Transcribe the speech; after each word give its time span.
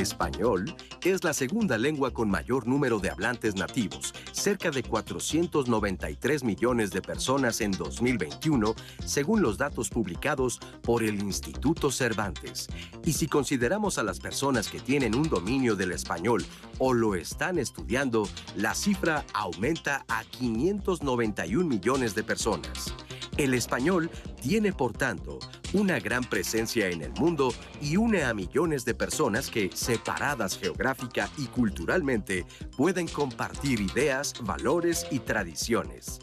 Español 0.00 0.74
es 1.04 1.22
la 1.24 1.32
segunda 1.32 1.76
lengua 1.78 2.10
con 2.12 2.30
mayor 2.30 2.66
número 2.66 2.98
de 2.98 3.10
hablantes 3.10 3.54
nativos, 3.54 4.14
cerca 4.32 4.70
de 4.70 4.82
493 4.82 6.42
millones 6.42 6.90
de 6.90 7.02
personas 7.02 7.60
en 7.60 7.72
2021, 7.72 8.74
según 9.04 9.42
los 9.42 9.58
datos 9.58 9.90
publicados 9.90 10.58
por 10.82 11.02
el 11.02 11.22
Instituto 11.22 11.90
Cervantes. 11.90 12.68
Y 13.04 13.12
si 13.12 13.26
consideramos 13.26 13.98
a 13.98 14.02
las 14.02 14.20
personas 14.20 14.68
que 14.68 14.80
tienen 14.80 15.14
un 15.14 15.28
dominio 15.28 15.76
del 15.76 15.92
español 15.92 16.44
o 16.78 16.92
lo 16.94 17.14
están 17.14 17.58
estudiando, 17.58 18.28
la 18.56 18.74
cifra 18.74 19.24
aumenta 19.34 20.04
a 20.08 20.24
591 20.24 21.68
millones 21.68 22.14
de 22.14 22.24
personas. 22.24 22.94
El 23.36 23.54
español 23.54 24.10
tiene, 24.40 24.72
por 24.72 24.92
tanto, 24.92 25.38
una 25.72 25.98
gran 26.00 26.24
presencia 26.24 26.88
en 26.88 27.02
el 27.02 27.12
mundo 27.12 27.54
y 27.80 27.96
une 27.96 28.24
a 28.24 28.34
millones 28.34 28.84
de 28.84 28.94
personas 28.94 29.50
que, 29.50 29.70
separadas 29.72 30.58
geográfica 30.58 31.30
y 31.38 31.46
culturalmente, 31.46 32.44
pueden 32.76 33.06
compartir 33.08 33.80
ideas, 33.80 34.34
valores 34.42 35.06
y 35.10 35.20
tradiciones. 35.20 36.20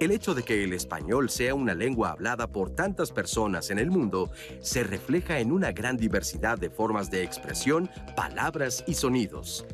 El 0.00 0.12
hecho 0.12 0.34
de 0.34 0.42
que 0.42 0.64
el 0.64 0.72
español 0.72 1.28
sea 1.28 1.54
una 1.54 1.74
lengua 1.74 2.12
hablada 2.12 2.46
por 2.50 2.70
tantas 2.70 3.12
personas 3.12 3.70
en 3.70 3.78
el 3.78 3.90
mundo 3.90 4.30
se 4.60 4.82
refleja 4.82 5.40
en 5.40 5.52
una 5.52 5.72
gran 5.72 5.98
diversidad 5.98 6.56
de 6.56 6.70
formas 6.70 7.10
de 7.10 7.22
expresión, 7.22 7.90
palabras 8.16 8.82
y 8.86 8.94
sonidos. 8.94 9.66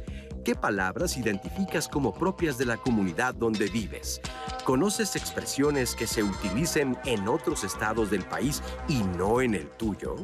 ¿Qué 0.47 0.55
palabras 0.55 1.16
identificas 1.16 1.89
como 1.89 2.14
propias 2.14 2.56
de 2.56 2.66
la 2.66 2.77
comunidad 2.77 3.34
donde 3.34 3.66
vives? 3.69 4.20
¿Conoces 4.64 5.16
expresiones 5.16 5.97
que 5.97 6.06
se 6.06 6.22
utilicen 6.22 6.97
en 7.05 7.27
otros 7.27 7.64
estados 7.64 8.12
del 8.12 8.22
país 8.22 8.62
y 8.86 9.02
no 9.02 9.41
en 9.41 9.55
el 9.55 9.69
tuyo? 9.70 10.14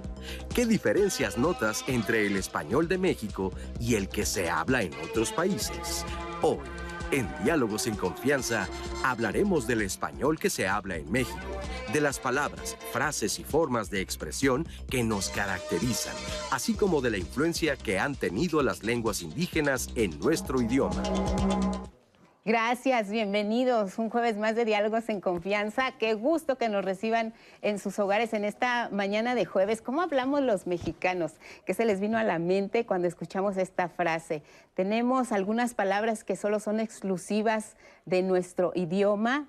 ¿Qué 0.54 0.64
diferencias 0.64 1.38
notas 1.38 1.82
entre 1.88 2.24
el 2.24 2.36
español 2.36 2.86
de 2.86 2.98
México 2.98 3.52
y 3.80 3.96
el 3.96 4.08
que 4.08 4.24
se 4.24 4.48
habla 4.48 4.82
en 4.82 4.92
otros 5.10 5.32
países? 5.32 6.06
Hoy, 6.40 6.60
en 7.12 7.28
Diálogos 7.44 7.86
en 7.86 7.94
Confianza, 7.94 8.68
hablaremos 9.04 9.66
del 9.66 9.82
español 9.82 10.38
que 10.38 10.50
se 10.50 10.66
habla 10.66 10.96
en 10.96 11.10
México, 11.12 11.38
de 11.92 12.00
las 12.00 12.18
palabras, 12.18 12.76
frases 12.92 13.38
y 13.38 13.44
formas 13.44 13.90
de 13.90 14.00
expresión 14.00 14.66
que 14.90 15.04
nos 15.04 15.28
caracterizan, 15.28 16.16
así 16.50 16.74
como 16.74 17.00
de 17.00 17.10
la 17.10 17.18
influencia 17.18 17.76
que 17.76 17.98
han 17.98 18.16
tenido 18.16 18.62
las 18.62 18.82
lenguas 18.82 19.22
indígenas 19.22 19.90
en 19.94 20.18
nuestro 20.18 20.60
idioma. 20.60 21.02
Gracias, 22.44 23.08
bienvenidos. 23.08 24.00
Un 24.00 24.10
jueves 24.10 24.36
más 24.36 24.56
de 24.56 24.64
Diálogos 24.64 25.08
en 25.08 25.20
Confianza. 25.20 25.92
Qué 25.96 26.14
gusto 26.14 26.58
que 26.58 26.68
nos 26.68 26.84
reciban 26.84 27.34
en 27.60 27.78
sus 27.78 28.00
hogares 28.00 28.34
en 28.34 28.44
esta 28.44 28.88
mañana 28.90 29.36
de 29.36 29.44
jueves. 29.44 29.80
¿Cómo 29.80 30.02
hablamos 30.02 30.42
los 30.42 30.66
mexicanos? 30.66 31.34
¿Qué 31.64 31.72
se 31.72 31.84
les 31.84 32.00
vino 32.00 32.18
a 32.18 32.24
la 32.24 32.40
mente 32.40 32.84
cuando 32.84 33.06
escuchamos 33.06 33.56
esta 33.56 33.88
frase? 33.88 34.42
Tenemos 34.74 35.30
algunas 35.30 35.74
palabras 35.74 36.24
que 36.24 36.34
solo 36.34 36.58
son 36.58 36.80
exclusivas 36.80 37.76
de 38.06 38.22
nuestro 38.22 38.72
idioma, 38.74 39.46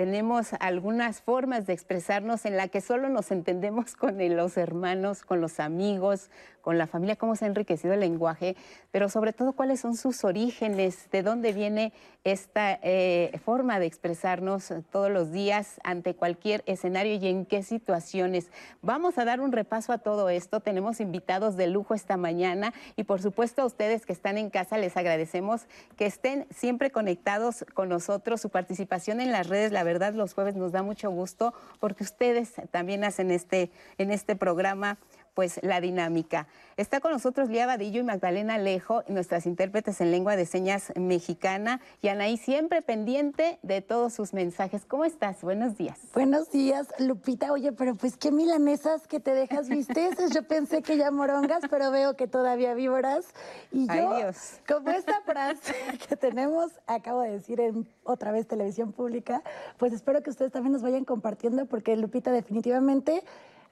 tenemos 0.00 0.54
algunas 0.60 1.20
formas 1.20 1.66
de 1.66 1.74
expresarnos 1.74 2.46
en 2.46 2.56
la 2.56 2.68
que 2.68 2.80
solo 2.80 3.10
nos 3.10 3.30
entendemos 3.30 3.96
con 3.96 4.16
los 4.34 4.56
hermanos, 4.56 5.24
con 5.26 5.42
los 5.42 5.60
amigos, 5.60 6.30
con 6.60 6.78
la 6.78 6.86
familia, 6.86 7.16
cómo 7.16 7.36
se 7.36 7.44
ha 7.44 7.48
enriquecido 7.48 7.94
el 7.94 8.00
lenguaje, 8.00 8.56
pero 8.90 9.08
sobre 9.08 9.32
todo 9.32 9.52
cuáles 9.52 9.80
son 9.80 9.96
sus 9.96 10.24
orígenes, 10.24 11.10
de 11.10 11.22
dónde 11.22 11.52
viene 11.52 11.92
esta 12.24 12.78
eh, 12.82 13.38
forma 13.44 13.78
de 13.78 13.86
expresarnos 13.86 14.72
todos 14.90 15.10
los 15.10 15.32
días 15.32 15.80
ante 15.84 16.14
cualquier 16.14 16.62
escenario 16.66 17.14
y 17.14 17.26
en 17.26 17.46
qué 17.46 17.62
situaciones. 17.62 18.50
Vamos 18.82 19.16
a 19.18 19.24
dar 19.24 19.40
un 19.40 19.52
repaso 19.52 19.92
a 19.92 19.98
todo 19.98 20.28
esto. 20.28 20.60
Tenemos 20.60 21.00
invitados 21.00 21.56
de 21.56 21.66
lujo 21.66 21.94
esta 21.94 22.16
mañana 22.16 22.74
y 22.96 23.04
por 23.04 23.22
supuesto 23.22 23.62
a 23.62 23.66
ustedes 23.66 24.04
que 24.04 24.12
están 24.12 24.36
en 24.36 24.50
casa 24.50 24.76
les 24.76 24.96
agradecemos 24.96 25.62
que 25.96 26.06
estén 26.06 26.46
siempre 26.50 26.90
conectados 26.90 27.64
con 27.74 27.88
nosotros. 27.88 28.40
Su 28.40 28.50
participación 28.50 29.20
en 29.20 29.32
las 29.32 29.48
redes, 29.48 29.72
la 29.72 29.84
verdad, 29.84 30.12
los 30.12 30.34
jueves 30.34 30.56
nos 30.56 30.72
da 30.72 30.82
mucho 30.82 31.10
gusto 31.10 31.54
porque 31.78 32.04
ustedes 32.04 32.52
también 32.70 33.04
hacen 33.04 33.30
este, 33.30 33.70
en 33.98 34.10
este 34.10 34.36
programa 34.36 34.98
pues 35.34 35.60
la 35.62 35.80
dinámica. 35.80 36.46
Está 36.76 37.00
con 37.00 37.12
nosotros 37.12 37.48
Lía 37.48 37.66
Vadillo 37.66 38.00
y 38.00 38.04
Magdalena 38.04 38.54
Alejo, 38.54 39.02
nuestras 39.08 39.46
intérpretes 39.46 40.00
en 40.00 40.10
lengua 40.10 40.36
de 40.36 40.46
señas 40.46 40.92
mexicana, 40.96 41.80
y 42.00 42.08
Anaí 42.08 42.36
siempre 42.36 42.82
pendiente 42.82 43.58
de 43.62 43.82
todos 43.82 44.14
sus 44.14 44.32
mensajes. 44.32 44.84
¿Cómo 44.86 45.04
estás? 45.04 45.42
Buenos 45.42 45.76
días. 45.76 45.98
Buenos 46.14 46.50
días, 46.50 46.88
Lupita. 46.98 47.52
Oye, 47.52 47.72
pero 47.72 47.94
pues 47.94 48.16
qué 48.16 48.30
milanesas 48.30 49.06
que 49.06 49.20
te 49.20 49.34
dejas 49.34 49.68
visteces. 49.68 50.30
Yo 50.32 50.42
pensé 50.42 50.82
que 50.82 50.96
ya 50.96 51.10
morongas, 51.10 51.62
pero 51.68 51.90
veo 51.90 52.16
que 52.16 52.26
todavía 52.26 52.74
víboras. 52.74 53.26
Y 53.72 53.86
yo, 53.86 54.30
como 54.66 54.90
esta 54.90 55.20
frase 55.22 55.74
que 56.08 56.16
tenemos, 56.16 56.72
acabo 56.86 57.20
de 57.22 57.30
decir 57.30 57.60
en 57.60 57.88
otra 58.04 58.32
vez 58.32 58.46
televisión 58.46 58.92
pública, 58.92 59.42
pues 59.78 59.92
espero 59.92 60.22
que 60.22 60.30
ustedes 60.30 60.52
también 60.52 60.72
nos 60.72 60.82
vayan 60.82 61.04
compartiendo, 61.04 61.66
porque 61.66 61.96
Lupita 61.96 62.32
definitivamente 62.32 63.22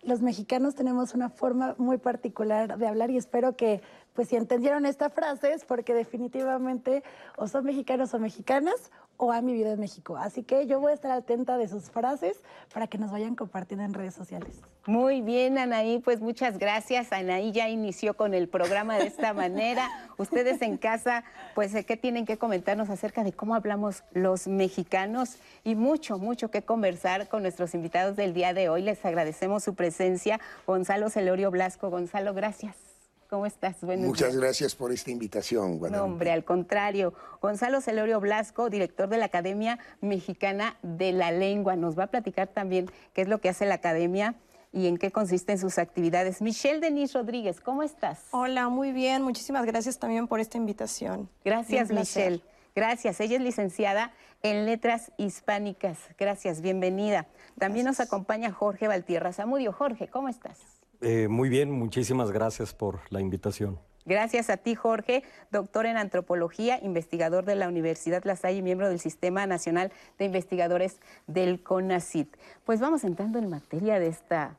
los 0.03 0.23
mexicanos 0.23 0.75
tenemos 0.75 1.15
una 1.15 1.29
forma 1.29 1.75
muy 1.79 1.99
particular 1.99 2.79
de 2.79 2.87
hablar 2.87 3.11
y 3.11 3.17
espero 3.17 3.57
que, 3.57 3.83
pues 4.19 4.31
si 4.31 4.35
entendieron 4.35 4.85
esta 4.85 5.11
frase 5.11 5.53
es 5.53 5.65
porque 5.65 5.95
definitivamente 5.95 7.05
o 7.37 7.47
son 7.47 7.65
mexicanos 7.65 8.13
o 8.15 8.19
mexicanas 8.19 8.91
o 9.17 9.31
han 9.31 9.47
vivido 9.47 9.71
en 9.71 9.79
México. 9.79 10.17
Así 10.17 10.43
que 10.43 10.67
yo 10.67 10.81
voy 10.81 10.91
a 10.91 10.95
estar 10.97 11.13
atenta 11.13 11.57
de 11.57 11.69
sus 11.69 11.89
frases 11.89 12.41
para 12.75 12.89
que 12.89 12.99
nos 12.99 13.13
vayan 13.13 13.37
compartiendo 13.37 13.85
en 13.85 13.95
redes 13.95 14.15
sociales. 14.15 14.61
Muy 14.87 15.21
bien, 15.21 15.57
Anaí, 15.57 16.01
pues 16.01 16.21
muchas 16.21 16.59
gracias. 16.59 17.13
Anaí 17.13 17.53
ya 17.53 17.69
inició 17.69 18.15
con 18.15 18.35
el 18.35 18.49
programa 18.49 18.99
de 18.99 19.07
esta 19.07 19.33
manera. 19.35 19.89
Ustedes 20.17 20.63
en 20.63 20.79
casa, 20.79 21.23
pues, 21.55 21.73
¿qué 21.87 21.97
tienen 21.97 22.27
que 22.27 22.39
comentarnos 22.39 22.91
acerca 22.91 23.23
de 23.23 23.33
cómo 23.33 23.55
hablamos 23.55 24.03
los 24.15 24.49
mexicanos? 24.49 25.37
Y 25.63 25.77
mucho, 25.77 26.19
mucho 26.19 26.51
que 26.51 26.63
conversar 26.63 27.29
con 27.29 27.43
nuestros 27.43 27.73
invitados 27.73 28.17
del 28.17 28.35
día 28.35 28.53
de 28.53 28.69
hoy. 28.69 28.83
Les 28.83 29.05
agradecemos 29.05 29.63
su 29.63 29.77
presencia. 29.77 30.41
Gonzalo 30.67 31.09
Celorio 31.09 31.53
Blasco. 31.53 31.89
Gonzalo, 31.89 32.35
gracias. 32.35 32.98
¿Cómo 33.29 33.45
estás? 33.45 33.83
Muchas 33.83 34.37
gracias 34.37 34.75
por 34.75 34.91
esta 34.91 35.11
invitación. 35.11 35.79
No, 35.91 36.05
hombre, 36.05 36.33
al 36.33 36.45
contrario. 36.45 37.13
Gonzalo 37.43 37.83
Celorio 37.83 38.21
Blasco, 38.21 38.71
director 38.71 39.09
de 39.11 39.19
la 39.19 39.27
Academia 39.27 39.79
Mexicana 40.01 40.79
de 40.83 41.13
la 41.13 41.31
Lengua, 41.31 41.77
nos 41.77 41.99
va 41.99 42.05
a 42.05 42.07
platicar 42.07 42.49
también 42.49 42.91
qué 43.13 43.21
es 43.23 43.29
lo 43.29 43.39
que 43.39 43.51
hace 43.51 43.67
la 43.67 43.75
Academia 43.75 44.35
y 44.73 44.87
en 44.87 44.97
qué 44.97 45.11
consisten 45.11 45.59
sus 45.59 45.77
actividades. 45.77 46.41
Michelle 46.41 46.81
Denise 46.81 47.19
Rodríguez, 47.19 47.61
¿cómo 47.61 47.83
estás? 47.83 48.29
Hola, 48.31 48.71
muy 48.71 48.93
bien. 48.93 49.23
Muchísimas 49.23 49.67
gracias 49.67 49.99
también 49.99 50.27
por 50.27 50.41
esta 50.41 50.57
invitación. 50.57 51.29
Gracias, 51.45 51.91
Michelle. 51.91 52.43
Gracias. 52.75 53.21
Ella 53.21 53.37
es 53.37 53.43
licenciada 53.43 54.13
en 54.43 54.65
Letras 54.65 55.13
Hispánicas. 55.19 55.99
Gracias, 56.19 56.63
bienvenida. 56.63 57.27
También 57.59 57.85
nos 57.85 58.01
acompaña 58.01 58.53
Jorge 58.53 58.89
Valtierra 58.89 59.35
Zamudio. 59.35 59.73
Jorge, 59.73 60.09
¿cómo 60.09 60.31
estás? 60.31 60.78
Eh, 61.01 61.29
muy 61.29 61.49
bien, 61.49 61.71
muchísimas 61.71 62.33
gracias 62.33 62.75
por 62.75 63.01
la 63.11 63.21
invitación. 63.21 63.79
Gracias 64.09 64.49
a 64.49 64.57
ti, 64.57 64.75
Jorge, 64.75 65.23
doctor 65.51 65.85
en 65.85 65.99
antropología, 65.99 66.81
investigador 66.83 67.45
de 67.45 67.57
la 67.57 67.69
Universidad 67.69 68.25
La 68.25 68.37
Salle 68.37 68.59
y 68.59 68.63
miembro 68.63 68.89
del 68.89 69.01
Sistema 69.01 69.47
Nacional 69.47 69.93
de 70.19 70.25
Investigadores 70.25 70.99
del 71.27 71.63
CONACIT. 71.63 72.35
Pues 72.65 72.81
vamos 72.81 73.05
entrando 73.05 73.39
en 73.39 73.51
materia 73.51 74.01
de 74.01 74.09
esta, 74.09 74.57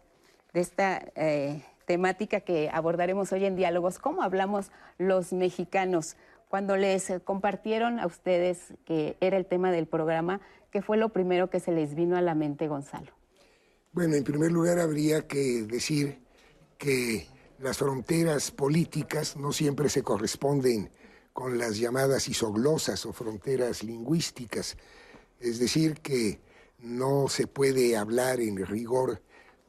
de 0.53 0.59
esta 0.59 1.03
eh, 1.15 1.63
temática 1.85 2.41
que 2.41 2.69
abordaremos 2.71 3.31
hoy 3.33 3.45
en 3.45 3.55
Diálogos. 3.55 3.97
¿Cómo 3.97 4.21
hablamos 4.21 4.71
los 4.99 5.33
mexicanos? 5.33 6.15
Cuando 6.47 6.77
les 6.77 7.11
compartieron 7.23 7.99
a 7.99 8.05
ustedes 8.05 8.75
que 8.85 9.17
era 9.19 9.35
el 9.35 9.47
tema 9.47 9.71
del 9.71 9.87
programa, 9.87 10.41
¿qué 10.69 10.83
fue 10.83 10.97
lo 10.97 11.09
primero 11.09 11.49
que 11.49 11.59
se 11.59 11.71
les 11.71 11.95
vino 11.95 12.17
a 12.17 12.21
la 12.21 12.35
mente, 12.35 12.67
Gonzalo? 12.67 13.11
Bueno, 13.93 14.13
en 14.13 14.23
primer 14.23 14.51
lugar 14.51 14.77
habría 14.77 15.25
que 15.27 15.63
decir 15.63 16.28
que 16.79 17.27
las 17.59 17.77
fronteras 17.77 18.51
políticas 18.51 19.35
no 19.35 19.51
siempre 19.51 19.89
se 19.89 20.01
corresponden 20.01 20.89
con 21.33 21.57
las 21.57 21.77
llamadas 21.77 22.29
isoglosas 22.29 23.05
o 23.05 23.11
fronteras 23.11 23.83
lingüísticas. 23.83 24.77
Es 25.41 25.59
decir, 25.59 25.99
que 25.99 26.39
no 26.79 27.27
se 27.27 27.47
puede 27.47 27.97
hablar 27.97 28.39
en 28.39 28.65
rigor 28.65 29.21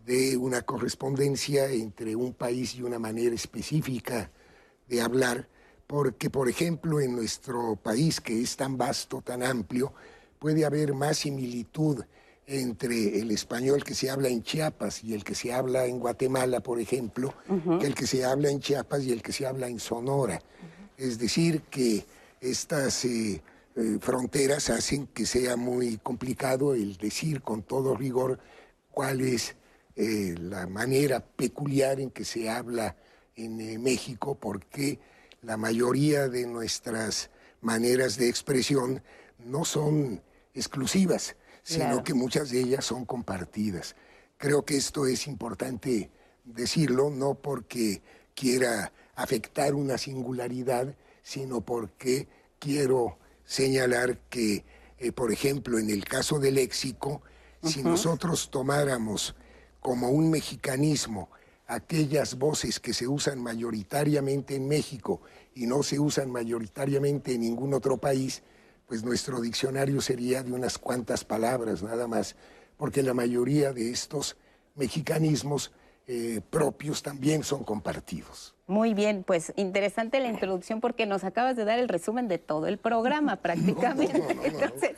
de 0.06 0.36
una 0.36 0.62
correspondencia 0.62 1.68
entre 1.70 2.14
un 2.14 2.32
país 2.32 2.76
y 2.76 2.82
una 2.82 3.00
manera 3.00 3.34
específica 3.34 4.30
de 4.86 5.02
hablar, 5.02 5.48
porque, 5.88 6.30
por 6.30 6.48
ejemplo, 6.48 7.00
en 7.00 7.16
nuestro 7.16 7.74
país, 7.74 8.20
que 8.20 8.40
es 8.40 8.56
tan 8.56 8.78
vasto, 8.78 9.20
tan 9.20 9.42
amplio, 9.42 9.92
puede 10.38 10.64
haber 10.64 10.94
más 10.94 11.18
similitud 11.18 12.04
entre 12.50 13.20
el 13.20 13.30
español 13.30 13.84
que 13.84 13.94
se 13.94 14.10
habla 14.10 14.28
en 14.28 14.42
Chiapas 14.42 15.04
y 15.04 15.14
el 15.14 15.22
que 15.22 15.36
se 15.36 15.52
habla 15.52 15.86
en 15.86 16.00
Guatemala, 16.00 16.60
por 16.60 16.80
ejemplo, 16.80 17.32
que 17.78 17.86
el 17.86 17.94
que 17.94 18.08
se 18.08 18.24
habla 18.24 18.50
en 18.50 18.58
Chiapas 18.58 19.04
y 19.04 19.12
el 19.12 19.22
que 19.22 19.32
se 19.32 19.46
habla 19.46 19.68
en 19.68 19.78
Sonora. 19.78 20.42
Es 20.96 21.18
decir, 21.20 21.62
que 21.70 22.04
estas 22.40 23.04
eh, 23.04 23.40
eh, 23.76 23.98
fronteras 24.00 24.68
hacen 24.68 25.06
que 25.06 25.26
sea 25.26 25.56
muy 25.56 25.98
complicado 25.98 26.74
el 26.74 26.96
decir 26.96 27.40
con 27.40 27.62
todo 27.62 27.96
rigor 27.96 28.40
cuál 28.90 29.20
es 29.20 29.54
eh, 29.94 30.34
la 30.36 30.66
manera 30.66 31.20
peculiar 31.20 32.00
en 32.00 32.10
que 32.10 32.24
se 32.24 32.50
habla 32.50 32.96
en 33.36 33.80
México 33.80 34.36
porque 34.38 34.98
la 35.42 35.56
mayoría 35.56 36.28
de 36.28 36.46
nuestras 36.46 37.30
maneras 37.60 38.16
de 38.16 38.28
expresión 38.28 39.02
no 39.38 39.64
son 39.64 40.20
exclusivas, 40.52 41.36
sino 41.62 42.02
que 42.02 42.14
muchas 42.14 42.50
de 42.50 42.60
ellas 42.60 42.84
son 42.84 43.04
compartidas. 43.04 43.96
Creo 44.36 44.64
que 44.64 44.76
esto 44.76 45.06
es 45.06 45.26
importante 45.26 46.10
decirlo, 46.44 47.10
no 47.10 47.34
porque 47.34 48.02
quiera 48.34 48.92
afectar 49.14 49.74
una 49.74 49.98
singularidad, 49.98 50.96
sino 51.22 51.60
porque 51.60 52.26
quiero 52.58 53.18
señalar 53.44 54.18
que, 54.30 54.64
eh, 54.98 55.12
por 55.12 55.32
ejemplo, 55.32 55.78
en 55.78 55.90
el 55.90 56.04
caso 56.04 56.38
del 56.38 56.54
léxico, 56.54 57.22
si 57.62 57.82
nosotros 57.82 58.50
tomáramos 58.50 59.34
como 59.80 60.08
un 60.10 60.30
mexicanismo 60.30 61.28
aquellas 61.66 62.36
voces 62.36 62.80
que 62.80 62.92
se 62.92 63.06
usan 63.06 63.40
mayoritariamente 63.40 64.56
en 64.56 64.66
México 64.66 65.20
y 65.54 65.66
no 65.66 65.82
se 65.82 66.00
usan 66.00 66.30
mayoritariamente 66.30 67.34
en 67.34 67.42
ningún 67.42 67.74
otro 67.74 67.98
país, 67.98 68.42
pues 68.90 69.04
nuestro 69.04 69.40
diccionario 69.40 70.00
sería 70.00 70.42
de 70.42 70.50
unas 70.50 70.76
cuantas 70.76 71.22
palabras 71.24 71.80
nada 71.80 72.08
más, 72.08 72.34
porque 72.76 73.04
la 73.04 73.14
mayoría 73.14 73.72
de 73.72 73.92
estos 73.92 74.36
mexicanismos 74.74 75.70
eh, 76.08 76.40
propios 76.50 77.00
también 77.00 77.44
son 77.44 77.62
compartidos. 77.62 78.56
Muy 78.66 78.92
bien, 78.92 79.22
pues 79.22 79.52
interesante 79.54 80.18
la 80.18 80.26
introducción 80.26 80.80
porque 80.80 81.06
nos 81.06 81.22
acabas 81.22 81.54
de 81.54 81.64
dar 81.64 81.78
el 81.78 81.88
resumen 81.88 82.26
de 82.26 82.38
todo 82.38 82.66
el 82.66 82.78
programa 82.78 83.36
prácticamente. 83.42 84.36
Entonces, 84.42 84.96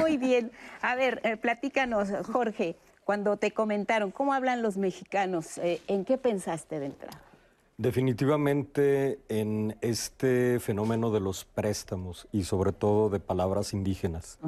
muy 0.00 0.16
bien. 0.16 0.50
A 0.80 0.96
ver, 0.96 1.20
eh, 1.22 1.36
platícanos, 1.36 2.08
Jorge, 2.26 2.74
cuando 3.04 3.36
te 3.36 3.52
comentaron 3.52 4.10
cómo 4.10 4.32
hablan 4.32 4.62
los 4.62 4.78
mexicanos, 4.78 5.58
eh, 5.58 5.80
¿en 5.86 6.04
qué 6.04 6.18
pensaste 6.18 6.80
de 6.80 6.86
entrada? 6.86 7.22
Definitivamente 7.82 9.18
en 9.28 9.76
este 9.80 10.60
fenómeno 10.60 11.10
de 11.10 11.18
los 11.18 11.44
préstamos 11.44 12.28
y 12.30 12.44
sobre 12.44 12.70
todo 12.70 13.10
de 13.10 13.18
palabras 13.18 13.72
indígenas. 13.72 14.38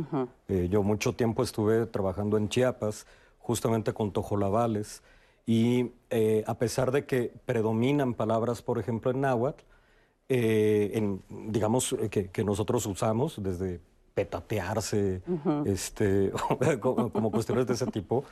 Eh, 0.47 0.69
yo 0.71 0.85
mucho 0.85 1.15
tiempo 1.15 1.43
estuve 1.43 1.87
trabajando 1.87 2.37
en 2.37 2.49
Chiapas, 2.49 3.09
justamente 3.41 3.93
con 3.93 4.13
tojolabales, 4.13 5.03
y 5.47 5.91
eh, 6.11 6.45
a 6.47 6.55
pesar 6.55 6.93
de 6.93 7.07
que 7.07 7.33
predominan 7.45 8.15
palabras, 8.15 8.63
por 8.63 8.79
ejemplo, 8.79 9.11
en 9.11 9.23
náhuatl, 9.23 9.65
en, 10.29 11.21
digamos 11.51 11.97
que, 12.13 12.45
nosotros 12.45 12.87
usamos 12.87 13.43
desde 13.43 13.81
petatearse, 14.15 15.23
este, 15.65 16.31
como, 16.81 17.33
cuestiones 17.33 17.67
de 17.67 17.75
ese 17.75 17.87
tipo, 17.89 18.25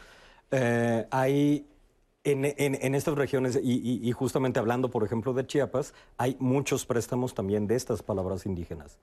eh, 0.53 1.09
hay 1.11 1.67
en, 2.25 2.95
estas 2.95 3.15
regiones, 3.17 3.59
y, 3.63 4.11
justamente 4.13 4.61
hablando, 4.61 4.91
por 4.91 5.05
ejemplo, 5.05 5.33
de 5.35 5.47
Chiapas, 5.47 5.95
hay 6.19 6.37
muchos 6.39 6.87
préstamos 6.87 7.35
también 7.35 7.67
de 7.67 7.75
estas 7.75 8.03
palabras 8.03 8.47
indígenas, 8.47 8.99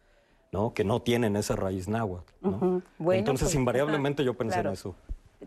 ¿no? 0.51 0.73
Que 0.73 0.83
no 0.83 1.01
tienen 1.01 1.35
esa 1.35 1.55
raíz 1.55 1.87
náhuatl, 1.87 2.31
Entonces, 2.41 3.47
pues, 3.47 3.55
invariablemente 3.55 4.23
yo 4.23 4.35
pensé 4.35 4.59
en 4.59 4.67
eso. 4.67 4.95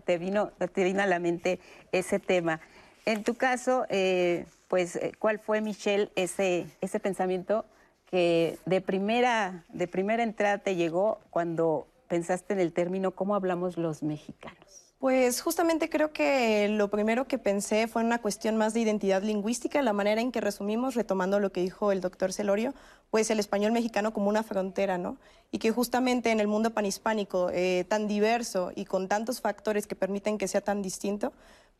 Te 0.04 0.18
vino, 0.18 0.48
te 0.72 0.84
vino 0.84 1.02
a 1.02 1.06
la 1.06 1.18
mente 1.18 1.60
ese 1.92 2.18
tema. 2.18 2.60
En 3.04 3.24
tu 3.24 3.34
caso, 3.34 3.84
eh, 3.88 4.46
pues, 4.68 4.96
eh, 4.96 5.12
¿cuál 5.18 5.38
fue, 5.38 5.60
Michelle, 5.60 6.10
ese, 6.14 6.66
ese 6.80 7.00
pensamiento 7.00 7.64
que 8.10 8.58
de 8.66 8.80
primera, 8.80 9.64
de 9.68 9.88
primera 9.88 10.22
entrada 10.22 10.58
te 10.58 10.76
llegó 10.76 11.18
cuando 11.30 11.86
pensaste 12.08 12.52
en 12.52 12.60
el 12.60 12.72
término 12.72 13.12
cómo 13.12 13.34
hablamos 13.34 13.76
los 13.76 14.02
mexicanos? 14.02 14.91
Pues 15.02 15.40
justamente 15.42 15.90
creo 15.90 16.12
que 16.12 16.68
lo 16.68 16.88
primero 16.88 17.26
que 17.26 17.36
pensé 17.36 17.88
fue 17.88 18.04
una 18.04 18.20
cuestión 18.20 18.56
más 18.56 18.72
de 18.72 18.78
identidad 18.78 19.20
lingüística, 19.20 19.82
la 19.82 19.92
manera 19.92 20.20
en 20.20 20.30
que 20.30 20.40
resumimos, 20.40 20.94
retomando 20.94 21.40
lo 21.40 21.50
que 21.50 21.60
dijo 21.60 21.90
el 21.90 22.00
doctor 22.00 22.32
Celorio, 22.32 22.72
pues 23.10 23.28
el 23.32 23.40
español 23.40 23.72
mexicano 23.72 24.12
como 24.12 24.28
una 24.28 24.44
frontera, 24.44 24.98
¿no? 24.98 25.16
Y 25.50 25.58
que 25.58 25.72
justamente 25.72 26.30
en 26.30 26.38
el 26.38 26.46
mundo 26.46 26.70
panhispánico 26.70 27.50
eh, 27.52 27.84
tan 27.88 28.06
diverso 28.06 28.70
y 28.76 28.84
con 28.84 29.08
tantos 29.08 29.40
factores 29.40 29.88
que 29.88 29.96
permiten 29.96 30.38
que 30.38 30.46
sea 30.46 30.60
tan 30.60 30.82
distinto, 30.82 31.32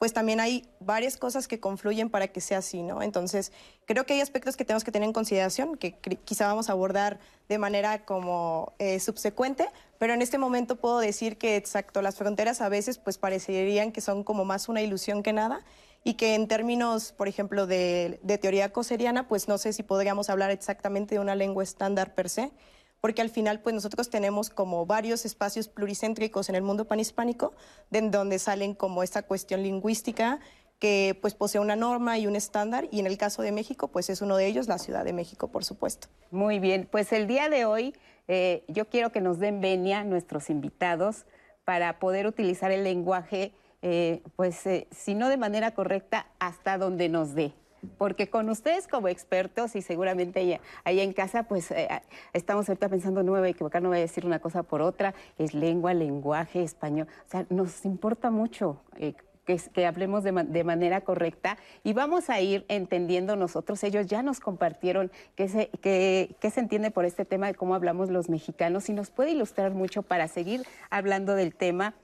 pues 0.02 0.12
también 0.12 0.40
hay 0.40 0.68
varias 0.80 1.16
cosas 1.16 1.46
que 1.46 1.60
confluyen 1.60 2.10
para 2.10 2.26
que 2.26 2.40
sea 2.40 2.58
así, 2.58 2.82
¿no? 2.82 3.02
Entonces, 3.02 3.52
creo 3.84 4.04
que 4.04 4.14
hay 4.14 4.20
aspectos 4.20 4.56
que 4.56 4.64
tenemos 4.64 4.82
que 4.82 4.90
tener 4.90 5.06
en 5.06 5.12
consideración, 5.12 5.76
que 5.76 5.92
quizá 6.24 6.48
vamos 6.48 6.68
a 6.68 6.72
abordar 6.72 7.20
de 7.48 7.56
manera 7.56 8.04
como 8.04 8.72
eh, 8.80 8.98
subsecuente, 8.98 9.68
pero 9.98 10.12
en 10.12 10.20
este 10.20 10.38
momento 10.38 10.74
puedo 10.74 10.98
decir 10.98 11.38
que, 11.38 11.54
exacto, 11.54 12.02
las 12.02 12.16
fronteras 12.16 12.60
a 12.62 12.68
veces 12.68 12.98
pues 12.98 13.16
parecerían 13.16 13.92
que 13.92 14.00
son 14.00 14.24
como 14.24 14.44
más 14.44 14.68
una 14.68 14.82
ilusión 14.82 15.22
que 15.22 15.32
nada 15.32 15.60
y 16.02 16.14
que 16.14 16.34
en 16.34 16.48
términos, 16.48 17.12
por 17.12 17.28
ejemplo, 17.28 17.68
de, 17.68 18.18
de 18.24 18.38
teoría 18.38 18.72
coseriana, 18.72 19.28
pues 19.28 19.46
no 19.46 19.56
sé 19.56 19.72
si 19.72 19.84
podríamos 19.84 20.30
hablar 20.30 20.50
exactamente 20.50 21.14
de 21.14 21.20
una 21.20 21.36
lengua 21.36 21.62
estándar 21.62 22.12
per 22.16 22.28
se, 22.28 22.50
porque 23.02 23.20
al 23.20 23.30
final 23.30 23.60
pues 23.60 23.74
nosotros 23.74 24.08
tenemos 24.08 24.48
como 24.48 24.86
varios 24.86 25.26
espacios 25.26 25.66
pluricéntricos 25.66 26.48
en 26.48 26.54
el 26.54 26.62
mundo 26.62 26.86
panhispánico, 26.86 27.52
de 27.90 28.00
donde 28.02 28.38
salen 28.38 28.74
como 28.74 29.02
esta 29.02 29.22
cuestión 29.22 29.64
lingüística 29.64 30.38
que 30.78 31.18
pues 31.20 31.34
posee 31.34 31.60
una 31.60 31.74
norma 31.74 32.16
y 32.18 32.28
un 32.28 32.36
estándar 32.36 32.86
y 32.92 33.00
en 33.00 33.06
el 33.08 33.18
caso 33.18 33.42
de 33.42 33.50
México 33.50 33.88
pues 33.88 34.08
es 34.08 34.22
uno 34.22 34.36
de 34.36 34.46
ellos 34.46 34.68
la 34.68 34.78
Ciudad 34.78 35.04
de 35.04 35.12
México 35.12 35.48
por 35.48 35.64
supuesto. 35.64 36.06
Muy 36.30 36.60
bien, 36.60 36.88
pues 36.90 37.12
el 37.12 37.26
día 37.26 37.48
de 37.48 37.64
hoy 37.64 37.92
eh, 38.28 38.64
yo 38.68 38.88
quiero 38.88 39.10
que 39.10 39.20
nos 39.20 39.40
den 39.40 39.60
venia 39.60 40.04
nuestros 40.04 40.48
invitados 40.48 41.26
para 41.64 41.98
poder 41.98 42.28
utilizar 42.28 42.70
el 42.70 42.84
lenguaje 42.84 43.52
eh, 43.82 44.22
pues 44.36 44.64
eh, 44.66 44.86
si 44.92 45.16
no 45.16 45.28
de 45.28 45.38
manera 45.38 45.72
correcta 45.72 46.28
hasta 46.38 46.78
donde 46.78 47.08
nos 47.08 47.34
dé 47.34 47.52
porque 47.98 48.28
con 48.28 48.48
ustedes 48.48 48.88
como 48.88 49.08
expertos 49.08 49.76
y 49.76 49.82
seguramente 49.82 50.60
allá, 50.84 51.02
en 51.02 51.12
casa, 51.12 51.44
pues 51.44 51.70
eh, 51.70 51.88
estamos 52.32 52.68
ahorita 52.68 52.88
pensando, 52.88 53.22
no 53.22 53.32
me 53.32 53.40
voy 53.40 53.48
a 53.48 53.50
equivocar, 53.50 53.82
no 53.82 53.88
voy 53.88 53.98
a 53.98 54.02
decir 54.02 54.26
una 54.26 54.38
cosa 54.38 54.62
por 54.62 54.82
otra, 54.82 55.14
es 55.38 55.54
lengua, 55.54 55.94
lenguaje, 55.94 56.62
español, 56.62 57.08
o 57.26 57.30
sea, 57.30 57.46
nos 57.50 57.84
importa 57.84 58.30
mucho. 58.30 58.80
Eh, 58.96 59.14
que, 59.44 59.86
hablemos 59.86 60.22
de, 60.22 60.64
manera 60.64 61.00
correcta 61.00 61.58
y 61.82 61.94
vamos 61.94 62.30
a 62.30 62.40
ir 62.40 62.64
entendiendo 62.68 63.34
nosotros, 63.34 63.82
ellos 63.82 64.06
ya 64.06 64.22
nos 64.22 64.38
compartieron 64.38 65.10
qué 65.34 65.48
se, 65.48 65.70
se 65.82 66.60
entiende 66.60 66.90
por 66.90 67.04
este 67.04 67.24
tema 67.24 67.48
de 67.48 67.54
cómo 67.54 67.74
hablamos 67.74 68.08
los 68.08 68.28
mexicanos 68.28 68.88
y 68.88 68.92
nos 68.92 69.10
puede 69.10 69.32
ilustrar 69.32 69.72
mucho 69.72 70.02
para 70.02 70.28
seguir 70.28 70.62
hablando 70.90 71.34
del 71.34 71.54
tema 71.54 71.94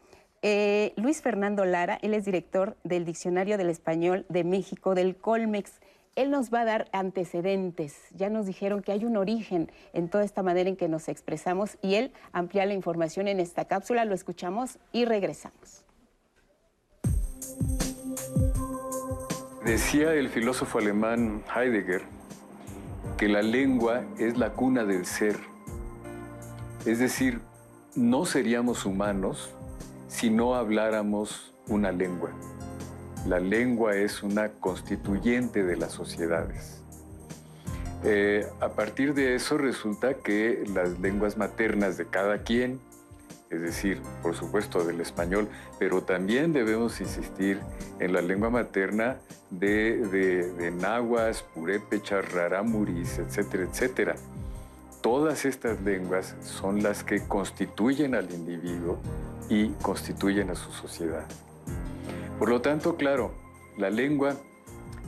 eh, 0.42 0.92
Luis 0.96 1.20
Fernando 1.20 1.64
Lara, 1.64 1.98
él 2.02 2.14
es 2.14 2.24
director 2.24 2.76
del 2.84 3.04
Diccionario 3.04 3.58
del 3.58 3.70
Español 3.70 4.24
de 4.28 4.44
México, 4.44 4.94
del 4.94 5.16
Colmex. 5.16 5.80
Él 6.14 6.30
nos 6.30 6.52
va 6.52 6.60
a 6.60 6.64
dar 6.64 6.88
antecedentes. 6.92 7.96
Ya 8.14 8.30
nos 8.30 8.46
dijeron 8.46 8.82
que 8.82 8.92
hay 8.92 9.04
un 9.04 9.16
origen 9.16 9.70
en 9.92 10.08
toda 10.08 10.24
esta 10.24 10.42
manera 10.42 10.68
en 10.68 10.76
que 10.76 10.88
nos 10.88 11.08
expresamos 11.08 11.76
y 11.82 11.94
él 11.94 12.12
amplía 12.32 12.66
la 12.66 12.74
información 12.74 13.28
en 13.28 13.40
esta 13.40 13.66
cápsula. 13.66 14.04
Lo 14.04 14.14
escuchamos 14.14 14.78
y 14.92 15.04
regresamos. 15.04 15.84
Decía 19.64 20.14
el 20.14 20.28
filósofo 20.28 20.78
alemán 20.78 21.42
Heidegger 21.54 22.02
que 23.16 23.28
la 23.28 23.42
lengua 23.42 24.04
es 24.18 24.38
la 24.38 24.52
cuna 24.52 24.84
del 24.84 25.04
ser. 25.04 25.36
Es 26.86 27.00
decir, 27.00 27.40
no 27.96 28.24
seríamos 28.24 28.86
humanos 28.86 29.52
si 30.08 30.30
no 30.30 30.54
habláramos 30.54 31.54
una 31.68 31.92
lengua. 31.92 32.30
La 33.26 33.38
lengua 33.40 33.94
es 33.94 34.22
una 34.22 34.48
constituyente 34.48 35.62
de 35.62 35.76
las 35.76 35.92
sociedades. 35.92 36.82
Eh, 38.04 38.46
a 38.60 38.70
partir 38.70 39.12
de 39.14 39.34
eso 39.34 39.58
resulta 39.58 40.14
que 40.14 40.64
las 40.72 40.98
lenguas 41.00 41.36
maternas 41.36 41.96
de 41.98 42.06
cada 42.06 42.38
quien, 42.38 42.80
es 43.50 43.60
decir, 43.60 44.00
por 44.22 44.34
supuesto 44.34 44.84
del 44.84 45.00
español, 45.00 45.48
pero 45.78 46.02
también 46.02 46.52
debemos 46.52 47.00
insistir 47.00 47.60
en 47.98 48.12
la 48.12 48.22
lengua 48.22 48.50
materna 48.50 49.18
de, 49.50 49.96
de, 49.96 50.52
de 50.52 50.70
nahuas, 50.70 51.42
purépechas, 51.42 52.30
rarámuris, 52.32 53.18
etcétera, 53.18 53.64
etcétera. 53.64 54.14
Todas 55.00 55.44
estas 55.44 55.80
lenguas 55.82 56.34
son 56.42 56.82
las 56.82 57.04
que 57.04 57.26
constituyen 57.26 58.14
al 58.14 58.32
individuo 58.32 58.98
y 59.48 59.68
constituyen 59.82 60.50
a 60.50 60.54
su 60.54 60.72
sociedad. 60.72 61.26
Por 62.38 62.48
lo 62.48 62.60
tanto, 62.60 62.96
claro, 62.96 63.32
la 63.76 63.90
lengua, 63.90 64.34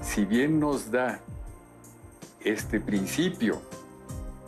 si 0.03 0.25
bien 0.25 0.61
nos 0.61 0.91
da 0.91 1.21
este 2.45 2.81
principio, 2.81 3.61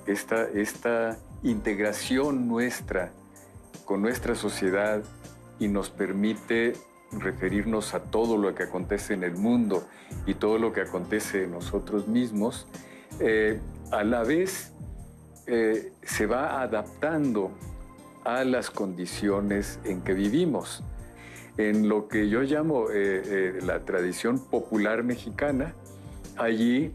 esta, 0.07 0.45
esta 0.45 1.19
integración 1.43 2.49
nuestra 2.49 3.11
con 3.85 4.01
nuestra 4.01 4.35
sociedad 4.35 5.03
y 5.59 5.69
nos 5.69 5.91
permite 5.91 6.75
referirnos 7.13 7.95
a 7.95 8.01
todo 8.01 8.39
lo 8.39 8.55
que 8.55 8.63
acontece 8.63 9.15
en 9.15 9.25
el 9.25 9.37
mundo 9.37 9.87
y 10.27 10.35
todo 10.35 10.59
lo 10.59 10.73
que 10.73 10.81
acontece 10.81 11.45
en 11.45 11.51
nosotros 11.51 12.09
mismos, 12.09 12.67
eh, 13.21 13.61
a 13.91 14.03
la 14.05 14.23
vez 14.23 14.73
eh, 15.47 15.93
se 16.03 16.27
va 16.27 16.63
adaptando 16.63 17.51
a 18.25 18.45
las 18.45 18.71
condiciones 18.71 19.81
en 19.85 20.03
que 20.03 20.15
vivimos. 20.15 20.83
En 21.57 21.89
lo 21.89 22.09
que 22.09 22.29
yo 22.29 22.43
llamo 22.43 22.91
eh, 22.91 23.23
eh, 23.25 23.59
la 23.63 23.81
tradición 23.85 24.39
popular 24.39 25.03
mexicana, 25.03 25.75
allí, 26.37 26.95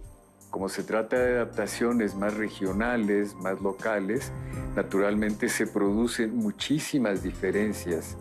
como 0.49 0.69
se 0.69 0.83
trata 0.83 1.19
de 1.19 1.35
adaptaciones 1.35 2.15
más 2.15 2.35
regionales, 2.35 3.35
más 3.35 3.61
locales, 3.61 4.31
naturalmente 4.75 5.49
se 5.49 5.67
producen 5.67 6.35
muchísimas 6.35 7.21
diferencias 7.21 8.17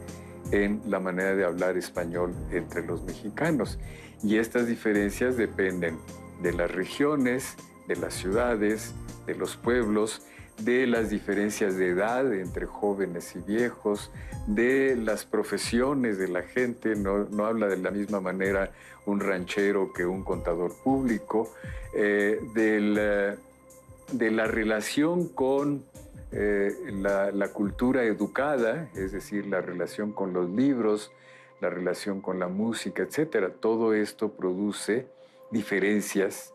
en 0.51 0.81
la 0.87 1.01
manera 1.01 1.35
de 1.35 1.45
hablar 1.45 1.77
español 1.77 2.35
entre 2.51 2.85
los 2.85 3.03
mexicanos. 3.05 3.79
Y 4.23 4.37
estas 4.37 4.67
diferencias 4.67 5.37
dependen 5.37 5.99
de 6.43 6.53
las 6.53 6.71
regiones, 6.71 7.57
de 7.89 7.97
las 7.97 8.15
ciudades, 8.15 8.95
de 9.27 9.35
los 9.35 9.57
pueblos, 9.57 10.23
de 10.59 10.87
las 10.87 11.11
diferencias 11.11 11.77
de 11.77 11.91
edad 11.91 12.33
entre 12.33 12.67
jóvenes 12.67 13.37
y 13.37 13.41
viejos, 13.41 14.11
de 14.47 14.97
las 14.97 15.25
profesiones 15.25 16.19
de 16.19 16.29
la 16.29 16.43
gente, 16.43 16.95
no, 16.97 17.27
habla 17.45 17.67
de 17.67 17.77
la 17.77 17.91
misma 17.91 18.21
manera 18.21 18.71
un 19.05 19.21
ranchero 19.21 19.93
que 19.93 20.07
un 20.07 20.25
contador 20.25 20.73
público, 20.83 21.53
eh, 21.95 22.41
de 22.55 24.31
la 24.31 24.47
relación 24.47 25.29
con 25.29 25.85
eh, 26.33 26.75
la, 26.93 27.49
cultura 27.49 28.03
educada, 28.03 28.91
es 28.95 29.13
decir, 29.13 29.47
la 29.47 29.61
relación 29.61 30.13
con 30.13 30.33
los 30.33 30.51
libros, 30.51 31.13
la 31.61 31.71
relación 31.71 32.21
con 32.21 32.39
la 32.41 32.49
música, 32.49 33.05
etc. 33.05 33.53
Todo 33.61 33.95
esto 33.95 34.33
produce 34.33 35.07
diferencias 35.51 36.53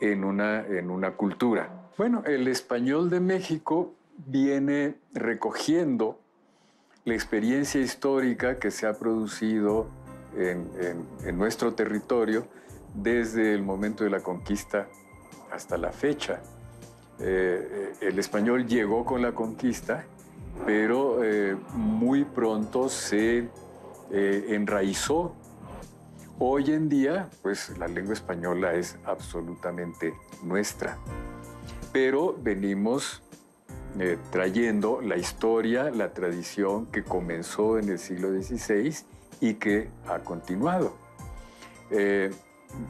en 0.00 0.22
una, 0.22 0.66
en 0.66 0.90
una 0.90 1.16
cultura. 1.16 1.89
Bueno, 2.00 2.22
el 2.24 2.48
español 2.48 3.10
de 3.10 3.20
México 3.20 3.92
viene 4.16 4.94
recogiendo 5.12 6.18
la 7.04 7.12
experiencia 7.12 7.78
histórica 7.78 8.58
que 8.58 8.70
se 8.70 8.86
ha 8.86 8.94
producido 8.94 9.86
en, 10.34 11.36
nuestro 11.36 11.74
territorio 11.74 12.46
desde 12.94 13.52
el 13.52 13.60
momento 13.62 14.04
de 14.04 14.08
la 14.08 14.20
conquista 14.20 14.88
hasta 15.52 15.76
la 15.76 15.92
fecha. 15.92 16.40
Eh, 17.18 17.92
el 18.00 18.18
español 18.18 18.66
llegó 18.66 19.04
con 19.04 19.20
la 19.20 19.32
conquista, 19.32 20.06
pero 20.64 21.22
eh, 21.22 21.54
muy 21.74 22.24
pronto 22.24 22.88
se 22.88 23.50
eh, 24.10 24.44
enraizó 24.48 25.34
Hoy 26.42 26.72
en 26.72 26.88
día, 26.88 27.28
pues 27.42 27.76
la 27.76 27.86
lengua 27.86 28.14
española 28.14 28.72
es 28.72 28.96
absolutamente 29.04 30.14
nuestra, 30.42 30.96
pero 31.92 32.36
venimos 32.40 33.22
eh, 33.98 34.18
trayendo 34.30 35.00
la 35.00 35.16
historia, 35.16 35.90
la 35.90 36.12
tradición 36.12 36.86
que 36.86 37.02
comenzó 37.02 37.78
en 37.78 37.88
el 37.88 37.98
siglo 37.98 38.30
XVI 38.30 38.94
y 39.40 39.54
que 39.54 39.88
ha 40.06 40.20
continuado. 40.20 40.94
Eh, 41.90 42.30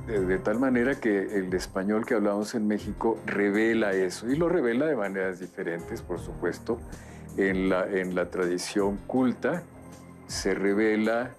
de, 0.06 0.38
tal 0.38 0.58
manera 0.58 1.00
que 1.00 1.38
el 1.38 1.52
español 1.54 2.04
que 2.04 2.14
hablamos 2.14 2.54
en 2.54 2.66
México 2.66 3.18
revela 3.24 3.92
eso 3.92 4.28
y 4.28 4.36
lo 4.36 4.48
revela 4.50 4.86
de 4.86 4.94
maneras 4.94 5.40
diferentes, 5.40 6.02
por 6.02 6.20
supuesto. 6.20 6.78
En 7.36 7.68
la, 7.68 7.86
en 7.86 8.14
la 8.14 8.28
tradición 8.28 8.98
culta 9.06 9.62
se 10.26 10.52
revela 10.52 11.30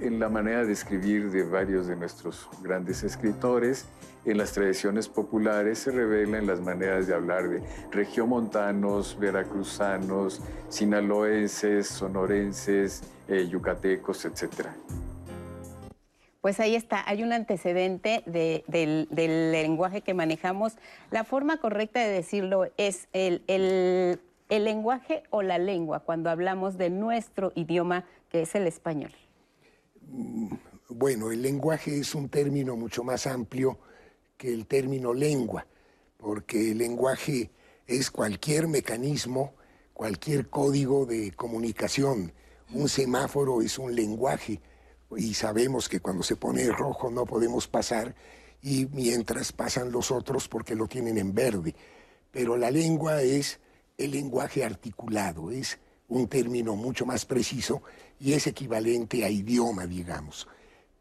en 0.00 0.18
la 0.18 0.28
manera 0.28 0.64
de 0.64 0.72
escribir 0.72 1.30
de 1.30 1.42
varios 1.42 1.86
de 1.86 1.96
nuestros 1.96 2.48
grandes 2.62 3.02
escritores, 3.02 3.86
en 4.24 4.36
las 4.36 4.52
tradiciones 4.52 5.08
populares 5.08 5.78
se 5.78 5.90
revela 5.90 6.38
en 6.38 6.46
las 6.46 6.60
maneras 6.60 7.06
de 7.06 7.14
hablar 7.14 7.48
de 7.48 7.62
regiomontanos, 7.90 9.18
veracruzanos, 9.18 10.42
sinaloenses, 10.68 11.88
sonorenses, 11.88 13.02
eh, 13.28 13.48
yucatecos, 13.48 14.26
etc. 14.26 14.68
Pues 16.42 16.60
ahí 16.60 16.74
está, 16.74 17.02
hay 17.08 17.22
un 17.22 17.32
antecedente 17.32 18.22
del, 18.26 19.08
lenguaje 19.52 20.02
que 20.02 20.12
manejamos. 20.12 20.76
La 21.10 21.24
forma 21.24 21.58
correcta 21.58 22.00
de 22.00 22.08
decirlo 22.08 22.66
es 22.76 23.08
el, 23.12 23.42
el 23.46 24.64
lenguaje 24.64 25.22
o 25.30 25.40
la 25.42 25.58
lengua 25.58 26.00
cuando 26.00 26.28
hablamos 26.28 26.76
de 26.76 26.90
nuestro 26.90 27.52
idioma, 27.54 28.04
que 28.30 28.42
es 28.42 28.54
el 28.54 28.66
español. 28.66 29.12
Bueno, 30.88 31.30
el 31.30 31.40
lenguaje 31.40 31.98
es 31.98 32.14
un 32.14 32.28
término 32.28 32.76
mucho 32.76 33.04
más 33.04 33.26
amplio 33.26 33.78
que 34.36 34.52
el 34.52 34.66
término 34.66 35.14
lengua, 35.14 35.66
porque 36.16 36.72
el 36.72 36.78
lenguaje 36.78 37.50
es 37.86 38.10
cualquier 38.10 38.66
mecanismo, 38.66 39.54
cualquier 39.94 40.48
código 40.48 41.06
de 41.06 41.32
comunicación. 41.32 42.32
Un 42.72 42.88
semáforo 42.88 43.62
es 43.62 43.78
un 43.78 43.94
lenguaje 43.94 44.60
y 45.16 45.34
sabemos 45.34 45.88
que 45.88 46.00
cuando 46.00 46.22
se 46.22 46.36
pone 46.36 46.70
rojo 46.70 47.10
no 47.10 47.24
podemos 47.24 47.68
pasar 47.68 48.14
y 48.62 48.86
mientras 48.86 49.52
pasan 49.52 49.92
los 49.92 50.10
otros 50.10 50.48
porque 50.48 50.74
lo 50.74 50.86
tienen 50.86 51.18
en 51.18 51.34
verde. 51.34 51.74
Pero 52.30 52.56
la 52.56 52.70
lengua 52.70 53.22
es 53.22 53.60
el 53.96 54.12
lenguaje 54.12 54.64
articulado, 54.64 55.50
es 55.50 55.78
un 56.10 56.28
término 56.28 56.76
mucho 56.76 57.06
más 57.06 57.24
preciso 57.24 57.82
y 58.18 58.34
es 58.34 58.46
equivalente 58.46 59.24
a 59.24 59.30
idioma, 59.30 59.86
digamos. 59.86 60.46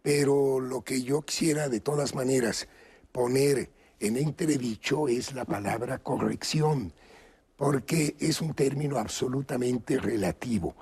Pero 0.02 0.60
lo 0.60 0.82
que 0.82 1.02
yo 1.02 1.24
quisiera 1.24 1.68
de 1.68 1.82
todas 1.82 2.16
maneras 2.16 2.68
poner 3.12 3.70
en 4.00 4.16
entredicho 4.16 5.08
es 5.08 5.34
la 5.34 5.44
palabra 5.46 5.98
corrección, 5.98 6.94
porque 7.58 8.16
es 8.20 8.40
un 8.40 8.54
término 8.54 8.98
absolutamente 8.98 9.98
relativo. 9.98 10.76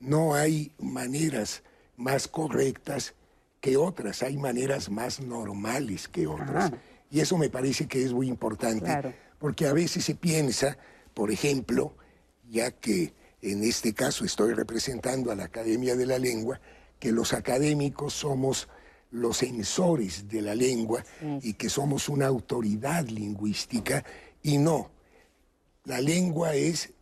No 0.00 0.34
hay 0.34 0.72
maneras 0.78 1.62
más 1.96 2.26
correctas 2.26 3.14
que 3.60 3.76
otras, 3.76 4.22
hay 4.22 4.36
maneras 4.36 4.90
más 4.90 5.20
normales 5.20 6.08
que 6.08 6.26
otras. 6.26 6.72
Y 7.10 7.20
eso 7.20 7.38
me 7.38 7.50
parece 7.50 7.86
que 7.86 8.02
es 8.02 8.12
muy 8.12 8.28
importante, 8.28 9.14
porque 9.38 9.66
a 9.66 9.72
veces 9.72 10.04
se 10.04 10.14
piensa, 10.14 10.76
por 11.12 11.30
ejemplo, 11.30 11.94
ya 12.50 12.72
que 12.72 13.12
en 13.44 13.62
este 13.62 13.92
caso 13.92 14.24
estoy 14.24 14.54
representando 14.54 15.30
a 15.30 15.34
la 15.34 15.44
Academia 15.44 15.94
de 15.96 16.06
la 16.06 16.18
Lengua, 16.18 16.60
que 16.98 17.12
los 17.12 17.34
académicos 17.34 18.14
somos 18.14 18.68
los 19.10 19.38
censores 19.38 20.28
de 20.28 20.40
la 20.40 20.54
lengua 20.54 21.04
y 21.42 21.52
que 21.52 21.68
somos 21.68 22.08
una 22.08 22.26
autoridad 22.26 23.06
lingüística 23.06 24.02
y 24.42 24.56
no. 24.56 24.90
La 25.84 26.00
lengua 26.00 26.54
es 26.54 26.94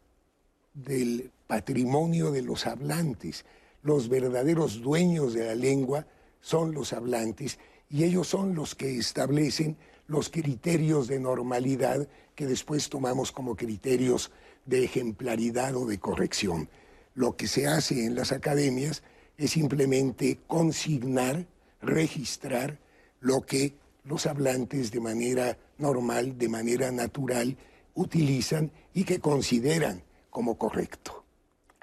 del 0.74 1.30
patrimonio 1.46 2.32
de 2.32 2.42
los 2.42 2.66
hablantes. 2.66 3.44
Los 3.82 4.08
verdaderos 4.08 4.82
dueños 4.82 5.34
de 5.34 5.46
la 5.46 5.54
lengua 5.54 6.06
son 6.40 6.74
los 6.74 6.92
hablantes 6.92 7.58
y 7.88 8.02
ellos 8.02 8.26
son 8.26 8.54
los 8.56 8.74
que 8.74 8.98
establecen 8.98 9.76
los 10.08 10.28
criterios 10.28 11.06
de 11.06 11.20
normalidad 11.20 12.08
que 12.34 12.46
después 12.46 12.88
tomamos 12.88 13.30
como 13.30 13.54
criterios 13.54 14.32
de 14.64 14.84
ejemplaridad 14.84 15.76
o 15.76 15.86
de 15.86 15.98
corrección. 15.98 16.68
Lo 17.14 17.36
que 17.36 17.46
se 17.46 17.66
hace 17.66 18.04
en 18.06 18.14
las 18.14 18.32
academias 18.32 19.02
es 19.36 19.52
simplemente 19.52 20.38
consignar, 20.46 21.46
registrar 21.80 22.78
lo 23.20 23.42
que 23.42 23.74
los 24.04 24.26
hablantes 24.26 24.90
de 24.90 25.00
manera 25.00 25.58
normal, 25.78 26.38
de 26.38 26.48
manera 26.48 26.90
natural, 26.90 27.56
utilizan 27.94 28.72
y 28.94 29.04
que 29.04 29.20
consideran 29.20 30.02
como 30.30 30.56
correcto. 30.56 31.21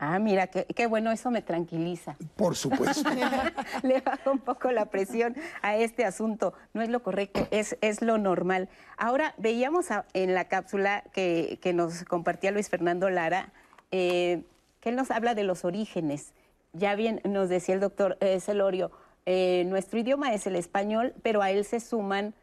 Ah, 0.01 0.17
mira, 0.17 0.47
qué, 0.47 0.87
bueno, 0.87 1.11
eso 1.11 1.29
me 1.29 1.41
tranquiliza. 1.41 2.15
Por 2.37 2.55
supuesto. 2.55 3.09
Le 3.83 3.99
baja 3.99 4.31
un 4.31 4.39
poco 4.39 4.71
la 4.71 4.85
presión 4.85 5.35
a 5.61 5.75
este 5.75 6.05
asunto. 6.05 6.53
No 6.73 6.81
es 6.81 6.87
lo 6.87 7.03
correcto, 7.03 7.45
es, 7.51 7.77
es 7.81 8.01
lo 8.01 8.17
normal. 8.17 8.69
Ahora, 8.97 9.33
veíamos 9.37 9.87
en 10.13 10.33
la 10.33 10.45
cápsula 10.45 11.03
que, 11.11 11.59
nos 11.73 12.05
compartía 12.05 12.51
Luis 12.51 12.69
Fernando 12.69 13.09
Lara, 13.09 13.51
eh, 13.91 14.43
que 14.79 14.89
él 14.89 14.95
nos 14.95 15.11
habla 15.11 15.35
de 15.35 15.43
los 15.43 15.65
orígenes. 15.65 16.33
Ya 16.71 16.95
bien 16.95 17.19
nos 17.25 17.49
decía 17.49 17.75
el 17.75 17.81
doctor 17.81 18.17
eh, 18.21 18.39
Celorio, 18.39 18.91
eh, 19.25 19.65
nuestro 19.67 19.99
idioma 19.99 20.33
es 20.33 20.47
el 20.47 20.55
español, 20.55 21.13
pero 21.23 21.41
a 21.41 21.51
él 21.51 21.65
se 21.65 21.81
suman 21.81 22.33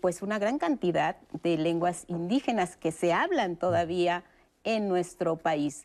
pues 0.00 0.22
una 0.22 0.38
gran 0.38 0.58
cantidad 0.58 1.16
de 1.42 1.56
lenguas 1.56 2.04
indígenas 2.06 2.76
que 2.76 2.92
se 2.92 3.12
hablan 3.12 3.56
todavía 3.56 4.22
en 4.62 4.86
nuestro 4.86 5.34
país. 5.34 5.84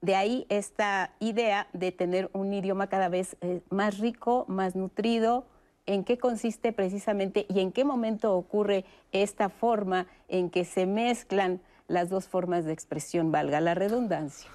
De 0.00 0.14
ahí 0.14 0.46
esta 0.48 1.12
idea 1.18 1.68
de 1.72 1.90
tener 1.90 2.30
un 2.32 2.54
idioma 2.54 2.86
cada 2.86 3.08
vez 3.08 3.36
eh, 3.40 3.62
más 3.68 3.98
rico, 3.98 4.44
más 4.48 4.76
nutrido, 4.76 5.44
en 5.86 6.04
qué 6.04 6.18
consiste 6.18 6.72
precisamente 6.72 7.46
y 7.48 7.60
en 7.60 7.72
qué 7.72 7.84
momento 7.84 8.34
ocurre 8.34 8.84
esta 9.10 9.48
forma 9.48 10.06
en 10.28 10.50
que 10.50 10.64
se 10.64 10.86
mezclan 10.86 11.60
las 11.88 12.10
dos 12.10 12.28
formas 12.28 12.64
de 12.64 12.72
expresión, 12.72 13.32
valga 13.32 13.60
la 13.60 13.74
redundancia. 13.74 14.48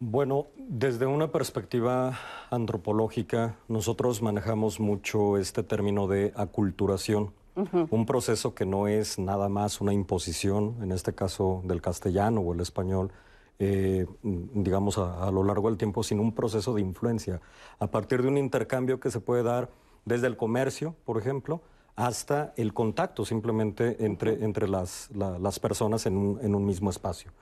Bueno, 0.00 0.46
desde 0.56 1.04
una 1.04 1.30
perspectiva 1.30 2.18
antropológica, 2.50 3.56
nosotros 3.68 4.22
manejamos 4.22 4.80
mucho 4.80 5.36
este 5.36 5.62
término 5.62 6.08
de 6.08 6.32
aculturación, 6.34 7.34
un 7.90 8.06
proceso 8.06 8.54
que 8.54 8.64
no 8.64 8.88
es 8.88 9.18
nada 9.18 9.50
más 9.50 9.82
una 9.82 9.92
imposición, 9.92 10.76
en 10.82 10.92
este 10.92 11.14
caso 11.14 11.60
del 11.64 11.82
castellano 11.82 12.40
o 12.40 12.54
el 12.54 12.60
español, 12.60 13.12
eh, 13.60 14.06
digamos, 14.22 14.98
a, 14.98 15.30
lo 15.30 15.44
largo 15.44 15.68
del 15.68 15.78
tiempo, 15.78 16.02
sin 16.02 16.18
un 16.18 16.34
proceso 16.34 16.74
de 16.74 16.80
influencia, 16.80 17.40
a 17.78 17.86
partir 17.86 18.22
de 18.22 18.28
un 18.28 18.38
intercambio 18.38 18.98
que 18.98 19.10
se 19.10 19.20
puede 19.20 19.42
dar 19.42 19.70
desde 20.06 20.26
el 20.26 20.36
comercio, 20.36 20.96
por 21.04 21.18
ejemplo, 21.18 21.60
hasta 21.94 22.54
el 22.56 22.72
contacto 22.72 23.26
simplemente 23.26 24.04
entre, 24.04 24.42
entre 24.44 24.66
las, 24.66 25.10
las 25.12 25.60
personas 25.60 26.06
en 26.06 26.16
un, 26.16 26.40
en 26.42 26.54
un, 26.54 26.64
mismo 26.64 26.88
espacio. 26.88 27.32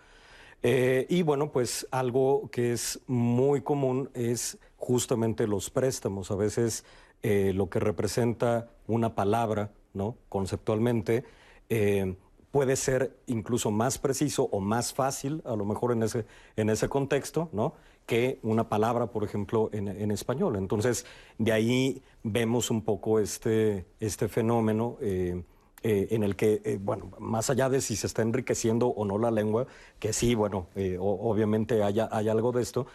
Eh, 0.65 1.07
y 1.09 1.23
bueno, 1.23 1.53
pues 1.53 1.87
algo 1.93 2.51
que 2.51 2.73
es 2.73 2.99
muy 3.07 3.61
común 3.63 4.11
es 4.15 4.59
justamente 4.77 5.47
los 5.47 5.71
préstamos. 5.71 6.33
A 6.33 6.35
veces 6.35 6.85
eh, 7.23 7.53
lo 7.55 7.71
que 7.71 7.79
representa 7.79 8.71
una 8.89 9.15
palabra, 9.15 9.71
¿no? 9.95 10.17
Conceptualmente, 10.29 11.25
eh, 11.69 12.17
puede 12.51 12.77
ser 12.77 13.17
incluso 13.27 13.71
más 13.71 13.99
preciso 13.99 14.49
o 14.53 14.61
más 14.61 14.93
fácil, 14.93 15.43
a 15.45 15.55
lo 15.57 15.65
mejor 15.65 15.93
en 15.93 16.03
ese, 16.03 16.25
en 16.57 16.71
ese 16.71 16.89
contexto, 16.89 17.49
¿no? 17.53 17.75
que 18.09 18.39
una 18.43 18.71
palabra, 18.71 19.09
por 19.09 19.23
ejemplo, 19.23 19.69
en, 19.71 20.11
español. 20.11 20.57
Entonces, 20.57 21.05
de 21.37 21.53
ahí 21.53 22.03
vemos 22.23 22.71
un 22.71 22.81
poco 22.81 23.21
este, 23.21 23.85
este 24.01 24.29
fenómeno 24.29 24.97
eh, 25.03 25.43
eh, 25.83 26.09
en 26.11 26.23
el 26.23 26.35
que, 26.35 26.63
eh, 26.65 26.79
bueno, 26.81 27.11
más 27.19 27.51
allá 27.51 27.69
de 27.69 27.83
si 27.83 27.97
se 27.97 28.07
está 28.07 28.23
enriqueciendo 28.23 28.87
o 28.87 29.05
no 29.05 29.19
la 29.19 29.31
lengua, 29.31 29.67
que 29.99 30.15
sí, 30.15 30.35
bueno, 30.35 30.69
obviamente 30.99 31.83
hay, 31.83 31.99
hay, 32.11 32.29
algo 32.31 32.51
de 32.51 32.63
esto, 32.63 32.87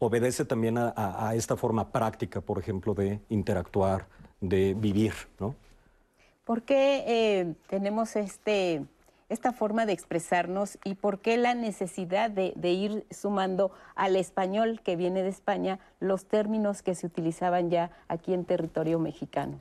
obedece 0.00 0.44
también 0.44 0.76
a, 0.76 0.92
a, 0.96 1.36
esta 1.36 1.56
forma 1.56 1.92
práctica, 1.92 2.40
por 2.40 2.58
ejemplo, 2.58 2.94
de 2.94 3.20
interactuar, 3.28 4.08
de 4.40 4.74
vivir, 4.74 5.14
¿no? 5.38 5.54
¿Por 6.50 6.62
qué 6.62 7.54
tenemos 7.68 8.16
este 8.16 8.84
esta 9.28 9.52
forma 9.52 9.86
de 9.86 9.92
expresarnos 9.92 10.78
y 10.82 10.96
por 10.96 11.20
qué 11.20 11.36
la 11.36 11.54
necesidad 11.54 12.28
de, 12.28 12.52
ir 12.72 13.06
sumando 13.12 13.70
al 13.94 14.16
español 14.16 14.80
que 14.82 14.96
viene 14.96 15.22
de 15.22 15.28
España 15.28 15.78
los 16.00 16.24
términos 16.24 16.82
que 16.82 16.96
se 16.96 17.06
utilizaban 17.06 17.70
ya 17.70 17.92
aquí 18.08 18.34
en 18.34 18.44
territorio 18.44 18.98
mexicano. 18.98 19.60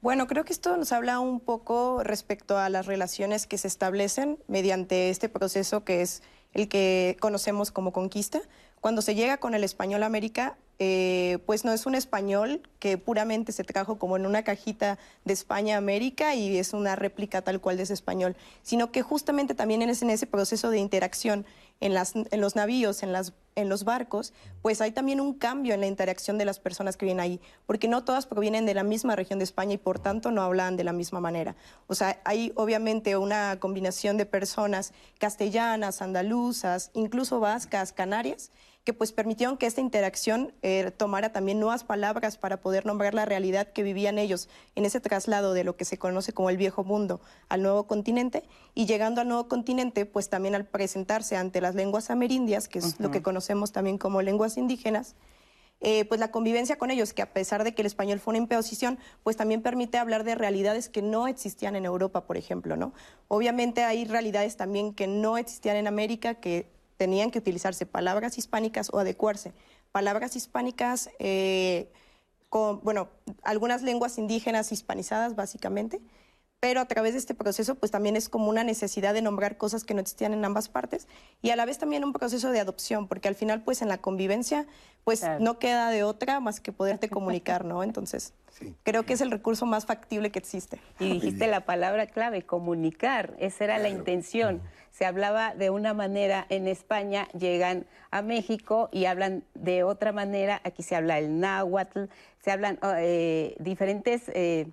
Bueno, 0.00 0.28
creo 0.28 0.44
que 0.44 0.52
esto 0.52 0.76
nos 0.76 0.92
habla 0.92 1.18
un 1.18 1.40
poco 1.40 2.04
respecto 2.04 2.56
a 2.56 2.68
las 2.68 2.86
relaciones 2.86 3.48
que 3.48 3.58
se 3.58 3.66
establecen 3.66 4.38
mediante 4.46 5.10
este 5.10 5.28
proceso 5.28 5.82
que 5.82 6.02
es 6.02 6.22
el 6.52 6.68
que 6.68 7.16
conocemos 7.18 7.72
como 7.72 7.92
conquista. 7.92 8.40
Cuando 8.80 9.02
se 9.02 9.16
llega 9.16 9.38
con 9.38 9.56
el 9.56 9.64
español 9.64 10.04
a 10.04 10.06
América, 10.06 10.56
eh, 10.80 11.38
pues 11.44 11.64
no 11.64 11.72
es 11.72 11.86
un 11.86 11.96
español 11.96 12.62
que 12.78 12.98
puramente 12.98 13.50
se 13.50 13.64
trajo 13.64 13.98
como 13.98 14.16
en 14.16 14.26
una 14.26 14.44
cajita 14.44 14.98
de 15.24 15.32
España 15.32 15.74
a 15.74 15.78
América 15.78 16.36
y 16.36 16.56
es 16.56 16.72
una 16.72 16.94
réplica 16.94 17.42
tal 17.42 17.60
cual 17.60 17.76
de 17.76 17.82
ese 17.82 17.94
español, 17.94 18.36
sino 18.62 18.92
que 18.92 19.02
justamente 19.02 19.54
también 19.54 19.82
ese, 19.82 20.04
en 20.04 20.12
ese 20.12 20.28
proceso 20.28 20.70
de 20.70 20.78
interacción 20.78 21.46
en, 21.80 21.94
los 22.40 22.56
navíos, 22.56 23.02
en, 23.02 23.12
en 23.54 23.68
los 23.68 23.84
barcos, 23.84 24.32
pues 24.62 24.80
hay 24.80 24.92
también 24.92 25.20
un 25.20 25.34
cambio 25.34 25.74
en 25.74 25.80
la 25.80 25.86
interacción 25.86 26.38
de 26.38 26.44
las 26.44 26.60
personas 26.60 26.96
que 26.96 27.06
vienen 27.06 27.20
ahí, 27.20 27.40
porque 27.66 27.88
no 27.88 28.04
todas 28.04 28.26
provienen 28.26 28.66
de 28.66 28.74
la 28.74 28.84
misma 28.84 29.16
región 29.16 29.38
de 29.38 29.44
España 29.44 29.74
y 29.74 29.78
por 29.78 29.98
tanto 29.98 30.30
no 30.30 30.42
hablan 30.42 30.76
de 30.76 30.84
la 30.84 30.92
misma 30.92 31.20
manera. 31.20 31.56
O 31.86 31.94
sea, 31.94 32.20
hay 32.24 32.52
obviamente 32.56 33.16
una 33.16 33.58
combinación 33.60 34.16
de 34.16 34.26
personas 34.26 34.92
castellanas, 35.18 36.02
andaluzas, 36.02 36.90
incluso 36.94 37.40
vascas, 37.40 37.92
canarias, 37.92 38.50
que 38.88 38.94
pues 38.94 39.12
permitieron 39.12 39.58
que 39.58 39.66
esta 39.66 39.82
interacción 39.82 40.54
eh, 40.62 40.90
tomara 40.96 41.30
también 41.30 41.60
nuevas 41.60 41.84
palabras 41.84 42.38
para 42.38 42.62
poder 42.62 42.86
nombrar 42.86 43.12
la 43.12 43.26
realidad 43.26 43.70
que 43.70 43.82
vivían 43.82 44.16
ellos 44.18 44.48
en 44.76 44.86
ese 44.86 44.98
traslado 44.98 45.52
de 45.52 45.62
lo 45.62 45.76
que 45.76 45.84
se 45.84 45.98
conoce 45.98 46.32
como 46.32 46.48
el 46.48 46.56
viejo 46.56 46.84
mundo 46.84 47.20
al 47.50 47.60
nuevo 47.60 47.86
continente 47.86 48.44
y 48.74 48.86
llegando 48.86 49.20
al 49.20 49.28
nuevo 49.28 49.46
continente 49.46 50.06
pues 50.06 50.30
también 50.30 50.54
al 50.54 50.64
presentarse 50.64 51.36
ante 51.36 51.60
las 51.60 51.74
lenguas 51.74 52.08
amerindias, 52.08 52.66
que 52.66 52.78
es 52.78 52.98
lo 52.98 53.10
que 53.10 53.20
conocemos 53.20 53.72
también 53.72 53.98
como 53.98 54.22
lenguas 54.22 54.56
indígenas, 54.56 55.16
eh, 55.82 56.06
pues 56.06 56.18
la 56.18 56.30
convivencia 56.30 56.78
con 56.78 56.90
ellos, 56.90 57.12
que 57.12 57.20
a 57.20 57.34
pesar 57.34 57.64
de 57.64 57.74
que 57.74 57.82
el 57.82 57.86
español 57.86 58.20
fue 58.20 58.32
una 58.32 58.38
imposición, 58.38 58.98
pues 59.22 59.36
también 59.36 59.60
permite 59.60 59.98
hablar 59.98 60.24
de 60.24 60.34
realidades 60.34 60.88
que 60.88 61.02
no 61.02 61.28
existían 61.28 61.76
en 61.76 61.84
Europa, 61.84 62.24
por 62.24 62.38
ejemplo, 62.38 62.78
¿no? 62.78 62.94
Obviamente 63.28 63.84
hay 63.84 64.06
realidades 64.06 64.56
también 64.56 64.94
que 64.94 65.06
no 65.06 65.36
existían 65.36 65.76
en 65.76 65.86
América, 65.86 66.36
que 66.36 66.77
tenían 66.98 67.30
que 67.30 67.38
utilizarse 67.38 67.86
palabras 67.86 68.36
hispánicas 68.36 68.90
o 68.92 68.98
adecuarse. 68.98 69.52
Palabras 69.92 70.36
hispánicas, 70.36 71.08
eh, 71.18 71.90
con, 72.50 72.80
bueno, 72.82 73.08
algunas 73.42 73.82
lenguas 73.82 74.18
indígenas 74.18 74.72
hispanizadas 74.72 75.34
básicamente, 75.34 76.02
pero 76.60 76.80
a 76.80 76.86
través 76.86 77.12
de 77.12 77.18
este 77.18 77.34
proceso 77.34 77.76
pues 77.76 77.92
también 77.92 78.16
es 78.16 78.28
como 78.28 78.48
una 78.48 78.64
necesidad 78.64 79.14
de 79.14 79.22
nombrar 79.22 79.56
cosas 79.56 79.84
que 79.84 79.94
no 79.94 80.00
existían 80.00 80.32
en 80.32 80.44
ambas 80.44 80.68
partes 80.68 81.06
y 81.40 81.50
a 81.50 81.56
la 81.56 81.64
vez 81.64 81.78
también 81.78 82.04
un 82.04 82.12
proceso 82.12 82.50
de 82.50 82.58
adopción, 82.58 83.06
porque 83.06 83.28
al 83.28 83.36
final 83.36 83.62
pues 83.62 83.80
en 83.80 83.88
la 83.88 83.98
convivencia 83.98 84.66
pues 85.04 85.24
no 85.40 85.58
queda 85.58 85.90
de 85.90 86.02
otra 86.02 86.40
más 86.40 86.60
que 86.60 86.72
poderte 86.72 87.08
comunicar, 87.10 87.64
¿no? 87.64 87.82
Entonces 87.82 88.34
creo 88.82 89.04
que 89.04 89.12
es 89.12 89.20
el 89.20 89.30
recurso 89.30 89.66
más 89.66 89.86
factible 89.86 90.30
que 90.30 90.40
existe. 90.40 90.80
Y 90.98 91.12
dijiste 91.12 91.46
la 91.46 91.64
palabra 91.64 92.06
clave, 92.06 92.42
comunicar, 92.42 93.34
esa 93.38 93.64
era 93.64 93.78
la 93.78 93.88
intención. 93.88 94.60
Se 94.90 95.06
hablaba 95.06 95.54
de 95.54 95.70
una 95.70 95.94
manera 95.94 96.46
en 96.48 96.66
España, 96.68 97.28
llegan 97.38 97.86
a 98.10 98.22
México 98.22 98.88
y 98.92 99.04
hablan 99.04 99.44
de 99.54 99.84
otra 99.84 100.12
manera, 100.12 100.60
aquí 100.64 100.82
se 100.82 100.96
habla 100.96 101.18
el 101.18 101.40
náhuatl, 101.40 102.04
se 102.42 102.50
hablan 102.50 102.78
oh, 102.82 102.92
eh, 102.96 103.56
diferentes... 103.58 104.28
Eh, 104.28 104.66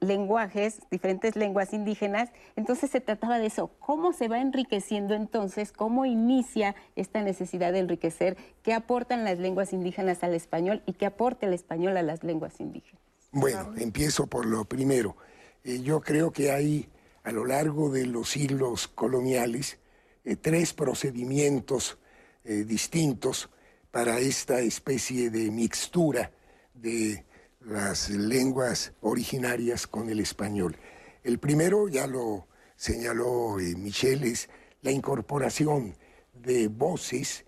lenguajes, 0.00 0.80
diferentes 0.90 1.36
lenguas 1.36 1.72
indígenas. 1.72 2.30
Entonces 2.56 2.90
se 2.90 3.00
trataba 3.00 3.38
de 3.38 3.46
eso. 3.46 3.68
¿Cómo 3.78 4.12
se 4.12 4.28
va 4.28 4.40
enriqueciendo 4.40 5.14
entonces? 5.14 5.72
¿Cómo 5.72 6.04
inicia 6.04 6.74
esta 6.94 7.22
necesidad 7.22 7.72
de 7.72 7.78
enriquecer? 7.78 8.36
¿Qué 8.62 8.74
aportan 8.74 9.24
las 9.24 9.38
lenguas 9.38 9.72
indígenas 9.72 10.22
al 10.22 10.34
español 10.34 10.82
y 10.84 10.92
qué 10.94 11.06
aporta 11.06 11.46
el 11.46 11.54
español 11.54 11.96
a 11.96 12.02
las 12.02 12.22
lenguas 12.22 12.60
indígenas? 12.60 13.00
Bueno, 13.32 13.72
empiezo 13.78 14.26
por 14.26 14.46
lo 14.46 14.64
primero. 14.64 15.16
Eh, 15.64 15.80
yo 15.80 16.00
creo 16.00 16.32
que 16.32 16.50
hay 16.50 16.88
a 17.26 17.32
lo 17.32 17.44
largo 17.44 17.90
de 17.90 18.06
los 18.06 18.30
siglos 18.30 18.86
coloniales 18.86 19.78
eh, 20.24 20.36
tres 20.36 20.72
procedimientos 20.72 21.98
eh, 22.44 22.62
distintos 22.64 23.50
para 23.90 24.20
esta 24.20 24.60
especie 24.60 25.28
de 25.30 25.50
mixtura 25.50 26.30
de 26.72 27.24
las 27.62 28.10
lenguas 28.10 28.92
originarias 29.00 29.88
con 29.88 30.08
el 30.08 30.20
español. 30.20 30.76
El 31.24 31.40
primero, 31.40 31.88
ya 31.88 32.06
lo 32.06 32.46
señaló 32.76 33.58
eh, 33.58 33.74
Michel, 33.74 34.22
es 34.22 34.48
la 34.82 34.92
incorporación 34.92 35.96
de 36.32 36.68
voces 36.68 37.44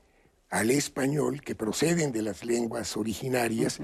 al 0.50 0.72
español 0.72 1.40
que 1.40 1.54
proceden 1.54 2.10
de 2.10 2.22
las 2.22 2.44
lenguas 2.44 2.96
originarias 2.96 3.78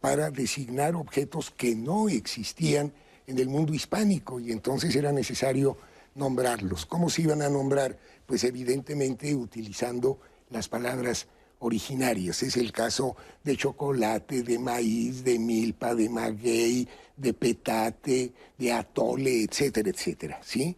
para 0.00 0.30
designar 0.30 0.94
objetos 0.94 1.50
que 1.50 1.74
no 1.74 2.10
existían 2.10 2.92
en 3.26 3.38
el 3.38 3.48
mundo 3.48 3.74
hispánico 3.74 4.40
y 4.40 4.52
entonces 4.52 4.94
era 4.94 5.12
necesario 5.12 5.76
nombrarlos. 6.14 6.86
¿Cómo 6.86 7.10
se 7.10 7.22
iban 7.22 7.42
a 7.42 7.48
nombrar? 7.48 7.98
Pues 8.26 8.44
evidentemente 8.44 9.34
utilizando 9.34 10.20
las 10.50 10.68
palabras 10.68 11.26
originarias. 11.58 12.42
Es 12.42 12.56
el 12.56 12.72
caso 12.72 13.16
de 13.42 13.56
chocolate, 13.56 14.42
de 14.42 14.58
maíz, 14.58 15.24
de 15.24 15.38
milpa, 15.38 15.94
de 15.94 16.08
maguey, 16.08 16.88
de 17.16 17.32
petate, 17.34 18.32
de 18.58 18.72
atole, 18.72 19.44
etcétera, 19.44 19.90
etcétera, 19.90 20.40
¿sí? 20.42 20.76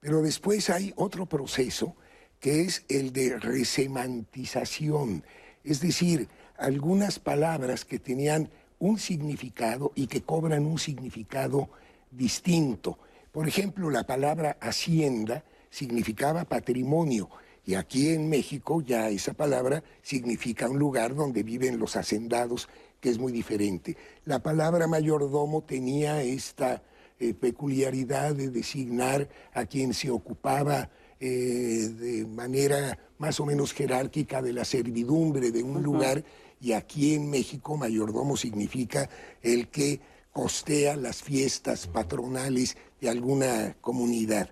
Pero 0.00 0.22
después 0.22 0.70
hay 0.70 0.92
otro 0.96 1.26
proceso 1.26 1.96
que 2.40 2.62
es 2.62 2.84
el 2.88 3.12
de 3.12 3.38
resemantización, 3.38 5.24
es 5.64 5.80
decir, 5.80 6.28
algunas 6.56 7.18
palabras 7.18 7.84
que 7.84 7.98
tenían 7.98 8.50
un 8.78 8.98
significado 8.98 9.92
y 9.94 10.06
que 10.06 10.22
cobran 10.22 10.66
un 10.66 10.78
significado 10.78 11.68
distinto. 12.10 12.98
Por 13.32 13.48
ejemplo, 13.48 13.90
la 13.90 14.04
palabra 14.04 14.56
hacienda 14.60 15.44
significaba 15.70 16.44
patrimonio, 16.44 17.28
y 17.64 17.74
aquí 17.74 18.10
en 18.10 18.28
México 18.28 18.80
ya 18.80 19.08
esa 19.10 19.34
palabra 19.34 19.82
significa 20.00 20.68
un 20.68 20.78
lugar 20.78 21.14
donde 21.14 21.42
viven 21.42 21.78
los 21.78 21.96
hacendados, 21.96 22.68
que 23.00 23.10
es 23.10 23.18
muy 23.18 23.32
diferente. 23.32 23.96
La 24.24 24.38
palabra 24.38 24.86
mayordomo 24.86 25.62
tenía 25.62 26.22
esta 26.22 26.82
eh, 27.18 27.34
peculiaridad 27.34 28.34
de 28.34 28.50
designar 28.50 29.28
a 29.52 29.66
quien 29.66 29.94
se 29.94 30.10
ocupaba 30.10 30.90
eh, 31.18 31.88
de 31.98 32.26
manera 32.26 32.98
más 33.18 33.40
o 33.40 33.46
menos 33.46 33.72
jerárquica 33.72 34.42
de 34.42 34.52
la 34.52 34.64
servidumbre 34.64 35.50
de 35.50 35.62
un 35.62 35.82
lugar 35.82 36.22
y 36.60 36.72
aquí 36.72 37.14
en 37.14 37.30
México 37.30 37.76
mayordomo 37.76 38.36
significa 38.36 39.08
el 39.42 39.68
que 39.68 40.00
costea 40.32 40.96
las 40.96 41.22
fiestas 41.22 41.86
patronales 41.86 42.76
de 43.00 43.08
alguna 43.08 43.76
comunidad. 43.80 44.50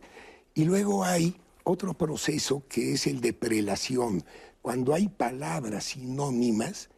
Y 0.55 0.65
luego 0.65 1.05
hay 1.05 1.37
otro 1.65 1.95
proceso 1.95 2.63
que 2.69 2.93
es 2.93 3.07
el 3.07 3.21
de 3.21 3.33
prelación. 3.33 4.25
Cuando 4.63 4.95
hay 4.95 5.09
palabras 5.09 5.85
sinónimas, 5.85 6.89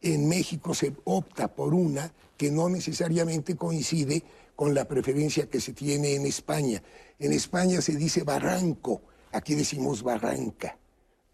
en 0.00 0.28
México 0.28 0.74
se 0.74 0.94
opta 1.04 1.48
por 1.54 1.74
una 1.74 2.12
que 2.36 2.50
no 2.50 2.68
necesariamente 2.68 3.56
coincide 3.56 4.22
con 4.54 4.74
la 4.74 4.86
preferencia 4.86 5.48
que 5.48 5.60
se 5.60 5.72
tiene 5.72 6.14
en 6.14 6.26
España. 6.26 6.82
En 7.18 7.32
España 7.32 7.80
se 7.80 7.96
dice 7.96 8.22
barranco, 8.22 9.02
aquí 9.32 9.54
decimos 9.54 10.02
barranca. 10.02 10.78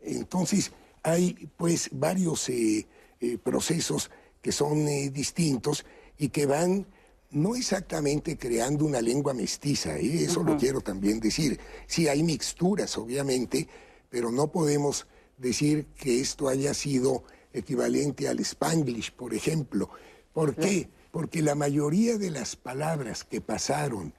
Entonces 0.03 0.73
hay 1.03 1.51
pues 1.57 1.89
varios 1.93 2.49
eh, 2.49 2.87
eh, 3.21 3.39
procesos 3.39 4.11
que 4.43 4.53
son 4.53 4.89
eh, 4.89 5.11
distintos 5.11 5.85
y 6.19 6.29
que 6.29 6.47
van 6.47 6.87
no 7.31 7.55
exactamente 7.55 8.37
creando 8.37 8.85
una 8.85 9.01
lengua 9.01 9.33
mestiza, 9.35 9.97
eso 9.97 10.43
lo 10.43 10.57
quiero 10.57 10.81
también 10.81 11.21
decir. 11.21 11.61
Sí, 11.87 12.09
hay 12.09 12.25
mixturas, 12.25 12.99
obviamente, 12.99 13.69
pero 14.09 14.33
no 14.33 14.51
podemos 14.51 15.07
decir 15.39 15.87
que 15.97 16.21
esto 16.21 16.49
haya 16.49 16.75
sido 16.75 17.23
equivalente 17.53 18.29
al 18.29 18.41
spanglish, 18.41 19.13
por 19.13 19.33
ejemplo. 19.33 19.91
¿Por 20.33 20.57
qué? 20.57 20.89
Porque 21.13 21.41
la 21.41 21.55
mayoría 21.55 22.19
de 22.19 22.31
las 22.31 22.57
palabras 22.57 23.23
que 23.23 23.41
pasaron 23.41 24.13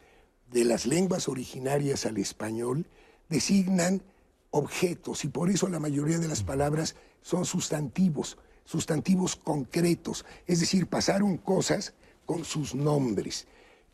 de 0.49 0.63
las 0.63 0.85
lenguas 0.85 1.27
originarias 1.27 2.05
al 2.05 2.17
español 2.17 2.87
designan 3.29 4.03
objetos 4.51 5.25
y 5.25 5.29
por 5.29 5.49
eso 5.49 5.67
la 5.67 5.79
mayoría 5.79 6.19
de 6.19 6.27
las 6.27 6.43
palabras 6.43 6.95
son 7.21 7.45
sustantivos, 7.45 8.37
sustantivos 8.65 9.35
concretos, 9.35 10.25
es 10.45 10.59
decir, 10.59 10.87
pasaron 10.87 11.37
cosas 11.37 11.93
con 12.25 12.45
sus 12.45 12.75
nombres. 12.75 13.47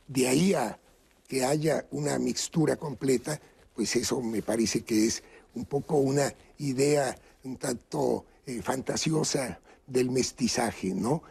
De 0.08 0.28
ahí 0.28 0.54
a 0.54 0.80
que 1.28 1.46
haya 1.46 1.86
una 1.92 2.18
mixtura 2.20 2.76
completa, 2.76 3.40
pues 3.76 3.96
eso 3.96 4.22
me 4.22 4.42
parece 4.42 4.82
que 4.82 5.06
es 5.06 5.24
un 5.54 5.66
poco 5.66 5.98
una 5.98 6.34
idea 6.58 7.18
un 7.44 7.58
tanto 7.58 8.26
eh, 8.46 8.62
fantasiosa 8.62 9.60
del 9.86 10.10
mestizaje, 10.10 10.94
¿no? 10.94 11.24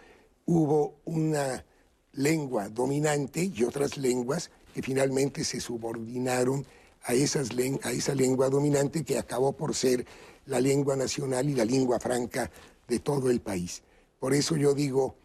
Hubo 0.46 0.96
una 1.04 1.64
lengua 2.12 2.68
dominante 2.68 3.50
y 3.54 3.64
otras 3.64 3.96
lenguas 3.96 4.50
que 4.74 4.82
finalmente 4.82 5.44
se 5.44 5.60
subordinaron 5.60 6.66
a, 7.06 7.14
esas 7.14 7.50
a 7.82 7.92
esa 7.92 8.14
lengua 8.14 8.50
dominante 8.50 9.04
que 9.04 9.18
acabó 9.18 9.52
por 9.52 9.74
ser 9.74 10.06
la 10.46 10.60
lengua 10.60 10.96
nacional 10.96 11.48
y 11.48 11.54
la 11.54 11.64
lengua 11.64 11.98
franca 11.98 12.50
de 12.88 12.98
todo 12.98 13.30
el 13.30 13.40
país. 13.40 13.82
Por 14.18 14.34
eso 14.34 14.56
yo 14.56 14.74
digo 14.74 15.16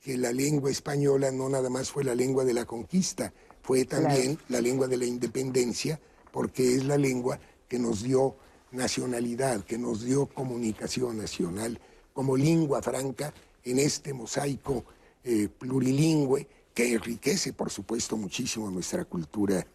que 0.00 0.16
la 0.16 0.32
lengua 0.32 0.70
española 0.70 1.30
no 1.30 1.48
nada 1.48 1.70
más 1.70 1.90
fue 1.90 2.04
la 2.04 2.14
lengua 2.14 2.44
de 2.44 2.54
la 2.54 2.64
conquista, 2.64 3.32
fue 3.62 3.84
también 3.84 4.38
la 4.48 4.60
lengua 4.60 4.86
de 4.86 4.96
la 4.96 5.04
independencia, 5.04 6.00
porque 6.32 6.74
es 6.74 6.84
la 6.84 6.96
lengua 6.96 7.38
que 7.68 7.78
nos 7.78 8.02
dio 8.02 8.36
nacionalidad, 8.70 9.64
que 9.64 9.78
nos 9.78 10.04
dio 10.04 10.26
comunicación 10.26 11.18
nacional 11.18 11.80
como 12.12 12.36
lengua 12.36 12.82
franca 12.82 13.32
en 13.64 13.78
este 13.78 14.12
mosaico 14.12 14.84
eh, 15.24 15.48
plurilingüe 15.48 16.46
que 16.74 16.92
enriquece, 16.92 17.52
por 17.52 17.70
supuesto, 17.70 18.16
muchísimo 18.16 18.70
nuestra 18.70 19.04
cultura 19.04 19.66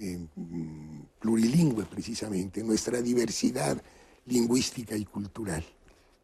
eh, 0.00 0.18
mm, 0.34 1.00
plurilingüe, 1.20 1.84
precisamente, 1.84 2.62
nuestra 2.62 3.00
diversidad 3.02 3.80
lingüística 4.26 4.96
y 4.96 5.04
cultural. 5.04 5.64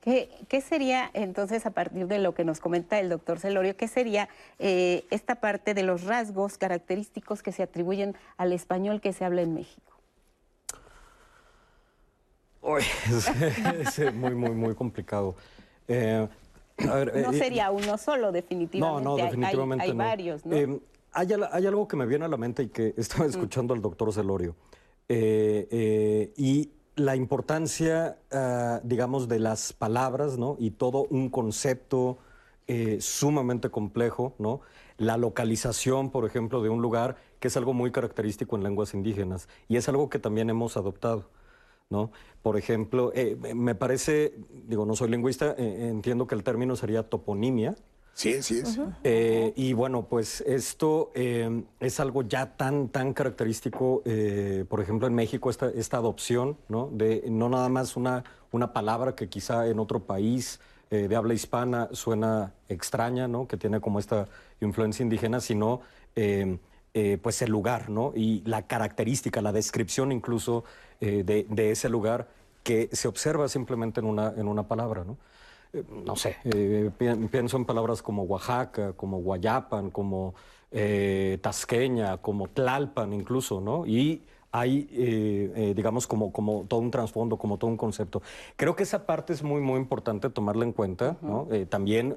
¿Qué, 0.01 0.61
sería 0.61 1.11
entonces, 1.15 1.67
a 1.67 1.71
partir 1.71 2.07
de 2.07 2.21
lo 2.21 2.33
que 2.33 2.45
nos 2.45 2.61
comenta 2.61 3.01
el 3.01 3.09
doctor 3.09 3.41
Celorio, 3.41 3.77
qué 3.77 3.89
sería 3.89 4.29
eh, 4.61 5.05
esta 5.11 5.35
parte 5.35 5.75
de 5.75 5.83
los 5.83 6.05
rasgos 6.05 6.59
característicos 6.59 7.43
que 7.43 7.51
se 7.51 7.65
atribuyen 7.65 8.15
al 8.37 8.53
español 8.53 9.01
que 9.01 9.13
se 9.13 9.25
habla 9.25 9.43
en 9.43 9.55
México? 9.55 9.93
es, 12.79 14.15
muy, 14.15 14.35
muy, 14.35 14.51
muy 14.51 14.75
complicado. 14.77 15.35
Eh, 15.89 16.29
no 16.79 17.03
eh, 17.03 17.39
sería 17.39 17.71
uno 17.71 17.99
solo, 17.99 18.33
definitivamente. 18.33 19.05
No, 19.05 19.17
no, 19.17 19.23
definitivamente 19.23 19.85
hay, 19.87 19.93
varios, 19.93 20.47
¿no? 20.47 20.81
Hay, 21.17 21.29
hay, 21.51 21.67
algo 21.67 21.89
que 21.89 21.97
me 21.97 22.07
viene 22.07 22.25
a 22.25 22.29
la 22.29 22.37
mente 22.37 22.63
y 22.63 22.69
que 22.69 22.95
estaba 22.99 23.27
escuchando 23.27 23.75
al 23.75 23.83
doctor 23.83 24.13
Celorio. 24.13 24.55
y 25.09 26.71
la 26.97 27.15
importancia, 27.15 28.19
ah, 28.33 28.81
digamos, 28.83 29.29
de 29.29 29.39
las 29.39 29.73
palabras, 29.73 30.39
¿no? 30.39 30.57
Y 30.59 30.71
todo 30.73 31.07
un 31.11 31.29
concepto 31.29 32.19
eh, 32.67 32.99
sumamente 33.01 33.71
complejo, 33.71 34.35
¿no? 34.39 34.61
La 34.97 35.19
localización, 35.19 36.11
por 36.11 36.25
ejemplo, 36.25 36.63
de 36.63 36.71
un 36.71 36.81
lugar, 36.81 37.17
que 37.39 37.49
es 37.49 37.57
algo 37.57 37.75
muy 37.75 37.93
característico 37.93 38.57
en 38.57 38.65
lenguas 38.65 38.95
indígenas 38.95 39.47
y 39.69 39.77
es 39.77 39.89
algo 39.89 40.09
que 40.09 40.19
también 40.19 40.51
hemos 40.51 40.77
adoptado. 40.77 41.31
¿No? 41.89 42.11
Por 42.43 42.57
ejemplo, 42.57 43.13
eh, 43.15 43.37
me 43.55 43.77
parece, 43.77 44.35
digo, 44.67 44.85
no 44.85 44.97
soy 44.97 45.09
lingüista, 45.09 45.55
eh, 45.57 45.89
entiendo 45.89 46.27
que 46.27 46.35
el 46.35 46.43
término 46.43 46.75
sería 46.75 47.09
toponimia, 47.09 47.77
Sí, 48.17 48.43
sí 48.43 48.61
es. 48.61 48.81
Eh, 49.05 49.53
y 49.57 49.75
bueno, 49.75 50.07
pues 50.09 50.41
esto 50.47 51.13
eh, 51.15 51.65
es 51.81 52.01
algo 52.01 52.23
ya 52.23 52.57
tan, 52.57 52.89
tan 52.89 53.13
característico, 53.13 54.01
eh, 54.07 54.65
por 54.71 54.81
ejemplo, 54.81 55.07
en 55.07 55.15
México, 55.15 55.51
esta, 55.51 55.69
esta 55.69 55.99
adopción, 55.99 56.57
¿no? 56.71 56.89
De 56.91 57.25
no 57.29 57.51
nada 57.51 57.69
más 57.69 57.95
una, 57.95 58.25
una 58.53 58.73
palabra 58.73 59.15
que 59.15 59.29
quizá 59.29 59.69
en 59.69 59.79
otro 59.79 60.01
país 60.05 60.61
de 60.89 61.15
habla 61.17 61.35
hispana 61.35 61.89
suena 61.93 62.55
extraña, 62.69 63.27
¿no? 63.29 63.47
Que 63.49 63.57
tiene 63.59 63.81
como 63.81 63.99
esta 63.99 64.29
influencia 64.61 65.03
indígena, 65.03 65.41
sino 65.41 65.81
pues 66.15 67.43
el 67.43 67.51
lugar, 67.51 67.91
¿no? 67.91 68.13
Y 68.15 68.43
la 68.47 68.69
característica, 68.69 69.43
la 69.43 69.51
descripción 69.51 70.13
incluso 70.13 70.63
de, 71.01 71.25
de, 71.25 71.71
ese 71.73 71.89
lugar 71.89 72.29
que 72.63 72.89
se 72.93 73.09
observa 73.09 73.49
simplemente 73.49 73.99
en 73.99 74.07
una, 74.07 74.33
en 74.37 74.47
una 74.47 74.69
palabra, 74.69 75.05
¿no? 75.05 75.19
No 76.05 76.17
sé, 76.17 76.37
eh, 76.45 76.91
pienso 77.31 77.57
en 77.57 77.65
palabras 77.65 78.03
como 78.03 78.23
Oaxaca, 78.25 78.93
como 78.95 79.19
Guayapan, 79.19 79.91
como 79.91 80.35
eh, 80.71 81.39
Tasqueña, 81.41 82.19
como 82.19 82.49
Tlalpan 82.49 83.13
incluso, 83.13 83.61
¿no? 83.61 83.87
Y 83.87 84.23
hay, 84.53 84.89
eh, 84.93 85.73
digamos, 85.77 86.07
como, 86.07 86.33
como 86.33 86.65
todo 86.67 86.81
un 86.81 86.91
trasfondo, 86.91 87.37
como 87.37 87.59
todo 87.59 87.71
un 87.71 87.77
concepto. 87.77 88.23
Creo 88.57 88.75
que 88.75 88.85
esa 88.85 89.05
parte 89.05 89.33
es 89.35 89.43
muy, 89.43 89.61
muy 89.61 89.79
importante 89.79 90.31
tomarla 90.31 90.65
en 90.65 90.73
cuenta, 90.73 91.19
¿no? 91.21 91.47
también, 91.69 92.17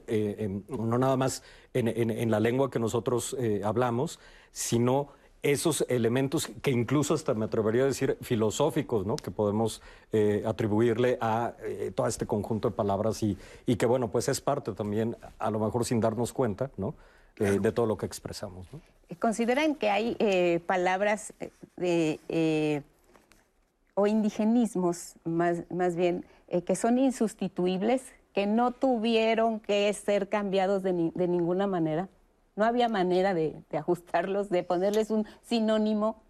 no 0.70 0.98
nada 0.98 1.18
más 1.18 1.44
en, 1.74 2.32
la 2.32 2.40
lengua 2.40 2.70
que 2.70 2.80
nosotros 2.80 3.36
hablamos, 3.64 4.20
sino 4.52 5.10
esos 5.42 5.86
elementos 5.88 6.52
que 6.62 6.72
incluso 6.72 7.14
hasta 7.14 7.34
me 7.34 7.46
atrevería 7.46 7.84
a 7.84 7.86
decir 7.86 8.18
filosóficos, 8.22 9.06
¿no? 9.06 9.16
Que 9.16 9.32
podemos 9.32 9.82
eh, 10.12 10.44
atribuirle 10.46 11.18
a 11.22 11.54
eh, 11.64 11.92
todo 11.96 12.08
este 12.08 12.26
conjunto 12.26 12.70
de 12.70 12.76
palabras 12.76 13.24
y, 13.24 13.38
y, 13.66 13.78
que, 13.78 13.86
bueno, 13.86 14.10
pues 14.10 14.28
es 14.28 14.42
parte 14.42 14.74
también, 14.74 15.16
a 15.38 15.50
lo 15.50 15.60
mejor 15.60 15.86
sin 15.86 16.02
darnos 16.02 16.34
cuenta, 16.34 16.72
¿no? 16.78 16.94
Eh, 17.38 17.60
de 17.62 17.72
todo 17.72 17.86
lo 17.86 17.98
que 17.98 18.06
expresamos. 18.06 18.68
¿no? 18.74 18.82
¿Consideran 19.18 19.76
que 19.76 19.90
hay 19.90 20.60
palabras 20.66 21.34
de, 21.78 22.84
o 23.94 24.08
indigenismos, 24.08 25.14
más, 25.24 25.64
más 25.70 25.96
bien, 25.96 26.26
que 26.66 26.76
son 26.76 26.98
insustituibles, 26.98 28.04
que 28.34 28.46
no 28.46 28.72
tuvieron 28.72 29.62
que 29.62 29.94
ser 29.94 30.28
cambiados 30.28 30.84
de, 30.84 31.12
de 31.16 31.28
ninguna 31.30 31.66
manera? 31.66 32.10
No 32.60 32.66
había 32.66 32.90
manera 32.90 33.34
de, 33.34 33.64
ajustarlos, 33.72 34.50
de 34.50 34.64
ponerles 34.64 35.12
un 35.12 35.26
sinónimo 35.44 36.22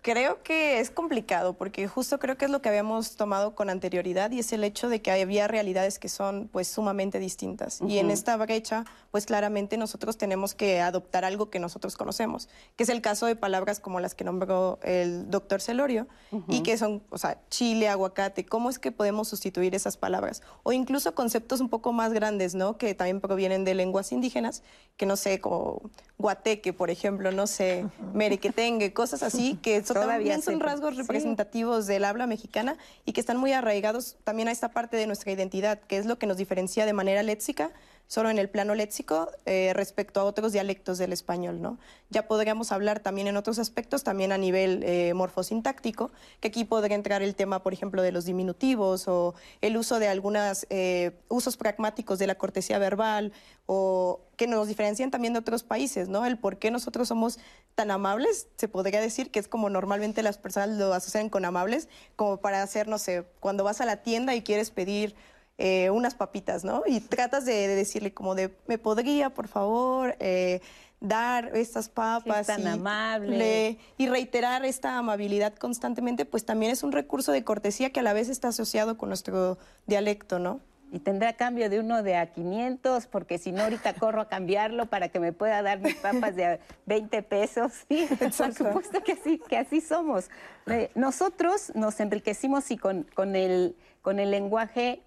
Creo 0.00 0.42
que 0.42 0.78
es 0.78 0.90
complicado 0.90 1.54
porque 1.54 1.88
justo 1.88 2.18
creo 2.18 2.36
que 2.36 2.44
es 2.44 2.50
lo 2.50 2.62
que 2.62 2.68
habíamos 2.68 3.16
tomado 3.16 3.54
con 3.54 3.68
anterioridad 3.68 4.30
y 4.30 4.38
es 4.38 4.52
el 4.52 4.62
hecho 4.62 4.88
de 4.88 5.02
que 5.02 5.10
había 5.10 5.48
realidades 5.48 5.98
que 5.98 6.08
son 6.08 6.48
pues 6.52 6.68
sumamente 6.68 7.18
distintas. 7.18 7.80
Y 7.86 7.98
en 7.98 8.10
esta 8.10 8.36
brecha 8.36 8.84
pues 9.10 9.26
claramente 9.26 9.76
nosotros 9.76 10.18
tenemos 10.18 10.54
que 10.54 10.80
adoptar 10.80 11.24
algo 11.24 11.50
que 11.50 11.58
nosotros 11.58 11.96
conocemos, 11.96 12.48
que 12.76 12.84
es 12.84 12.88
el 12.90 13.00
caso 13.00 13.26
de 13.26 13.36
palabras 13.36 13.80
como 13.80 14.00
las 14.00 14.14
que 14.14 14.24
nombró 14.24 14.78
el 14.82 15.30
doctor 15.30 15.60
Celorio 15.60 16.06
y 16.46 16.62
que 16.62 16.76
son, 16.76 17.02
o 17.10 17.18
sea, 17.18 17.40
chile, 17.48 17.88
aguacate, 17.88 18.44
¿cómo 18.44 18.68
es 18.70 18.78
que 18.78 18.92
podemos 18.92 19.28
sustituir 19.28 19.74
esas 19.74 19.96
palabras? 19.96 20.42
O 20.62 20.72
incluso 20.72 21.14
conceptos 21.14 21.60
un 21.60 21.68
poco 21.68 21.92
más 21.92 22.12
grandes, 22.12 22.54
¿no? 22.54 22.76
Que 22.76 22.94
también 22.94 23.20
provienen 23.20 23.64
de 23.64 23.74
lenguas 23.74 24.12
indígenas, 24.12 24.62
que 24.96 25.06
no 25.06 25.16
sé, 25.16 25.40
como 25.40 25.80
guateque, 26.18 26.72
por 26.72 26.90
ejemplo, 26.90 27.32
no 27.32 27.46
sé, 27.46 27.86
merequetengue, 28.12 28.92
cosas 28.92 29.22
así 29.22 29.58
que 29.62 29.82
también 29.94 30.42
son 30.42 30.60
rasgos 30.60 30.96
representativos 30.96 31.86
del 31.86 32.04
habla 32.04 32.26
mexicana 32.26 32.76
y 33.04 33.12
que 33.12 33.20
están 33.20 33.36
muy 33.36 33.52
arraigados 33.52 34.16
también 34.24 34.48
a 34.48 34.52
esta 34.52 34.70
parte 34.70 34.96
de 34.96 35.06
nuestra 35.06 35.32
identidad, 35.32 35.80
que 35.80 35.98
es 35.98 36.06
lo 36.06 36.18
que 36.18 36.26
nos 36.26 36.36
diferencia 36.36 36.86
de 36.86 36.92
manera 36.92 37.22
léxica 37.22 37.70
solo 38.08 38.30
en 38.30 38.38
el 38.38 38.48
plano 38.48 38.74
léxico 38.74 39.30
eh, 39.44 39.72
respecto 39.74 40.20
a 40.20 40.24
otros 40.24 40.52
dialectos 40.52 40.98
del 40.98 41.12
español. 41.12 41.62
¿no? 41.62 41.78
Ya 42.10 42.26
podríamos 42.26 42.72
hablar 42.72 43.00
también 43.00 43.28
en 43.28 43.36
otros 43.36 43.58
aspectos, 43.58 44.02
también 44.02 44.32
a 44.32 44.38
nivel 44.38 44.82
eh, 44.82 45.12
morfosintáctico, 45.14 46.10
que 46.40 46.48
aquí 46.48 46.64
podría 46.64 46.96
entrar 46.96 47.22
el 47.22 47.34
tema, 47.34 47.62
por 47.62 47.74
ejemplo, 47.74 48.02
de 48.02 48.10
los 48.10 48.24
diminutivos 48.24 49.06
o 49.06 49.34
el 49.60 49.76
uso 49.76 49.98
de 49.98 50.08
algunos 50.08 50.66
eh, 50.70 51.12
usos 51.28 51.56
pragmáticos 51.56 52.18
de 52.18 52.26
la 52.26 52.36
cortesía 52.36 52.78
verbal 52.78 53.32
o 53.66 54.20
que 54.36 54.46
nos 54.46 54.66
diferencian 54.68 55.10
también 55.10 55.34
de 55.34 55.40
otros 55.40 55.62
países, 55.62 56.08
¿no? 56.08 56.24
El 56.24 56.38
por 56.38 56.58
qué 56.58 56.70
nosotros 56.70 57.08
somos 57.08 57.38
tan 57.74 57.90
amables, 57.90 58.48
se 58.56 58.68
podría 58.68 59.00
decir 59.02 59.30
que 59.30 59.38
es 59.38 59.48
como 59.48 59.68
normalmente 59.68 60.22
las 60.22 60.38
personas 60.38 60.70
lo 60.70 60.94
asocian 60.94 61.28
con 61.28 61.44
amables, 61.44 61.88
como 62.16 62.38
para 62.38 62.62
hacer, 62.62 62.88
no 62.88 62.96
sé, 62.96 63.26
cuando 63.40 63.64
vas 63.64 63.82
a 63.82 63.84
la 63.84 63.98
tienda 63.98 64.34
y 64.34 64.42
quieres 64.42 64.70
pedir 64.70 65.14
eh, 65.58 65.90
unas 65.90 66.14
papitas, 66.14 66.64
¿no? 66.64 66.82
Y 66.86 67.00
tratas 67.00 67.44
de, 67.44 67.66
decirle 67.68 68.14
como 68.14 68.34
de, 68.34 68.54
¿me 68.66 68.78
podría, 68.78 69.30
por 69.30 69.48
favor, 69.48 70.16
eh, 70.20 70.60
dar 71.00 71.56
estas 71.56 71.88
papas? 71.88 72.46
tan 72.46 72.66
amable. 72.66 73.76
y 73.96 74.06
reiterar 74.08 74.64
esta 74.64 74.98
amabilidad 74.98 75.54
constantemente, 75.56 76.24
pues 76.24 76.44
también 76.44 76.70
es 76.70 76.82
un 76.82 76.92
recurso 76.92 77.32
de 77.32 77.42
cortesía 77.44 77.90
que 77.90 78.00
a 78.00 78.02
la 78.04 78.12
vez 78.12 78.28
está 78.28 78.48
asociado 78.48 78.96
con 78.96 79.08
nuestro 79.08 79.58
dialecto, 79.86 80.38
¿no? 80.38 80.60
y 80.90 81.00
tendrá 81.00 81.34
cambio 81.34 81.68
de 81.68 81.80
uno 81.80 82.02
de 82.02 82.16
a 82.16 82.32
500, 82.32 83.06
porque 83.06 83.38
si 83.38 83.52
no 83.52 83.62
ahorita 83.62 83.94
corro 83.94 84.22
a 84.22 84.28
cambiarlo 84.28 84.86
para 84.86 85.08
que 85.08 85.20
me 85.20 85.32
pueda 85.32 85.62
dar 85.62 85.80
mis 85.80 85.96
papas 85.96 86.34
de 86.34 86.60
20 86.86 87.22
pesos. 87.22 87.72
Sí, 87.88 88.08
por 88.36 88.54
supuesto 88.54 89.02
que 89.02 89.12
así, 89.12 89.38
que 89.48 89.56
así 89.56 89.80
somos. 89.80 90.30
Eh, 90.66 90.90
nosotros 90.94 91.72
nos 91.74 92.00
enriquecimos 92.00 92.70
y 92.70 92.78
con, 92.78 93.04
con, 93.14 93.36
el, 93.36 93.76
con 94.02 94.18
el 94.18 94.30
lenguaje 94.30 95.02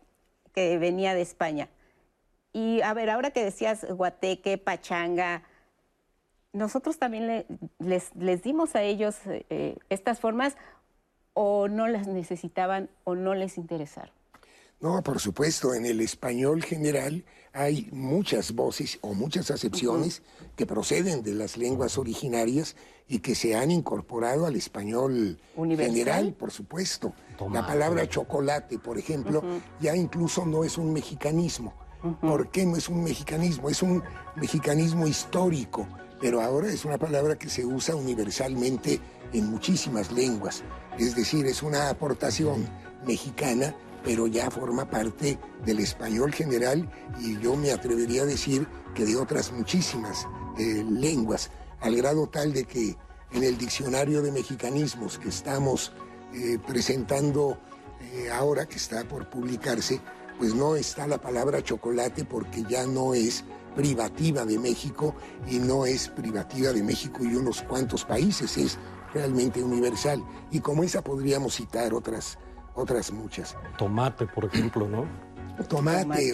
que 0.54 0.78
venía 0.78 1.14
de 1.14 1.22
España. 1.22 1.70
Y 2.54 2.82
a 2.82 2.94
ver, 2.94 3.10
ahora 3.10 3.32
que 3.32 3.44
decías 3.44 3.86
guateque, 3.90 4.58
pachanga, 4.58 5.44
nosotros 6.54 6.98
también 6.98 7.46
les, 7.80 8.14
les, 8.16 8.44
dimos 8.44 8.76
a 8.76 8.82
ellos 8.82 9.18
eh, 9.26 9.78
estas 9.90 10.20
formas 10.20 10.58
o 11.34 11.68
no 11.70 11.88
las 11.88 12.08
necesitaban 12.08 12.90
o 13.06 13.16
no 13.16 13.36
les 13.36 13.58
interesaron. 13.58 14.14
No, 14.82 15.04
por 15.04 15.20
supuesto, 15.20 15.76
en 15.76 15.86
el 15.86 16.02
español 16.02 16.64
general 16.64 17.24
hay 17.54 17.88
muchas 17.92 18.54
voces 18.54 18.98
o 19.02 19.14
muchas 19.14 19.52
acepciones 19.52 20.24
que 20.56 20.66
proceden 20.66 21.22
de 21.22 21.36
las 21.36 21.56
lenguas 21.56 22.00
originarias 22.00 22.76
y 23.08 23.20
que 23.20 23.36
se 23.36 23.56
han 23.56 23.70
incorporado 23.70 24.48
al 24.48 24.56
español 24.56 25.40
general, 25.56 26.34
por 26.34 26.50
supuesto. 26.50 27.14
La 27.52 27.68
palabra 27.68 28.10
chocolate, 28.10 28.80
por 28.80 28.98
ejemplo, 28.98 29.44
ya 29.80 29.96
incluso 29.96 30.48
no 30.48 30.64
es 30.64 30.80
un 30.80 30.92
mexicanismo. 30.94 31.74
¿Por 32.20 32.50
qué 32.50 32.66
no 32.66 32.76
es 32.76 32.90
un 32.90 33.04
mexicanismo? 33.04 33.70
Es 33.70 33.84
un 33.84 34.02
mexicanismo 34.36 35.06
histórico, 35.06 35.88
pero 36.20 36.42
ahora 36.42 36.70
es 36.70 36.86
una 36.86 36.98
palabra 36.98 37.38
que 37.38 37.50
se 37.50 37.64
usa 37.64 37.96
universalmente 37.96 39.00
en 39.32 39.46
muchísimas 39.52 40.12
lenguas. 40.12 40.64
Es 40.98 41.16
decir, 41.16 41.46
es 41.46 41.62
una 41.62 41.90
aportación 41.90 42.68
mexicana 43.06 43.76
pero 44.04 44.28
ya 44.28 44.50
forma 44.50 44.90
parte 44.90 45.38
del 45.66 45.80
español 45.80 46.34
general 46.34 46.90
y 47.20 47.40
yo 47.40 47.56
me 47.56 47.72
atrevería 47.72 48.24
a 48.24 48.26
decir 48.26 48.68
que 48.96 49.06
de 49.06 49.16
otras 49.16 49.52
muchísimas 49.52 50.28
eh, 50.58 50.84
lenguas, 50.90 51.52
al 51.80 51.96
grado 51.96 52.28
tal 52.28 52.54
de 52.54 52.66
que 52.66 52.96
en 53.32 53.44
el 53.44 53.58
diccionario 53.58 54.22
de 54.22 54.32
mexicanismos 54.32 55.18
que 55.18 55.30
estamos 55.30 55.94
eh, 56.34 56.58
presentando 56.66 57.58
eh, 58.14 58.30
ahora, 58.32 58.66
que 58.68 58.76
está 58.76 59.04
por 59.06 59.30
publicarse, 59.30 60.02
pues 60.38 60.54
no 60.54 60.76
está 60.76 61.08
la 61.08 61.20
palabra 61.20 61.64
chocolate 61.64 62.26
porque 62.26 62.64
ya 62.64 62.86
no 62.86 63.14
es 63.14 63.44
privativa 63.76 64.46
de 64.46 64.60
México 64.60 65.16
y 65.48 65.60
no 65.60 65.86
es 65.86 66.10
privativa 66.10 66.72
de 66.72 66.84
México 66.84 67.24
y 67.24 67.36
unos 67.36 67.62
cuantos 67.62 68.04
países, 68.04 68.58
es 68.58 68.78
realmente 69.14 69.64
universal. 69.64 70.24
Y 70.52 70.60
como 70.60 70.84
esa 70.84 71.02
podríamos 71.02 71.56
citar 71.56 71.94
otras 71.94 72.38
otras 72.76 73.12
muchas. 73.12 73.56
Tomate, 73.78 74.28
por 74.28 74.46
ejemplo, 74.46 74.88
¿no? 74.88 75.06
Tomate, 75.68 76.34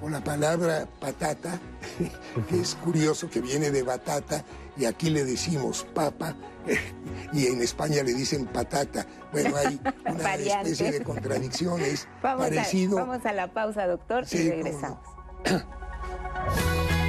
O, 0.00 0.08
la 0.08 0.22
palabra 0.22 0.86
patata, 1.00 1.58
que 2.48 2.60
es 2.60 2.74
curioso 2.74 3.30
que 3.30 3.40
viene 3.40 3.70
de 3.70 3.82
batata 3.82 4.44
y 4.76 4.84
aquí 4.84 5.08
le 5.08 5.24
decimos 5.24 5.86
papa 5.94 6.34
y 7.32 7.46
en 7.46 7.62
España 7.62 8.02
le 8.02 8.12
dicen 8.12 8.46
patata. 8.46 9.06
Bueno, 9.32 9.56
hay 9.56 9.80
una 10.06 10.34
especie 10.34 10.92
de 10.92 11.02
contradicciones. 11.02 12.08
Vamos, 12.22 12.48
parecido. 12.48 12.98
A, 12.98 13.04
vamos 13.04 13.24
a 13.24 13.32
la 13.32 13.52
pausa, 13.52 13.86
doctor, 13.86 14.24
y 14.30 14.50
regresamos. 14.50 14.98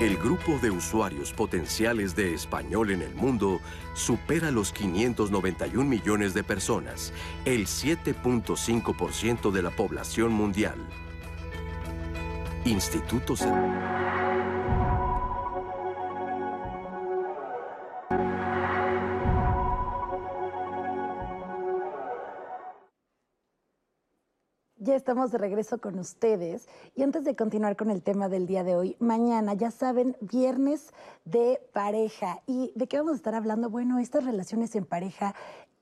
El 0.00 0.18
grupo 0.18 0.58
de 0.58 0.70
usuarios 0.70 1.32
potenciales 1.32 2.14
de 2.14 2.34
español 2.34 2.90
en 2.90 3.00
el 3.00 3.14
mundo 3.14 3.60
supera 3.94 4.50
los 4.50 4.70
591 4.70 5.88
millones 5.88 6.34
de 6.34 6.44
personas, 6.44 7.14
el 7.46 7.64
7.5% 7.66 9.50
de 9.50 9.62
la 9.62 9.70
población 9.70 10.32
mundial. 10.32 10.74
Instituto 12.66 13.36
Ya 24.78 24.94
estamos 24.94 25.32
de 25.32 25.38
regreso 25.38 25.78
con 25.78 25.98
ustedes 25.98 26.68
y 26.94 27.02
antes 27.02 27.24
de 27.24 27.34
continuar 27.34 27.76
con 27.76 27.90
el 27.90 28.02
tema 28.02 28.28
del 28.28 28.46
día 28.46 28.62
de 28.62 28.76
hoy, 28.76 28.94
mañana 28.98 29.54
ya 29.54 29.70
saben, 29.70 30.18
viernes 30.20 30.92
de 31.24 31.62
pareja. 31.72 32.42
¿Y 32.46 32.72
de 32.74 32.86
qué 32.86 32.98
vamos 32.98 33.14
a 33.14 33.16
estar 33.16 33.34
hablando? 33.34 33.70
Bueno, 33.70 33.98
estas 33.98 34.26
relaciones 34.26 34.76
en 34.76 34.84
pareja 34.84 35.34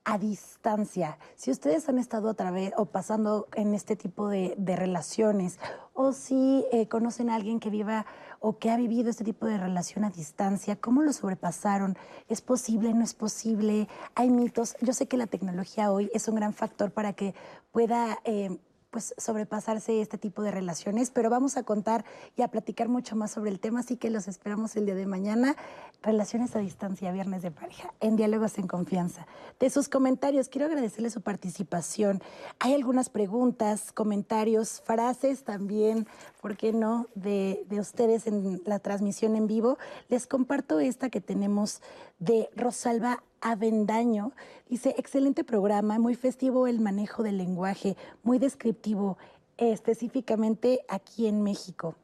a 0.05 0.17
distancia. 0.17 1.17
Si 1.35 1.51
ustedes 1.51 1.89
han 1.89 1.99
estado 1.99 2.29
otra 2.29 2.51
vez 2.51 2.71
o 2.77 2.85
pasando 2.85 3.49
en 3.55 3.73
este 3.73 3.97
tipo 3.97 4.29
de, 4.29 4.55
relaciones 4.57 5.59
o 5.93 6.13
si 6.13 6.65
eh, 6.71 6.87
conocen 6.87 7.29
a 7.29 7.35
alguien 7.35 7.59
que 7.59 7.69
viva 7.69 8.05
o 8.39 8.59
que 8.59 8.71
ha 8.71 8.77
vivido 8.77 9.09
este 9.09 9.25
tipo 9.25 9.45
de 9.45 9.57
relación 9.57 10.05
a 10.05 10.09
distancia, 10.09 10.77
¿cómo 10.77 11.01
lo 11.01 11.11
sobrepasaron? 11.11 11.97
¿Es 12.29 12.41
posible? 12.41 12.93
¿No 12.93 13.03
es 13.03 13.13
posible? 13.13 13.89
¿Hay 14.13 14.29
mitos? 14.29 14.77
Yo 14.79 14.93
sé 14.93 15.09
que 15.09 15.17
la 15.17 15.27
tecnología 15.27 15.91
hoy 15.91 16.09
es 16.13 16.29
un 16.29 16.35
gran 16.35 16.53
factor 16.53 16.91
para 16.91 17.11
que 17.11 17.35
pueda... 17.73 18.19
Eh, 18.23 18.57
pues 18.95 19.13
sobrepasarse 19.17 19.99
este 19.99 20.17
tipo 20.17 20.41
de 20.41 20.51
relaciones, 20.51 21.11
pero 21.11 21.29
vamos 21.29 21.57
a 21.57 21.63
contar 21.63 22.05
y 22.37 22.43
a 22.43 22.47
platicar 22.47 22.87
mucho 22.87 23.17
más 23.17 23.31
sobre 23.31 23.51
el 23.51 23.59
tema, 23.59 23.81
así 23.81 23.97
que 23.97 24.09
los 24.09 24.29
esperamos 24.29 24.77
el 24.77 24.85
día 24.85 24.95
de 24.95 25.05
mañana. 25.05 25.57
Relaciones 26.01 26.55
a 26.55 26.59
distancia, 26.59 27.11
viernes 27.11 27.41
de 27.41 27.51
pareja, 27.51 27.93
en 27.99 28.15
diálogos 28.15 28.57
en 28.57 28.67
confianza. 28.67 29.27
De 29.59 29.69
sus 29.69 29.89
comentarios, 29.89 30.47
quiero 30.47 30.67
agradecerles 30.67 31.11
su 31.11 31.19
participación. 31.19 32.23
Hay 32.59 32.73
algunas 32.73 33.09
preguntas, 33.09 33.91
comentarios, 33.91 34.79
frases 34.85 35.43
también, 35.43 36.07
¿por 36.41 36.55
qué 36.55 36.71
no?, 36.71 37.07
de, 37.15 37.65
de 37.67 37.81
ustedes 37.81 38.27
en 38.27 38.61
la 38.65 38.79
transmisión 38.79 39.35
en 39.35 39.45
vivo. 39.45 39.77
Les 40.07 40.25
comparto 40.25 40.79
esta 40.79 41.09
que 41.09 41.19
tenemos 41.19 41.81
de 42.19 42.49
Rosalba 42.55 43.23
Avendaño. 43.45 44.31
Dice, 44.67 44.95
excelente 44.97 45.43
programa, 45.43 45.99
muy 45.99 46.15
festivo 46.15 46.65
el 46.65 46.79
manejo 46.79 47.21
del 47.21 47.37
lenguaje, 47.37 47.95
muy 48.23 48.39
descriptivo, 48.39 49.19
específicamente 49.57 50.81
aquí 50.89 51.27
en 51.27 51.43
México. 51.43 51.95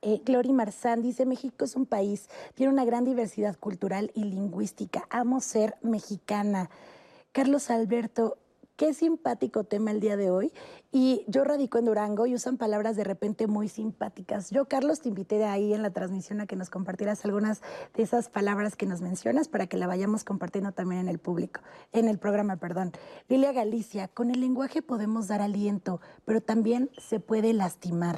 Eh, 0.00 0.22
Glory 0.24 0.52
Marzán 0.54 1.02
dice, 1.02 1.26
México 1.26 1.66
es 1.66 1.76
un 1.76 1.84
país, 1.84 2.30
tiene 2.54 2.72
una 2.72 2.86
gran 2.86 3.04
diversidad 3.04 3.58
cultural 3.58 4.10
y 4.14 4.24
lingüística. 4.24 5.06
Amo 5.10 5.40
ser 5.40 5.76
mexicana. 5.82 6.70
Carlos 7.32 7.68
Alberto, 7.68 8.38
Qué 8.78 8.94
simpático 8.94 9.64
tema 9.64 9.90
el 9.90 9.98
día 9.98 10.16
de 10.16 10.30
hoy. 10.30 10.52
Y 10.92 11.24
yo 11.26 11.42
radico 11.42 11.78
en 11.78 11.86
Durango 11.86 12.26
y 12.26 12.34
usan 12.36 12.56
palabras 12.58 12.94
de 12.94 13.02
repente 13.02 13.48
muy 13.48 13.68
simpáticas. 13.68 14.50
Yo, 14.50 14.66
Carlos, 14.66 15.00
te 15.00 15.08
invité 15.08 15.36
de 15.36 15.46
ahí 15.46 15.74
en 15.74 15.82
la 15.82 15.90
transmisión 15.90 16.40
a 16.40 16.46
que 16.46 16.54
nos 16.54 16.70
compartieras 16.70 17.24
algunas 17.24 17.60
de 17.94 18.04
esas 18.04 18.28
palabras 18.28 18.76
que 18.76 18.86
nos 18.86 19.00
mencionas 19.00 19.48
para 19.48 19.66
que 19.66 19.76
la 19.76 19.88
vayamos 19.88 20.22
compartiendo 20.22 20.70
también 20.70 21.00
en 21.00 21.08
el 21.08 21.18
público, 21.18 21.60
en 21.90 22.06
el 22.06 22.20
programa, 22.20 22.54
perdón. 22.58 22.92
Lilia 23.26 23.50
Galicia, 23.50 24.06
con 24.06 24.30
el 24.30 24.40
lenguaje 24.40 24.80
podemos 24.80 25.26
dar 25.26 25.42
aliento, 25.42 26.00
pero 26.24 26.40
también 26.40 26.88
se 26.98 27.18
puede 27.18 27.52
lastimar. 27.54 28.16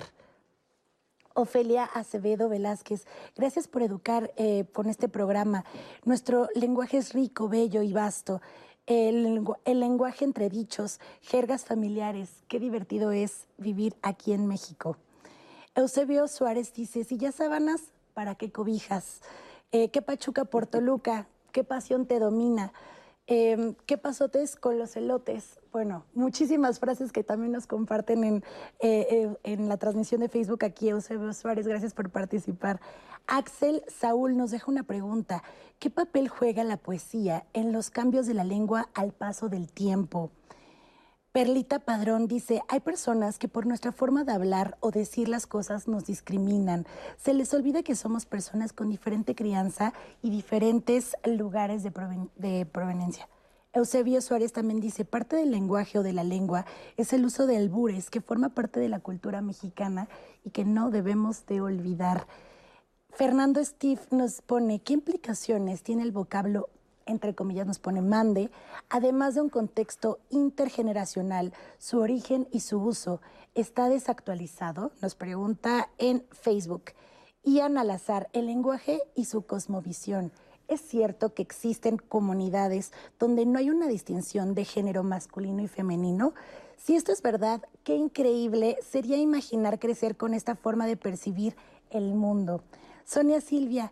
Ofelia 1.32 1.84
Acevedo 1.84 2.50
Velázquez, 2.50 3.06
gracias 3.34 3.66
por 3.66 3.82
educar 3.82 4.30
eh, 4.36 4.66
con 4.74 4.90
este 4.90 5.08
programa. 5.08 5.64
Nuestro 6.04 6.48
lenguaje 6.54 6.98
es 6.98 7.14
rico, 7.14 7.48
bello 7.48 7.80
y 7.80 7.94
vasto 7.94 8.42
el, 8.90 9.44
lenguaje 9.78 10.24
entre 10.24 10.48
dichos, 10.48 10.98
jergas 11.22 11.64
familiares. 11.64 12.28
Qué 12.48 12.58
divertido 12.58 13.12
es 13.12 13.46
vivir 13.56 13.94
aquí 14.02 14.32
en 14.32 14.46
México. 14.46 14.96
Eusebio 15.76 16.26
Suárez 16.26 16.74
dice, 16.74 17.04
si 17.04 17.16
ya 17.16 17.30
sábanas, 17.30 17.82
¿para 18.14 18.34
qué 18.34 18.50
cobijas? 18.50 19.20
Eh, 19.70 19.90
¿Qué 19.90 20.02
pachuca 20.02 20.44
por 20.44 20.66
Toluca? 20.66 21.28
¿Qué 21.52 21.62
pasión 21.62 22.06
te 22.06 22.18
domina? 22.18 22.72
Eh, 23.32 23.76
¿Qué 23.86 23.96
pasotes 23.96 24.56
con 24.56 24.76
los 24.76 24.96
elotes? 24.96 25.60
Bueno, 25.70 26.04
muchísimas 26.14 26.80
frases 26.80 27.12
que 27.12 27.22
también 27.22 27.52
nos 27.52 27.68
comparten 27.68 28.24
en, 28.24 28.44
eh, 28.80 29.32
en 29.44 29.68
la 29.68 29.76
transmisión 29.76 30.20
de 30.20 30.28
Facebook 30.28 30.64
aquí, 30.64 30.88
Eusebio 30.88 31.32
Suárez. 31.32 31.68
Gracias 31.68 31.94
por 31.94 32.10
participar. 32.10 32.80
Axel 33.28 33.84
Saúl 33.86 34.36
nos 34.36 34.50
deja 34.50 34.68
una 34.68 34.82
pregunta. 34.82 35.44
¿Qué 35.78 35.90
papel 35.90 36.28
juega 36.28 36.64
la 36.64 36.76
poesía 36.76 37.46
en 37.52 37.72
los 37.72 37.90
cambios 37.90 38.26
de 38.26 38.34
la 38.34 38.42
lengua 38.42 38.88
al 38.94 39.12
paso 39.12 39.48
del 39.48 39.70
tiempo? 39.70 40.32
Perlita 41.32 41.78
Padrón 41.78 42.26
dice, 42.26 42.60
hay 42.66 42.80
personas 42.80 43.38
que 43.38 43.46
por 43.46 43.64
nuestra 43.64 43.92
forma 43.92 44.24
de 44.24 44.32
hablar 44.32 44.76
o 44.80 44.90
decir 44.90 45.28
las 45.28 45.46
cosas 45.46 45.86
nos 45.86 46.06
discriminan. 46.06 46.86
Se 47.18 47.34
les 47.34 47.54
olvida 47.54 47.84
que 47.84 47.94
somos 47.94 48.26
personas 48.26 48.72
con 48.72 48.88
diferente 48.88 49.36
crianza 49.36 49.92
y 50.22 50.30
diferentes 50.30 51.16
lugares 51.24 51.84
de, 51.84 52.66
proveniencia. 52.66 53.28
Eusebio 53.72 54.20
Suárez 54.22 54.52
también 54.52 54.80
dice, 54.80 55.04
parte 55.04 55.36
del 55.36 55.52
lenguaje 55.52 56.00
o 56.00 56.02
de 56.02 56.12
la 56.12 56.24
lengua 56.24 56.66
es 56.96 57.12
el 57.12 57.24
uso 57.24 57.46
de 57.46 57.58
albures 57.58 58.10
que 58.10 58.20
forma 58.20 58.48
parte 58.48 58.80
de 58.80 58.88
la 58.88 58.98
cultura 58.98 59.40
mexicana 59.40 60.08
y 60.44 60.50
que 60.50 60.64
no 60.64 60.90
debemos 60.90 61.46
de 61.46 61.60
olvidar. 61.60 62.26
Fernando 63.10 63.64
Steve 63.64 64.00
nos 64.10 64.42
pone, 64.42 64.80
¿qué 64.80 64.94
implicaciones 64.94 65.84
tiene 65.84 66.02
el 66.02 66.10
vocablo 66.10 66.70
entre 67.10 67.34
comillas 67.34 67.66
nos 67.66 67.78
pone 67.78 68.00
mande, 68.00 68.50
además 68.88 69.34
de 69.34 69.42
un 69.42 69.50
contexto 69.50 70.18
intergeneracional, 70.30 71.52
su 71.78 71.98
origen 71.98 72.48
y 72.50 72.60
su 72.60 72.78
uso 72.78 73.20
está 73.54 73.88
desactualizado, 73.88 74.92
nos 75.02 75.14
pregunta 75.14 75.90
en 75.98 76.24
Facebook. 76.30 76.92
Ian 77.42 77.78
Alazar, 77.78 78.28
el 78.32 78.46
lenguaje 78.46 79.00
y 79.14 79.24
su 79.24 79.42
cosmovisión. 79.42 80.32
Es 80.68 80.82
cierto 80.82 81.34
que 81.34 81.42
existen 81.42 81.96
comunidades 81.96 82.92
donde 83.18 83.44
no 83.44 83.58
hay 83.58 83.70
una 83.70 83.88
distinción 83.88 84.54
de 84.54 84.64
género 84.64 85.02
masculino 85.02 85.62
y 85.62 85.68
femenino. 85.68 86.32
Si 86.76 86.94
esto 86.94 87.12
es 87.12 87.22
verdad, 87.22 87.62
qué 87.82 87.96
increíble 87.96 88.78
sería 88.88 89.16
imaginar 89.16 89.78
crecer 89.78 90.16
con 90.16 90.32
esta 90.32 90.54
forma 90.54 90.86
de 90.86 90.96
percibir 90.96 91.56
el 91.90 92.14
mundo. 92.14 92.62
Sonia 93.04 93.40
Silvia, 93.40 93.90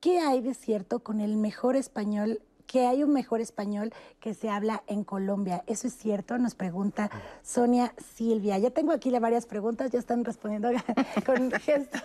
¿qué 0.00 0.20
hay 0.20 0.40
de 0.40 0.54
cierto 0.54 1.00
con 1.00 1.20
el 1.20 1.36
mejor 1.36 1.76
español 1.76 2.40
que 2.66 2.86
hay 2.86 3.02
un 3.02 3.12
mejor 3.12 3.40
español 3.40 3.92
que 4.20 4.34
se 4.34 4.50
habla 4.50 4.82
en 4.86 5.04
Colombia. 5.04 5.64
¿Eso 5.66 5.86
es 5.86 5.94
cierto? 5.96 6.38
Nos 6.38 6.54
pregunta 6.54 7.10
Sonia 7.42 7.92
Silvia. 8.14 8.58
Ya 8.58 8.70
tengo 8.70 8.92
aquí 8.92 9.10
varias 9.18 9.46
preguntas, 9.46 9.90
ya 9.90 9.98
están 9.98 10.24
respondiendo 10.24 10.68
con 11.26 11.50
gestos 11.50 12.02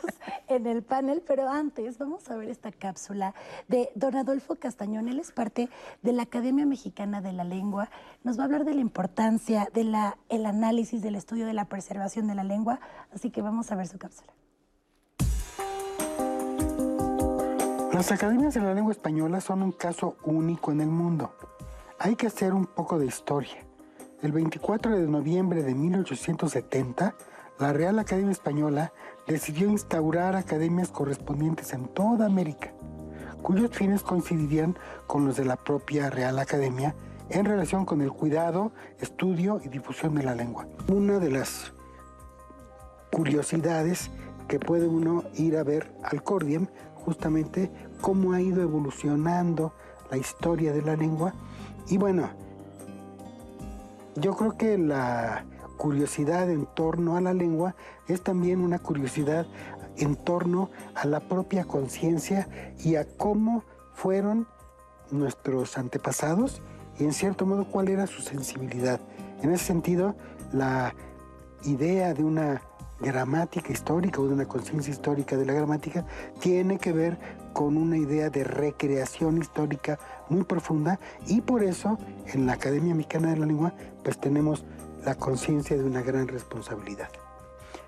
en 0.48 0.68
el 0.68 0.84
panel, 0.84 1.22
pero 1.26 1.50
antes 1.50 1.98
vamos 1.98 2.30
a 2.30 2.36
ver 2.36 2.50
esta 2.50 2.72
cápsula 2.72 3.34
de 3.68 3.90
don 3.96 4.16
Adolfo 4.16 4.56
Castañón. 4.56 5.08
Él 5.08 5.20
es 5.20 5.32
parte 5.32 5.70
de 6.02 6.14
la 6.14 6.24
Academia 6.24 6.66
Mexicana 6.66 7.22
de 7.22 7.34
la 7.34 7.44
Lengua. 7.44 7.90
Nos 8.24 8.38
va 8.38 8.44
a 8.44 8.46
hablar 8.46 8.66
de 8.66 8.74
la 8.74 8.82
importancia 8.82 9.68
del 9.74 9.96
el 10.30 10.46
análisis, 10.46 11.02
del 11.02 11.16
estudio 11.16 11.46
de 11.46 11.54
la 11.54 11.66
preservación 11.66 12.28
de 12.28 12.36
la 12.36 12.44
lengua. 12.44 12.80
Así 13.14 13.30
que 13.30 13.42
vamos 13.42 13.72
a 13.72 13.76
ver 13.76 13.88
su 13.88 13.98
cápsula. 13.98 14.32
Las 18.02 18.12
academias 18.12 18.56
de 18.56 18.62
la 18.62 18.74
lengua 18.74 18.94
española 18.94 19.42
son 19.42 19.62
un 19.62 19.72
caso 19.72 20.16
único 20.24 20.72
en 20.72 20.82
el 20.82 20.88
mundo. 20.88 21.36
Hay 22.00 22.16
que 22.16 22.26
hacer 22.26 22.52
un 22.52 22.66
poco 22.66 22.98
de 22.98 23.06
historia. 23.06 23.64
El 24.24 24.32
24 24.32 24.98
de 24.98 25.08
noviembre 25.08 25.62
de 25.62 25.76
1870, 25.76 27.14
la 27.60 27.74
Real 27.74 28.00
Academia 28.00 28.32
Española 28.32 28.92
decidió 29.28 29.70
instaurar 29.70 30.36
academias 30.36 30.90
correspondientes 30.90 31.74
en 31.74 31.90
toda 31.90 32.26
América, 32.26 32.74
cuyos 33.44 33.70
fines 33.70 34.02
coincidirían 34.02 34.76
con 35.06 35.28
los 35.28 35.38
de 35.38 35.46
la 35.46 35.58
propia 35.58 36.10
Real 36.10 36.40
Academia 36.40 36.96
en 37.30 37.46
relación 37.46 37.86
con 37.86 38.02
el 38.02 38.12
cuidado, 38.12 38.72
estudio 39.00 39.62
y 39.64 39.70
difusión 39.70 40.16
de 40.16 40.24
la 40.24 40.34
lengua. 40.34 40.66
Una 40.88 41.20
de 41.20 41.30
las 41.30 41.72
curiosidades 43.12 44.10
que 44.48 44.60
puede 44.60 44.88
uno 44.88 45.24
ir 45.36 45.56
a 45.56 45.64
ver 45.64 45.94
al 46.04 46.24
Cordium 46.24 46.66
justamente 47.06 47.72
cómo 48.02 48.34
ha 48.34 48.42
ido 48.42 48.62
evolucionando 48.62 49.74
la 50.10 50.18
historia 50.18 50.74
de 50.74 50.82
la 50.82 50.96
lengua. 50.96 51.34
Y 51.88 51.98
bueno, 51.98 52.30
yo 54.16 54.36
creo 54.36 54.58
que 54.58 54.78
la 54.78 55.46
curiosidad 55.78 56.50
en 56.50 56.66
torno 56.66 57.16
a 57.16 57.22
la 57.22 57.34
lengua 57.34 57.76
es 58.08 58.22
también 58.22 58.62
una 58.62 58.80
curiosidad 58.80 59.48
en 59.98 60.16
torno 60.16 60.70
a 60.96 61.06
la 61.06 61.20
propia 61.20 61.64
conciencia 61.64 62.48
y 62.84 62.96
a 62.96 63.06
cómo 63.06 63.64
fueron 63.94 64.48
nuestros 65.12 65.78
antepasados 65.78 66.62
y 67.00 67.04
en 67.04 67.14
cierto 67.14 67.46
modo 67.46 67.66
cuál 67.66 67.88
era 67.88 68.08
su 68.08 68.22
sensibilidad. 68.22 69.00
En 69.42 69.52
ese 69.52 69.66
sentido, 69.66 70.16
la 70.52 70.94
idea 71.64 72.14
de 72.14 72.24
una 72.24 72.62
gramática 73.00 73.72
histórica 73.72 74.22
o 74.22 74.28
de 74.28 74.34
una 74.34 74.46
conciencia 74.46 74.92
histórica 74.92 75.36
de 75.36 75.46
la 75.46 75.54
gramática 75.54 76.06
tiene 76.40 76.78
que 76.78 76.92
ver 76.92 77.18
con 77.54 77.78
una 77.78 77.98
idea 77.98 78.30
de 78.30 78.44
recreación 78.44 79.38
histórica 79.38 80.00
muy 80.30 80.44
profunda 80.44 81.00
y 81.28 81.42
por 81.42 81.64
eso 81.64 81.98
en 82.28 82.46
la 82.46 82.54
Academia 82.54 82.96
Mexicana 82.96 83.32
de 83.32 83.38
la 83.38 83.46
Lengua 83.46 83.74
pues 84.04 84.20
tenemos 84.20 84.66
la 85.06 85.16
conciencia 85.16 85.78
de 85.78 85.84
una 85.84 86.02
gran 86.02 86.28
responsabilidad. 86.28 87.10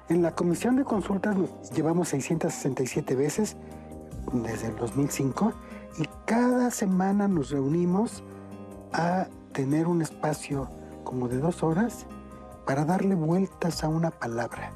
En 0.09 0.21
la 0.21 0.35
comisión 0.35 0.75
de 0.75 0.83
consultas 0.83 1.35
nos 1.35 1.71
llevamos 1.71 2.09
667 2.09 3.15
veces 3.15 3.55
desde 4.31 4.67
el 4.67 4.75
2005 4.75 5.53
y 5.99 6.03
cada 6.25 6.71
semana 6.71 7.27
nos 7.27 7.51
reunimos 7.51 8.23
a 8.91 9.27
tener 9.53 9.87
un 9.87 10.01
espacio 10.01 10.69
como 11.03 11.27
de 11.27 11.37
dos 11.37 11.63
horas 11.63 12.05
para 12.65 12.85
darle 12.85 13.15
vueltas 13.15 13.83
a 13.83 13.89
una 13.89 14.11
palabra 14.11 14.71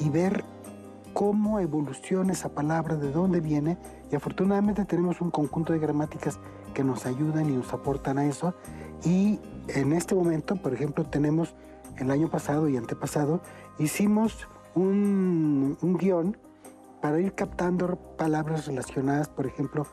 y 0.00 0.08
ver 0.10 0.44
cómo 1.12 1.60
evoluciona 1.60 2.32
esa 2.32 2.50
palabra, 2.50 2.96
de 2.96 3.10
dónde 3.10 3.40
viene. 3.40 3.78
Y 4.10 4.16
afortunadamente 4.16 4.84
tenemos 4.84 5.20
un 5.20 5.30
conjunto 5.30 5.72
de 5.72 5.78
gramáticas 5.78 6.38
que 6.74 6.84
nos 6.84 7.06
ayudan 7.06 7.48
y 7.48 7.52
nos 7.52 7.72
aportan 7.72 8.18
a 8.18 8.26
eso. 8.26 8.54
Y 9.04 9.40
en 9.68 9.92
este 9.92 10.14
momento, 10.14 10.56
por 10.56 10.72
ejemplo, 10.72 11.04
tenemos 11.04 11.54
el 11.98 12.10
año 12.10 12.28
pasado 12.28 12.68
y 12.68 12.76
antepasado, 12.76 13.40
hicimos 13.78 14.46
un, 14.74 15.76
guion 15.98 16.36
para 17.00 17.20
ir 17.20 17.32
captando 17.34 17.96
palabras 18.16 18.66
relacionadas, 18.66 19.28
por 19.28 19.46
ejemplo, 19.46 19.86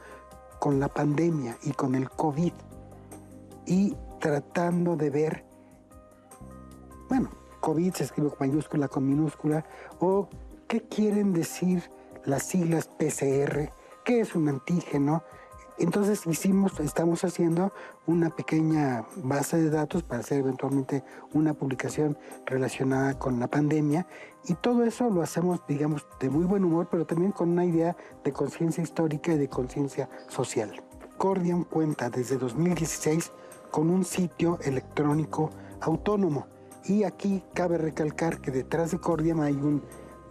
con 0.60 0.80
la 0.80 0.88
pandemia 0.88 1.58
y 1.64 1.72
con 1.72 1.96
el 1.96 2.10
COVID. 2.10 2.54
Y 3.66 3.96
tratando 4.20 4.96
de 4.96 5.10
ver, 5.10 5.46
bueno, 7.10 7.30
COVID 7.62 7.94
se 7.94 8.04
escribe 8.04 8.30
con 8.30 8.48
mayúscula, 8.48 8.88
con 8.88 9.08
minúscula, 9.08 9.66
o 10.00 10.28
qué 10.68 10.82
quieren 10.82 11.34
decir 11.34 11.90
las 12.26 12.44
siglas 12.44 12.88
PCR, 12.88 13.72
qué 14.04 14.20
es 14.20 14.36
un 14.36 14.50
antígeno. 14.50 15.24
Entonces 15.80 16.28
hicimos, 16.28 16.80
estamos 16.80 17.24
haciendo 17.24 17.74
una 18.06 18.30
pequeña 18.30 19.06
base 19.18 19.58
de 19.58 19.70
datos 19.72 20.04
para 20.04 20.22
hacer 20.22 20.40
eventualmente 20.40 21.04
una 21.34 21.54
publicación 21.56 22.18
relacionada 22.46 23.18
con 23.18 23.40
la 23.40 23.48
pandemia 23.48 24.06
y 24.46 24.54
todo 24.54 24.84
eso 24.84 25.10
lo 25.10 25.24
hacemos, 25.24 25.66
digamos, 25.68 26.06
de 26.20 26.30
muy 26.30 26.46
buen 26.46 26.64
humor, 26.64 26.88
pero 26.92 27.06
también 27.06 27.32
con 27.32 27.50
una 27.50 27.66
idea 27.66 27.96
de 28.24 28.32
conciencia 28.32 28.84
histórica 28.84 29.34
y 29.34 29.38
de 29.38 29.48
conciencia 29.48 30.10
social. 30.28 30.84
Cordian 31.18 31.64
cuenta 31.64 32.10
desde 32.10 32.38
2016 32.38 33.32
con 33.72 33.90
un 33.90 34.06
sitio 34.06 34.60
electrónico 34.62 35.50
autónomo 35.82 36.46
y 36.86 37.04
aquí 37.04 37.44
cabe 37.54 37.78
recalcar 37.78 38.42
que 38.42 38.52
detrás 38.52 38.92
de 38.92 39.00
Cordiam 39.00 39.40
hay 39.40 39.56
un 39.56 39.82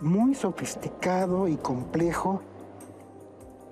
muy 0.00 0.34
sofisticado 0.34 1.48
y 1.48 1.56
complejo 1.56 2.42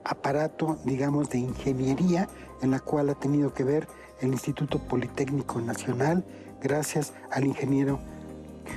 aparato, 0.05 0.79
digamos, 0.85 1.31
de 1.31 1.39
ingeniería 1.39 2.29
en 2.63 2.71
la 2.71 2.81
cual 2.81 3.11
ha 3.11 3.15
tenido 3.15 3.53
que 3.53 3.65
ver 3.65 3.89
el 4.21 4.33
Instituto 4.33 4.79
Politécnico 4.79 5.61
Nacional 5.61 6.25
gracias 6.61 7.13
al 7.31 7.47
ingeniero 7.47 7.99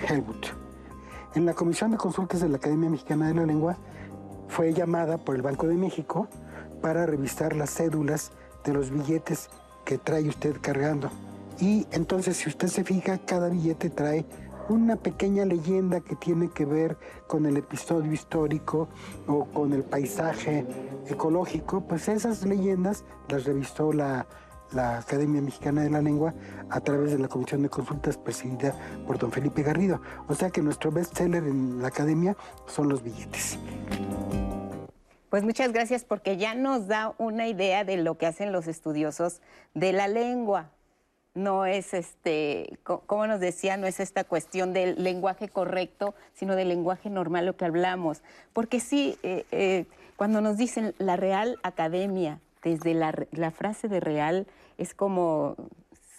Helmut. 0.07 0.47
En 1.35 1.45
la 1.45 1.53
Comisión 1.53 1.91
de 1.91 1.97
Consultas 1.97 2.41
de 2.41 2.49
la 2.49 2.57
Academia 2.57 2.89
Mexicana 2.89 3.27
de 3.27 3.33
la 3.33 3.45
Lengua 3.45 3.77
fue 4.47 4.73
llamada 4.73 5.17
por 5.17 5.35
el 5.35 5.41
Banco 5.41 5.67
de 5.67 5.75
México 5.75 6.27
para 6.81 7.05
revisar 7.05 7.55
las 7.55 7.71
cédulas 7.71 8.31
de 8.63 8.73
los 8.73 8.91
billetes 8.91 9.49
que 9.83 9.97
trae 9.97 10.27
usted 10.29 10.57
cargando. 10.61 11.09
Y 11.59 11.87
entonces 11.91 12.37
si 12.37 12.49
usted 12.49 12.67
se 12.67 12.83
fija, 12.83 13.17
cada 13.17 13.49
billete 13.49 13.89
trae 13.89 14.25
una 14.69 14.95
pequeña 14.95 15.45
leyenda 15.45 15.99
que 16.01 16.15
tiene 16.15 16.49
que 16.49 16.65
ver 16.65 16.97
con 17.27 17.45
el 17.45 17.57
episodio 17.57 18.11
histórico 18.11 18.87
o 19.27 19.45
con 19.45 19.73
el 19.73 19.83
paisaje 19.83 20.65
ecológico, 21.07 21.81
pues 21.81 22.07
esas 22.07 22.45
leyendas 22.45 23.03
las 23.29 23.45
revisó 23.45 23.91
la, 23.93 24.25
la 24.71 24.99
Academia 24.99 25.41
Mexicana 25.41 25.83
de 25.83 25.89
la 25.89 26.01
Lengua 26.01 26.33
a 26.69 26.79
través 26.81 27.11
de 27.11 27.19
la 27.19 27.27
Comisión 27.27 27.61
de 27.61 27.69
Consultas 27.69 28.17
presidida 28.17 28.75
por 29.05 29.17
don 29.17 29.31
Felipe 29.31 29.63
Garrido. 29.63 30.01
O 30.27 30.35
sea 30.35 30.49
que 30.49 30.61
nuestro 30.61 30.91
bestseller 30.91 31.43
en 31.43 31.81
la 31.81 31.89
Academia 31.89 32.35
son 32.67 32.89
los 32.89 33.03
billetes. 33.03 33.59
Pues 35.29 35.43
muchas 35.43 35.73
gracias 35.73 36.03
porque 36.03 36.37
ya 36.37 36.53
nos 36.53 36.87
da 36.87 37.15
una 37.17 37.47
idea 37.47 37.83
de 37.83 37.97
lo 37.97 38.17
que 38.17 38.27
hacen 38.27 38.51
los 38.51 38.67
estudiosos 38.67 39.41
de 39.73 39.91
la 39.91 40.07
lengua 40.07 40.69
no 41.35 41.65
es 41.65 41.93
este, 41.93 42.77
como 42.83 43.27
nos 43.27 43.39
decía, 43.39 43.77
no 43.77 43.87
es 43.87 43.99
esta 43.99 44.23
cuestión 44.23 44.73
del 44.73 45.03
lenguaje 45.03 45.49
correcto, 45.49 46.13
sino 46.33 46.55
del 46.55 46.69
lenguaje 46.69 47.09
normal 47.09 47.45
lo 47.45 47.57
que 47.57 47.65
hablamos. 47.65 48.21
Porque 48.53 48.79
sí, 48.79 49.17
eh, 49.23 49.45
eh, 49.51 49.85
cuando 50.15 50.41
nos 50.41 50.57
dicen 50.57 50.93
la 50.99 51.15
Real 51.15 51.59
Academia, 51.63 52.39
desde 52.63 52.93
la, 52.93 53.51
frase 53.51 53.87
de 53.87 53.99
Real 53.99 54.47
es 54.77 54.93
como, 54.93 55.55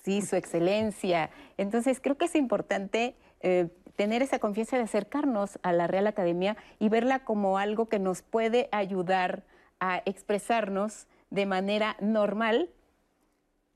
sí, 0.04 0.20
su 0.20 0.36
excelencia. 0.36 1.30
Entonces 1.56 2.00
creo 2.00 2.18
que 2.18 2.26
es 2.26 2.34
importante 2.34 3.14
eh, 3.40 3.68
tener 3.96 4.20
esa 4.20 4.40
confianza 4.40 4.76
de 4.76 4.82
acercarnos 4.82 5.58
a 5.62 5.72
la 5.72 5.86
Real 5.86 6.06
Academia 6.06 6.56
y 6.78 6.88
verla 6.88 7.24
como 7.24 7.58
algo 7.58 7.88
que 7.88 7.98
nos 7.98 8.22
puede 8.22 8.68
ayudar 8.72 9.44
a 9.80 10.02
expresarnos 10.04 11.06
de 11.30 11.46
manera 11.46 11.96
normal 12.00 12.68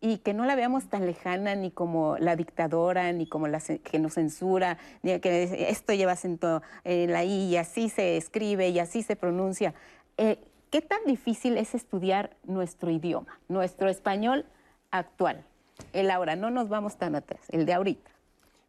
y 0.00 0.18
que 0.18 0.32
no 0.34 0.44
la 0.44 0.54
veamos 0.54 0.88
tan 0.88 1.06
lejana 1.06 1.54
ni 1.54 1.70
como 1.70 2.16
la 2.18 2.36
dictadora, 2.36 3.12
ni 3.12 3.26
como 3.26 3.48
la 3.48 3.60
que 3.60 3.98
nos 3.98 4.14
censura, 4.14 4.78
ni 5.02 5.18
que 5.20 5.68
esto 5.70 5.92
lleva 5.92 6.12
acento 6.12 6.62
en 6.84 7.12
la 7.12 7.24
I 7.24 7.50
y 7.50 7.56
así 7.56 7.88
se 7.88 8.16
escribe 8.16 8.68
y 8.68 8.78
así 8.78 9.02
se 9.02 9.16
pronuncia. 9.16 9.74
Eh, 10.16 10.38
¿qué 10.70 10.82
tan 10.82 11.04
difícil 11.06 11.56
es 11.56 11.74
estudiar 11.74 12.36
nuestro 12.44 12.90
idioma, 12.90 13.38
nuestro 13.48 13.88
español 13.88 14.44
actual? 14.90 15.44
El 15.92 16.10
ahora, 16.10 16.36
no 16.36 16.50
nos 16.50 16.68
vamos 16.68 16.98
tan 16.98 17.14
atrás, 17.14 17.40
el 17.48 17.66
de 17.66 17.72
ahorita. 17.72 18.10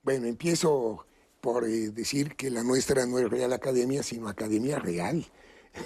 Bueno, 0.03 0.27
empiezo 0.27 1.05
por 1.41 1.65
eh, 1.65 1.89
decir 1.91 2.35
que 2.35 2.49
la 2.49 2.63
nuestra 2.63 3.05
no 3.05 3.19
es 3.19 3.29
Real 3.29 3.53
Academia, 3.53 4.03
sino 4.03 4.27
Academia 4.27 4.79
Real. 4.79 5.25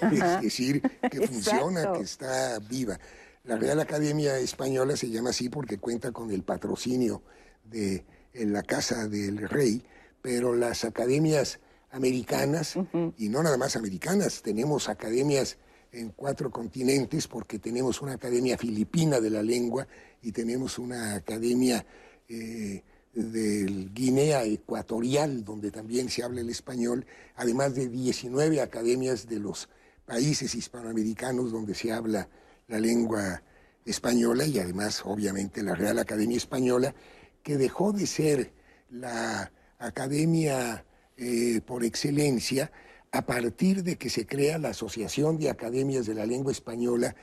Es 0.12 0.40
decir, 0.40 0.80
que 1.10 1.26
funciona, 1.28 1.92
que 1.92 2.00
está 2.00 2.58
viva. 2.58 2.98
La 3.44 3.58
Real 3.58 3.78
Academia 3.78 4.38
Española 4.38 4.96
se 4.96 5.10
llama 5.10 5.28
así 5.28 5.50
porque 5.50 5.76
cuenta 5.76 6.12
con 6.12 6.30
el 6.30 6.42
patrocinio 6.44 7.22
de 7.62 8.06
la 8.32 8.62
Casa 8.62 9.06
del 9.06 9.50
Rey, 9.50 9.84
pero 10.22 10.54
las 10.54 10.86
academias 10.86 11.60
americanas, 11.90 12.74
y 13.18 13.28
no 13.28 13.42
nada 13.42 13.58
más 13.58 13.76
americanas, 13.76 14.40
tenemos 14.40 14.88
academias 14.88 15.58
en 15.92 16.08
cuatro 16.08 16.50
continentes 16.50 17.28
porque 17.28 17.58
tenemos 17.58 18.00
una 18.00 18.14
academia 18.14 18.56
filipina 18.56 19.20
de 19.20 19.28
la 19.28 19.42
lengua 19.42 19.86
y 20.22 20.32
tenemos 20.32 20.78
una 20.78 21.14
academia 21.14 21.84
eh, 22.30 22.82
del 23.12 23.92
Guinea 23.92 24.44
Ecuatorial, 24.44 25.44
donde 25.44 25.70
también 25.70 26.08
se 26.08 26.22
habla 26.22 26.40
el 26.40 26.48
español, 26.48 27.04
además 27.36 27.74
de 27.74 27.88
19 27.88 28.62
academias 28.62 29.28
de 29.28 29.38
los 29.38 29.68
países 30.06 30.54
hispanoamericanos 30.54 31.52
donde 31.52 31.74
se 31.74 31.92
habla 31.92 32.26
la 32.68 32.78
lengua 32.78 33.42
española 33.84 34.46
y 34.46 34.58
además, 34.58 35.02
obviamente, 35.04 35.62
la 35.62 35.74
Real 35.74 35.98
Academia 35.98 36.36
Española, 36.36 36.94
que 37.42 37.56
dejó 37.56 37.92
de 37.92 38.06
ser 38.06 38.52
la 38.90 39.52
academia 39.78 40.84
eh, 41.16 41.60
por 41.66 41.84
excelencia 41.84 42.72
a 43.12 43.26
partir 43.26 43.84
de 43.84 43.96
que 43.96 44.10
se 44.10 44.26
crea 44.26 44.58
la 44.58 44.70
Asociación 44.70 45.38
de 45.38 45.50
Academias 45.50 46.06
de 46.06 46.14
la 46.14 46.26
Lengua 46.26 46.52
Española 46.52 47.14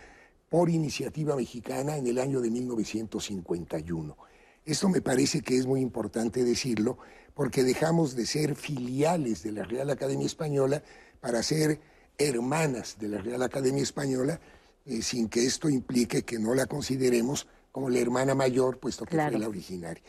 por 0.49 0.69
iniciativa 0.69 1.35
mexicana 1.35 1.97
en 1.97 2.07
el 2.07 2.19
año 2.19 2.39
de 2.41 2.49
1951. 2.49 4.17
Esto 4.63 4.89
me 4.89 5.01
parece 5.01 5.41
que 5.41 5.57
es 5.57 5.65
muy 5.65 5.81
importante 5.81 6.43
decirlo 6.43 6.97
porque 7.33 7.63
dejamos 7.63 8.15
de 8.15 8.25
ser 8.25 8.55
filiales 8.55 9.43
de 9.43 9.53
la 9.53 9.63
Real 9.63 9.89
Academia 9.89 10.25
Española 10.25 10.83
para 11.19 11.41
ser 11.41 11.79
hermanas 12.17 12.97
de 12.99 13.07
la 13.07 13.17
Real 13.17 13.41
Academia 13.41 13.81
Española, 13.81 14.39
eh, 14.85 15.01
sin 15.01 15.29
que 15.29 15.45
esto 15.45 15.69
implique 15.69 16.23
que 16.23 16.39
no 16.39 16.53
la 16.53 16.65
consideremos 16.65 17.47
como 17.71 17.89
la 17.89 17.99
hermana 17.99 18.35
mayor, 18.35 18.79
puesto 18.79 19.05
que 19.05 19.15
fue 19.15 19.39
la 19.39 19.47
originaria. 19.47 20.03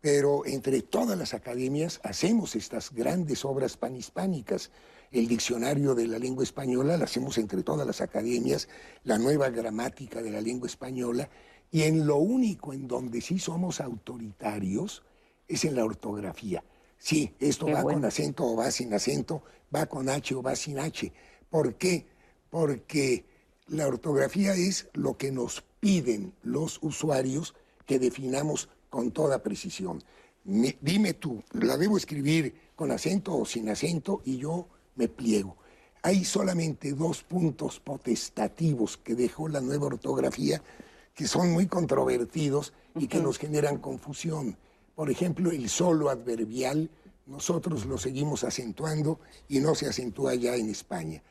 Pero 0.00 0.44
entre 0.46 0.82
todas 0.82 1.18
las 1.18 1.34
academias 1.34 2.00
hacemos 2.02 2.56
estas 2.56 2.92
grandes 2.92 3.44
obras 3.44 3.76
panhispánicas. 3.76 4.70
El 5.10 5.28
diccionario 5.28 5.94
de 5.94 6.08
la 6.08 6.18
lengua 6.18 6.44
española 6.44 6.96
lo 6.96 7.04
hacemos 7.04 7.38
entre 7.38 7.62
todas 7.62 7.86
las 7.86 8.00
academias, 8.00 8.68
la 9.04 9.18
nueva 9.18 9.50
gramática 9.50 10.20
de 10.20 10.30
la 10.30 10.40
lengua 10.40 10.66
española, 10.66 11.28
y 11.70 11.82
en 11.82 12.06
lo 12.06 12.16
único 12.16 12.72
en 12.72 12.86
donde 12.86 13.20
sí 13.20 13.38
somos 13.38 13.80
autoritarios 13.80 15.02
es 15.48 15.64
en 15.64 15.76
la 15.76 15.84
ortografía. 15.84 16.64
Sí, 16.98 17.34
esto 17.38 17.66
va 17.66 17.82
con 17.82 18.04
acento 18.04 18.44
o 18.44 18.56
va 18.56 18.70
sin 18.70 18.92
acento, 18.94 19.42
va 19.74 19.86
con 19.86 20.08
H 20.08 20.34
o 20.34 20.42
va 20.42 20.56
sin 20.56 20.78
H. 20.78 21.12
¿Por 21.50 21.74
qué? 21.74 22.06
Porque 22.50 23.24
la 23.68 23.88
ortografía 23.88 24.54
es 24.54 24.88
lo 24.92 25.16
que 25.16 25.32
nos 25.32 25.62
piden 25.80 26.32
los 26.42 26.78
usuarios 26.82 27.54
que 27.84 27.98
definamos 27.98 28.68
con 28.90 29.10
toda 29.10 29.42
precisión. 29.42 30.02
dime 30.44 31.14
tú, 31.14 31.42
¿la 31.52 31.76
debo 31.76 31.96
escribir 31.96 32.54
con 32.76 32.92
acento 32.92 33.36
o 33.36 33.44
sin 33.44 33.68
acento? 33.68 34.22
Y 34.24 34.38
yo 34.38 34.68
me 34.94 35.08
pliego. 35.08 35.56
Hay 36.02 36.24
solamente 36.24 36.92
dos 36.92 37.24
puntos 37.24 37.80
potestativos 37.80 38.96
que 38.96 39.14
dejó 39.14 39.48
la 39.48 39.60
nueva 39.60 39.86
ortografía 39.86 40.62
que 41.14 41.26
son 41.26 41.50
muy 41.52 41.66
controvertidos 41.66 42.72
y 42.94 43.08
que 43.08 43.20
nos 43.20 43.38
generan 43.38 43.78
confusión. 43.78 44.56
Por 44.94 45.10
ejemplo, 45.10 45.50
el 45.50 45.68
solo 45.68 46.10
adverbial, 46.10 46.90
nosotros 47.26 47.86
lo 47.86 47.98
seguimos 47.98 48.44
acentuando 48.44 49.18
y 49.48 49.58
no 49.58 49.74
se 49.74 49.88
acentúa 49.88 50.34
ya 50.34 50.54
en 50.54 50.68
España. 50.68 51.22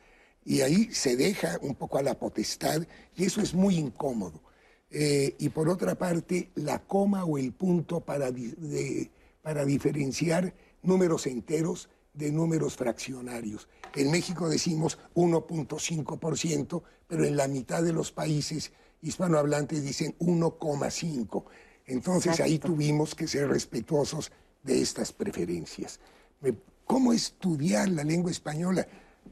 Y 0.46 0.60
ahí 0.60 0.88
se 0.92 1.16
deja 1.16 1.58
un 1.60 1.74
poco 1.74 1.98
a 1.98 2.02
la 2.02 2.14
potestad 2.14 2.86
y 3.16 3.24
eso 3.24 3.40
es 3.40 3.52
muy 3.52 3.76
incómodo. 3.76 4.40
Eh, 4.90 5.34
y 5.38 5.48
por 5.48 5.68
otra 5.68 5.96
parte, 5.96 6.50
la 6.54 6.78
coma 6.78 7.24
o 7.24 7.36
el 7.36 7.52
punto 7.52 8.00
para, 8.00 8.30
para 9.42 9.64
diferenciar 9.64 10.54
números 10.82 11.26
enteros 11.26 11.88
de 12.14 12.30
números 12.30 12.76
fraccionarios. 12.76 13.68
En 13.96 14.12
México 14.12 14.48
decimos 14.48 14.98
1.5%, 15.16 16.82
pero 17.08 17.24
en 17.24 17.36
la 17.36 17.48
mitad 17.48 17.82
de 17.82 17.92
los 17.92 18.12
países 18.12 18.72
hispanohablantes 19.02 19.82
dicen 19.82 20.14
1,5. 20.20 21.44
Entonces 21.86 22.38
ahí 22.40 22.60
tuvimos 22.60 23.16
que 23.16 23.26
ser 23.26 23.48
respetuosos 23.48 24.30
de 24.62 24.80
estas 24.80 25.12
preferencias. 25.12 25.98
¿Cómo 26.84 27.12
estudiar 27.12 27.88
la 27.88 28.04
lengua 28.04 28.30
española? 28.30 28.86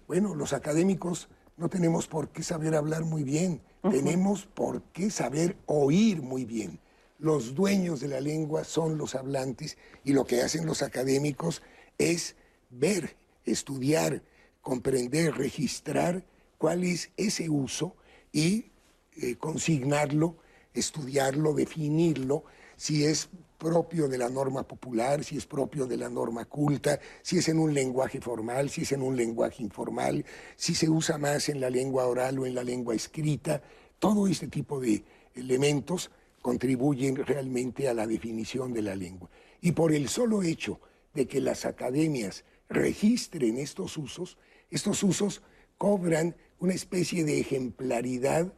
Bueno, 0.06 0.34
los 0.34 0.52
académicos 0.52 1.28
no 1.56 1.68
tenemos 1.68 2.06
por 2.08 2.28
qué 2.28 2.42
saber 2.42 2.74
hablar 2.74 3.04
muy 3.04 3.22
bien, 3.22 3.62
tenemos 3.90 4.46
por 4.46 4.82
qué 4.92 5.10
saber 5.10 5.56
oír 5.66 6.20
muy 6.20 6.44
bien. 6.44 6.80
Los 7.18 7.54
dueños 7.54 8.00
de 8.00 8.08
la 8.08 8.20
lengua 8.20 8.64
son 8.64 8.98
los 8.98 9.14
hablantes 9.14 9.78
y 10.04 10.12
lo 10.12 10.26
que 10.26 10.42
hacen 10.42 10.66
los 10.66 10.82
académicos 10.82 11.62
es 11.96 12.36
ver, 12.70 13.16
estudiar, 13.44 14.22
comprender, 14.60 15.34
registrar 15.36 16.24
cuál 16.58 16.84
es 16.84 17.10
ese 17.16 17.48
uso 17.48 17.96
y 18.32 18.72
eh, 19.16 19.36
consignarlo, 19.36 20.36
estudiarlo, 20.74 21.54
definirlo, 21.54 22.44
si 22.76 23.04
es 23.04 23.28
propio 23.58 24.08
de 24.08 24.18
la 24.18 24.28
norma 24.28 24.66
popular, 24.66 25.24
si 25.24 25.36
es 25.36 25.46
propio 25.46 25.86
de 25.86 25.96
la 25.96 26.10
norma 26.10 26.44
culta, 26.44 27.00
si 27.22 27.38
es 27.38 27.48
en 27.48 27.58
un 27.58 27.72
lenguaje 27.72 28.20
formal, 28.20 28.68
si 28.68 28.82
es 28.82 28.92
en 28.92 29.02
un 29.02 29.16
lenguaje 29.16 29.62
informal, 29.62 30.24
si 30.56 30.74
se 30.74 30.88
usa 30.88 31.16
más 31.18 31.48
en 31.48 31.60
la 31.60 31.70
lengua 31.70 32.06
oral 32.06 32.38
o 32.38 32.46
en 32.46 32.54
la 32.54 32.62
lengua 32.62 32.94
escrita. 32.94 33.62
Todo 33.98 34.26
este 34.26 34.48
tipo 34.48 34.80
de 34.80 35.02
elementos 35.34 36.10
contribuyen 36.42 37.16
realmente 37.16 37.88
a 37.88 37.94
la 37.94 38.06
definición 38.06 38.74
de 38.74 38.82
la 38.82 38.94
lengua. 38.94 39.30
Y 39.62 39.72
por 39.72 39.92
el 39.92 40.08
solo 40.08 40.42
hecho 40.42 40.78
de 41.14 41.26
que 41.26 41.40
las 41.40 41.64
academias 41.64 42.44
registren 42.68 43.56
estos 43.56 43.96
usos, 43.96 44.36
estos 44.70 45.02
usos 45.02 45.42
cobran 45.78 46.36
una 46.58 46.74
especie 46.74 47.24
de 47.24 47.40
ejemplaridad 47.40 48.52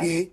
que 0.00 0.32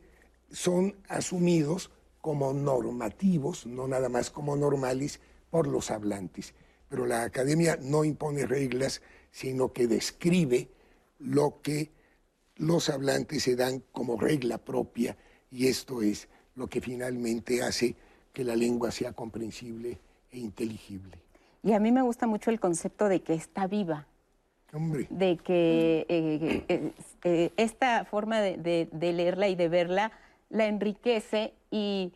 son 0.52 0.96
asumidos 1.08 1.92
como 2.26 2.54
normativos, 2.54 3.68
no 3.68 3.88
nada 3.88 4.10
más 4.10 4.32
como 4.32 4.56
normales, 4.56 5.20
por 5.52 5.68
los 5.68 5.92
hablantes. 5.92 6.56
Pero 6.90 7.06
la 7.06 7.22
academia 7.22 7.78
no 7.80 8.04
impone 8.04 8.48
reglas, 8.48 9.04
sino 9.30 9.74
que 9.74 9.86
describe 9.86 10.68
lo 11.20 11.62
que 11.62 11.92
los 12.56 12.90
hablantes 12.90 13.44
se 13.44 13.56
dan 13.56 13.84
como 13.92 14.20
regla 14.20 14.58
propia 14.58 15.16
y 15.52 15.68
esto 15.68 16.02
es 16.02 16.28
lo 16.56 16.66
que 16.66 16.82
finalmente 16.82 17.62
hace 17.62 17.96
que 18.34 18.44
la 18.44 18.56
lengua 18.56 18.90
sea 18.90 19.14
comprensible 19.14 20.00
e 20.32 20.40
inteligible. 20.40 21.20
Y 21.62 21.74
a 21.74 21.80
mí 21.80 21.92
me 21.92 22.02
gusta 22.02 22.26
mucho 22.26 22.50
el 22.50 22.60
concepto 22.60 23.08
de 23.08 23.22
que 23.22 23.36
está 23.36 23.68
viva, 23.68 24.08
de 25.12 25.38
que 25.38 26.08
eh, 26.10 26.64
eh, 26.70 26.92
eh, 27.24 27.52
esta 27.56 28.04
forma 28.06 28.42
de, 28.42 28.90
leerla 29.00 29.48
y 29.48 29.56
de 29.56 29.70
verla 29.70 30.12
la 30.50 30.66
enriquece 30.66 31.54
y 31.72 32.14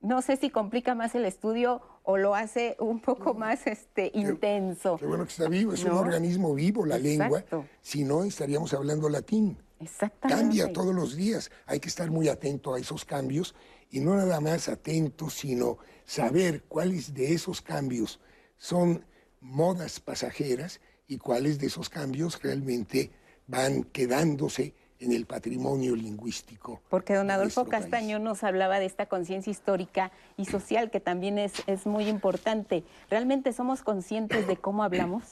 no 0.00 0.22
sé 0.22 0.36
si 0.36 0.50
complica 0.50 0.94
más 0.94 1.14
el 1.14 1.24
estudio 1.24 1.82
o 2.02 2.16
lo 2.16 2.34
hace 2.34 2.76
un 2.78 3.00
poco 3.00 3.34
más 3.34 3.66
este, 3.66 4.10
intenso. 4.14 4.96
Qué 4.96 5.06
bueno 5.06 5.24
que 5.24 5.30
está 5.30 5.48
vivo, 5.48 5.72
es 5.72 5.84
un 5.84 5.92
organismo 5.92 6.54
vivo 6.54 6.86
la 6.86 6.98
lengua, 6.98 7.44
si 7.80 8.04
no 8.04 8.24
estaríamos 8.24 8.72
hablando 8.74 9.08
latín. 9.08 9.58
Exactamente. 9.80 10.42
Cambia 10.42 10.72
todos 10.72 10.94
los 10.94 11.16
días, 11.16 11.50
hay 11.66 11.80
que 11.80 11.88
estar 11.88 12.10
muy 12.10 12.28
atento 12.28 12.74
a 12.74 12.80
esos 12.80 13.04
cambios 13.04 13.54
y 13.90 14.00
no 14.00 14.16
nada 14.16 14.40
más 14.40 14.68
atento, 14.68 15.30
sino 15.30 15.78
saber 16.04 16.64
cuáles 16.64 17.14
de 17.14 17.32
esos 17.32 17.62
cambios 17.62 18.20
son 18.56 19.04
modas 19.40 20.00
pasajeras 20.00 20.80
y 21.06 21.18
cuáles 21.18 21.58
de 21.58 21.68
esos 21.68 21.88
cambios 21.88 22.42
realmente 22.42 23.12
van 23.46 23.84
quedándose 23.84 24.74
en 25.00 25.12
el 25.12 25.26
patrimonio 25.26 25.94
lingüístico. 25.94 26.80
Porque 26.88 27.14
don 27.14 27.30
Adolfo 27.30 27.66
Castaño 27.66 28.18
nos 28.18 28.42
hablaba 28.42 28.78
de 28.78 28.86
esta 28.86 29.06
conciencia 29.06 29.50
histórica 29.50 30.10
y 30.36 30.46
social 30.46 30.90
que 30.90 31.00
también 31.00 31.38
es, 31.38 31.52
es 31.66 31.86
muy 31.86 32.08
importante. 32.08 32.84
¿Realmente 33.10 33.52
somos 33.52 33.82
conscientes 33.82 34.46
de 34.46 34.56
cómo 34.56 34.82
hablamos? 34.82 35.22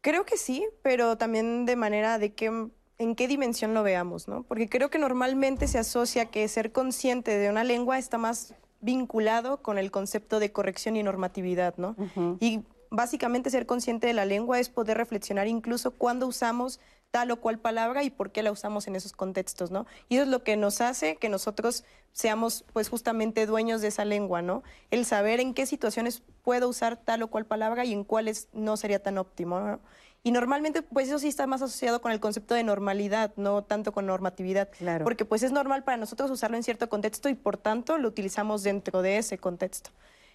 Creo 0.00 0.24
que 0.24 0.36
sí, 0.36 0.64
pero 0.82 1.16
también 1.16 1.66
de 1.66 1.74
manera 1.74 2.18
de 2.18 2.32
que 2.32 2.70
en 2.98 3.14
qué 3.14 3.28
dimensión 3.28 3.74
lo 3.74 3.82
veamos, 3.82 4.28
¿no? 4.28 4.44
Porque 4.44 4.68
creo 4.68 4.88
que 4.88 4.98
normalmente 4.98 5.66
se 5.66 5.78
asocia 5.78 6.26
que 6.26 6.46
ser 6.48 6.72
consciente 6.72 7.36
de 7.36 7.50
una 7.50 7.64
lengua 7.64 7.98
está 7.98 8.16
más 8.18 8.54
vinculado 8.80 9.62
con 9.62 9.78
el 9.78 9.90
concepto 9.90 10.38
de 10.38 10.52
corrección 10.52 10.96
y 10.96 11.02
normatividad, 11.02 11.74
¿no? 11.76 11.96
Y 12.40 12.62
básicamente 12.90 13.50
ser 13.50 13.66
consciente 13.66 14.06
de 14.06 14.12
la 14.12 14.24
lengua 14.24 14.60
es 14.60 14.68
poder 14.68 14.96
reflexionar 14.96 15.48
incluso 15.48 15.90
cuando 15.90 16.26
usamos 16.26 16.80
tal 17.16 17.30
o 17.30 17.40
cual 17.40 17.58
palabra 17.58 18.02
y 18.02 18.10
por 18.10 18.30
qué 18.30 18.42
la 18.42 18.52
usamos 18.52 18.86
en 18.88 18.94
esos 18.94 19.14
contextos, 19.14 19.70
¿no? 19.70 19.86
Y 20.10 20.16
eso 20.16 20.24
es 20.24 20.28
lo 20.28 20.44
que 20.44 20.54
nos 20.58 20.82
hace 20.82 21.16
que 21.16 21.30
nosotros 21.30 21.82
seamos 22.12 22.66
pues 22.74 22.90
justamente 22.90 23.46
dueños 23.46 23.80
de 23.80 23.88
esa 23.88 24.04
lengua, 24.04 24.42
¿no? 24.42 24.62
El 24.90 25.06
saber 25.06 25.40
en 25.40 25.54
qué 25.54 25.64
situaciones 25.64 26.22
puedo 26.42 26.68
usar 26.68 26.98
tal 26.98 27.22
o 27.22 27.28
cual 27.28 27.46
palabra 27.46 27.86
y 27.86 27.94
en 27.94 28.04
cuáles 28.04 28.48
no 28.52 28.76
sería 28.76 29.02
tan 29.02 29.16
óptimo, 29.16 29.60
¿no? 29.60 29.80
Y 30.24 30.30
normalmente, 30.30 30.82
pues 30.82 31.08
eso 31.08 31.18
sí 31.18 31.28
está 31.28 31.46
más 31.46 31.62
asociado 31.62 32.02
con 32.02 32.12
el 32.12 32.20
concepto 32.20 32.54
de 32.54 32.64
normalidad, 32.64 33.32
no 33.36 33.64
tanto 33.64 33.92
con 33.92 34.04
normatividad. 34.04 34.68
Claro. 34.76 35.04
Porque 35.04 35.24
pues 35.24 35.42
es 35.42 35.52
normal 35.52 35.84
para 35.84 35.96
nosotros 35.96 36.30
usarlo 36.30 36.58
en 36.58 36.64
cierto 36.64 36.90
contexto 36.90 37.30
y 37.30 37.34
por 37.34 37.56
tanto 37.56 37.96
lo 37.96 38.08
utilizamos 38.08 38.62
dentro 38.62 39.00
de 39.00 39.16
ese 39.16 39.38
contexto. 39.38 39.90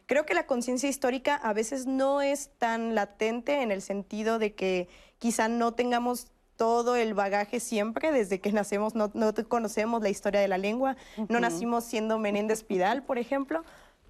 Creo 0.08 0.26
que 0.26 0.34
la 0.34 0.48
conciencia 0.48 0.90
histórica 0.90 1.36
a 1.36 1.54
veces 1.54 1.86
no 1.86 2.24
es 2.24 2.50
tan 2.58 2.96
latente 2.96 3.62
en 3.62 3.72
el 3.72 3.84
sentido 3.84 4.40
de 4.40 4.56
que 4.56 4.90
quizá 5.20 5.48
no 5.48 5.76
tengamos 5.76 6.31
todo 6.62 6.95
el 6.95 7.16
bagaje 7.16 7.59
siempre, 7.59 8.12
desde 8.12 8.39
que 8.39 8.51
nacemos 8.51 8.93
no, 8.93 9.12
conocemos 9.47 10.03
la 10.03 10.09
historia 10.09 10.41
de 10.41 10.47
la 10.47 10.59
lengua, 10.59 10.95
no 11.28 11.39
nacimos 11.39 11.86
siendo 11.86 12.20
Menéndez 12.20 12.64
Pidal, 12.64 13.01
por 13.01 13.18
ejemplo, 13.18 13.64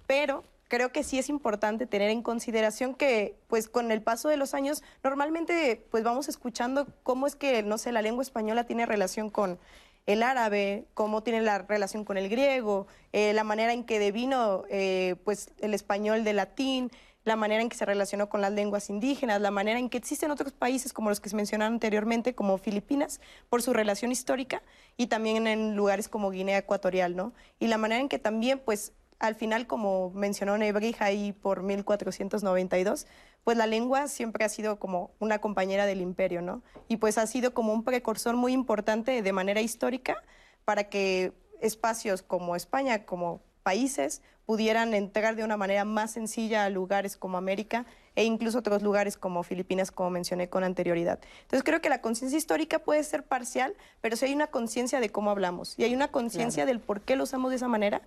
pero 0.06 0.44
creo 0.68 0.92
que 0.92 1.02
sí 1.02 1.18
es 1.18 1.30
importante 1.30 1.86
tener 1.86 2.10
en 2.10 2.20
consideración 2.20 2.94
que, 2.94 3.38
pues, 3.48 3.70
con 3.70 3.90
el 3.90 4.02
paso 4.02 4.28
de 4.28 4.36
los 4.36 4.52
años, 4.52 4.82
normalmente, 5.02 5.82
pues, 5.90 6.04
vamos 6.04 6.28
escuchando 6.28 6.86
cómo 7.02 7.26
es 7.26 7.36
que, 7.36 7.62
no 7.62 7.78
sé, 7.78 7.90
la 7.90 8.02
lengua 8.02 8.22
española 8.22 8.64
tiene 8.64 8.84
relación 8.84 9.30
con 9.30 9.58
el 10.04 10.22
árabe, 10.22 10.84
cómo 10.92 11.22
tiene 11.22 11.40
la 11.40 11.56
relación 11.60 12.04
con 12.04 12.18
el 12.18 12.28
griego, 12.28 12.86
eh, 13.14 13.32
la 13.32 13.44
manera 13.44 13.72
en 13.72 13.82
que 13.84 13.98
devino 13.98 14.64
eh, 14.68 15.16
pues, 15.24 15.48
el 15.62 15.72
español 15.72 16.22
de 16.22 16.34
latín, 16.34 16.90
la 17.24 17.36
manera 17.36 17.62
en 17.62 17.68
que 17.68 17.76
se 17.76 17.84
relacionó 17.84 18.28
con 18.28 18.40
las 18.40 18.52
lenguas 18.52 18.90
indígenas, 18.90 19.40
la 19.40 19.50
manera 19.50 19.78
en 19.78 19.88
que 19.88 19.98
existen 19.98 20.30
otros 20.30 20.52
países 20.52 20.92
como 20.92 21.08
los 21.08 21.20
que 21.20 21.28
se 21.28 21.36
mencionaron 21.36 21.74
anteriormente, 21.74 22.34
como 22.34 22.58
Filipinas, 22.58 23.20
por 23.48 23.62
su 23.62 23.72
relación 23.72 24.10
histórica, 24.12 24.62
y 24.96 25.06
también 25.06 25.46
en 25.46 25.76
lugares 25.76 26.08
como 26.08 26.30
Guinea 26.30 26.58
Ecuatorial, 26.58 27.14
¿no? 27.14 27.32
Y 27.58 27.68
la 27.68 27.78
manera 27.78 28.00
en 28.00 28.08
que 28.08 28.18
también, 28.18 28.60
pues, 28.64 28.92
al 29.18 29.36
final, 29.36 29.68
como 29.68 30.10
mencionó 30.10 30.58
Nebrija 30.58 31.04
ahí 31.04 31.32
por 31.32 31.62
1492, 31.62 33.06
pues 33.44 33.56
la 33.56 33.66
lengua 33.66 34.08
siempre 34.08 34.44
ha 34.44 34.48
sido 34.48 34.78
como 34.78 35.12
una 35.20 35.40
compañera 35.40 35.86
del 35.86 36.00
imperio, 36.00 36.42
¿no? 36.42 36.62
Y 36.88 36.96
pues 36.96 37.18
ha 37.18 37.26
sido 37.26 37.54
como 37.54 37.72
un 37.72 37.84
precursor 37.84 38.36
muy 38.36 38.52
importante 38.52 39.22
de 39.22 39.32
manera 39.32 39.60
histórica 39.60 40.16
para 40.64 40.84
que 40.88 41.32
espacios 41.60 42.22
como 42.22 42.56
España, 42.56 43.04
como 43.04 43.42
países, 43.62 44.22
pudieran 44.46 44.94
entrar 44.94 45.36
de 45.36 45.44
una 45.44 45.56
manera 45.56 45.84
más 45.84 46.12
sencilla 46.12 46.64
a 46.64 46.70
lugares 46.70 47.16
como 47.16 47.38
América 47.38 47.86
e 48.14 48.24
incluso 48.24 48.58
otros 48.58 48.82
lugares 48.82 49.16
como 49.16 49.42
Filipinas, 49.42 49.90
como 49.90 50.10
mencioné 50.10 50.48
con 50.48 50.64
anterioridad. 50.64 51.20
Entonces 51.42 51.62
creo 51.64 51.80
que 51.80 51.88
la 51.88 52.00
conciencia 52.00 52.36
histórica 52.36 52.78
puede 52.80 53.02
ser 53.04 53.24
parcial, 53.24 53.74
pero 54.00 54.16
si 54.16 54.26
hay 54.26 54.34
una 54.34 54.48
conciencia 54.48 55.00
de 55.00 55.10
cómo 55.10 55.30
hablamos 55.30 55.78
y 55.78 55.84
hay 55.84 55.94
una 55.94 56.08
conciencia 56.08 56.66
del 56.66 56.80
por 56.80 57.00
qué 57.00 57.16
lo 57.16 57.24
usamos 57.24 57.50
de 57.50 57.56
esa 57.56 57.68
manera, 57.68 58.02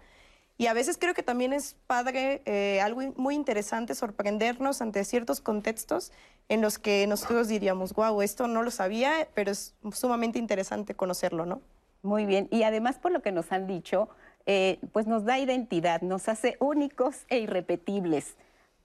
y 0.57 0.67
a 0.67 0.73
veces 0.73 0.97
creo 0.97 1.13
que 1.13 1.23
también 1.23 1.51
es 1.51 1.75
padre, 1.85 2.41
eh, 2.45 2.79
algo 2.81 3.01
muy 3.17 3.35
interesante, 3.35 3.93
sorprendernos 3.93 4.81
ante 4.81 5.03
ciertos 5.03 5.41
contextos 5.41 6.13
en 6.47 6.61
los 6.61 6.79
que 6.79 7.05
nosotros 7.07 7.49
diríamos, 7.49 7.93
wow, 7.93 8.21
esto 8.21 8.47
no 8.47 8.63
lo 8.63 8.71
sabía, 8.71 9.27
pero 9.33 9.51
es 9.51 9.73
sumamente 9.91 10.39
interesante 10.39 10.95
conocerlo, 10.95 11.45
¿no? 11.45 11.61
Muy 12.03 12.25
bien. 12.25 12.47
Y 12.51 12.63
además, 12.63 12.97
por 12.99 13.11
lo 13.11 13.21
que 13.21 13.33
nos 13.33 13.51
han 13.51 13.67
dicho, 13.67 14.07
eh, 14.45 14.79
pues 14.91 15.07
nos 15.07 15.25
da 15.25 15.39
identidad, 15.39 16.01
nos 16.01 16.29
hace 16.29 16.57
únicos 16.59 17.25
e 17.29 17.39
irrepetibles 17.39 18.35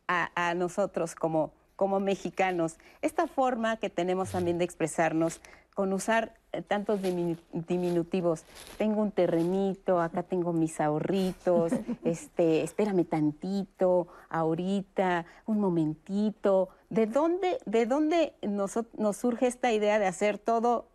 a, 0.08 0.30
a 0.34 0.54
nosotros 0.54 1.14
como, 1.14 1.52
como 1.76 2.00
mexicanos. 2.00 2.78
Esta 3.02 3.26
forma 3.26 3.76
que 3.76 3.90
tenemos 3.90 4.30
también 4.30 4.58
de 4.58 4.64
expresarnos 4.64 5.40
con 5.74 5.92
usar 5.92 6.34
eh, 6.52 6.62
tantos 6.62 7.00
diminutivos. 7.02 8.44
Tengo 8.76 9.02
un 9.02 9.12
terrenito, 9.12 10.00
acá 10.00 10.22
tengo 10.22 10.52
mis 10.52 10.80
ahorritos, 10.80 11.72
este, 12.04 12.62
espérame 12.62 13.04
tantito, 13.04 14.08
ahorita, 14.28 15.26
un 15.46 15.60
momentito. 15.60 16.68
¿De 16.88 17.06
dónde, 17.06 17.58
de 17.66 17.86
dónde 17.86 18.34
nos, 18.42 18.78
nos 18.98 19.16
surge 19.16 19.46
esta 19.46 19.72
idea 19.72 19.98
de 19.98 20.06
hacer 20.06 20.38
todo 20.38 20.88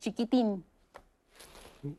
chiquitín? 0.00 0.64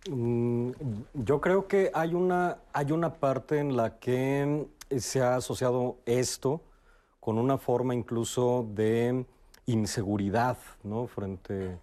Mm, 0.09 0.71
yo 1.13 1.41
creo 1.41 1.67
que 1.67 1.91
hay 1.93 2.13
una, 2.13 2.59
hay 2.73 2.91
una 2.91 3.13
parte 3.13 3.59
en 3.59 3.75
la 3.75 3.97
que 3.97 4.67
se 4.97 5.21
ha 5.21 5.35
asociado 5.35 5.97
esto 6.05 6.61
con 7.19 7.37
una 7.37 7.57
forma 7.57 7.95
incluso 7.95 8.67
de 8.73 9.25
inseguridad, 9.65 10.57
¿no? 10.83 11.07
Frente 11.07 11.77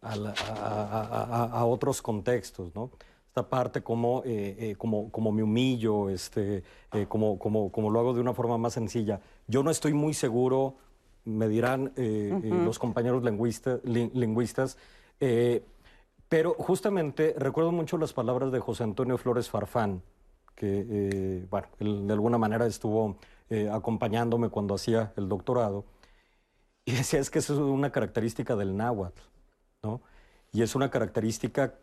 a, 0.00 1.64
otros 1.64 2.02
contextos, 2.02 2.74
¿no? 2.74 2.90
Esta 3.28 3.48
parte 3.48 3.82
como, 3.82 4.22
eh, 4.24 4.56
eh, 4.58 4.74
como, 4.76 5.10
como 5.10 5.32
me 5.32 5.42
humillo, 5.42 6.08
este, 6.08 6.62
eh, 6.92 7.06
como, 7.08 7.38
como, 7.38 7.72
como 7.72 7.90
lo 7.90 8.00
hago 8.00 8.14
de 8.14 8.20
una 8.20 8.32
forma 8.34 8.58
más 8.58 8.74
sencilla. 8.74 9.20
Yo 9.48 9.62
no 9.62 9.70
estoy 9.70 9.92
muy 9.92 10.14
seguro, 10.14 10.76
me 11.24 11.48
dirán 11.48 11.92
los 11.96 12.78
compañeros 12.78 13.24
lingüistas, 13.24 14.76
pero 16.28 16.54
justamente 16.54 17.34
recuerdo 17.38 17.72
mucho 17.72 17.98
las 17.98 18.12
palabras 18.12 18.52
de 18.52 18.60
José 18.60 18.84
Antonio 18.84 19.18
Flores 19.18 19.50
Farfán, 19.50 20.02
que 20.54 21.46
bueno, 21.50 21.68
de 21.78 22.12
alguna 22.12 22.38
manera 22.38 22.66
estuvo 22.66 23.16
acompañándome 23.70 24.48
cuando 24.48 24.74
hacía 24.74 25.12
el 25.16 25.28
doctorado, 25.28 25.84
y 26.84 26.92
decía 26.96 27.20
es 27.20 27.30
que 27.30 27.38
eso 27.38 27.54
es 27.54 27.60
una 27.60 27.90
característica 27.90 28.56
del 28.56 28.76
náhuatl. 28.76 29.20
Y 30.52 30.62
es 30.62 30.74
una 30.74 30.90
característica, 30.90 31.74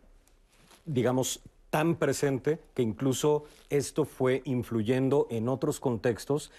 digamos, 0.86 1.40
tan 1.70 1.96
presente 1.96 2.58
que 2.74 2.82
incluso 2.82 3.44
esto 3.70 4.04
fue 4.04 4.42
influyendo 4.44 5.26
en 5.30 5.48
otros 5.48 5.78
contextos 5.78 6.50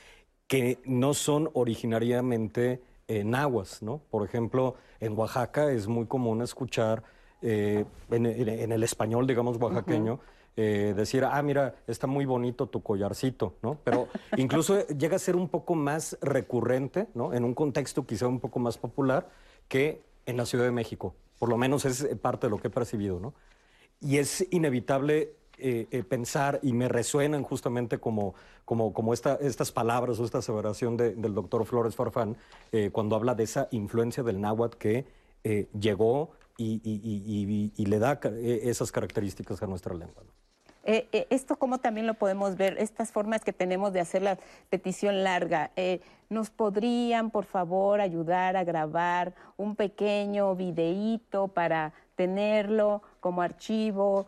que 0.47 0.79
no 0.85 1.13
son 1.15 1.49
originariamente 1.53 2.81
eh, 3.07 3.23
nahuas, 3.23 3.81
¿no? 3.81 3.99
Por 4.09 4.23
ejemplo, 4.25 4.75
en 4.99 5.17
Oaxaca 5.17 5.71
es 5.71 5.87
muy 5.87 6.05
común 6.05 6.41
escuchar 6.41 7.03
eh, 7.43 7.85
en, 8.09 8.71
el 8.71 8.83
español, 8.83 9.27
digamos, 9.27 9.57
oaxaqueño, 9.57 10.19
eh, 10.55 10.93
decir, 10.95 11.25
ah, 11.25 11.41
mira, 11.41 11.75
está 11.87 12.07
muy 12.07 12.25
bonito 12.25 12.67
tu 12.67 12.81
collarcito, 12.81 13.55
¿no? 13.61 13.77
Pero 13.83 14.07
incluso 14.37 14.87
llega 14.87 15.15
a 15.15 15.19
ser 15.19 15.35
un 15.35 15.49
poco 15.49 15.75
más 15.75 16.17
recurrente, 16.21 17.07
¿no? 17.13 17.33
En 17.33 17.43
un 17.43 17.53
contexto 17.53 18.05
quizá 18.05 18.27
un 18.27 18.39
poco 18.39 18.59
más 18.59 18.77
popular 18.77 19.29
que 19.67 20.01
en 20.25 20.37
la 20.37 20.45
Ciudad 20.45 20.65
de 20.65 20.71
México. 20.71 21.15
Por 21.39 21.49
lo 21.49 21.57
menos 21.57 21.85
es 21.85 22.01
eh, 22.03 22.15
parte 22.15 22.47
de 22.47 22.51
lo 22.51 22.57
que 22.57 22.67
he 22.67 22.71
percibido, 22.71 23.19
¿no? 23.19 23.33
Y 23.99 24.17
es 24.17 24.47
inevitable 24.51 25.35
eh, 25.57 25.87
eh, 25.91 26.03
pensar, 26.03 26.59
y 26.63 26.73
me 26.73 26.89
resuenan 26.89 27.43
justamente 27.43 27.99
como, 27.99 28.33
como, 28.65 28.93
como 28.93 29.13
esta, 29.13 29.35
estas 29.35 29.71
palabras 29.71 30.19
o 30.19 30.25
esta 30.25 30.39
aseveración 30.39 30.97
del 30.97 31.33
doctor 31.33 31.65
Flores 31.65 31.95
Farfán, 31.95 32.35
cuando 32.91 33.15
habla 33.15 33.35
de 33.35 33.43
esa 33.43 33.67
influencia 33.71 34.23
del 34.23 34.41
náhuatl 34.41 34.77
que 34.77 35.05
llegó 35.79 36.31
y, 36.57 37.71
y, 37.75 37.85
le 37.85 37.99
da 37.99 38.19
esas 38.41 38.91
características 38.91 39.61
a 39.63 39.67
nuestra 39.67 39.93
lengua. 39.93 40.23
Eh, 40.85 41.07
eh, 41.13 41.27
esto 41.29 41.55
como 41.55 41.77
también 41.77 42.07
lo 42.07 42.13
podemos 42.13 42.57
ver, 42.57 42.77
estas 42.77 43.11
formas 43.11 43.41
que 43.41 43.53
tenemos 43.53 43.93
de 43.93 44.01
hacer 44.01 44.21
la 44.21 44.37
petición 44.69 45.23
larga. 45.23 45.71
Eh, 45.77 46.01
¿Nos 46.29 46.49
podrían, 46.49 47.31
por 47.31 47.45
favor, 47.45 48.01
ayudar 48.01 48.57
a 48.57 48.65
grabar 48.65 49.33
un 49.55 49.75
pequeño 49.75 50.55
videíto 50.55 51.47
para 51.47 51.93
tenerlo 52.15 53.01
como 53.21 53.41
archivo? 53.41 54.25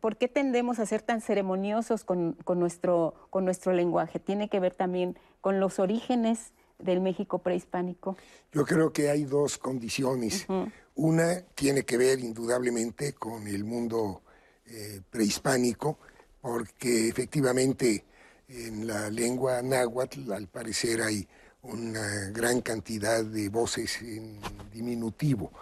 ¿Por 0.00 0.16
qué 0.16 0.28
tendemos 0.28 0.80
a 0.80 0.86
ser 0.86 1.02
tan 1.02 1.20
ceremoniosos 1.20 2.04
con, 2.04 2.36
nuestro, 2.56 3.14
con 3.30 3.44
nuestro 3.44 3.72
lenguaje? 3.72 4.18
¿Tiene 4.18 4.48
que 4.48 4.60
ver 4.60 4.74
también 4.74 5.16
con 5.40 5.60
los 5.60 5.78
orígenes 5.78 6.52
del 6.82 7.00
México 7.00 7.38
prehispánico? 7.38 8.16
Yo 8.52 8.64
creo 8.64 8.92
que 8.92 9.10
hay 9.10 9.24
dos 9.24 9.58
condiciones. 9.58 10.46
Una 10.94 11.40
tiene 11.54 11.84
que 11.84 11.96
ver 11.96 12.20
indudablemente 12.20 13.14
con 13.14 13.46
el 13.46 13.64
mundo 13.64 14.22
eh, 14.66 15.00
prehispánico, 15.10 15.98
porque 16.40 17.08
efectivamente 17.08 18.04
en 18.48 18.86
la 18.86 19.08
lengua 19.08 19.62
náhuatl 19.62 20.32
al 20.32 20.48
parecer 20.48 21.00
hay 21.00 21.26
una 21.62 22.30
gran 22.30 22.60
cantidad 22.60 23.24
de 23.24 23.48
voces 23.48 24.02
en 24.02 24.40
diminutivo. 24.72 25.52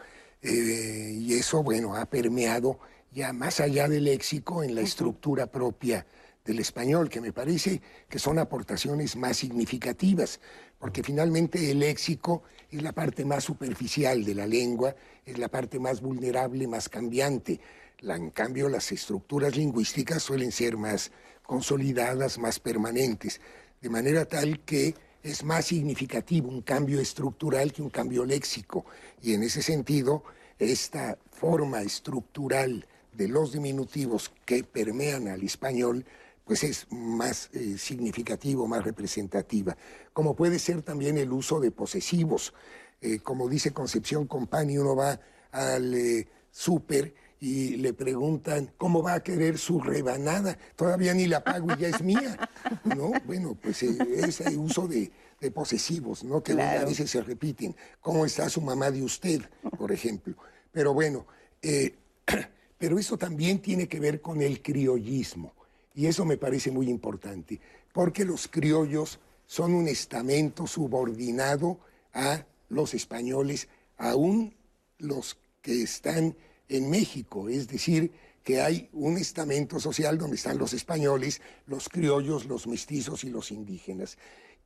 Eh, 0.42 1.12
y 1.12 1.34
eso, 1.34 1.62
bueno, 1.62 1.94
ha 1.94 2.06
permeado 2.06 2.78
ya 3.12 3.32
más 3.32 3.60
allá 3.60 3.88
del 3.88 4.04
léxico 4.04 4.62
en 4.62 4.74
la 4.74 4.80
estructura 4.80 5.46
propia 5.46 6.06
del 6.44 6.58
español, 6.58 7.10
que 7.10 7.20
me 7.20 7.32
parece 7.32 7.82
que 8.08 8.18
son 8.18 8.38
aportaciones 8.38 9.16
más 9.16 9.36
significativas, 9.36 10.40
porque 10.80 11.04
finalmente 11.04 11.70
el 11.70 11.78
léxico 11.78 12.42
es 12.72 12.82
la 12.82 12.90
parte 12.90 13.24
más 13.24 13.44
superficial 13.44 14.24
de 14.24 14.34
la 14.34 14.48
lengua, 14.48 14.96
es 15.24 15.38
la 15.38 15.48
parte 15.48 15.78
más 15.78 16.00
vulnerable, 16.00 16.66
más 16.66 16.88
cambiante 16.88 17.60
en 18.02 18.30
cambio, 18.30 18.68
las 18.68 18.92
estructuras 18.92 19.56
lingüísticas 19.56 20.22
suelen 20.22 20.52
ser 20.52 20.76
más 20.76 21.10
consolidadas, 21.42 22.38
más 22.38 22.58
permanentes, 22.58 23.40
de 23.80 23.90
manera 23.90 24.24
tal 24.24 24.60
que 24.60 24.94
es 25.22 25.44
más 25.44 25.66
significativo 25.66 26.48
un 26.48 26.62
cambio 26.62 27.00
estructural 27.00 27.72
que 27.72 27.82
un 27.82 27.90
cambio 27.90 28.24
léxico. 28.24 28.86
Y 29.20 29.34
en 29.34 29.42
ese 29.42 29.62
sentido, 29.62 30.24
esta 30.58 31.18
forma 31.30 31.82
estructural 31.82 32.86
de 33.12 33.28
los 33.28 33.52
diminutivos 33.52 34.32
que 34.46 34.64
permean 34.64 35.28
al 35.28 35.42
español, 35.42 36.06
pues 36.50 36.64
es 36.64 36.88
más 36.90 37.48
eh, 37.52 37.78
significativo, 37.78 38.66
más 38.66 38.82
representativa. 38.82 39.76
Como 40.12 40.34
puede 40.34 40.58
ser 40.58 40.82
también 40.82 41.16
el 41.16 41.30
uso 41.30 41.60
de 41.60 41.70
posesivos. 41.70 42.54
Eh, 43.00 43.20
como 43.20 43.48
dice 43.48 43.70
Concepción 43.70 44.26
Compani, 44.26 44.76
uno 44.76 44.96
va 44.96 45.20
al 45.52 45.94
eh, 45.94 46.26
súper 46.50 47.14
y 47.38 47.76
le 47.76 47.92
preguntan 47.92 48.72
cómo 48.76 49.00
va 49.00 49.14
a 49.14 49.22
querer 49.22 49.58
su 49.58 49.80
rebanada. 49.80 50.58
Todavía 50.74 51.14
ni 51.14 51.28
la 51.28 51.44
pago 51.44 51.68
y 51.72 51.82
ya 51.82 51.86
es 51.86 52.02
mía. 52.02 52.50
¿No? 52.82 53.12
Bueno, 53.26 53.56
pues 53.62 53.84
eh, 53.84 53.96
ese 54.16 54.56
uso 54.56 54.88
de, 54.88 55.12
posesivos, 55.54 56.24
¿no? 56.24 56.42
Que 56.42 56.60
a 56.60 56.84
veces 56.84 57.12
se 57.12 57.22
repiten. 57.22 57.76
¿Cómo 58.00 58.26
está 58.26 58.48
su 58.48 58.60
mamá 58.60 58.90
de 58.90 59.04
usted, 59.04 59.40
por 59.78 59.92
ejemplo? 59.92 60.34
Pero 60.72 60.94
bueno, 60.94 61.28
eh, 61.62 61.94
pero 62.76 62.98
eso 62.98 63.16
también 63.16 63.62
tiene 63.62 63.86
que 63.86 64.00
ver 64.00 64.20
con 64.20 64.42
el 64.42 64.60
criollismo. 64.62 65.54
Y 65.94 66.06
eso 66.06 66.24
me 66.24 66.36
parece 66.36 66.70
muy 66.70 66.88
importante, 66.88 67.60
porque 67.92 68.24
los 68.24 68.48
criollos 68.48 69.18
son 69.46 69.74
un 69.74 69.88
estamento 69.88 70.66
subordinado 70.66 71.80
a 72.12 72.44
los 72.68 72.94
españoles, 72.94 73.68
aún 73.96 74.54
los 74.98 75.36
que 75.62 75.82
están 75.82 76.36
en 76.68 76.88
México, 76.88 77.48
es 77.48 77.66
decir, 77.68 78.12
que 78.44 78.60
hay 78.60 78.88
un 78.92 79.18
estamento 79.18 79.80
social 79.80 80.16
donde 80.16 80.36
están 80.36 80.58
los 80.58 80.72
españoles, 80.72 81.40
los 81.66 81.88
criollos, 81.88 82.46
los 82.46 82.66
mestizos 82.66 83.24
y 83.24 83.30
los 83.30 83.50
indígenas. 83.50 84.16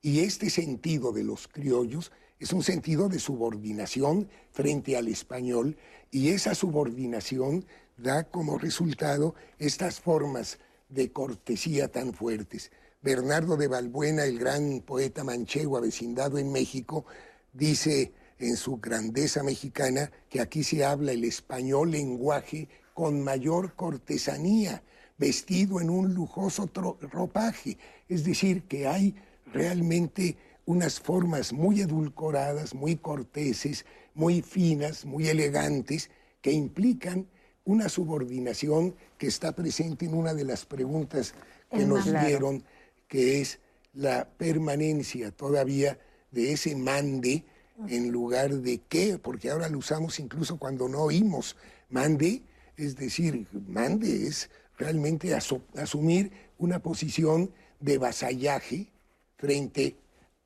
Y 0.03 0.20
este 0.20 0.51
sentido 0.51 1.12
de 1.12 1.25
los 1.25 1.49
criollos 1.49 2.12
es 2.39 2.53
un 2.53 2.62
sentido 2.62 3.09
de 3.09 3.18
subordinación 3.18 4.29
frente 4.53 4.97
al 4.97 5.09
español 5.09 5.77
y 6.11 6.29
esa 6.29 6.55
subordinación 6.55 7.64
da 7.97 8.25
como 8.25 8.59
resultado 8.59 9.35
estas 9.59 10.01
formas 10.01 10.59
de 10.95 11.12
cortesía 11.12 11.88
tan 11.88 12.14
fuertes. 12.14 12.70
Bernardo 13.03 13.57
de 13.57 13.68
Balbuena, 13.68 14.24
el 14.24 14.38
gran 14.38 14.80
poeta 14.80 15.24
manchego 15.24 15.76
avecindado 15.76 16.38
en 16.38 16.51
México, 16.53 17.05
dice 17.53 18.12
en 18.38 18.57
su 18.57 18.78
grandeza 18.78 19.42
mexicana 19.42 20.11
que 20.30 20.40
aquí 20.40 20.64
se 20.64 20.84
habla 20.84 21.12
el 21.12 21.24
español 21.24 21.90
lenguaje 21.90 22.68
con 22.95 23.22
mayor 23.22 23.74
cortesanía, 23.74 24.82
vestido 25.18 25.80
en 25.80 25.90
un 25.90 26.14
lujoso 26.14 26.70
ropaje. 27.01 27.76
Es 28.09 28.24
decir, 28.24 28.62
que 28.62 28.86
hay 28.86 29.14
realmente 29.53 30.36
unas 30.64 31.01
formas 31.01 31.53
muy 31.53 31.80
edulcoradas, 31.80 32.74
muy 32.74 32.97
corteses, 32.97 33.84
muy 34.14 34.42
finas, 34.42 35.05
muy 35.05 35.28
elegantes, 35.28 36.11
que 36.40 36.53
implican 36.53 37.26
una 37.64 37.88
subordinación 37.88 38.94
que 39.18 39.26
está 39.26 39.52
presente 39.52 40.04
en 40.04 40.14
una 40.14 40.34
de 40.34 40.44
las 40.44 40.66
preguntas 40.66 41.34
que 41.70 41.84
nos 41.84 42.04
dieron, 42.04 42.62
que 43.08 43.40
es 43.40 43.58
la 43.94 44.28
permanencia 44.28 45.30
todavía 45.30 45.98
de 46.30 46.52
ese 46.52 46.76
mande 46.76 47.44
en 47.88 48.10
lugar 48.10 48.50
de 48.50 48.80
qué, 48.88 49.18
porque 49.18 49.50
ahora 49.50 49.68
lo 49.68 49.78
usamos 49.78 50.18
incluso 50.20 50.58
cuando 50.58 50.88
no 50.88 51.00
oímos 51.00 51.56
mande, 51.88 52.42
es 52.76 52.96
decir, 52.96 53.46
mande 53.66 54.26
es 54.26 54.50
realmente 54.78 55.34
asumir 55.34 56.32
una 56.58 56.80
posición 56.80 57.50
de 57.80 57.98
vasallaje 57.98 58.88
frente 59.36 59.96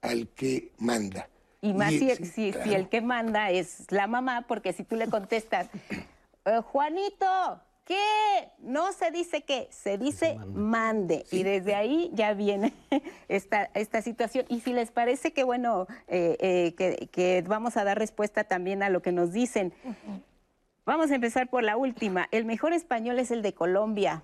al 0.01 0.29
que 0.29 0.73
manda. 0.79 1.29
Y 1.61 1.75
más 1.75 1.91
si, 1.91 2.15
si, 2.27 2.53
el 2.73 2.89
que 2.89 3.01
manda 3.01 3.51
es 3.51 3.91
la 3.91 4.07
mamá, 4.07 4.45
porque 4.47 4.73
si 4.73 4.85
tú 4.85 4.95
le 4.97 5.09
contestas, 5.09 5.69
eh, 6.49 6.61
Juanito, 6.63 7.61
¿Qué? 7.89 8.51
No 8.59 8.93
se 8.93 9.11
dice 9.11 9.45
que, 9.45 9.67
se 9.71 9.97
dice 9.97 10.39
mande. 10.47 11.25
Y 11.31 11.43
desde 11.43 11.75
ahí 11.75 12.11
ya 12.13 12.35
viene 12.35 12.75
esta, 13.29 13.71
esta 13.73 14.03
situación. 14.03 14.45
Y 14.51 14.61
si 14.61 14.75
les 14.75 14.91
parece 14.91 15.33
que, 15.33 15.43
bueno, 15.43 15.87
eh, 16.07 16.37
eh, 16.79 17.09
que, 17.11 17.43
vamos 17.49 17.79
a 17.79 17.85
dar 17.85 17.99
respuesta 17.99 18.45
también 18.45 18.83
a 18.83 18.91
lo 18.91 19.01
que 19.01 19.11
nos 19.11 19.33
dicen. 19.33 19.73
Vamos 20.85 21.11
a 21.11 21.15
empezar 21.15 21.49
por 21.49 21.63
la 21.63 21.79
última. 21.79 22.29
El 22.31 22.45
mejor 22.45 22.75
español 22.75 23.19
es 23.19 23.31
el 23.31 23.41
de 23.41 23.55
Colombia. 23.55 24.23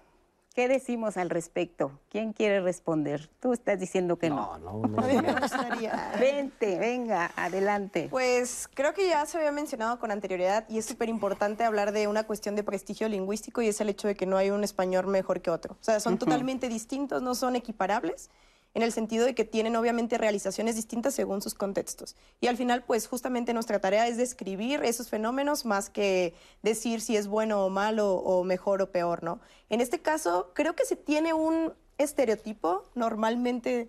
¿Qué 0.55 0.69
decimos 0.69 1.17
al 1.17 1.31
respecto? 1.31 1.99
¿Quién 2.11 2.33
quiere 2.33 2.61
responder? 2.61 3.29
Tú 3.41 3.53
estás 3.53 3.81
diciendo 3.81 4.21
que 4.21 4.31
no. 4.31 4.57
No, 4.59 4.83
no, 4.83 4.87
no. 4.87 5.03
A 5.03 5.07
mí 5.09 5.17
me 5.21 5.33
gustaría. 5.33 6.13
Vente, 6.21 6.79
venga, 6.79 7.33
adelante. 7.35 8.07
Pues 8.09 8.69
creo 8.73 8.95
que 8.95 9.09
ya 9.09 9.27
se 9.27 9.37
había 9.37 9.51
mencionado 9.51 9.99
con 9.99 10.13
anterioridad 10.13 10.65
y 10.69 10.79
es 10.79 10.85
súper 10.85 11.09
importante 11.09 11.65
hablar 11.65 11.91
de 11.91 12.07
una 12.07 12.23
cuestión 12.23 12.55
de 12.55 12.63
prestigio 12.63 13.09
lingüístico 13.09 13.63
y 13.63 13.69
es 13.69 13.81
el 13.81 13.89
hecho 13.89 14.07
de 14.07 14.15
que 14.15 14.27
no 14.27 14.37
hay 14.37 14.51
un 14.51 14.63
español 14.63 15.09
mejor 15.09 15.41
que 15.43 15.51
otro. 15.51 15.75
O 15.75 15.85
sea, 15.85 15.99
son 15.99 16.19
totalmente 16.19 16.69
distintos, 16.69 17.21
no 17.21 17.35
son 17.35 17.57
equiparables 17.57 18.31
en 18.75 18.83
el 18.83 18.93
sentido 18.93 19.25
de 19.25 19.35
que 19.35 19.45
tienen 19.45 19.77
obviamente 19.77 20.19
realizaciones 20.19 20.77
distintas 20.77 21.15
según 21.15 21.41
sus 21.41 21.55
contextos. 21.55 22.17
Y 22.41 22.49
al 22.49 22.57
final, 22.57 22.85
pues 22.85 23.07
justamente 23.07 23.55
nuestra 23.55 23.81
tarea 23.81 24.07
es 24.09 24.17
describir 24.17 24.83
esos 24.83 25.09
fenómenos 25.09 25.65
más 25.65 25.91
que 25.91 26.35
decir 26.63 27.01
si 27.01 27.17
es 27.17 27.29
bueno 27.29 27.65
o 27.65 27.71
malo 27.71 28.15
o 28.15 28.45
mejor 28.45 28.83
o 28.83 28.91
peor, 28.91 29.23
¿no? 29.23 29.41
En 29.71 29.81
este 29.81 30.01
caso, 30.01 30.51
creo 30.55 30.75
que 30.75 30.85
se 30.85 30.97
tiene 30.97 31.33
un 31.33 31.73
estereotipo 31.99 32.85
normalmente 32.95 33.89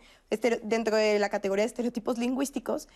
dentro 0.63 0.95
de 0.95 1.17
la 1.19 1.29
categoría 1.29 1.63
de 1.63 1.67
estereotipos 1.67 2.17
lingüísticos 2.17 2.87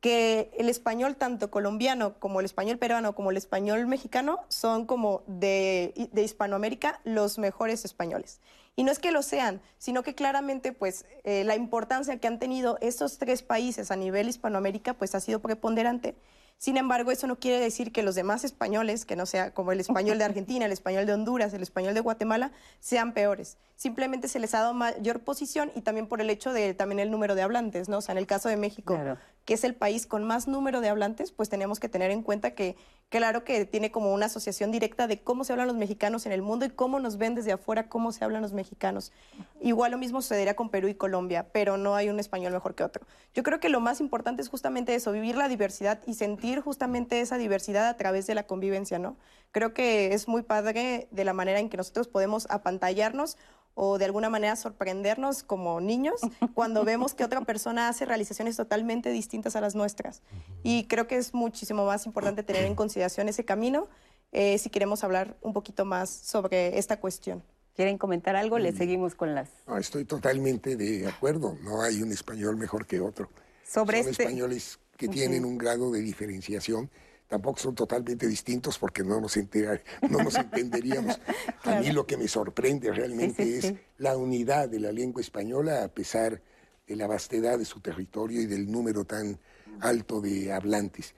que 0.00 0.50
el 0.56 0.68
español 0.68 1.16
tanto 1.16 1.50
colombiano 1.50 2.18
como 2.20 2.40
el 2.40 2.46
español 2.46 2.78
peruano 2.78 3.14
como 3.14 3.30
el 3.30 3.36
español 3.36 3.86
mexicano 3.86 4.40
son 4.48 4.86
como 4.86 5.22
de, 5.26 5.92
Hispanoamérica 6.14 7.00
los 7.04 7.38
mejores 7.38 7.84
españoles. 7.84 8.40
Y 8.78 8.84
no 8.84 8.92
es 8.92 9.00
que 9.00 9.10
lo 9.10 9.22
sean, 9.22 9.60
sino 9.78 10.04
que 10.04 10.14
claramente 10.14 10.72
pues 10.72 11.04
eh, 11.24 11.42
la 11.42 11.56
importancia 11.56 12.16
que 12.18 12.28
han 12.28 12.38
tenido 12.38 12.78
estos 12.80 13.18
tres 13.18 13.42
países 13.42 13.90
a 13.90 13.96
nivel 13.96 14.28
Hispanoamérica 14.28 14.94
pues 14.94 15.16
ha 15.16 15.20
sido 15.20 15.40
preponderante. 15.40 16.14
Sin 16.58 16.76
embargo, 16.76 17.10
eso 17.10 17.26
no 17.26 17.40
quiere 17.40 17.58
decir 17.58 17.90
que 17.90 18.04
los 18.04 18.14
demás 18.14 18.44
españoles, 18.44 19.04
que 19.04 19.16
no 19.16 19.26
sea 19.26 19.52
como 19.52 19.72
el 19.72 19.80
español 19.80 20.18
de 20.18 20.26
Argentina, 20.26 20.64
el 20.64 20.70
español 20.70 21.06
de 21.06 21.12
Honduras, 21.12 21.52
el 21.54 21.62
español 21.62 21.92
de 21.92 22.02
Guatemala, 22.02 22.52
sean 22.78 23.14
peores. 23.14 23.56
Simplemente 23.78 24.26
se 24.26 24.40
les 24.40 24.56
ha 24.56 24.62
dado 24.62 24.74
mayor 24.74 25.20
posición 25.20 25.70
y 25.76 25.82
también 25.82 26.08
por 26.08 26.20
el 26.20 26.28
hecho 26.30 26.52
de 26.52 26.74
también 26.74 26.98
el 26.98 27.12
número 27.12 27.36
de 27.36 27.42
hablantes, 27.42 27.88
¿no? 27.88 27.98
O 27.98 28.00
sea, 28.00 28.10
en 28.10 28.18
el 28.18 28.26
caso 28.26 28.48
de 28.48 28.56
México, 28.56 28.98
que 29.44 29.54
es 29.54 29.62
el 29.62 29.76
país 29.76 30.04
con 30.04 30.24
más 30.24 30.48
número 30.48 30.80
de 30.80 30.88
hablantes, 30.88 31.30
pues 31.30 31.48
tenemos 31.48 31.78
que 31.78 31.88
tener 31.88 32.10
en 32.10 32.24
cuenta 32.24 32.56
que 32.56 32.76
claro 33.08 33.44
que 33.44 33.64
tiene 33.66 33.92
como 33.92 34.12
una 34.12 34.26
asociación 34.26 34.72
directa 34.72 35.06
de 35.06 35.20
cómo 35.20 35.44
se 35.44 35.52
hablan 35.52 35.68
los 35.68 35.76
mexicanos 35.76 36.26
en 36.26 36.32
el 36.32 36.42
mundo 36.42 36.66
y 36.66 36.70
cómo 36.70 36.98
nos 36.98 37.18
ven 37.18 37.36
desde 37.36 37.52
afuera 37.52 37.88
cómo 37.88 38.10
se 38.10 38.24
hablan 38.24 38.42
los 38.42 38.52
mexicanos. 38.52 39.12
Igual 39.60 39.92
lo 39.92 39.98
mismo 39.98 40.22
sucedería 40.22 40.56
con 40.56 40.70
Perú 40.70 40.88
y 40.88 40.96
Colombia, 40.96 41.46
pero 41.52 41.76
no 41.76 41.94
hay 41.94 42.08
un 42.08 42.18
español 42.18 42.52
mejor 42.52 42.74
que 42.74 42.82
otro. 42.82 43.06
Yo 43.32 43.44
creo 43.44 43.60
que 43.60 43.68
lo 43.68 43.78
más 43.78 44.00
importante 44.00 44.42
es 44.42 44.48
justamente 44.48 44.96
eso, 44.96 45.12
vivir 45.12 45.36
la 45.36 45.48
diversidad 45.48 46.00
y 46.04 46.14
sentir 46.14 46.62
justamente 46.62 47.20
esa 47.20 47.38
diversidad 47.38 47.86
a 47.86 47.96
través 47.96 48.26
de 48.26 48.34
la 48.34 48.42
convivencia, 48.42 48.98
¿no? 48.98 49.16
Creo 49.52 49.72
que 49.72 50.12
es 50.12 50.28
muy 50.28 50.42
padre 50.42 51.08
de 51.10 51.24
la 51.24 51.32
manera 51.32 51.58
en 51.58 51.70
que 51.70 51.78
nosotros 51.78 52.08
podemos 52.08 52.46
apantallarnos 52.50 53.38
o 53.80 53.96
de 53.96 54.04
alguna 54.04 54.28
manera 54.28 54.56
sorprendernos 54.56 55.44
como 55.44 55.80
niños 55.80 56.20
cuando 56.54 56.84
vemos 56.84 57.14
que 57.14 57.22
otra 57.22 57.42
persona 57.42 57.88
hace 57.88 58.04
realizaciones 58.04 58.56
totalmente 58.56 59.10
distintas 59.10 59.54
a 59.54 59.60
las 59.60 59.76
nuestras. 59.76 60.20
Y 60.64 60.88
creo 60.88 61.06
que 61.06 61.16
es 61.16 61.32
muchísimo 61.32 61.86
más 61.86 62.04
importante 62.04 62.42
tener 62.42 62.64
en 62.64 62.74
consideración 62.74 63.28
ese 63.28 63.44
camino 63.44 63.86
eh, 64.32 64.58
si 64.58 64.68
queremos 64.68 65.04
hablar 65.04 65.36
un 65.42 65.52
poquito 65.52 65.84
más 65.84 66.10
sobre 66.10 66.76
esta 66.76 66.98
cuestión. 66.98 67.44
¿Quieren 67.76 67.98
comentar 67.98 68.34
algo? 68.34 68.58
Le 68.58 68.72
mm. 68.72 68.76
seguimos 68.76 69.14
con 69.14 69.36
las... 69.36 69.48
estoy 69.78 70.04
totalmente 70.04 70.74
de 70.74 71.06
acuerdo. 71.06 71.56
No 71.62 71.80
hay 71.80 72.02
un 72.02 72.10
español 72.10 72.56
mejor 72.56 72.84
que 72.84 72.98
otro. 72.98 73.30
Sobre 73.64 74.02
Son 74.02 74.10
este 74.10 74.24
españoles 74.24 74.80
que 74.96 75.06
tienen 75.06 75.44
un 75.44 75.56
grado 75.56 75.92
de 75.92 76.00
diferenciación 76.00 76.90
tampoco 77.28 77.60
son 77.60 77.74
totalmente 77.74 78.26
distintos 78.26 78.78
porque 78.78 79.04
no 79.04 79.20
nos, 79.20 79.36
no 79.36 80.18
nos 80.18 80.34
entenderíamos. 80.34 81.20
A 81.64 81.80
mí 81.80 81.92
lo 81.92 82.06
que 82.06 82.16
me 82.16 82.26
sorprende 82.26 82.90
realmente 82.90 83.58
es 83.58 83.74
la 83.98 84.16
unidad 84.16 84.68
de 84.68 84.80
la 84.80 84.90
lengua 84.90 85.20
española 85.20 85.84
a 85.84 85.88
pesar 85.88 86.42
de 86.86 86.96
la 86.96 87.06
vastedad 87.06 87.58
de 87.58 87.66
su 87.66 87.80
territorio 87.80 88.40
y 88.40 88.46
del 88.46 88.70
número 88.70 89.04
tan 89.04 89.38
alto 89.80 90.20
de 90.22 90.52
hablantes. 90.52 91.14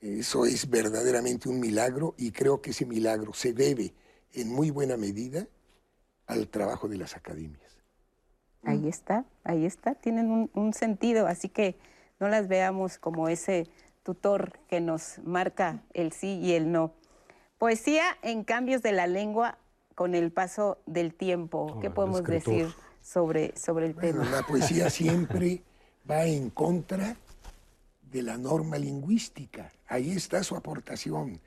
Eso 0.00 0.44
es 0.44 0.68
verdaderamente 0.68 1.48
un 1.48 1.58
milagro 1.58 2.14
y 2.18 2.30
creo 2.30 2.60
que 2.60 2.70
ese 2.70 2.84
milagro 2.84 3.32
se 3.32 3.54
debe 3.54 3.94
en 4.34 4.50
muy 4.50 4.70
buena 4.70 4.98
medida 4.98 5.48
al 6.26 6.48
trabajo 6.48 6.88
de 6.88 6.98
las 6.98 7.16
academias. 7.16 7.62
Ahí 8.64 8.86
está, 8.88 9.24
ahí 9.44 9.64
está, 9.64 9.94
tienen 9.94 10.50
un 10.52 10.72
sentido, 10.74 11.26
así 11.26 11.48
que 11.48 11.76
no 12.20 12.28
las 12.28 12.48
veamos 12.48 12.98
como 12.98 13.28
ese 13.28 13.66
tutor 14.04 14.60
que 14.68 14.80
nos 14.80 15.18
marca 15.24 15.82
el 15.92 16.12
sí 16.12 16.38
y 16.40 16.52
el 16.52 16.70
no. 16.70 16.92
Poesía 17.58 18.04
en 18.22 18.44
cambios 18.44 18.82
de 18.82 18.92
la 18.92 19.06
lengua 19.08 19.58
con 19.94 20.14
el 20.14 20.30
paso 20.30 20.78
del 20.86 21.14
tiempo. 21.14 21.80
¿Qué 21.80 21.90
podemos 21.90 22.22
decir 22.22 22.68
sobre, 23.00 23.56
sobre 23.56 23.86
el 23.86 23.96
tema? 23.96 24.24
La 24.30 24.42
poesía 24.42 24.90
siempre 24.90 25.62
va 26.08 26.24
en 26.26 26.50
contra 26.50 27.16
de 28.02 28.22
la 28.22 28.36
norma 28.36 28.76
lingüística. 28.76 29.72
Ahí 29.88 30.12
está 30.12 30.44
su 30.44 30.54
aportación. 30.54 31.40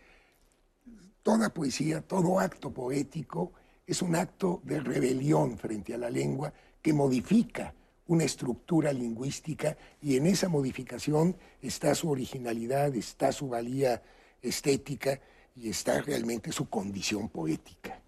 Toda 1.21 1.49
poesía, 1.49 2.01
todo 2.01 2.39
acto 2.39 2.71
poético 2.71 3.53
es 3.85 4.01
un 4.01 4.15
acto 4.15 4.61
de 4.63 4.79
rebelión 4.79 5.57
frente 5.57 5.93
a 5.93 5.97
la 5.97 6.09
lengua 6.09 6.51
que 6.81 6.93
modifica 6.93 7.73
una 8.07 8.23
estructura 8.23 8.93
lingüística 8.93 9.77
y 10.01 10.17
en 10.17 10.25
esa 10.25 10.49
modificación 10.49 11.35
está 11.61 11.93
su 11.95 12.09
originalidad, 12.09 12.95
está 12.95 13.31
su 13.31 13.49
valía 13.49 14.01
estética 14.41 15.19
y 15.55 15.69
está 15.69 16.01
realmente 16.01 16.51
su 16.51 16.69
condición 16.69 17.29
poética. 17.29 17.99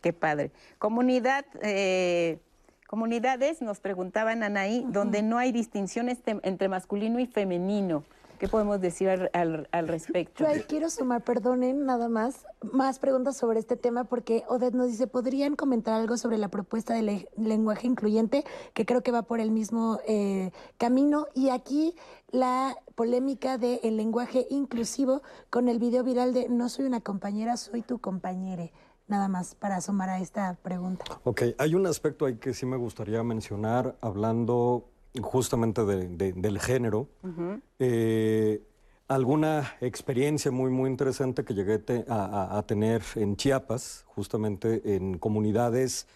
Qué 0.00 0.12
padre. 0.12 0.50
Comunidad, 0.78 1.44
eh, 1.62 2.38
comunidades, 2.86 3.62
nos 3.62 3.80
preguntaban 3.80 4.42
Anaí, 4.42 4.84
donde 4.88 5.22
no 5.22 5.38
hay 5.38 5.50
distinciones 5.50 6.18
entre 6.26 6.68
masculino 6.68 7.18
y 7.18 7.26
femenino. 7.26 8.04
¿Qué 8.44 8.48
podemos 8.50 8.78
decir 8.78 9.08
al, 9.08 9.86
respecto? 9.86 10.44
Yo 10.44 10.66
quiero 10.66 10.90
sumar, 10.90 11.24
perdonen, 11.24 11.86
nada 11.86 12.10
más, 12.10 12.44
más 12.60 12.98
preguntas 12.98 13.38
sobre 13.38 13.58
este 13.58 13.74
tema, 13.74 14.04
porque 14.04 14.44
Odette 14.48 14.74
nos 14.74 14.88
dice, 14.88 15.06
¿podrían 15.06 15.56
comentar 15.56 15.98
algo 15.98 16.18
sobre 16.18 16.36
la 16.36 16.48
propuesta 16.48 16.92
de 16.92 17.26
lenguaje 17.38 17.86
incluyente? 17.86 18.44
Que 18.74 18.84
creo 18.84 19.02
que 19.02 19.12
va 19.12 19.22
por 19.22 19.40
el 19.40 19.50
mismo 19.50 19.98
eh, 20.06 20.50
camino. 20.76 21.26
Y 21.32 21.48
aquí 21.48 21.96
la 22.32 22.76
polémica 22.94 23.56
del 23.56 23.80
el 23.82 23.96
lenguaje 23.96 24.46
inclusivo 24.50 25.22
con 25.48 25.70
el 25.70 25.78
video 25.78 26.04
viral 26.04 26.34
de 26.34 26.50
No 26.50 26.68
soy 26.68 26.84
una 26.84 27.00
compañera, 27.00 27.56
soy 27.56 27.80
tu 27.80 27.98
compañere 27.98 28.74
nada 29.06 29.28
más 29.28 29.54
para 29.54 29.76
asomar 29.76 30.10
a 30.10 30.18
esta 30.18 30.58
pregunta. 30.62 31.06
Ok, 31.24 31.42
hay 31.56 31.74
un 31.74 31.86
aspecto 31.86 32.26
ahí 32.26 32.36
que 32.36 32.52
sí 32.52 32.66
me 32.66 32.76
gustaría 32.76 33.22
mencionar, 33.22 33.96
hablando 34.02 34.90
justamente 35.22 35.84
del 35.84 36.58
género. 36.58 37.08
Eh, 37.78 38.62
alguna 39.08 39.76
experiencia 39.80 40.50
muy, 40.50 40.70
muy 40.70 40.90
interesante 40.90 41.44
que 41.44 41.54
llegué 41.54 41.82
a, 42.08 42.62
tener 42.66 43.02
en 43.16 43.36
Chiapas, 43.36 44.04
justamente 44.06 44.96
en 44.96 45.18
comunidades 45.18 46.06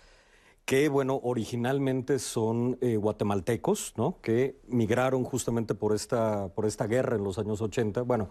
que, 0.64 0.90
bueno, 0.90 1.18
originalmente 1.22 2.18
son 2.18 2.76
eh, 2.82 2.96
guatemaltecos, 2.96 3.94
¿no? 3.96 4.18
Que 4.20 4.60
migraron 4.68 5.24
justamente 5.24 5.74
por 5.74 5.94
esta, 5.94 6.48
por 6.48 6.66
esta 6.66 6.86
guerra 6.86 7.16
en 7.16 7.24
los 7.24 7.38
años 7.38 7.62
80. 7.62 8.02
Bueno, 8.02 8.28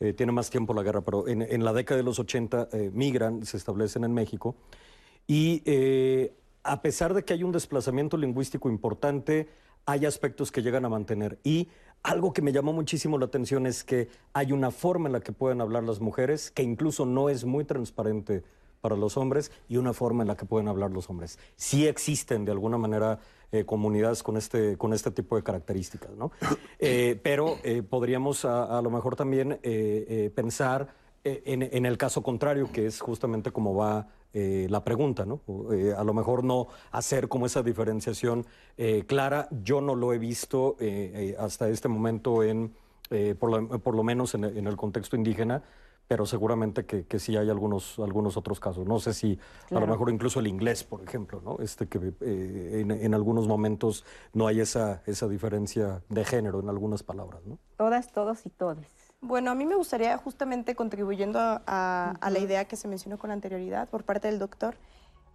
eh, 0.00 0.12
tiene 0.12 0.32
más 0.32 0.50
tiempo 0.50 0.74
la 0.74 0.82
guerra, 0.82 1.02
pero 1.02 1.28
en, 1.28 1.64
la 1.64 1.72
década 1.72 1.98
de 1.98 2.02
los 2.02 2.18
80 2.18 2.68
eh, 2.72 2.90
migran, 2.92 3.44
se 3.46 3.56
establecen 3.56 4.04
en 4.04 4.12
México. 4.12 4.56
Y 5.26 5.62
eh, 5.64 6.34
a 6.62 6.82
pesar 6.82 7.14
de 7.14 7.24
que 7.24 7.32
hay 7.32 7.42
un 7.42 7.52
desplazamiento 7.52 8.16
lingüístico 8.16 8.68
importante, 8.68 9.48
hay 9.86 10.06
aspectos 10.06 10.50
que 10.50 10.62
llegan 10.62 10.84
a 10.84 10.88
mantener. 10.88 11.38
Y 11.44 11.68
algo 12.02 12.32
que 12.32 12.42
me 12.42 12.52
llamó 12.52 12.72
muchísimo 12.72 13.18
la 13.18 13.26
atención 13.26 13.66
es 13.66 13.84
que 13.84 14.08
hay 14.32 14.52
una 14.52 14.70
forma 14.70 15.08
en 15.08 15.12
la 15.14 15.20
que 15.20 15.32
pueden 15.32 15.60
hablar 15.60 15.84
las 15.84 16.00
mujeres 16.00 16.50
que 16.50 16.62
incluso 16.62 17.06
no 17.06 17.28
es 17.30 17.44
muy 17.44 17.64
transparente 17.64 18.42
para 18.80 18.96
los 18.96 19.16
hombres 19.16 19.50
y 19.66 19.78
una 19.78 19.94
forma 19.94 20.22
en 20.22 20.28
la 20.28 20.36
que 20.36 20.44
pueden 20.44 20.68
hablar 20.68 20.90
los 20.90 21.08
hombres. 21.08 21.38
Sí 21.56 21.86
existen 21.86 22.44
de 22.44 22.52
alguna 22.52 22.76
manera 22.76 23.18
eh, 23.50 23.64
comunidades 23.64 24.22
con 24.22 24.36
este, 24.36 24.76
con 24.76 24.92
este 24.92 25.10
tipo 25.10 25.36
de 25.36 25.42
características, 25.42 26.10
¿no? 26.16 26.30
Eh, 26.78 27.18
pero 27.22 27.56
eh, 27.62 27.82
podríamos 27.82 28.44
a, 28.44 28.82
lo 28.82 28.90
mejor 28.90 29.16
también 29.16 29.58
pensar 30.34 30.88
en, 31.22 31.62
en, 31.62 31.86
el 31.86 31.96
caso 31.96 32.22
contrario, 32.22 32.68
que 32.70 32.84
es 32.84 33.00
justamente 33.00 33.52
como 33.52 33.74
va 33.74 34.08
la 34.34 34.82
pregunta, 34.82 35.24
¿no? 35.24 35.40
a 35.96 36.04
lo 36.04 36.12
mejor 36.12 36.42
no 36.44 36.66
hacer 36.90 37.28
como 37.28 37.46
esa 37.46 37.62
diferenciación 37.62 38.44
clara. 39.06 39.48
Yo 39.62 39.80
no 39.80 39.94
lo 39.94 40.12
he 40.12 40.18
visto 40.18 40.76
hasta 41.38 41.68
este 41.68 41.88
momento 41.88 42.42
en, 42.42 42.74
por 43.38 43.50
lo, 43.50 43.68
por, 43.80 43.94
lo, 43.94 44.02
menos 44.02 44.34
en, 44.34 44.44
en 44.44 44.66
el 44.66 44.76
contexto 44.76 45.16
indígena, 45.16 45.62
pero 46.06 46.26
seguramente 46.26 46.84
que, 46.84 47.06
que, 47.06 47.18
sí 47.18 47.36
hay 47.36 47.48
algunos, 47.48 47.98
algunos 47.98 48.36
otros 48.36 48.60
casos. 48.60 48.86
No 48.86 48.98
sé 49.00 49.14
si 49.14 49.38
a 49.70 49.80
lo 49.80 49.86
mejor 49.86 50.10
incluso 50.10 50.40
el 50.40 50.46
inglés, 50.46 50.84
por 50.84 51.02
ejemplo, 51.02 51.40
¿no? 51.42 51.58
este 51.62 51.86
que 51.86 52.12
eh, 52.20 52.84
en, 53.00 53.14
algunos 53.14 53.48
momentos 53.48 54.04
no 54.32 54.46
hay 54.46 54.60
esa, 54.60 55.02
esa 55.06 55.28
diferencia 55.28 56.02
de 56.08 56.24
género 56.24 56.60
en 56.60 56.68
algunas 56.68 57.02
palabras. 57.02 57.40
¿no? 57.46 57.58
Todas, 57.76 58.12
todos 58.12 58.44
y 58.44 58.50
todes. 58.50 59.03
Bueno, 59.26 59.50
a 59.50 59.54
mí 59.54 59.64
me 59.64 59.74
gustaría 59.74 60.18
justamente 60.18 60.74
contribuyendo 60.74 61.38
a, 61.40 62.14
a 62.20 62.30
la 62.30 62.38
idea 62.38 62.66
que 62.66 62.76
se 62.76 62.88
mencionó 62.88 63.18
con 63.18 63.30
anterioridad 63.30 63.88
por 63.88 64.04
parte 64.04 64.28
del 64.28 64.38
doctor, 64.38 64.76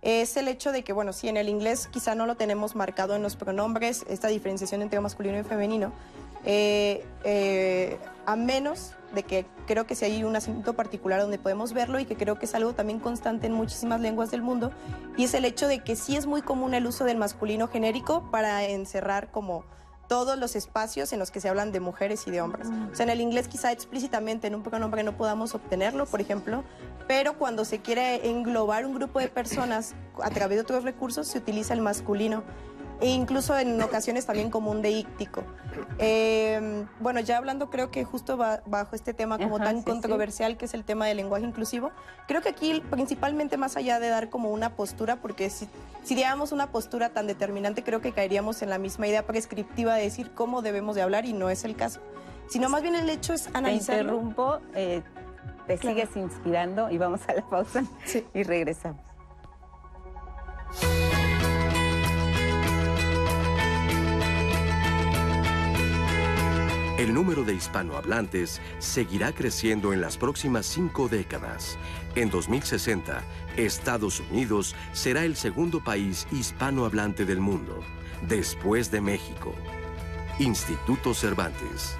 es 0.04 0.38
el 0.38 0.48
hecho 0.48 0.72
de 0.72 0.84
que, 0.84 0.94
bueno, 0.94 1.12
si 1.12 1.28
en 1.28 1.38
el 1.38 1.50
inglés 1.50 1.88
quizá 1.92 2.14
no 2.14 2.28
lo 2.28 2.36
tenemos 2.36 2.76
marcado 2.76 3.16
en 3.16 3.24
los 3.24 3.36
pronombres, 3.36 4.06
esta 4.08 4.28
diferenciación 4.28 4.84
entre 4.84 5.00
masculino 5.00 5.40
y 5.40 5.44
femenino, 5.44 5.92
eh, 6.46 7.04
eh, 7.24 7.98
a 8.28 8.36
menos 8.36 8.94
de 9.16 9.24
que 9.24 9.48
creo 9.66 9.88
que 9.88 9.96
si 9.96 10.06
hay 10.06 10.24
un 10.24 10.36
asunto 10.36 10.76
particular 10.76 11.20
donde 11.20 11.40
podemos 11.40 11.74
verlo 11.74 12.00
y 12.00 12.06
que 12.06 12.16
creo 12.16 12.38
que 12.38 12.46
es 12.46 12.54
algo 12.54 12.74
también 12.74 13.00
constante 13.00 13.48
en 13.48 13.54
muchísimas 13.54 14.02
lenguas 14.02 14.30
del 14.30 14.44
mundo, 14.44 14.72
y 15.18 15.24
es 15.24 15.34
el 15.34 15.46
hecho 15.46 15.68
de 15.68 15.80
que 15.80 15.96
sí 15.96 16.16
es 16.16 16.28
muy 16.28 16.44
común 16.44 16.76
el 16.76 16.86
uso 16.86 17.06
del 17.06 17.18
masculino 17.18 17.68
genérico 17.68 18.30
para 18.30 18.66
encerrar 18.66 19.32
como 19.32 19.66
todos 20.10 20.38
los 20.40 20.56
espacios 20.56 21.14
en 21.14 21.20
los 21.20 21.30
que 21.30 21.40
se 21.40 21.48
hablan 21.48 21.72
de 21.72 21.80
mujeres 21.80 22.28
y 22.28 22.32
de 22.32 22.42
hombres. 22.42 22.68
O 22.92 22.96
sea, 22.96 23.06
en 23.06 23.12
el 23.12 23.22
inglés 23.22 23.48
quizá 23.48 23.72
explícitamente 23.72 24.48
en 24.48 24.56
un 24.56 24.64
pronombre 24.64 25.04
no 25.04 25.16
podamos 25.16 25.54
obtenerlo, 25.54 26.08
por 26.08 26.20
ejemplo, 26.20 26.64
pero 27.08 27.38
cuando 27.38 27.64
se 27.64 27.80
quiere 27.80 28.28
englobar 28.28 28.86
un 28.86 28.96
grupo 28.96 29.20
de 29.20 29.30
personas 29.30 29.94
a 30.22 30.32
través 30.32 30.58
de 30.58 30.64
otros 30.64 30.84
recursos 30.84 31.28
se 31.28 31.38
utiliza 31.38 31.76
el 31.76 31.82
masculino 31.82 32.44
e 33.02 33.08
incluso 33.08 33.58
en 33.58 33.82
ocasiones 33.82 34.26
también 34.26 34.50
como 34.50 34.72
un 34.72 34.82
deíctico. 34.82 35.44
Em, 35.98 36.88
bueno, 37.00 37.20
ya 37.20 37.38
hablando 37.38 37.70
creo 37.70 37.92
que 37.92 38.04
justo 38.04 38.38
bajo 38.38 38.96
este 38.96 39.14
tema 39.14 39.38
como 39.38 39.60
tan 39.60 39.82
controversial 39.84 40.58
que 40.58 40.66
es 40.66 40.74
el 40.74 40.84
tema 40.84 41.06
del 41.08 41.18
lenguaje 41.18 41.46
inclusivo, 41.46 41.92
creo 42.28 42.42
que 42.42 42.50
aquí 42.50 42.82
principalmente 42.90 43.58
más 43.58 43.78
allá 43.78 44.00
de 44.00 44.10
dar 44.10 44.30
como 44.30 44.50
una 44.50 44.76
postura, 44.76 45.18
porque 45.18 45.50
si, 45.50 45.68
si 46.04 46.16
diéramos 46.16 46.52
una 46.52 46.72
postura 46.72 47.10
tan 47.10 47.28
determinante 47.28 47.84
creo 47.84 48.02
que 48.02 48.12
caeríamos 48.12 48.62
en 48.62 48.70
la 48.70 48.78
misma 48.78 49.08
idea 49.08 49.26
prescriptiva 49.26 49.96
de 49.96 50.04
decir 50.04 50.32
cómo 50.34 50.62
debemos 50.62 50.96
de 50.96 51.02
hablar 51.02 51.26
y 51.26 51.34
no 51.34 51.50
es 51.50 51.64
el 51.64 51.76
caso, 51.76 52.02
sino 52.50 52.70
más 52.70 52.82
bien 52.82 52.96
el 52.96 53.10
hecho 53.10 53.34
es 53.34 53.48
analizar. 53.54 53.96
Te 53.96 54.02
interrumpo, 54.02 54.60
eh, 54.76 55.02
te 55.68 55.78
sigues 55.78 56.16
inspirando 56.16 56.90
y 56.90 56.98
vamos 56.98 57.22
a 57.28 57.34
la 57.34 57.50
pausa 57.50 57.84
y 58.34 58.44
regresamos. 58.44 59.02
El 67.00 67.14
número 67.14 67.46
de 67.46 67.54
hispanohablantes 67.54 68.60
seguirá 68.80 69.32
creciendo 69.32 69.94
en 69.94 70.02
las 70.02 70.18
próximas 70.18 70.66
cinco 70.66 71.08
décadas. 71.08 71.78
En 72.16 72.30
2060, 72.30 73.24
Estados 73.56 74.20
Unidos 74.30 74.76
será 74.92 75.24
el 75.24 75.38
segundo 75.38 75.82
país 75.82 76.28
hispanohablante 76.30 77.24
del 77.24 77.40
mundo, 77.40 77.82
después 78.28 78.92
de 78.92 79.00
México. 79.00 79.56
Instituto 80.40 81.14
Cervantes. 81.14 81.96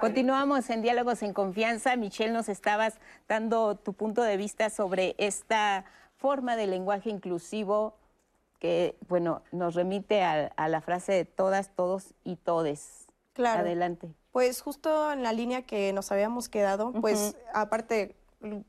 Continuamos 0.00 0.70
en 0.70 0.80
Diálogos 0.80 1.22
en 1.22 1.34
Confianza. 1.34 1.94
Michelle, 1.94 2.32
nos 2.32 2.48
estabas 2.48 2.94
dando 3.28 3.76
tu 3.76 3.92
punto 3.92 4.22
de 4.22 4.38
vista 4.38 4.70
sobre 4.70 5.14
esta 5.18 5.84
forma 6.16 6.56
de 6.56 6.66
lenguaje 6.66 7.10
inclusivo 7.10 7.98
que, 8.58 8.96
bueno, 9.08 9.42
nos 9.52 9.74
remite 9.74 10.22
a, 10.22 10.68
la 10.68 10.80
frase 10.80 11.12
de 11.12 11.24
todas, 11.26 11.74
todos 11.76 12.14
y 12.24 12.36
todes. 12.36 13.08
Claro. 13.34 13.60
Adelante. 13.60 14.08
Pues 14.32 14.62
justo 14.62 15.12
en 15.12 15.22
la 15.22 15.34
línea 15.34 15.62
que 15.62 15.92
nos 15.92 16.10
habíamos 16.12 16.48
quedado, 16.48 16.92
pues 16.92 17.36
aparte, 17.52 18.16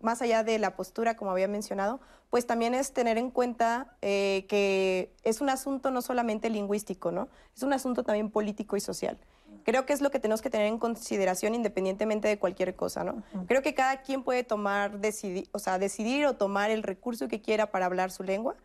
más 0.02 0.22
allá 0.22 0.44
de 0.44 0.60
la 0.60 0.76
postura, 0.76 1.16
como 1.16 1.32
había 1.32 1.48
mencionado, 1.48 2.02
pues 2.30 2.46
también 2.46 2.74
es 2.74 2.92
tener 2.92 3.18
en 3.18 3.32
cuenta 3.32 3.96
eh, 4.02 4.46
que 4.50 5.14
es 5.24 5.40
un 5.40 5.50
asunto 5.50 5.92
no 5.92 6.02
solamente 6.02 6.50
lingüístico, 6.50 7.12
¿no? 7.12 7.30
Es 7.56 7.64
un 7.64 7.72
asunto 7.72 8.04
también 8.04 8.32
político 8.32 8.76
y 8.76 8.82
social. 8.82 9.18
Creo 9.64 9.86
que 9.86 9.94
es 9.94 10.02
lo 10.02 10.12
que 10.12 10.20
tenemos 10.20 10.42
que 10.42 10.50
tener 10.50 10.68
en 10.68 10.78
consideración 10.78 11.56
independientemente 11.56 12.28
de 12.28 12.38
cualquier 12.40 12.76
cosa, 12.76 13.04
¿no? 13.04 13.24
Creo 13.48 13.62
que 13.62 13.74
cada 13.74 14.02
quien 14.02 14.24
puede 14.24 14.44
tomar, 14.44 15.00
decidir, 15.00 15.50
o 15.52 15.60
sea, 15.60 15.80
decidir 15.80 16.26
o 16.26 16.36
tomar 16.36 16.72
el 16.72 16.84
recurso 16.84 17.28
que 17.28 17.42
quiera 17.42 17.72
para 17.72 17.86
hablar 17.86 18.12
su 18.12 18.24
lengua, 18.24 18.56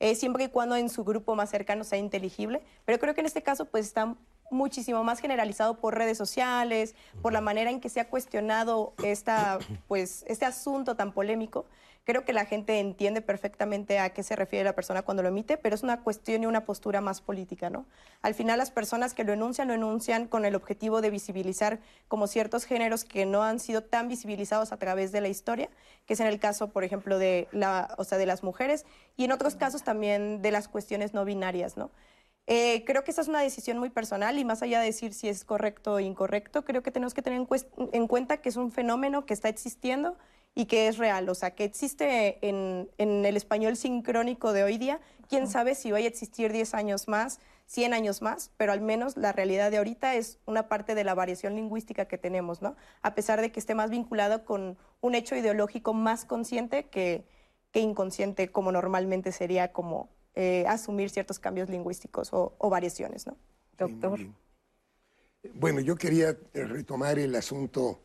eh, 0.00 0.14
siempre 0.14 0.44
y 0.44 0.48
cuando 0.48 0.76
en 0.76 0.88
su 0.88 1.04
grupo 1.04 1.34
más 1.36 1.50
cercano 1.50 1.84
sea 1.84 1.98
inteligible. 1.98 2.62
Pero 2.84 2.98
creo 2.98 3.14
que 3.14 3.20
en 3.20 3.26
este 3.26 3.42
caso, 3.42 3.66
pues 3.66 3.86
está 3.86 4.16
muchísimo 4.50 5.02
más 5.02 5.20
generalizado 5.20 5.78
por 5.78 5.96
redes 5.96 6.18
sociales, 6.18 6.94
por 7.22 7.32
la 7.32 7.40
manera 7.40 7.70
en 7.70 7.80
que 7.80 7.88
se 7.88 8.00
ha 8.00 8.08
cuestionado 8.08 8.94
esta, 9.02 9.58
pues, 9.88 10.24
este 10.28 10.44
asunto 10.44 10.94
tan 10.94 11.12
polémico, 11.12 11.66
Creo 12.04 12.24
que 12.24 12.32
la 12.32 12.46
gente 12.46 12.80
entiende 12.80 13.22
perfectamente 13.22 14.00
a 14.00 14.10
qué 14.10 14.24
se 14.24 14.34
refiere 14.34 14.64
la 14.64 14.74
persona 14.74 15.02
cuando 15.02 15.22
lo 15.22 15.28
emite, 15.28 15.56
pero 15.56 15.76
es 15.76 15.84
una 15.84 16.02
cuestión 16.02 16.42
y 16.42 16.46
una 16.46 16.64
postura 16.64 17.00
más 17.00 17.20
política, 17.20 17.70
¿no? 17.70 17.86
Al 18.22 18.34
final 18.34 18.58
las 18.58 18.72
personas 18.72 19.14
que 19.14 19.22
lo 19.22 19.32
enuncian 19.32 19.68
lo 19.68 19.74
enuncian 19.74 20.26
con 20.26 20.44
el 20.44 20.56
objetivo 20.56 21.00
de 21.00 21.10
visibilizar 21.10 21.78
como 22.08 22.26
ciertos 22.26 22.64
géneros 22.64 23.04
que 23.04 23.24
no 23.24 23.44
han 23.44 23.60
sido 23.60 23.84
tan 23.84 24.08
visibilizados 24.08 24.72
a 24.72 24.78
través 24.78 25.12
de 25.12 25.20
la 25.20 25.28
historia, 25.28 25.70
que 26.06 26.14
es 26.14 26.20
en 26.20 26.26
el 26.26 26.40
caso, 26.40 26.70
por 26.70 26.82
ejemplo, 26.82 27.18
de, 27.18 27.46
la, 27.52 27.94
o 27.98 28.04
sea, 28.04 28.18
de 28.18 28.26
las 28.26 28.42
mujeres 28.42 28.84
y 29.16 29.24
en 29.24 29.32
otros 29.32 29.54
casos 29.54 29.84
también 29.84 30.42
de 30.42 30.50
las 30.50 30.66
cuestiones 30.66 31.14
no 31.14 31.24
binarias, 31.24 31.76
¿no? 31.76 31.90
Eh, 32.48 32.82
creo 32.84 33.04
que 33.04 33.12
esa 33.12 33.20
es 33.20 33.28
una 33.28 33.40
decisión 33.40 33.78
muy 33.78 33.90
personal 33.90 34.38
y 34.38 34.44
más 34.44 34.62
allá 34.62 34.80
de 34.80 34.86
decir 34.86 35.14
si 35.14 35.28
es 35.28 35.44
correcto 35.44 35.94
o 35.94 36.00
incorrecto, 36.00 36.64
creo 36.64 36.82
que 36.82 36.90
tenemos 36.90 37.14
que 37.14 37.22
tener 37.22 37.46
en, 37.92 38.08
cuenta 38.08 38.38
que 38.38 38.48
es 38.48 38.56
un 38.56 38.72
fenómeno 38.72 39.24
que 39.26 39.34
está 39.34 39.48
existiendo 39.48 40.18
y 40.54 40.66
que 40.66 40.88
es 40.88 40.98
real, 40.98 41.28
o 41.28 41.34
sea, 41.34 41.54
que 41.54 41.64
existe 41.64 42.38
en, 42.46 42.88
el 42.98 43.36
español 43.36 43.76
sincrónico 43.76 44.52
de 44.52 44.64
hoy 44.64 44.78
día. 44.78 45.00
Quién 45.28 45.48
sabe 45.48 45.74
si 45.74 45.92
vaya 45.92 46.06
a 46.06 46.10
existir 46.10 46.52
10 46.52 46.74
años 46.74 47.08
más, 47.08 47.40
100 47.66 47.94
años 47.94 48.20
más, 48.20 48.50
pero 48.58 48.72
al 48.72 48.82
menos 48.82 49.16
la 49.16 49.32
realidad 49.32 49.70
de 49.70 49.78
ahorita 49.78 50.14
es 50.14 50.38
una 50.44 50.68
parte 50.68 50.94
de 50.94 51.04
la 51.04 51.14
variación 51.14 51.54
lingüística 51.54 52.04
que 52.04 52.18
tenemos, 52.18 52.60
¿no? 52.60 52.76
A 53.00 53.14
pesar 53.14 53.40
de 53.40 53.50
que 53.50 53.60
esté 53.60 53.74
más 53.74 53.88
vinculado 53.88 54.44
con 54.44 54.76
un 55.00 55.14
hecho 55.14 55.36
ideológico 55.36 55.94
más 55.94 56.26
consciente 56.26 56.84
que, 56.84 57.24
que 57.70 57.80
inconsciente, 57.80 58.50
como 58.52 58.72
normalmente 58.72 59.32
sería 59.32 59.72
como 59.72 60.10
eh, 60.34 60.64
asumir 60.68 61.08
ciertos 61.08 61.38
cambios 61.38 61.70
lingüísticos 61.70 62.28
o, 62.32 62.54
variaciones, 62.68 63.26
¿no? 63.26 63.36
Doctor. 63.78 64.20
Bueno, 65.54 65.80
yo 65.80 65.96
quería 65.96 66.36
retomar 66.52 67.18
el 67.18 67.34
asunto 67.34 68.00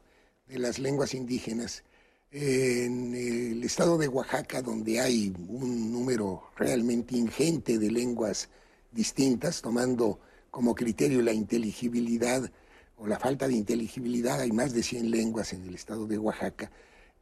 de 0.48 0.60
las 0.60 0.80
lenguas 0.80 1.14
indígenas. 1.14 1.84
En 2.30 3.16
el 3.16 3.64
estado 3.64 3.98
de 3.98 4.10
Oaxaca, 4.10 4.62
donde 4.62 5.00
hay 5.00 5.34
un 5.48 5.94
número 5.94 6.44
realmente 6.58 7.16
ingente 7.16 7.78
de 7.78 7.90
lenguas 7.90 8.50
distintas, 8.92 9.62
tomando 9.62 10.20
como 10.52 10.76
criterio 10.76 11.22
la 11.22 11.32
inteligibilidad 11.32 12.52
o 12.98 13.08
la 13.08 13.18
falta 13.18 13.48
de 13.48 13.54
inteligibilidad, 13.54 14.42
hay 14.42 14.52
más 14.52 14.74
de 14.74 14.84
100 14.84 15.10
lenguas 15.10 15.54
en 15.54 15.64
el 15.64 15.76
estado 15.76 16.06
de 16.06 16.18
Oaxaca. 16.18 16.70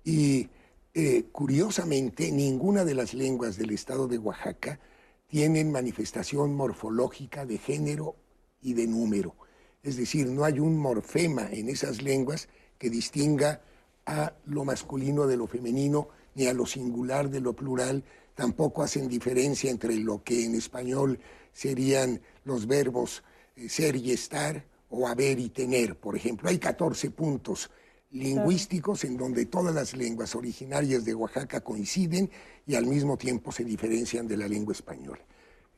Y 0.03 0.49
eh, 0.95 1.25
curiosamente, 1.31 2.31
ninguna 2.31 2.83
de 2.83 2.95
las 2.95 3.13
lenguas 3.13 3.57
del 3.57 3.71
estado 3.71 4.07
de 4.07 4.17
Oaxaca 4.17 4.79
tienen 5.27 5.71
manifestación 5.71 6.55
morfológica 6.55 7.45
de 7.45 7.59
género 7.59 8.15
y 8.59 8.73
de 8.73 8.87
número. 8.87 9.35
Es 9.83 9.97
decir, 9.97 10.27
no 10.27 10.45
hay 10.45 10.59
un 10.59 10.77
morfema 10.77 11.47
en 11.51 11.69
esas 11.69 12.01
lenguas 12.01 12.49
que 12.79 12.89
distinga 12.89 13.61
a 14.05 14.33
lo 14.45 14.65
masculino 14.65 15.27
de 15.27 15.37
lo 15.37 15.47
femenino, 15.47 16.09
ni 16.35 16.47
a 16.47 16.53
lo 16.53 16.65
singular 16.65 17.29
de 17.29 17.41
lo 17.41 17.53
plural, 17.53 18.03
tampoco 18.35 18.83
hacen 18.83 19.07
diferencia 19.07 19.71
entre 19.71 19.95
lo 19.95 20.23
que 20.23 20.45
en 20.45 20.55
español 20.55 21.19
serían 21.53 22.21
los 22.43 22.67
verbos 22.67 23.23
eh, 23.55 23.69
ser 23.69 23.95
y 23.95 24.11
estar 24.11 24.65
o 24.89 25.07
haber 25.07 25.39
y 25.39 25.49
tener, 25.49 25.97
por 25.97 26.15
ejemplo. 26.15 26.49
Hay 26.49 26.59
14 26.59 27.09
puntos 27.11 27.71
lingüísticos 28.11 29.03
en 29.03 29.17
donde 29.17 29.45
todas 29.45 29.73
las 29.73 29.95
lenguas 29.95 30.35
originarias 30.35 31.03
de 31.03 31.15
Oaxaca 31.15 31.61
coinciden 31.61 32.29
y 32.65 32.75
al 32.75 32.85
mismo 32.85 33.17
tiempo 33.17 33.51
se 33.51 33.63
diferencian 33.63 34.27
de 34.27 34.37
la 34.37 34.47
lengua 34.47 34.73
española. 34.73 35.21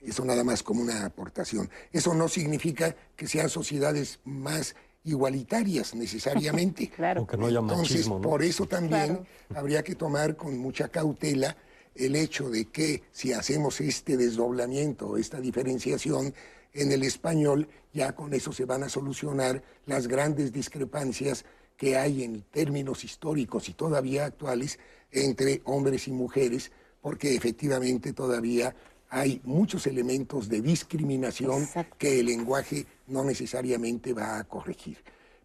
Eso 0.01 0.23
nada 0.23 0.43
más 0.43 0.61
como 0.61 0.81
una 0.81 1.05
aportación. 1.05 1.69
Eso 1.91 2.13
no 2.13 2.27
significa 2.27 2.95
que 3.15 3.27
sean 3.27 3.49
sociedades 3.49 4.19
más 4.23 4.75
igualitarias 5.07 5.95
necesariamente. 5.95 6.89
claro. 6.95 7.25
que 7.25 7.37
no 7.37 7.47
haya 7.47 7.59
Entonces, 7.59 8.07
por 8.07 8.43
eso 8.43 8.67
también 8.67 9.25
habría 9.55 9.83
que 9.83 9.95
tomar 9.95 10.35
con 10.35 10.57
mucha 10.57 10.89
cautela 10.89 11.55
el 11.95 12.15
hecho 12.15 12.49
de 12.49 12.65
que 12.65 13.03
si 13.11 13.33
hacemos 13.33 13.81
este 13.81 14.17
desdoblamiento, 14.17 15.17
esta 15.17 15.39
diferenciación 15.39 16.33
en 16.73 16.91
el 16.91 17.03
español, 17.03 17.67
ya 17.93 18.13
con 18.13 18.33
eso 18.33 18.51
se 18.51 18.65
van 18.65 18.83
a 18.83 18.89
solucionar 18.89 19.63
las 19.85 20.07
grandes 20.07 20.51
discrepancias 20.51 21.45
que 21.75 21.97
hay 21.97 22.23
en 22.23 22.41
términos 22.41 23.03
históricos 23.03 23.69
y 23.69 23.73
todavía 23.73 24.25
actuales 24.25 24.77
entre 25.11 25.61
hombres 25.63 26.07
y 26.07 26.11
mujeres, 26.11 26.71
porque 27.01 27.35
efectivamente 27.35 28.13
todavía 28.13 28.75
hay 29.09 29.41
muchos 29.43 29.87
elementos 29.87 30.49
de 30.49 30.61
discriminación 30.61 31.67
que 31.97 32.19
el 32.19 32.25
lenguaje 32.27 32.85
no 33.07 33.23
necesariamente 33.23 34.13
va 34.13 34.37
a 34.37 34.43
corregir. 34.43 34.97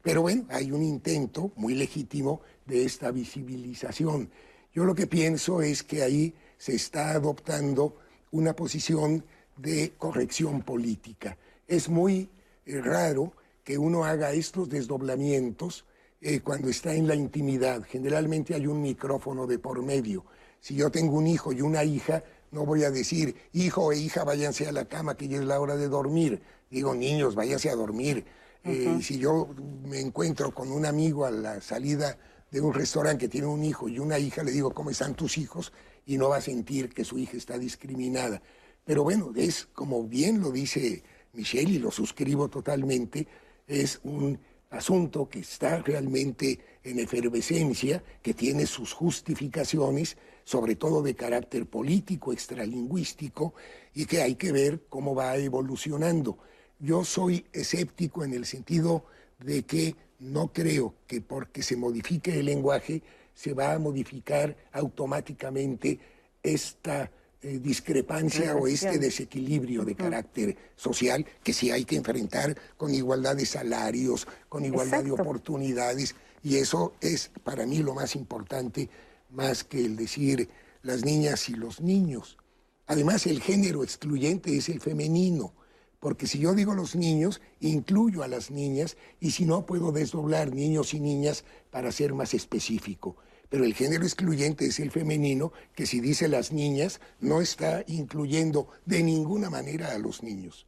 Pero 0.02 0.22
bueno, 0.22 0.46
hay 0.48 0.72
un 0.72 0.82
intento 0.82 1.52
muy 1.56 1.74
legítimo 1.74 2.40
de 2.66 2.84
esta 2.84 3.10
visibilización. 3.10 4.30
Yo 4.74 4.84
lo 4.84 4.94
que 4.94 5.06
pienso 5.06 5.62
es 5.62 5.82
que 5.82 6.02
ahí 6.02 6.34
se 6.58 6.74
está 6.74 7.10
adoptando 7.12 7.96
una 8.32 8.54
posición 8.54 9.24
de 9.56 9.92
corrección 9.96 10.62
política. 10.62 11.36
Es 11.68 11.88
muy 11.88 12.28
eh, 12.66 12.80
raro 12.80 13.32
que 13.62 13.78
uno 13.78 14.04
haga 14.04 14.32
estos 14.32 14.68
desdoblamientos 14.68 15.84
eh, 16.20 16.40
cuando 16.40 16.68
está 16.68 16.94
en 16.94 17.06
la 17.06 17.14
intimidad. 17.14 17.82
Generalmente 17.84 18.54
hay 18.54 18.66
un 18.66 18.80
micrófono 18.80 19.46
de 19.46 19.58
por 19.58 19.82
medio. 19.82 20.24
Si 20.60 20.74
yo 20.74 20.90
tengo 20.90 21.16
un 21.16 21.26
hijo 21.26 21.52
y 21.52 21.60
una 21.60 21.84
hija, 21.84 22.24
no 22.53 22.64
voy 22.66 22.84
a 22.84 22.90
decir, 22.90 23.34
hijo 23.53 23.92
e 23.92 23.98
hija, 23.98 24.24
váyanse 24.24 24.68
a 24.68 24.72
la 24.72 24.84
cama, 24.84 25.16
que 25.16 25.26
ya 25.26 25.38
es 25.38 25.44
la 25.44 25.59
hora 25.59 25.76
de 25.76 25.88
dormir. 25.88 26.42
Digo, 26.70 26.94
niños, 26.94 27.34
váyanse 27.34 27.70
a 27.70 27.74
dormir. 27.74 28.24
Eh, 28.62 28.98
si 29.03 29.18
yo 29.18 29.48
me 29.84 29.98
encuentro 29.98 30.55
con 30.55 30.70
un 30.70 30.86
amigo 30.86 31.24
a 31.24 31.30
la 31.30 31.61
salida 31.61 32.16
de 32.50 32.61
un 32.61 32.72
restaurante 32.72 33.24
que 33.24 33.28
tiene 33.28 33.48
un 33.48 33.64
hijo 33.64 33.88
y 33.88 33.98
una 33.98 34.18
hija, 34.18 34.42
le 34.42 34.53
digo, 34.53 34.72
¿cómo 34.72 34.90
están 34.90 35.14
tus 35.14 35.38
hijos? 35.38 35.72
Y 36.07 36.18
no 36.18 36.28
va 36.28 36.36
a 36.36 36.40
sentir 36.42 36.90
que 36.90 37.05
su 37.05 37.18
hija 37.18 37.36
está 37.36 37.59
discriminada. 37.59 38.42
Pero 38.84 39.03
bueno, 39.03 39.32
es 39.34 39.66
como 39.72 40.05
bien 40.05 40.40
lo 40.40 40.50
dice 40.50 41.03
Michelle 41.32 41.72
y 41.72 41.78
lo 41.78 41.90
suscribo 41.90 42.48
totalmente, 42.48 43.26
es 43.66 44.00
un 44.03 44.38
asunto 44.70 45.28
que 45.28 45.40
está 45.40 45.78
realmente 45.78 46.59
en 46.82 46.98
efervescencia, 46.98 48.03
que 48.22 48.34
tiene 48.34 48.66
sus 48.66 48.92
justificaciones, 48.92 50.16
sobre 50.45 50.76
todo 50.76 51.03
de 51.03 51.14
carácter 51.14 51.66
político, 51.66 52.32
extralingüístico, 52.32 53.55
y 53.95 54.07
que 54.07 54.22
hay 54.22 54.34
que 54.36 54.53
ver 54.53 54.82
cómo 54.88 55.14
va 55.14 55.36
evolucionando. 55.36 56.38
Yo 56.78 57.05
soy 57.05 57.47
escéptico 57.53 58.24
en 58.24 58.34
el 58.34 58.47
sentido 58.47 59.05
de 59.38 59.62
que 59.64 59.97
no 60.18 60.53
creo 60.53 60.95
que 61.07 61.20
porque 61.20 61.62
se 61.62 61.76
modifique 61.76 62.38
el 62.38 62.47
lenguaje 62.47 63.03
se 63.34 63.55
va 63.55 63.72
a 63.72 63.78
modificar 63.78 64.57
automáticamente 64.72 65.99
esta 66.43 67.11
eh, 67.40 67.59
discrepancia 67.59 68.55
o 68.55 68.66
este 68.66 68.99
desequilibrio 68.99 69.84
de 69.84 69.95
carácter 69.95 70.57
social 70.76 71.24
que 71.43 71.53
sí 71.53 71.70
hay 71.70 71.84
que 71.84 71.97
enfrentar 71.97 72.57
con 72.76 72.95
igualdad 72.95 73.36
de 73.36 73.47
salarios, 73.47 74.28
con 74.49 74.64
igualdad 74.64 75.03
de 75.03 75.12
oportunidades. 75.12 76.14
Y 76.43 76.57
eso 76.57 76.95
es 77.01 77.30
para 77.43 77.66
mí 77.66 77.78
lo 77.78 77.95
más 77.95 78.16
importante, 78.16 78.88
más 79.33 79.64
que 79.64 79.85
el 79.85 79.97
decir 79.97 80.49
las 80.83 81.05
niñas 81.05 81.49
y 81.49 81.55
los 81.55 81.80
niños. 81.80 82.39
Además, 82.87 83.26
el 83.26 83.41
género 83.41 83.83
excluyente 83.83 84.57
es 84.57 84.68
el 84.68 84.80
femenino, 84.80 85.55
porque 85.99 86.26
si 86.26 86.39
yo 86.39 86.55
digo 86.55 86.74
los 86.74 86.95
niños, 86.95 87.41
incluyo 87.61 88.22
a 88.22 88.28
las 88.28 88.51
niñas 88.51 88.97
y 89.20 89.33
si 89.33 89.45
no, 89.45 89.66
puedo 89.66 89.93
desdoblar 89.93 90.55
niños 90.55 90.95
y 90.95 91.01
niñas 91.01 91.45
para 91.70 91.93
ser 91.93 92.14
más 92.14 92.35
específico 92.35 93.16
pero 93.53 93.66
el 93.66 93.74
género 93.74 94.05
excluyente 94.05 94.64
es 94.64 94.80
el 94.80 94.91
femenino, 94.91 95.53
que 95.74 95.85
si 95.85 96.01
dice 96.01 96.26
las 96.26 96.53
niñas, 96.53 97.03
no 97.20 97.43
está 97.43 97.85
incluyendo 97.87 98.68
de 98.87 99.03
ninguna 99.03 99.51
manera 99.51 99.93
a 99.93 99.99
los 99.99 100.22
niños. 100.22 100.66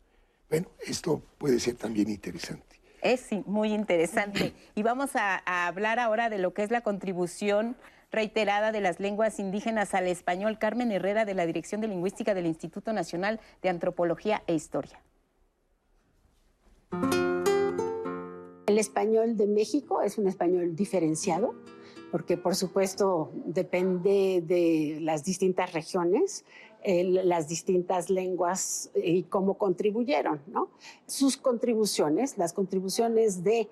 Bueno, 0.50 0.68
esto 0.86 1.22
puede 1.38 1.60
ser 1.60 1.76
también 1.76 2.10
interesante. 2.10 2.78
Es 3.00 3.24
muy 3.46 3.72
interesante. 3.72 4.52
Y 4.74 4.82
vamos 4.82 5.16
a, 5.16 5.42
a 5.46 5.66
hablar 5.66 5.98
ahora 5.98 6.28
de 6.28 6.36
lo 6.36 6.52
que 6.52 6.62
es 6.62 6.70
la 6.70 6.82
contribución 6.82 7.74
reiterada 8.14 8.72
de 8.72 8.80
las 8.80 9.00
lenguas 9.00 9.38
indígenas 9.38 9.94
al 9.94 10.06
español. 10.06 10.58
Carmen 10.58 10.92
Herrera, 10.92 11.24
de 11.24 11.34
la 11.34 11.46
Dirección 11.46 11.80
de 11.80 11.88
Lingüística 11.88 12.34
del 12.34 12.46
Instituto 12.46 12.92
Nacional 12.92 13.40
de 13.62 13.68
Antropología 13.68 14.42
e 14.46 14.54
Historia. 14.54 15.00
El 18.66 18.78
español 18.78 19.36
de 19.36 19.46
México 19.46 20.02
es 20.02 20.16
un 20.16 20.26
español 20.26 20.74
diferenciado 20.74 21.54
porque 22.14 22.36
por 22.36 22.54
supuesto 22.54 23.32
depende 23.44 24.40
de 24.46 24.98
las 25.00 25.24
distintas 25.24 25.72
regiones, 25.72 26.44
las 26.84 27.48
distintas 27.48 28.08
lenguas 28.08 28.90
y 28.94 29.24
cómo 29.24 29.54
contribuyeron, 29.54 30.40
¿no? 30.46 30.68
Sus 31.06 31.36
contribuciones, 31.36 32.38
las 32.38 32.52
contribuciones 32.52 33.42
de 33.42 33.68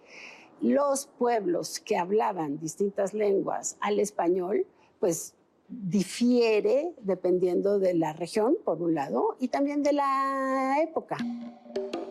los 0.62 1.06
pueblos 1.18 1.80
que 1.80 1.96
hablaban 1.96 2.58
distintas 2.58 3.12
lenguas 3.12 3.76
al 3.80 3.98
español, 4.00 4.66
pues 5.00 5.34
difiere 5.68 6.94
dependiendo 7.00 7.78
de 7.78 7.94
la 7.94 8.12
región, 8.12 8.56
por 8.64 8.80
un 8.82 8.94
lado, 8.94 9.36
y 9.40 9.48
también 9.48 9.82
de 9.82 9.92
la 9.92 10.76
época. 10.82 11.16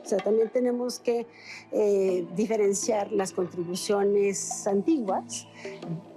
O 0.04 0.06
sea, 0.06 0.18
también 0.18 0.49
tenemos 0.49 0.99
que 0.99 1.28
eh, 1.72 2.28
diferenciar 2.36 3.12
las 3.12 3.32
contribuciones 3.32 4.68
antiguas 4.68 5.47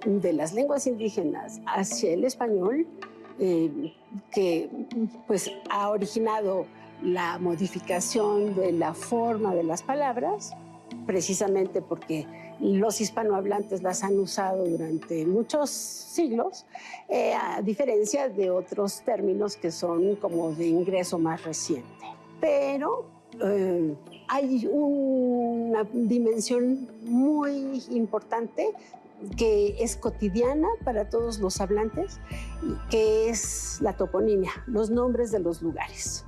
de 0.07 0.32
las 0.32 0.55
lenguas 0.55 0.87
indígenas 0.87 1.61
hacia 1.66 2.12
el 2.12 2.24
español, 2.24 2.87
eh, 3.39 3.93
que 4.32 4.70
pues 5.26 5.51
ha 5.70 5.91
originado 5.91 6.66
la 7.03 7.39
modificación 7.39 8.55
de 8.55 8.72
la 8.72 8.95
forma 8.95 9.55
de 9.55 9.64
las 9.64 9.82
palabras, 9.82 10.55
precisamente 11.07 11.82
porque 11.82 12.26
los 12.61 13.00
hispanohablantes 13.00 13.82
las 13.82 14.02
han 14.02 14.18
usado 14.18 14.64
durante 14.64 15.26
muchos 15.26 15.70
siglos, 15.70 16.66
eh, 17.09 17.34
a 17.34 17.62
diferencia 17.62 18.28
de 18.28 18.50
otros 18.50 19.02
términos 19.02 19.57
que 19.57 19.70
son 19.70 20.16
como 20.16 20.52
de 20.52 20.66
ingreso 20.66 21.18
más 21.18 21.44
reciente. 21.44 21.88
Pero 22.40 23.07
eh, 23.42 23.94
hay 24.28 24.68
una 24.70 25.84
dimensión 25.84 26.88
muy 27.02 27.82
importante 27.90 28.72
que 29.36 29.76
es 29.78 29.96
cotidiana 29.96 30.68
para 30.84 31.09
todos 31.09 31.38
los 31.38 31.61
hablantes, 31.61 32.20
que 32.90 33.28
es 33.28 33.78
la 33.80 33.96
toponimia, 33.96 34.50
los 34.66 34.90
nombres 34.90 35.30
de 35.30 35.40
los 35.40 35.62
lugares. 35.62 36.24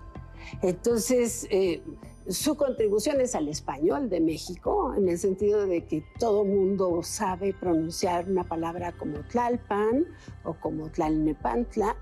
Entonces, 0.63 1.47
eh, 1.51 1.83
su 2.29 2.57
contribución 2.57 3.21
es 3.21 3.35
al 3.35 3.49
español 3.49 4.09
de 4.09 4.21
México, 4.21 4.95
en 4.97 5.09
el 5.09 5.19
sentido 5.19 5.67
de 5.67 5.85
que 5.85 6.05
todo 6.19 6.45
mundo 6.45 7.01
sabe 7.03 7.55
pronunciar 7.55 8.29
una 8.29 8.45
palabra 8.45 8.93
como 8.93 9.19
Tlalpan 9.29 10.05
o 10.45 10.55
como 10.55 10.91
Tlalnepantla. 10.91 11.97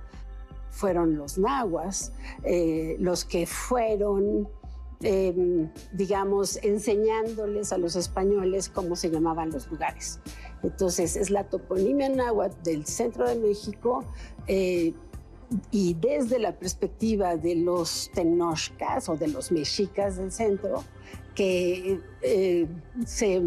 Fueron 0.70 1.16
los 1.16 1.38
nahuas 1.38 2.12
eh, 2.42 2.96
los 2.98 3.24
que 3.24 3.46
fueron 3.46 4.48
em, 5.02 5.70
digamos, 5.92 6.58
enseñándoles 6.62 7.72
a 7.72 7.78
los 7.78 7.94
españoles 7.94 8.70
cómo 8.70 8.96
se 8.96 9.10
llamaban 9.10 9.50
los 9.50 9.70
lugares. 9.70 10.20
Entonces, 10.62 11.16
es 11.16 11.30
la 11.30 11.44
toponimia 11.44 12.08
náhuatl 12.08 12.62
del 12.62 12.86
centro 12.86 13.28
de 13.28 13.36
México, 13.36 14.04
eh, 14.46 14.94
y 15.70 15.94
desde 15.94 16.38
la 16.38 16.58
perspectiva 16.58 17.36
de 17.36 17.56
los 17.56 18.10
tenochcas 18.14 19.08
o 19.08 19.16
de 19.16 19.28
los 19.28 19.52
mexicas 19.52 20.16
del 20.16 20.32
centro, 20.32 20.84
que 21.34 22.00
eh, 22.22 22.66
se 23.06 23.42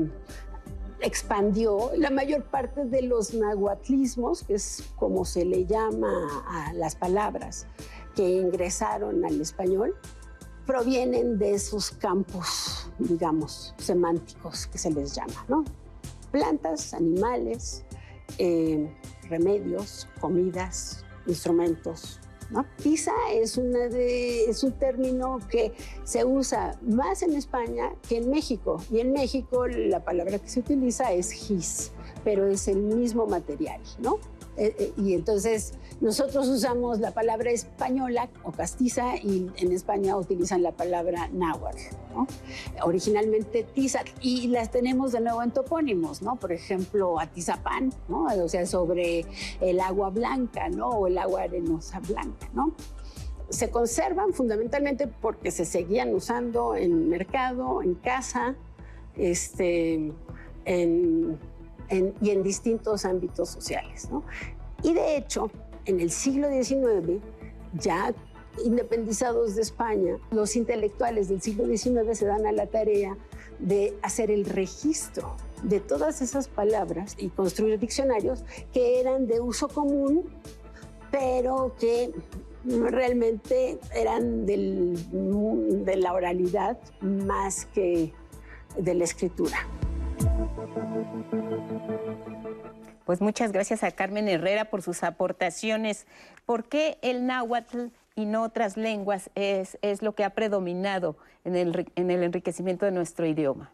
expandió 1.00 1.92
la 1.96 2.10
mayor 2.10 2.44
parte 2.46 2.86
de 2.86 3.04
los 3.04 3.34
nahuatlismos, 3.34 4.44
que 4.44 4.56
es 4.56 4.84
como 4.96 5.26
se 5.26 5.46
le 5.46 5.66
llama 5.66 6.44
a 6.48 6.74
las 6.74 6.96
palabras 6.96 7.68
que 8.16 8.28
ingresaron 8.28 9.24
al 9.24 9.40
español, 9.40 9.96
provienen 10.66 11.38
de 11.38 11.54
esos 11.54 11.92
campos, 11.92 12.90
digamos, 13.00 13.74
semánticos 13.78 14.68
que 14.68 14.78
se 14.78 14.92
les 14.92 15.16
llama, 15.16 15.46
¿no? 15.48 15.64
Plantas, 16.32 16.94
animales, 16.94 17.86
eh, 18.38 18.92
remedios, 19.30 20.10
comidas, 20.20 21.06
instrumentos. 21.28 22.20
¿no? 22.50 22.66
Tiza 22.82 23.12
es, 23.34 23.58
una 23.58 23.88
de, 23.88 24.46
es 24.46 24.64
un 24.64 24.72
término 24.74 25.40
que 25.50 25.74
se 26.04 26.24
usa 26.24 26.80
más 26.82 27.22
en 27.22 27.34
España 27.34 27.94
que 28.08 28.18
en 28.18 28.30
México. 28.30 28.82
Y 28.92 29.00
en 29.00 29.12
México 29.12 29.68
la 29.68 30.04
palabra 30.04 30.40
que 30.40 30.50
se 30.50 30.60
utiliza 30.60 31.12
es 31.12 31.32
gis, 31.32 31.92
pero 32.24 32.48
es 32.48 32.68
el 32.68 32.78
mismo 32.78 33.28
material, 33.28 33.82
¿no? 34.00 34.20
Eh, 34.58 34.76
eh, 34.80 34.94
y 34.98 35.14
entonces 35.14 35.74
nosotros 36.00 36.48
usamos 36.48 37.00
la 37.00 37.12
palabra 37.12 37.50
española 37.50 38.30
o 38.44 38.52
castiza 38.52 39.18
y 39.18 39.50
en 39.58 39.72
España 39.72 40.16
utilizan 40.16 40.62
la 40.62 40.72
palabra 40.72 41.28
náhuatl, 41.34 41.80
Originalmente 42.84 43.64
tiza 43.64 44.02
y 44.22 44.48
las 44.48 44.72
tenemos 44.72 45.12
de 45.12 45.22
nuevo 45.22 45.42
en 45.42 45.52
topónimos, 45.52 46.22
¿no? 46.22 46.36
Por 46.36 46.52
ejemplo, 46.52 47.20
Atizapán, 47.20 47.92
¿no? 48.08 48.26
O 48.26 48.48
sea, 48.48 48.66
sobre 48.66 49.26
el 49.60 49.80
agua 49.80 50.10
blanca, 50.10 50.70
¿no? 50.70 50.90
O 50.90 51.08
el 51.08 51.18
agua 51.18 51.44
arenosa 51.44 52.00
blanca, 52.00 52.48
¿no? 52.54 52.74
Se 53.50 53.72
conservan 53.72 54.34
fundamentalmente 54.34 55.08
porque 55.08 55.52
se 55.52 55.66
seguían 55.66 56.14
usando 56.14 56.76
en 56.76 57.10
mercado, 57.10 57.82
en 57.82 57.96
casa, 57.96 58.56
este, 59.16 60.14
y 60.66 62.30
en 62.30 62.44
distintos 62.44 63.06
ámbitos 63.06 63.50
sociales. 63.50 64.10
¿no? 64.12 64.24
Y 64.84 64.94
de 64.94 65.18
hecho, 65.18 65.50
en 65.88 66.02
el 66.02 66.12
siglo 66.12 66.50
XIX, 66.50 67.22
ya 67.74 68.14
independizados 68.64 69.56
de 69.56 69.62
España, 69.62 70.18
los 70.32 70.56
intelectuales 70.56 71.30
del 71.30 71.42
siglo 71.42 71.66
XIX 71.66 72.18
se 72.18 72.26
dan 72.26 72.46
a 72.46 72.52
la 72.52 72.68
tarea 72.68 73.18
de 73.60 73.98
hacer 74.02 74.30
el 74.30 74.46
registro 74.46 75.36
de 75.64 75.80
todas 75.80 76.22
esas 76.22 76.48
palabras 76.48 77.16
y 77.18 77.30
construir 77.30 77.80
diccionarios 77.80 78.44
que 78.74 79.00
eran 79.00 79.28
de 79.28 79.40
uso 79.40 79.68
común, 79.68 80.26
pero 81.12 81.74
que 81.80 82.12
realmente 82.66 83.80
eran 83.96 84.46
del, 84.46 84.96
de 85.86 85.96
la 85.96 86.14
oralidad 86.14 86.78
más 87.02 87.66
que 87.66 88.14
de 88.78 88.94
la 88.94 89.06
escritura. 89.06 89.58
Pues 93.08 93.22
muchas 93.22 93.54
gracias 93.54 93.86
a 93.86 93.92
Carmen 93.92 94.28
Herrera 94.28 94.66
por 94.66 94.82
sus 94.82 95.02
aportaciones. 95.02 96.06
¿Por 96.46 96.66
qué 96.66 96.98
el 97.02 97.26
náhuatl 97.26 97.86
y 98.16 98.26
no 98.26 98.44
otras 98.44 98.76
lenguas 98.76 99.30
es, 99.34 99.78
es 99.82 100.02
lo 100.02 100.14
que 100.14 100.26
ha 100.26 100.32
predominado 100.32 101.16
en 101.46 101.56
el, 101.56 101.90
en 101.96 102.12
el 102.12 102.22
enriquecimiento 102.22 102.86
de 102.86 102.92
nuestro 102.92 103.26
idioma? 103.26 103.72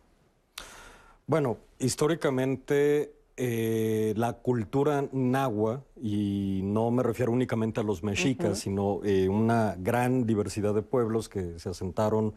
Bueno, 1.26 1.58
históricamente 1.80 3.16
eh, 3.36 4.14
la 4.18 4.34
cultura 4.34 5.08
nahua, 5.12 5.84
y 6.00 6.62
no 6.64 6.92
me 6.92 7.02
refiero 7.02 7.32
únicamente 7.32 7.80
a 7.80 7.84
los 7.84 8.04
mexicas, 8.04 8.60
sino 8.60 9.04
eh, 9.04 9.30
una 9.30 9.76
gran 9.80 10.28
diversidad 10.28 10.76
de 10.76 10.84
pueblos 10.84 11.28
que 11.28 11.58
se 11.58 11.70
asentaron, 11.70 12.36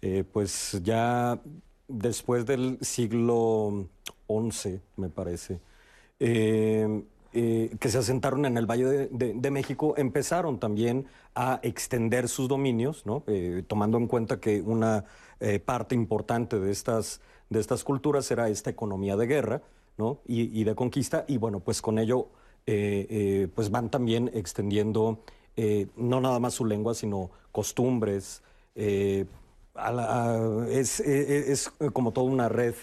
eh, 0.00 0.22
pues 0.32 0.80
ya 0.84 1.40
después 1.88 2.46
del 2.46 2.78
siglo 2.82 3.88
XI, 4.28 4.80
me 4.94 5.08
parece, 5.08 5.58
eh, 6.18 7.02
eh, 7.32 7.76
que 7.78 7.90
se 7.90 7.98
asentaron 7.98 8.46
en 8.46 8.56
el 8.56 8.64
Valle 8.64 9.10
de, 9.10 9.50
México, 9.50 9.92
empezaron 9.98 10.58
también 10.58 11.06
a 11.34 11.60
extender 11.62 12.28
sus 12.28 12.48
dominios, 12.48 13.04
eh, 13.26 13.62
tomando 13.66 13.98
en 13.98 14.06
cuenta 14.06 14.40
que 14.40 14.62
una 14.62 15.04
parte 15.66 15.94
importante 15.94 16.58
de 16.58 16.72
estas, 16.72 17.20
de 17.50 17.60
estas 17.60 17.84
culturas 17.84 18.30
era 18.30 18.48
esta 18.48 18.70
economía 18.70 19.16
de 19.16 19.26
guerra 19.26 19.60
y, 20.26 20.64
de 20.64 20.74
conquista, 20.74 21.26
y 21.28 21.36
bueno, 21.36 21.60
pues 21.60 21.82
con 21.82 21.98
ello 21.98 22.28
pues 22.64 23.70
van 23.70 23.90
también 23.90 24.30
extendiendo 24.32 25.20
no 25.96 26.20
nada 26.22 26.40
más 26.40 26.54
su 26.54 26.64
lengua, 26.64 26.94
sino 26.94 27.30
costumbres, 27.52 28.42
es, 28.74 29.26
es, 31.00 31.72
como 31.92 32.12
toda 32.12 32.30
una 32.30 32.48
red 32.48 32.74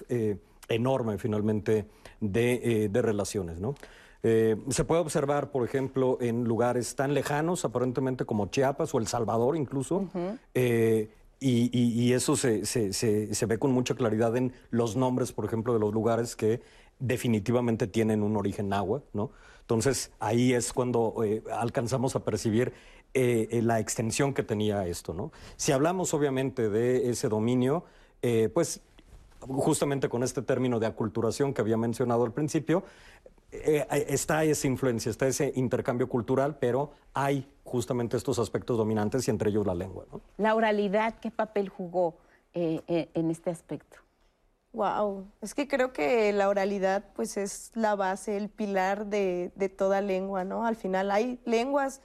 enorme 0.69 1.17
finalmente 1.17 1.85
de, 2.19 2.85
eh, 2.85 3.01
relaciones, 3.01 3.59
¿no? 3.59 3.75
Eh, 4.25 4.55
se 4.69 4.85
puede 4.85 5.01
observar, 5.01 5.51
por 5.51 5.65
ejemplo, 5.65 6.17
en 6.21 6.45
lugares 6.45 6.95
tan 6.95 7.13
lejanos, 7.13 7.65
aparentemente 7.65 8.23
como 8.23 8.47
Chiapas 8.47 8.93
o 8.95 8.99
El 8.99 9.07
Salvador 9.07 9.57
incluso, 9.57 10.07
eh, 10.53 11.09
y, 11.41 12.13
eso 12.13 12.37
se, 12.37 12.65
se, 12.65 13.45
ve 13.45 13.59
con 13.59 13.71
mucha 13.73 13.95
claridad 13.95 14.37
en 14.37 14.53
los 14.69 14.95
nombres, 14.95 15.33
por 15.33 15.43
ejemplo, 15.43 15.73
de 15.73 15.79
los 15.79 15.93
lugares 15.93 16.37
que 16.37 16.61
definitivamente 16.99 17.85
tienen 17.85 18.23
un 18.23 18.37
origen 18.37 18.69
náhuatl, 18.69 19.05
¿no? 19.11 19.31
Entonces, 19.59 20.13
ahí 20.21 20.53
es 20.53 20.71
cuando 20.71 21.15
alcanzamos 21.51 22.15
a 22.15 22.23
percibir 22.23 22.71
la 23.13 23.81
extensión 23.81 24.33
que 24.33 24.43
tenía 24.43 24.87
esto, 24.87 25.13
¿no? 25.13 25.33
Si 25.57 25.73
hablamos, 25.73 26.13
obviamente, 26.13 26.69
de 26.69 27.09
ese 27.09 27.27
dominio, 27.27 27.83
pues 28.53 28.79
justamente 29.47 30.09
con 30.09 30.23
este 30.23 30.41
término 30.41 30.79
de 30.79 30.87
aculturación 30.87 31.53
que 31.53 31.61
había 31.61 31.77
mencionado 31.77 32.23
al 32.23 32.33
principio, 32.33 32.83
eh, 33.53 33.85
eh, 33.89 34.05
está 34.09 34.43
esa 34.43 34.67
influencia, 34.67 35.11
está 35.11 35.27
ese 35.27 35.53
intercambio 35.55 36.09
cultural, 36.09 36.57
pero 36.57 36.91
hay 37.13 37.47
justamente 37.63 38.17
estos 38.17 38.39
aspectos 38.39 38.77
dominantes 38.77 39.27
y 39.27 39.31
entre 39.31 39.51
ellos 39.51 39.65
la 39.65 39.75
lengua. 39.75 40.05
La 40.37 40.55
oralidad, 40.55 41.15
¿qué 41.19 41.29
papel 41.29 41.69
jugó 41.69 42.17
eh, 42.53 42.81
en 43.13 43.29
este 43.29 43.51
aspecto? 43.51 43.97
Wow, 44.73 45.27
es 45.41 45.53
que 45.53 45.67
creo 45.67 45.93
que 45.93 46.33
la 46.33 46.49
oralidad 46.49 47.05
pues 47.13 47.37
es 47.37 47.71
la 47.75 47.93
base, 47.93 48.37
el 48.37 48.49
pilar 48.49 49.05
de, 49.05 49.51
toda 49.77 50.01
lengua, 50.01 50.43
¿no? 50.43 50.65
Al 50.65 50.75
final 50.75 51.11
hay 51.11 51.39
lenguas 51.45 52.01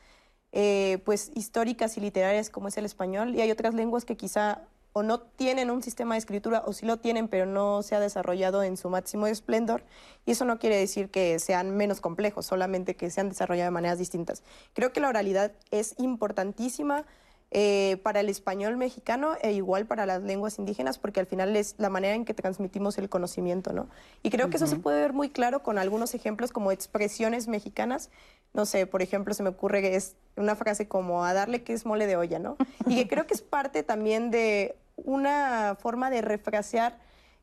pues 1.05 1.30
históricas 1.34 1.97
y 1.97 2.01
literarias 2.01 2.51
como 2.51 2.68
es 2.68 2.76
el 2.76 2.84
español 2.84 3.34
y 3.34 3.41
hay 3.41 3.51
otras 3.51 3.72
lenguas 3.72 4.05
que 4.05 4.16
quizá 4.16 4.62
o 4.99 5.03
no 5.05 5.20
tienen 5.20 5.70
un 5.70 5.80
sistema 5.80 6.16
de 6.16 6.18
escritura 6.18 6.64
o 6.66 6.72
sí 6.72 6.84
lo 6.84 6.96
tienen 6.96 7.28
pero 7.28 7.46
no 7.46 7.82
se 7.82 7.94
ha 7.94 8.01
desarrollado 8.01 8.64
en 8.64 8.76
su 8.76 8.90
máximo 8.90 9.28
esplendor 9.28 9.84
y 10.26 10.32
eso 10.32 10.44
no 10.44 10.59
quiere 10.59 10.76
decir 10.76 11.09
que 11.09 11.38
sean 11.38 11.76
menos 11.76 12.01
complejos, 12.01 12.46
solamente 12.46 12.96
que 12.96 13.09
se 13.11 13.20
han 13.20 13.28
desarrollado 13.28 13.68
de 13.68 13.70
maneras 13.70 13.99
distintas. 13.99 14.42
Creo 14.74 14.92
que 14.92 15.01
la 15.01 15.09
oralidad 15.09 15.53
es 15.70 15.94
importantísima 15.99 17.05
eh, 17.51 17.96
para 18.03 18.20
el 18.20 18.28
español 18.28 18.76
mexicano 18.76 19.34
e 19.40 19.53
igual 19.53 19.86
para 19.86 20.05
las 20.05 20.22
lenguas 20.22 20.59
indígenas, 20.59 20.99
porque 20.99 21.20
al 21.20 21.26
final 21.26 21.57
es 21.57 21.76
la 21.78 21.88
manera 21.88 22.14
en 22.14 22.26
que 22.26 22.34
transmitimos 22.34 22.99
el 22.99 23.09
conocimiento, 23.09 23.72
¿no? 23.72 23.88
Y 24.22 24.28
creo 24.28 24.51
que 24.51 24.59
eso 24.59 24.66
se 24.66 24.76
puede 24.76 25.01
ver 25.01 25.14
muy 25.14 25.30
claro 25.30 25.62
con 25.62 25.78
algunos 25.78 26.12
ejemplos 26.12 26.53
como 26.53 26.72
expresiones 26.72 27.49
mexicanas. 27.49 28.11
No 28.53 28.66
sé, 28.66 28.86
por 28.86 29.01
ejemplo, 29.01 29.32
se 29.32 29.42
me 29.42 29.49
ocurre 29.49 29.80
que 29.80 29.96
es 29.96 30.14
una 30.36 30.57
frase 30.57 30.88
como 30.88 31.24
a 31.24 31.32
darle 31.32 31.62
que 31.62 31.72
es 31.72 31.86
mole 31.86 32.07
de 32.07 32.16
olla, 32.16 32.38
¿no? 32.38 32.59
Y 32.86 32.96
que 32.96 33.09
creo 33.09 33.26
que 33.26 33.32
es 33.32 33.40
parte 33.40 33.82
también 33.82 34.30
de 34.30 34.76
una 35.05 35.76
forma 35.80 36.11
de 36.11 36.20
refrasear 36.22 36.99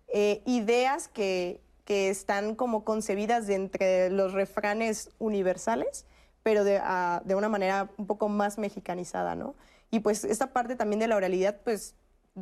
eh, 0.08 0.42
ideas 0.46 1.08
que, 1.08 1.62
que 1.86 2.10
están 2.10 2.56
como 2.56 2.84
concebidas 2.84 3.48
de 3.48 3.56
entre 3.56 4.10
los 4.10 4.34
refranes 4.34 5.12
universales, 5.20 6.06
pero 6.44 6.64
de, 6.64 6.80
ah, 6.84 7.22
de 7.26 7.36
una 7.36 7.50
manera 7.50 7.90
un 7.98 8.08
poco 8.08 8.30
más 8.30 8.58
mexicanizada, 8.58 9.36
¿no? 9.36 9.56
Y 9.92 10.00
pues 10.00 10.24
esta 10.24 10.54
parte 10.54 10.76
también 10.76 11.00
de 11.00 11.08
la 11.08 11.16
oralidad, 11.16 11.62
pues 11.64 11.96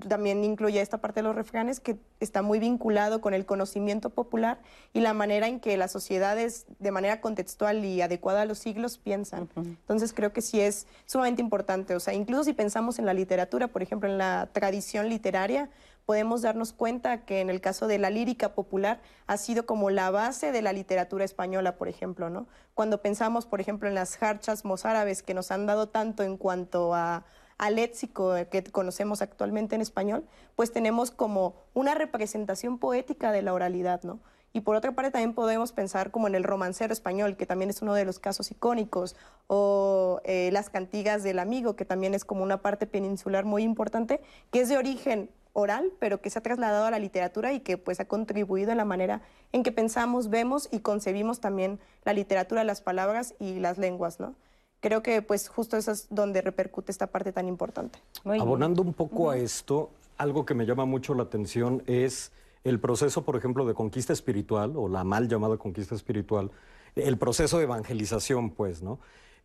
también 0.07 0.43
incluye 0.43 0.81
esta 0.81 0.97
parte 0.97 1.19
de 1.19 1.27
los 1.27 1.35
refranes 1.35 1.79
que 1.79 1.97
está 2.19 2.41
muy 2.41 2.57
vinculado 2.57 3.21
con 3.21 3.33
el 3.33 3.45
conocimiento 3.45 4.09
popular 4.09 4.59
y 4.91 5.01
la 5.01 5.13
manera 5.13 5.47
en 5.47 5.59
que 5.59 5.77
las 5.77 5.91
sociedades 5.91 6.65
de 6.79 6.91
manera 6.91 7.21
contextual 7.21 7.85
y 7.85 8.01
adecuada 8.01 8.41
a 8.41 8.45
los 8.45 8.57
siglos 8.57 8.97
piensan. 8.97 9.49
Entonces 9.55 10.11
creo 10.13 10.33
que 10.33 10.41
sí 10.41 10.59
es 10.59 10.87
sumamente 11.05 11.41
importante. 11.43 11.95
O 11.95 11.99
sea, 11.99 12.15
incluso 12.15 12.43
si 12.43 12.53
pensamos 12.53 12.97
en 12.97 13.05
la 13.05 13.13
literatura, 13.13 13.67
por 13.67 13.83
ejemplo, 13.83 14.09
en 14.09 14.17
la 14.17 14.49
tradición 14.51 15.09
literaria, 15.09 15.69
podemos 16.07 16.41
darnos 16.41 16.73
cuenta 16.73 17.23
que 17.25 17.39
en 17.39 17.49
el 17.51 17.61
caso 17.61 17.87
de 17.87 17.99
la 17.99 18.09
lírica 18.09 18.55
popular 18.55 18.99
ha 19.27 19.37
sido 19.37 19.65
como 19.67 19.91
la 19.91 20.09
base 20.09 20.51
de 20.51 20.61
la 20.63 20.73
literatura 20.73 21.23
española, 21.23 21.77
por 21.77 21.87
ejemplo, 21.87 22.29
¿no? 22.31 22.47
Cuando 22.73 23.01
pensamos, 23.01 23.45
por 23.45 23.61
ejemplo, 23.61 23.87
en 23.87 23.95
las 23.95 24.17
jarchas 24.17 24.65
mozárabes 24.65 25.21
que 25.21 25.35
nos 25.35 25.51
han 25.51 25.67
dado 25.67 25.89
tanto 25.89 26.23
en 26.23 26.37
cuanto 26.37 26.95
a 26.95 27.23
al 27.57 27.75
léxico 27.75 28.33
que 28.49 28.63
conocemos 28.63 29.21
actualmente 29.21 29.75
en 29.75 29.81
español, 29.81 30.25
pues 30.55 30.71
tenemos 30.71 31.11
como 31.11 31.55
una 31.73 31.95
representación 31.95 32.77
poética 32.77 33.31
de 33.31 33.41
la 33.41 33.53
oralidad, 33.53 34.03
¿no? 34.03 34.19
Y 34.55 34.61
por 34.61 34.75
otra 34.75 34.91
parte 34.91 35.09
también 35.09 35.33
podemos 35.33 35.71
pensar 35.71 36.11
como 36.11 36.27
en 36.27 36.35
el 36.35 36.43
romancero 36.43 36.93
español, 36.93 37.35
que 37.35 37.47
también 37.47 37.71
es 37.71 37.81
uno 37.81 37.95
de 37.95 38.05
los 38.05 38.19
casos 38.19 38.51
icónicos, 38.51 39.15
o 39.47 40.21
eh, 40.25 40.51
las 40.53 40.69
cantigas 40.69 41.23
del 41.23 41.39
amigo, 41.39 41.75
que 41.75 41.85
también 41.85 42.13
es 42.13 42.23
como 42.23 42.43
una 42.43 42.61
parte 42.61 42.85
peninsular 42.85 43.45
muy 43.45 43.63
importante, 43.63 44.21
que 44.51 44.61
es 44.61 44.69
de 44.69 44.77
origen 44.77 45.31
oral, 45.53 45.91
pero 45.99 46.21
que 46.21 46.29
se 46.29 46.37
ha 46.37 46.43
trasladado 46.43 46.85
a 46.85 46.91
la 46.91 46.99
literatura 46.99 47.51
y 47.51 47.61
que 47.61 47.77
pues 47.77 47.99
ha 47.99 48.05
contribuido 48.05 48.71
en 48.71 48.77
la 48.77 48.85
manera 48.85 49.21
en 49.51 49.63
que 49.63 49.71
pensamos, 49.71 50.29
vemos 50.29 50.69
y 50.71 50.79
concebimos 50.79 51.39
también 51.39 51.79
la 52.05 52.13
literatura, 52.13 52.63
las 52.63 52.81
palabras 52.81 53.33
y 53.39 53.59
las 53.59 53.79
lenguas, 53.79 54.19
¿no? 54.19 54.35
Creo 54.83 55.01
que 55.01 55.21
pues 55.21 55.47
justo 55.47 55.77
eso 55.77 55.91
es 55.91 56.07
donde 56.09 56.41
repercute 56.41 56.91
esta 56.91 57.07
parte 57.07 57.31
tan 57.31 57.47
importante. 57.47 57.99
Abonando 58.25 58.81
un 58.81 58.93
poco 58.93 59.29
a 59.29 59.37
esto, 59.37 59.91
algo 60.17 60.45
que 60.45 60.53
me 60.53 60.65
llama 60.65 60.83
mucho 60.83 61.13
la 61.13 61.23
atención 61.23 61.81
es 61.87 62.33
el 62.65 62.81
proceso, 62.81 63.23
por 63.23 63.37
ejemplo, 63.37 63.65
de 63.65 63.73
conquista 63.73 64.11
espiritual, 64.11 64.73
o 64.75 64.89
la 64.89 65.05
mal 65.05 65.29
llamada 65.29 65.55
conquista 65.55 65.95
espiritual, 65.95 66.51
el 66.95 67.17
proceso 67.17 67.57
de 67.59 67.63
evangelización, 67.63 68.51
pues, 68.51 68.83
¿no? 68.83 68.99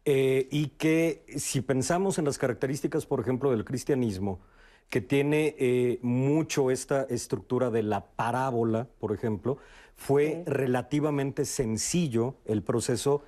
Eh, 0.05 0.49
y 0.51 0.69
que 0.71 1.25
si 1.37 1.61
pensamos 1.61 2.19
en 2.19 2.25
las 2.25 2.37
características, 2.37 3.07
por 3.07 3.21
ejemplo, 3.21 3.53
del 3.53 3.65
cristianismo, 3.65 4.41
que 4.89 5.01
tiene 5.01 5.55
eh, 5.59 6.01
mucho 6.03 6.73
esta 6.73 7.03
estructura 7.05 7.71
de 7.71 7.85
la 7.85 8.07
parábola, 8.07 8.89
por 8.99 9.13
ejemplo, 9.13 9.59
fue 9.95 10.43
relativamente 10.47 11.45
sencillo 11.45 12.35
el 12.45 12.63
proceso 12.63 13.23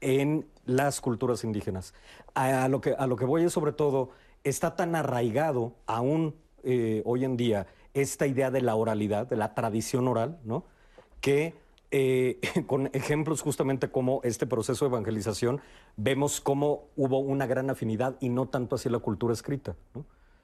en 0.00 0.46
las 0.70 1.00
culturas 1.00 1.44
indígenas. 1.44 1.94
A, 2.34 2.68
lo, 2.68 2.80
que, 2.80 2.94
a 2.98 3.06
lo 3.06 3.16
que 3.16 3.24
voy 3.24 3.44
es 3.44 3.52
sobre 3.52 3.72
todo, 3.72 4.10
está 4.44 4.76
tan 4.76 4.94
arraigado 4.94 5.74
aún 5.86 6.34
eh, 6.62 7.02
hoy 7.04 7.24
en 7.24 7.36
día 7.36 7.66
esta 7.94 8.26
idea 8.26 8.50
de 8.50 8.60
la 8.60 8.74
oralidad, 8.76 9.26
de 9.26 9.36
la 9.36 9.54
tradición 9.54 10.06
oral, 10.08 10.38
¿no? 10.44 10.64
que 11.20 11.54
eh, 11.90 12.38
con 12.66 12.88
ejemplos 12.92 13.42
justamente 13.42 13.90
como 13.90 14.20
este 14.22 14.46
proceso 14.46 14.84
de 14.84 14.90
evangelización, 14.90 15.60
vemos 15.96 16.40
cómo 16.40 16.84
hubo 16.96 17.18
una 17.18 17.46
gran 17.46 17.68
afinidad 17.70 18.16
y 18.20 18.28
no 18.28 18.46
tanto 18.46 18.76
hacia 18.76 18.90
la 18.90 19.00
cultura 19.00 19.34
escrita. 19.34 19.74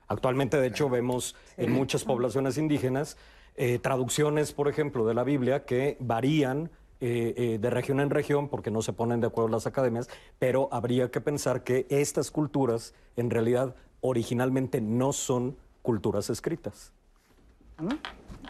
Actualmente, 0.08 0.56
de 0.58 0.68
hecho, 0.68 0.88
vemos 0.88 1.34
en 1.56 1.72
muchas 1.72 2.04
poblaciones 2.04 2.58
indígenas 2.58 3.16
eh, 3.56 3.78
traducciones, 3.78 4.52
por 4.52 4.68
ejemplo, 4.68 5.06
de 5.06 5.14
la 5.14 5.24
Biblia 5.24 5.64
que 5.64 5.96
varían 5.98 6.70
eh, 7.00 7.34
eh, 7.36 7.58
de 7.60 7.70
región 7.70 8.00
en 8.00 8.10
región, 8.10 8.48
porque 8.48 8.70
no 8.70 8.80
se 8.80 8.92
ponen 8.92 9.20
de 9.20 9.26
acuerdo 9.26 9.48
las 9.48 9.66
academias, 9.66 10.08
pero 10.38 10.68
habría 10.72 11.10
que 11.10 11.20
pensar 11.20 11.62
que 11.62 11.86
estas 11.90 12.30
culturas 12.30 12.94
en 13.16 13.30
realidad 13.30 13.74
originalmente 14.00 14.80
no 14.80 15.12
son 15.12 15.56
culturas 15.82 16.30
escritas. 16.30 16.92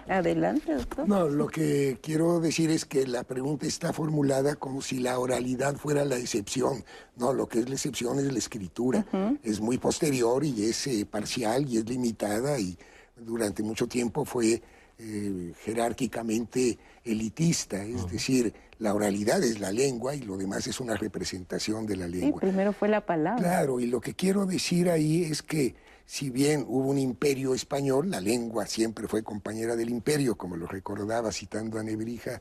Adelante, 0.09 0.73
doctor. 0.73 1.09
No, 1.09 1.29
lo 1.29 1.49
que 1.49 1.99
quiero 2.01 2.39
decir 2.39 2.71
es 2.71 2.85
que 2.85 3.07
la 3.07 3.25
pregunta 3.25 3.67
está 3.67 3.93
formulada 3.93 4.55
como 4.55 4.81
si 4.81 5.01
la 5.01 5.19
oralidad 5.19 5.75
fuera 5.77 6.05
la 6.05 6.17
excepción. 6.17 6.85
No, 7.17 7.33
lo 7.33 7.49
que 7.49 7.59
es 7.59 7.69
la 7.69 7.75
excepción 7.75 8.21
es 8.21 8.33
la 8.33 8.39
escritura. 8.39 9.05
Es 9.43 9.61
muy 9.61 9.79
posterior 9.79 10.45
y 10.45 10.67
es 10.67 10.87
eh, 10.87 11.05
parcial 11.05 11.69
y 11.69 11.79
es 11.79 11.89
limitada 11.89 12.61
y 12.61 12.79
durante 13.17 13.65
mucho 13.65 13.89
tiempo 13.89 14.25
fue 14.25 14.63
eh, 14.99 15.53
jerárquicamente 15.65 16.79
elitista, 17.05 17.83
es 17.83 18.11
decir, 18.11 18.55
la 18.79 18.95
oralidad 18.95 19.43
es 19.43 19.61
la 19.61 19.73
lengua 19.73 20.15
y 20.15 20.21
lo 20.21 20.37
demás 20.37 20.67
es 20.67 20.81
una 20.81 20.97
representación 20.97 21.87
de 21.87 21.97
la 21.97 22.07
lengua. 22.07 22.41
Sí, 22.41 22.47
primero 22.47 22.73
fue 22.73 22.89
la 22.89 23.05
palabra. 23.05 23.43
Claro, 23.43 23.81
y 23.81 23.87
lo 23.87 24.01
que 24.01 24.15
quiero 24.15 24.47
decir 24.47 24.91
ahí 24.91 25.25
es 25.25 25.43
que 25.43 25.75
si 26.07 26.31
bien 26.31 26.65
hubo 26.69 26.89
un 26.89 26.99
imperio 26.99 27.55
español, 27.55 28.11
la 28.11 28.21
lengua 28.21 28.67
siempre 28.67 29.09
fue 29.09 29.23
compañera 29.23 29.77
del 29.77 29.91
imperio, 29.91 30.37
como 30.37 30.57
lo 30.57 30.67
recordaba 30.67 31.33
citando 31.33 31.79
a 31.79 31.83
Nebrija 31.83 32.41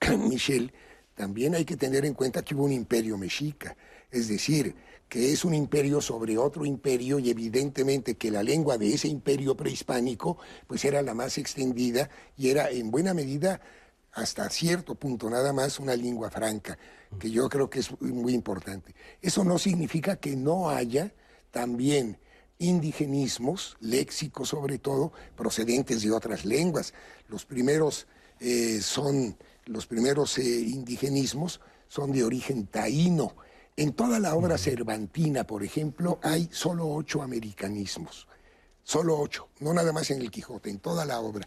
Michel, 0.18 0.72
también 1.14 1.54
hay 1.54 1.64
que 1.64 1.76
tener 1.76 2.04
en 2.04 2.14
cuenta 2.14 2.42
que 2.42 2.54
hubo 2.54 2.64
un 2.64 2.72
imperio 2.72 3.18
mexica, 3.18 3.76
es 4.10 4.28
decir, 4.28 4.74
que 5.10 5.32
es 5.32 5.44
un 5.44 5.54
imperio 5.54 6.00
sobre 6.00 6.38
otro 6.38 6.64
imperio 6.64 7.18
y 7.18 7.30
evidentemente 7.30 8.16
que 8.16 8.30
la 8.30 8.44
lengua 8.44 8.78
de 8.78 8.94
ese 8.94 9.08
imperio 9.08 9.56
prehispánico 9.56 10.38
pues 10.68 10.84
era 10.84 11.02
la 11.02 11.14
más 11.14 11.36
extendida 11.36 12.08
y 12.36 12.48
era 12.48 12.70
en 12.70 12.92
buena 12.92 13.12
medida 13.12 13.60
hasta 14.12 14.48
cierto 14.48 14.94
punto 14.94 15.28
nada 15.28 15.52
más 15.52 15.80
una 15.80 15.96
lengua 15.96 16.30
franca, 16.30 16.78
que 17.18 17.28
yo 17.28 17.48
creo 17.48 17.68
que 17.68 17.80
es 17.80 18.00
muy 18.00 18.34
importante. 18.34 18.94
Eso 19.20 19.42
no 19.42 19.58
significa 19.58 20.14
que 20.16 20.36
no 20.36 20.70
haya 20.70 21.12
también 21.50 22.18
indigenismos, 22.58 23.76
léxicos 23.80 24.50
sobre 24.50 24.78
todo, 24.78 25.12
procedentes 25.36 26.02
de 26.02 26.12
otras 26.12 26.44
lenguas. 26.44 26.94
Los 27.26 27.44
primeros 27.44 28.06
eh, 28.38 28.80
son, 28.80 29.36
los 29.66 29.86
primeros 29.86 30.38
eh, 30.38 30.60
indigenismos 30.60 31.60
son 31.88 32.12
de 32.12 32.22
origen 32.22 32.68
taíno, 32.68 33.34
en 33.76 33.92
toda 33.92 34.18
la 34.18 34.34
obra 34.34 34.58
cervantina, 34.58 35.44
por 35.44 35.62
ejemplo, 35.62 36.18
hay 36.22 36.48
solo 36.52 36.88
ocho 36.88 37.22
americanismos. 37.22 38.26
Solo 38.82 39.18
ocho, 39.18 39.48
no 39.60 39.72
nada 39.72 39.92
más 39.92 40.10
en 40.10 40.20
el 40.20 40.30
Quijote, 40.30 40.70
en 40.70 40.80
toda 40.80 41.04
la 41.04 41.20
obra. 41.20 41.46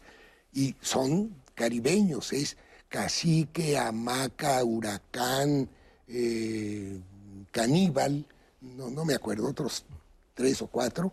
Y 0.53 0.75
son 0.81 1.35
caribeños, 1.55 2.31
es 2.33 2.57
cacique, 2.89 3.77
hamaca, 3.77 4.63
huracán, 4.63 5.69
eh, 6.07 6.99
caníbal, 7.51 8.25
no, 8.61 8.89
no, 8.89 9.03
me 9.03 9.15
acuerdo, 9.15 9.47
otros 9.47 9.85
tres 10.33 10.61
o 10.61 10.67
cuatro, 10.67 11.11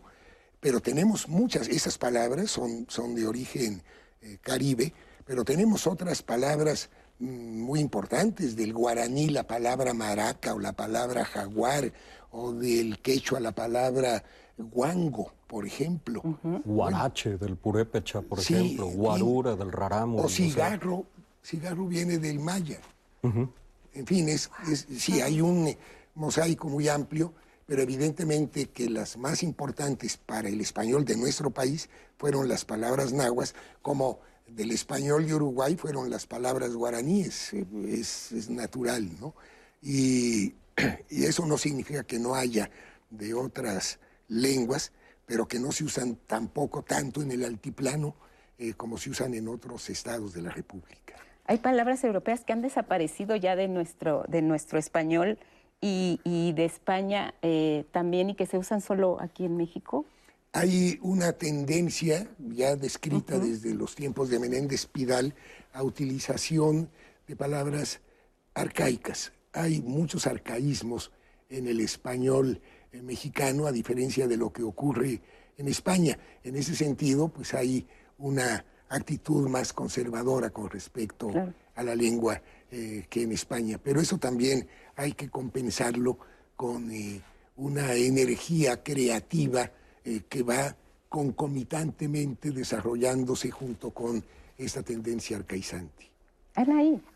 pero 0.61 0.81
tenemos 0.81 1.29
muchas, 1.29 1.69
esas 1.69 1.99
palabras 1.99 2.51
son, 2.51 2.87
son 2.89 3.15
de 3.15 3.27
origen 3.27 3.83
eh, 4.21 4.39
caribe, 4.43 4.93
pero 5.25 5.45
tenemos 5.45 5.87
otras 5.87 6.23
palabras 6.23 6.91
muy 7.21 7.81
importantes, 7.81 8.57
del 8.57 8.73
guaraní 8.73 9.29
la 9.29 9.47
palabra 9.47 9.95
maraca 9.95 10.55
o 10.55 10.59
la 10.59 10.73
palabra 10.73 11.25
jaguar, 11.25 11.93
o 12.31 12.53
del 12.53 12.99
quechua 13.01 13.41
la 13.41 13.53
palabra 13.53 14.25
guango, 14.57 15.33
por 15.47 15.67
ejemplo. 15.67 16.23
Guarache 16.65 17.37
del 17.37 17.57
purépecha, 17.57 18.23
por 18.23 18.41
ejemplo, 18.41 18.87
guarura 18.87 19.55
del 19.57 19.71
raramo. 19.71 20.23
O 20.23 20.29
cigarro, 20.29 21.05
cigarro 21.43 21.87
viene 21.87 22.19
del 22.19 22.41
maya. 22.41 22.81
En 23.23 24.07
fin, 24.07 24.29
es, 24.29 24.51
sí, 24.97 25.21
hay 25.21 25.41
un 25.41 25.77
mosaico 26.15 26.69
muy 26.69 26.89
amplio, 26.89 27.35
pero 27.67 27.83
evidentemente 27.83 28.71
que 28.71 28.89
las 28.89 29.17
más 29.17 29.43
importantes 29.43 30.17
para 30.17 30.49
el 30.49 30.61
español 30.61 31.05
de 31.05 31.17
nuestro 31.17 31.51
país 31.51 31.89
fueron 32.17 32.49
las 32.49 32.65
palabras 32.65 33.13
nahuas, 33.13 33.55
como 33.83 34.21
del 34.55 34.73
español 34.73 35.27
de 35.27 35.35
Uruguay 35.35 35.77
fueron 35.77 36.11
las 36.11 36.27
palabras 36.27 36.75
guaraníes, 36.75 37.53
es, 37.53 38.51
natural, 38.51 39.09
¿no? 39.21 39.35
Y, 39.83 40.55
eso 41.11 41.45
no 41.45 41.59
significa 41.59 42.05
que 42.05 42.19
no 42.19 42.35
haya 42.35 42.71
de 43.11 43.35
otras 43.35 43.99
lenguas, 44.29 44.93
pero 45.27 45.47
que 45.47 45.59
no 45.59 45.73
se 45.73 45.85
usan 45.85 46.17
tampoco 46.27 46.83
tanto 46.83 47.21
en 47.21 47.33
el 47.33 47.45
altiplano 47.45 48.15
eh, 48.59 48.73
como 48.75 48.97
se 48.97 49.11
usan 49.11 49.35
en 49.35 49.49
otros 49.49 49.91
estados 49.91 50.33
de 50.33 50.41
la 50.41 50.51
República. 50.51 51.17
Hay 51.45 51.59
palabras 51.59 52.03
europeas 52.05 52.45
que 52.45 52.53
han 52.55 52.63
desaparecido 52.63 53.37
ya 53.37 53.57
de 53.57 53.69
nuestro, 53.69 54.25
de 54.29 54.41
nuestro 54.41 54.79
español 54.79 55.39
y, 55.83 56.53
de 56.55 56.65
España 56.65 57.35
eh, 57.43 57.85
también 57.91 58.31
y 58.31 58.35
que 58.35 58.47
se 58.47 58.57
usan 58.57 58.81
solo 58.81 59.19
aquí 59.21 59.45
en 59.45 59.57
México. 59.57 60.07
Hay 60.53 60.99
una 61.03 61.33
tendencia 61.33 62.29
ya 62.39 62.75
descrita 62.75 63.39
desde 63.39 63.73
los 63.73 63.95
tiempos 63.95 64.31
de 64.31 64.41
Menéndez 64.41 64.87
Pidal 64.87 65.33
a 65.73 65.85
utilización 65.85 66.91
de 67.29 67.37
palabras 67.37 68.01
arcaicas. 68.55 69.33
Hay 69.53 69.81
muchos 69.81 70.27
arcaísmos 70.27 71.13
en 71.49 71.69
el 71.69 71.79
español 71.79 72.61
eh, 72.91 73.01
mexicano, 73.01 73.69
a 73.69 73.73
diferencia 73.73 74.27
de 74.27 74.37
lo 74.37 74.53
que 74.53 74.65
ocurre 74.65 75.23
en 75.57 75.69
España. 75.69 76.19
En 76.43 76.57
ese 76.57 76.75
sentido, 76.75 77.29
pues 77.29 77.55
hay 77.55 77.87
una 78.19 78.65
actitud 78.89 79.49
más 79.49 79.73
conservadora 79.73 80.51
con 80.51 80.69
respecto 80.69 81.31
a 81.77 81.83
la 81.85 81.95
lengua 81.95 82.43
eh, 82.73 83.07
que 83.09 83.23
en 83.23 83.31
España. 83.31 83.79
Pero 83.81 84.01
eso 84.01 84.19
también 84.19 84.69
hay 84.97 85.13
que 85.13 85.31
compensarlo 85.31 86.19
con 86.57 86.91
eh, 86.91 87.23
una 87.55 87.95
energía 87.95 88.83
creativa 88.83 89.71
que 90.29 90.43
va 90.43 90.77
concomitantemente 91.09 92.53
desarrollándose 92.53 93.51
junto 93.51 93.91
con 93.91 94.23
esta 94.57 94.83
tendencia 94.83 95.37
arcaizante. 95.37 96.11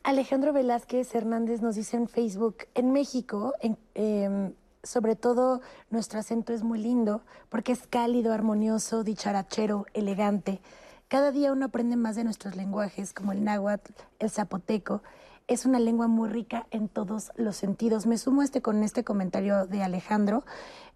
Alejandro 0.03 0.53
Velázquez 0.53 1.15
Hernández 1.15 1.61
nos 1.61 1.75
dice 1.75 1.97
en 1.97 2.09
Facebook, 2.09 2.67
en 2.75 2.93
México, 2.93 3.53
em, 3.95 4.53
sobre 4.83 5.17
todo 5.17 5.61
nuestro 5.91 6.19
acento 6.19 6.53
es 6.53 6.63
muy 6.63 6.79
lindo 6.79 7.23
porque 7.49 7.73
es 7.73 7.87
cálido, 7.87 8.33
armonioso, 8.33 9.05
dicharachero, 9.05 9.87
elegante. 9.93 10.61
Cada 11.09 11.31
día 11.31 11.53
uno 11.53 11.67
aprende 11.67 11.97
más 11.97 12.17
de 12.17 12.25
nuestros 12.25 12.57
lenguajes, 12.57 13.13
como 13.13 13.33
el 13.33 13.45
náhuatl, 13.45 13.93
el 14.19 14.31
zapoteco. 14.31 15.03
Es 15.47 15.67
una 15.67 15.79
lengua 15.79 16.09
muy 16.09 16.29
rica 16.29 16.67
en 16.71 16.89
todos 16.89 17.33
los 17.37 17.57
sentidos. 17.57 18.07
Me 18.07 18.17
sumo 18.17 18.43
este 18.43 18.63
con 18.63 18.83
este 18.83 19.05
comentario 19.05 19.67
de 19.67 19.83
Alejandro, 19.83 20.45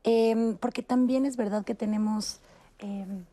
em, 0.04 0.56
porque 0.56 0.82
también 0.82 1.26
es 1.26 1.36
verdad 1.36 1.64
que 1.64 1.74
tenemos 1.74 2.40
em, 2.78 3.24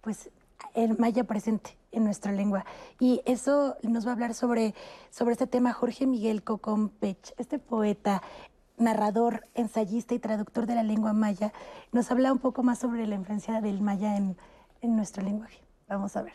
pues 0.00 0.30
el 0.74 0.96
maya 0.98 1.24
presente 1.24 1.76
en 1.92 2.04
nuestra 2.04 2.32
lengua. 2.32 2.64
Y 2.98 3.20
eso 3.26 3.76
nos 3.82 4.06
va 4.06 4.10
a 4.10 4.14
hablar 4.14 4.34
sobre, 4.34 4.74
sobre 5.10 5.32
este 5.32 5.46
tema 5.46 5.72
Jorge 5.72 6.06
Miguel 6.06 6.42
Cocón 6.42 6.88
Pech, 6.88 7.34
este 7.36 7.58
poeta, 7.58 8.22
narrador, 8.78 9.44
ensayista 9.54 10.14
y 10.14 10.18
traductor 10.18 10.66
de 10.66 10.74
la 10.74 10.82
lengua 10.82 11.12
maya, 11.12 11.52
nos 11.92 12.10
habla 12.10 12.32
un 12.32 12.38
poco 12.38 12.62
más 12.62 12.78
sobre 12.78 13.06
la 13.06 13.16
influencia 13.16 13.60
del 13.60 13.80
maya 13.80 14.16
en, 14.16 14.36
en 14.80 14.96
nuestro 14.96 15.22
lenguaje. 15.22 15.60
Vamos 15.88 16.16
a 16.16 16.22
ver. 16.22 16.34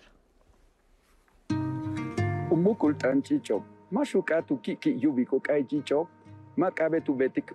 Mashuka 3.93 4.41
tu 4.41 4.59
yubiko 4.59 5.39
kai 5.39 5.63
chicho, 5.65 6.07
ma 6.57 6.71
tu 6.71 7.13
betik 7.13 7.53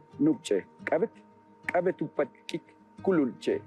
patkik 2.14 2.62
kululche. 3.02 3.60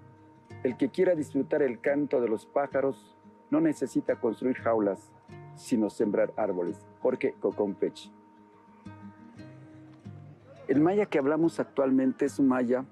El 0.64 0.78
que 0.78 0.88
quiera 0.88 1.14
disfrutar 1.14 1.62
el 1.64 1.82
canto 1.82 2.22
de 2.22 2.30
los 2.30 2.46
pájaros 2.46 3.18
no 3.50 3.60
necesita 3.60 4.16
construir 4.16 4.56
jaulas, 4.56 5.12
sino 5.56 5.90
sembrar 5.90 6.32
árboles. 6.38 6.78
Jorge 7.02 7.36
Cocompech. 7.42 8.10
El 10.70 10.80
maya 10.80 11.06
que 11.08 11.20
hablamos 11.20 11.60
actualmente 11.60 12.24
es 12.24 12.40
un 12.40 12.48
maya, 12.48 12.86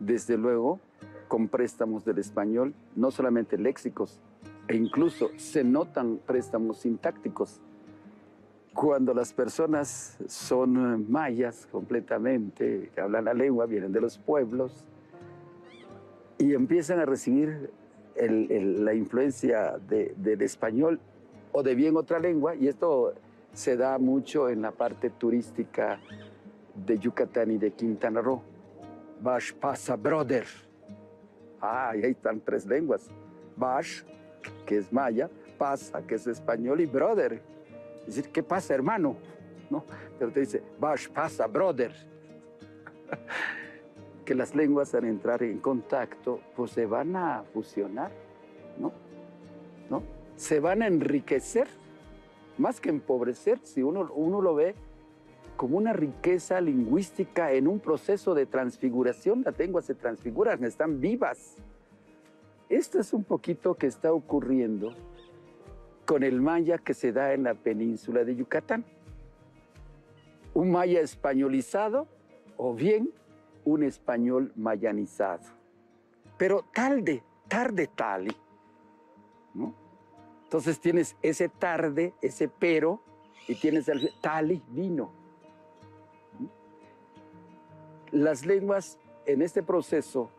desde 0.00 0.36
luego, 0.36 0.80
con 1.28 1.48
préstamos 1.48 2.04
del 2.04 2.18
español, 2.18 2.74
no 2.94 3.10
solamente 3.10 3.56
léxicos, 3.56 4.20
e 4.68 4.76
incluso 4.76 5.30
se 5.36 5.64
notan 5.64 6.18
préstamos 6.18 6.80
sintácticos. 6.80 7.62
Cuando 8.76 9.14
las 9.14 9.32
personas 9.32 10.18
son 10.28 11.10
mayas 11.10 11.66
completamente, 11.72 12.90
que 12.94 13.00
hablan 13.00 13.24
la 13.24 13.32
lengua, 13.32 13.64
vienen 13.64 13.90
de 13.90 14.02
los 14.02 14.18
pueblos, 14.18 14.86
y 16.36 16.52
empiezan 16.52 16.98
a 16.98 17.06
recibir 17.06 17.70
la 18.18 18.92
influencia 18.92 19.78
del 19.78 20.42
español 20.42 21.00
o 21.52 21.62
de 21.62 21.74
bien 21.74 21.96
otra 21.96 22.18
lengua, 22.18 22.54
y 22.54 22.68
esto 22.68 23.14
se 23.54 23.78
da 23.78 23.96
mucho 23.96 24.50
en 24.50 24.60
la 24.60 24.72
parte 24.72 25.08
turística 25.08 25.98
de 26.74 26.98
Yucatán 26.98 27.52
y 27.52 27.56
de 27.56 27.70
Quintana 27.70 28.20
Roo. 28.20 28.42
Bash 29.22 29.54
pasa 29.54 29.96
brother. 29.96 30.44
Ah, 31.62 31.88
ahí 31.92 32.10
están 32.10 32.40
tres 32.40 32.66
lenguas. 32.66 33.08
Bash, 33.56 34.02
que 34.66 34.76
es 34.76 34.92
maya, 34.92 35.30
pasa, 35.56 36.06
que 36.06 36.16
es 36.16 36.26
español, 36.26 36.82
y 36.82 36.86
brother. 36.86 37.55
Decir, 38.06 38.30
¿qué 38.30 38.42
pasa, 38.42 38.74
hermano? 38.74 39.16
¿No? 39.68 39.84
Pero 40.18 40.30
te 40.30 40.40
dice, 40.40 40.62
Bash 40.78 41.08
pasa 41.08 41.46
brother. 41.46 41.92
que 44.24 44.34
las 44.34 44.54
lenguas 44.54 44.94
al 44.94 45.04
entrar 45.04 45.42
en 45.42 45.58
contacto, 45.58 46.40
pues 46.56 46.72
se 46.72 46.86
van 46.86 47.16
a 47.16 47.44
fusionar, 47.52 48.10
¿no? 48.78 48.92
¿No? 49.88 50.02
Se 50.36 50.60
van 50.60 50.82
a 50.82 50.88
enriquecer, 50.88 51.68
más 52.58 52.80
que 52.80 52.90
empobrecer, 52.90 53.60
si 53.62 53.82
uno, 53.82 54.10
uno 54.14 54.40
lo 54.40 54.54
ve 54.54 54.74
como 55.56 55.78
una 55.78 55.92
riqueza 55.92 56.60
lingüística 56.60 57.52
en 57.52 57.68
un 57.68 57.80
proceso 57.80 58.34
de 58.34 58.46
transfiguración, 58.46 59.42
las 59.44 59.58
lenguas 59.58 59.86
se 59.86 59.94
transfiguran, 59.94 60.62
están 60.64 61.00
vivas. 61.00 61.54
Esto 62.68 62.98
es 62.98 63.12
un 63.12 63.24
poquito 63.24 63.74
que 63.74 63.86
está 63.86 64.12
ocurriendo 64.12 64.92
con 66.06 66.22
el 66.22 66.40
maya 66.40 66.78
que 66.78 66.94
se 66.94 67.12
da 67.12 67.34
en 67.34 67.42
la 67.42 67.54
península 67.54 68.24
de 68.24 68.36
Yucatán. 68.36 68.84
Un 70.54 70.70
maya 70.70 71.00
españolizado 71.00 72.06
o 72.56 72.72
bien 72.72 73.10
un 73.64 73.82
español 73.82 74.52
mayanizado. 74.56 75.42
Pero 76.38 76.64
tarde, 76.72 77.22
tarde 77.48 77.88
tali. 77.88 78.34
¿no? 79.52 79.74
Entonces 80.44 80.80
tienes 80.80 81.16
ese 81.22 81.48
tarde, 81.48 82.14
ese 82.22 82.48
pero, 82.48 83.02
y 83.48 83.56
tienes 83.56 83.88
el 83.88 84.12
tali, 84.20 84.62
vino. 84.68 85.10
Las 88.12 88.46
lenguas 88.46 88.98
en 89.26 89.42
este 89.42 89.62
proceso 89.64 90.30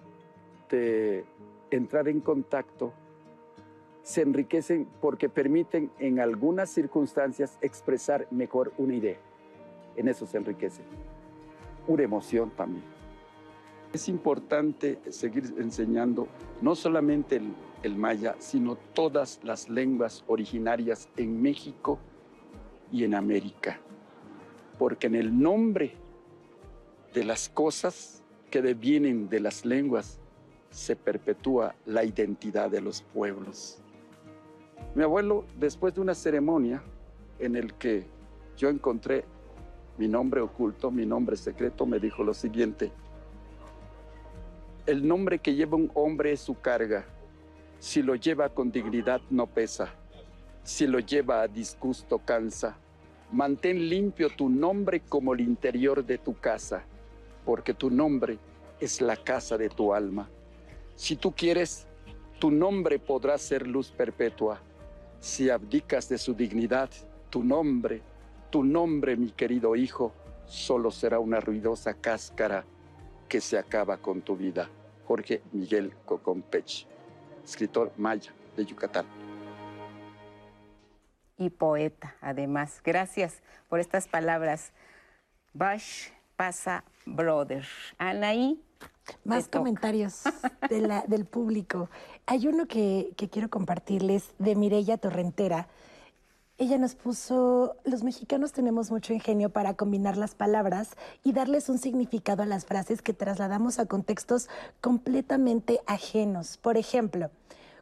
de 0.69 1.25
entrar 1.69 2.07
en 2.07 2.21
contacto 2.21 2.93
se 4.07 4.21
enriquecen 4.21 4.87
porque 5.01 5.27
permiten 5.27 5.91
en 5.99 6.21
algunas 6.21 6.69
circunstancias 6.69 7.57
expresar 7.61 8.25
mejor 8.31 8.71
una 8.77 8.95
idea. 8.95 9.17
En 9.97 10.07
eso 10.07 10.25
se 10.25 10.37
enriquece. 10.37 10.81
Una 11.87 12.03
emoción 12.03 12.49
también. 12.51 12.85
Es 13.91 14.07
importante 14.07 14.97
seguir 15.09 15.53
enseñando 15.57 16.29
no 16.61 16.73
solamente 16.73 17.41
el, 17.83 17.95
maya, 17.97 18.37
sino 18.39 18.77
todas 18.77 19.41
las 19.43 19.67
lenguas 19.67 20.23
originarias 20.27 21.09
en 21.17 21.41
México 21.41 21.99
y 22.93 23.03
en 23.03 23.13
América. 23.13 23.77
Porque 24.79 25.07
en 25.07 25.15
el 25.15 25.37
nombre 25.37 25.95
de 27.13 27.25
las 27.25 27.49
cosas 27.49 28.23
que 28.51 28.61
devienen 28.61 29.27
de 29.27 29.41
las 29.41 29.65
lenguas 29.65 30.21
se 30.69 30.95
perpetúa 30.95 31.75
la 31.85 32.05
identidad 32.05 32.71
de 32.71 32.79
los 32.79 33.01
pueblos. 33.01 33.81
Mi 34.95 35.03
abuelo, 35.03 35.45
después 35.59 35.93
de 35.93 36.01
una 36.01 36.15
ceremonia 36.15 36.81
en 37.39 37.55
el 37.55 37.73
que 37.75 38.05
yo 38.57 38.69
encontré 38.69 39.25
mi 39.97 40.07
nombre 40.07 40.41
oculto, 40.41 40.91
mi 40.91 41.05
nombre 41.05 41.37
secreto, 41.37 41.85
me 41.85 41.99
dijo 41.99 42.23
lo 42.23 42.33
siguiente, 42.33 42.91
el 44.87 45.05
nombre 45.05 45.39
que 45.39 45.53
lleva 45.53 45.75
un 45.75 45.91
hombre 45.95 46.31
es 46.31 46.39
su 46.39 46.59
carga. 46.59 47.05
Si 47.79 48.01
lo 48.01 48.15
lleva 48.15 48.49
con 48.49 48.71
dignidad 48.71 49.21
no 49.29 49.45
pesa. 49.45 49.93
Si 50.63 50.87
lo 50.87 50.99
lleva 50.99 51.41
a 51.41 51.47
disgusto 51.47 52.19
cansa. 52.19 52.77
Mantén 53.31 53.89
limpio 53.89 54.29
tu 54.29 54.49
nombre 54.49 55.01
como 55.01 55.33
el 55.33 55.41
interior 55.41 56.05
de 56.05 56.17
tu 56.17 56.33
casa, 56.39 56.85
porque 57.45 57.73
tu 57.73 57.89
nombre 57.89 58.39
es 58.79 59.01
la 59.01 59.17
casa 59.17 59.57
de 59.57 59.67
tu 59.67 59.93
alma. 59.93 60.29
Si 60.95 61.17
tú 61.17 61.33
quieres, 61.33 61.85
tu 62.39 62.49
nombre 62.49 62.97
podrá 62.97 63.37
ser 63.37 63.67
luz 63.67 63.91
perpetua. 63.91 64.61
Si 65.27 65.49
abdicas 65.49 66.07
de 66.07 66.17
su 66.17 66.33
dignidad, 66.33 66.89
tu 67.29 67.43
nombre, 67.43 68.01
tu 68.49 68.63
nombre, 68.63 69.17
mi 69.17 69.31
querido 69.31 69.75
hijo, 69.75 70.13
solo 70.45 70.89
será 70.89 71.19
una 71.19 71.41
ruidosa 71.41 71.95
cáscara 71.95 72.63
que 73.27 73.41
se 73.41 73.57
acaba 73.57 73.97
con 73.97 74.21
tu 74.21 74.37
vida. 74.37 74.69
Jorge 75.05 75.41
Miguel 75.51 75.93
Cocompech, 76.05 76.87
escritor 77.43 77.91
maya 77.97 78.33
de 78.55 78.65
Yucatán. 78.65 79.05
Y 81.37 81.49
poeta, 81.49 82.15
además. 82.21 82.81
Gracias 82.81 83.43
por 83.67 83.81
estas 83.81 84.07
palabras. 84.07 84.71
Bash 85.53 86.07
pasa 86.37 86.85
brother. 87.05 87.67
Anaí, 87.97 88.63
Más 89.23 89.47
comentarios 89.47 90.23
del 91.07 91.25
público. 91.25 91.89
Hay 92.25 92.47
uno 92.47 92.67
que, 92.67 93.11
que 93.15 93.29
quiero 93.29 93.49
compartirles 93.49 94.33
de 94.39 94.55
Mireya 94.55 94.97
Torrentera. 94.97 95.67
Ella 96.59 96.79
nos 96.79 96.95
puso, 96.95 97.75
los 97.83 98.03
mexicanos 98.03 98.51
tenemos 98.51 98.89
mucho 98.89 99.13
ingenio 99.13 99.49
para 99.49 99.75
combinar 99.75 100.17
las 100.17 100.33
palabras 100.33 100.89
y 101.23 101.33
darles 101.33 101.69
un 101.69 101.77
significado 101.77 102.41
a 102.41 102.47
las 102.47 102.65
frases 102.65 103.03
que 103.03 103.13
trasladamos 103.13 103.77
a 103.77 103.85
contextos 103.85 104.49
completamente 104.81 105.81
ajenos. 105.85 106.57
Por 106.57 106.77
ejemplo, 106.77 107.29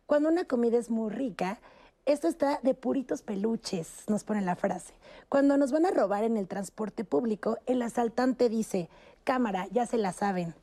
cuando 0.06 0.27
una 0.27 0.43
comida 0.43 0.77
es 0.77 0.89
muy 0.89 1.10
rica, 1.10 1.60
esto 2.06 2.27
está 2.27 2.60
de 2.61 2.73
puritos 2.73 3.22
peluches, 3.22 4.03
nos 4.07 4.23
pone 4.26 4.41
la 4.41 4.56
frase. 4.56 4.93
Cuando 5.30 5.57
nos 5.57 5.72
van 5.72 5.85
a 5.85 5.91
robar 5.91 6.23
en 6.23 6.38
el 6.38 6.47
transporte 6.47 7.03
público, 7.03 7.57
el 7.65 7.81
asaltante 7.81 8.49
dice, 8.49 8.89
cámara, 9.23 9.68
ya 9.72 9.85
se 9.85 9.97
la 9.97 10.11
saben. 10.11 10.53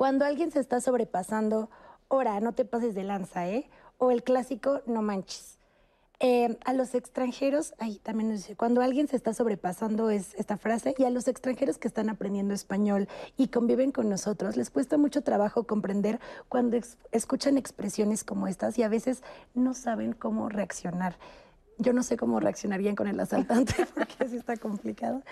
Cuando 0.00 0.24
alguien 0.24 0.50
se 0.50 0.60
está 0.60 0.80
sobrepasando, 0.80 1.68
ora, 2.08 2.40
no 2.40 2.54
te 2.54 2.64
pases 2.64 2.94
de 2.94 3.04
lanza, 3.04 3.46
¿eh? 3.46 3.68
O 3.98 4.10
el 4.10 4.22
clásico, 4.22 4.80
no 4.86 5.02
manches. 5.02 5.58
Eh, 6.20 6.58
a 6.64 6.72
los 6.72 6.94
extranjeros, 6.94 7.74
ahí 7.78 7.98
también 7.98 8.30
nos 8.30 8.38
dice, 8.38 8.56
cuando 8.56 8.80
alguien 8.80 9.08
se 9.08 9.16
está 9.16 9.34
sobrepasando 9.34 10.08
es 10.08 10.34
esta 10.36 10.56
frase, 10.56 10.94
y 10.96 11.04
a 11.04 11.10
los 11.10 11.28
extranjeros 11.28 11.76
que 11.76 11.86
están 11.86 12.08
aprendiendo 12.08 12.54
español 12.54 13.08
y 13.36 13.48
conviven 13.48 13.92
con 13.92 14.08
nosotros, 14.08 14.56
les 14.56 14.70
cuesta 14.70 14.96
mucho 14.96 15.20
trabajo 15.20 15.66
comprender 15.66 16.18
cuando 16.48 16.78
escuchan 17.12 17.58
expresiones 17.58 18.24
como 18.24 18.46
estas 18.48 18.78
y 18.78 18.82
a 18.84 18.88
veces 18.88 19.22
no 19.52 19.74
saben 19.74 20.14
cómo 20.14 20.48
reaccionar. 20.48 21.18
Yo 21.80 21.94
no 21.94 22.02
sé 22.02 22.18
cómo 22.18 22.40
reaccionarían 22.40 22.94
con 22.94 23.08
el 23.08 23.18
asaltante 23.18 23.74
porque 23.94 24.22
así 24.22 24.36
está 24.36 24.58
complicado. 24.58 25.22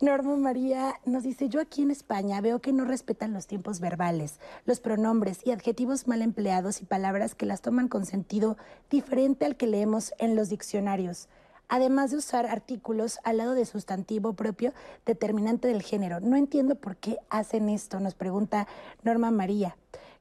Norma 0.00 0.36
María 0.36 0.94
nos 1.04 1.24
dice, 1.24 1.48
yo 1.48 1.60
aquí 1.60 1.82
en 1.82 1.90
España 1.90 2.40
veo 2.40 2.60
que 2.60 2.72
no 2.72 2.84
respetan 2.84 3.32
los 3.32 3.48
tiempos 3.48 3.80
verbales, 3.80 4.38
los 4.66 4.78
pronombres 4.78 5.44
y 5.44 5.50
adjetivos 5.50 6.06
mal 6.06 6.22
empleados 6.22 6.80
y 6.80 6.84
palabras 6.84 7.34
que 7.34 7.44
las 7.44 7.60
toman 7.60 7.88
con 7.88 8.06
sentido 8.06 8.56
diferente 8.88 9.46
al 9.46 9.56
que 9.56 9.66
leemos 9.66 10.14
en 10.18 10.36
los 10.36 10.48
diccionarios 10.48 11.28
además 11.68 12.12
de 12.12 12.18
usar 12.18 12.46
artículos 12.46 13.18
al 13.24 13.38
lado 13.38 13.54
de 13.54 13.64
sustantivo 13.64 14.34
propio 14.34 14.72
determinante 15.04 15.66
del 15.66 15.82
género. 15.82 16.20
No 16.20 16.36
entiendo 16.36 16.76
por 16.76 16.96
qué 16.96 17.18
hacen 17.28 17.68
esto, 17.68 17.98
nos 17.98 18.14
pregunta 18.14 18.68
Norma 19.02 19.32
María. 19.32 19.76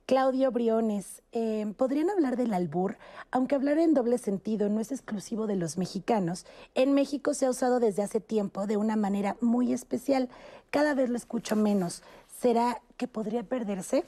Claudio 0.06 0.52
Briones, 0.52 1.23
em, 1.32 1.73
¿podrían 1.73 2.11
hablar 2.11 2.38
del 2.38 2.53
albur? 2.53 2.95
Aunque 3.32 3.56
hablar 3.56 3.80
en 3.80 3.95
doble 3.95 4.19
sentido 4.19 4.69
no 4.69 4.80
es 4.80 4.91
exclusivo 4.91 5.48
de 5.48 5.56
los 5.56 5.80
mexicanos, 5.80 6.45
en 6.76 6.94
México 6.94 7.34
se 7.34 7.48
ha 7.48 7.49
usado 7.49 7.80
desde 7.80 8.03
hace 8.03 8.19
tiempo 8.19 8.68
de 8.68 8.77
una 8.77 8.98
manera 8.98 9.36
muy 9.41 9.73
especial. 9.73 10.30
Cada 10.69 10.94
vez 10.94 11.10
lo 11.10 11.18
escucho 11.18 11.56
menos. 11.56 12.03
¿Será 12.40 12.84
que 12.98 13.07
podría 13.07 13.41
perderse? 13.41 14.03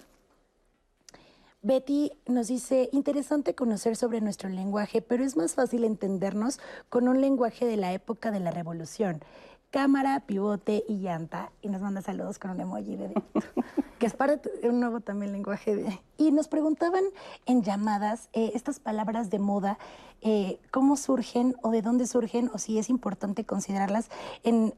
Betty 1.64 2.12
nos 2.28 2.50
dice, 2.50 2.90
interesante 2.92 3.56
conocer 3.56 3.96
sobre 3.96 4.22
nuestro 4.22 4.50
lenguaje, 4.50 5.02
pero 5.02 5.24
es 5.24 5.36
más 5.36 5.56
fácil 5.56 5.84
entendernos 5.84 6.60
con 6.90 7.08
un 7.08 7.22
lenguaje 7.22 7.66
de 7.66 7.78
la 7.78 7.92
época 7.94 8.30
de 8.30 8.40
la 8.40 8.52
revolución 8.52 9.24
cámara, 9.72 10.22
pivote 10.22 10.84
y 10.88 10.98
llanta. 11.00 11.52
Y 11.62 11.70
nos 11.70 11.82
manda 11.82 12.02
saludos 12.02 12.40
con 12.40 12.52
un 12.52 12.62
emoji 12.62 12.96
de 12.96 13.14
que 14.00 14.06
es 14.06 14.14
parte 14.14 14.50
de 14.62 14.70
un 14.70 14.80
nuevo 14.80 15.02
también 15.02 15.32
lenguaje. 15.32 15.76
De, 15.76 16.00
y 16.18 16.32
nos 16.32 16.48
preguntaban 16.48 17.04
en 17.46 17.64
llamadas 17.64 18.30
eh, 18.34 18.52
estas 18.54 18.80
palabras 18.80 19.30
de 19.30 19.40
moda, 19.40 19.78
eh, 20.22 20.60
cómo 20.72 20.98
surgen 20.98 21.56
o 21.62 21.70
de 21.70 21.82
dónde 21.82 22.08
surgen 22.08 22.50
o 22.54 22.58
si 22.58 22.80
es 22.80 22.90
importante 22.90 23.46
considerarlas 23.46 24.10
en 24.44 24.74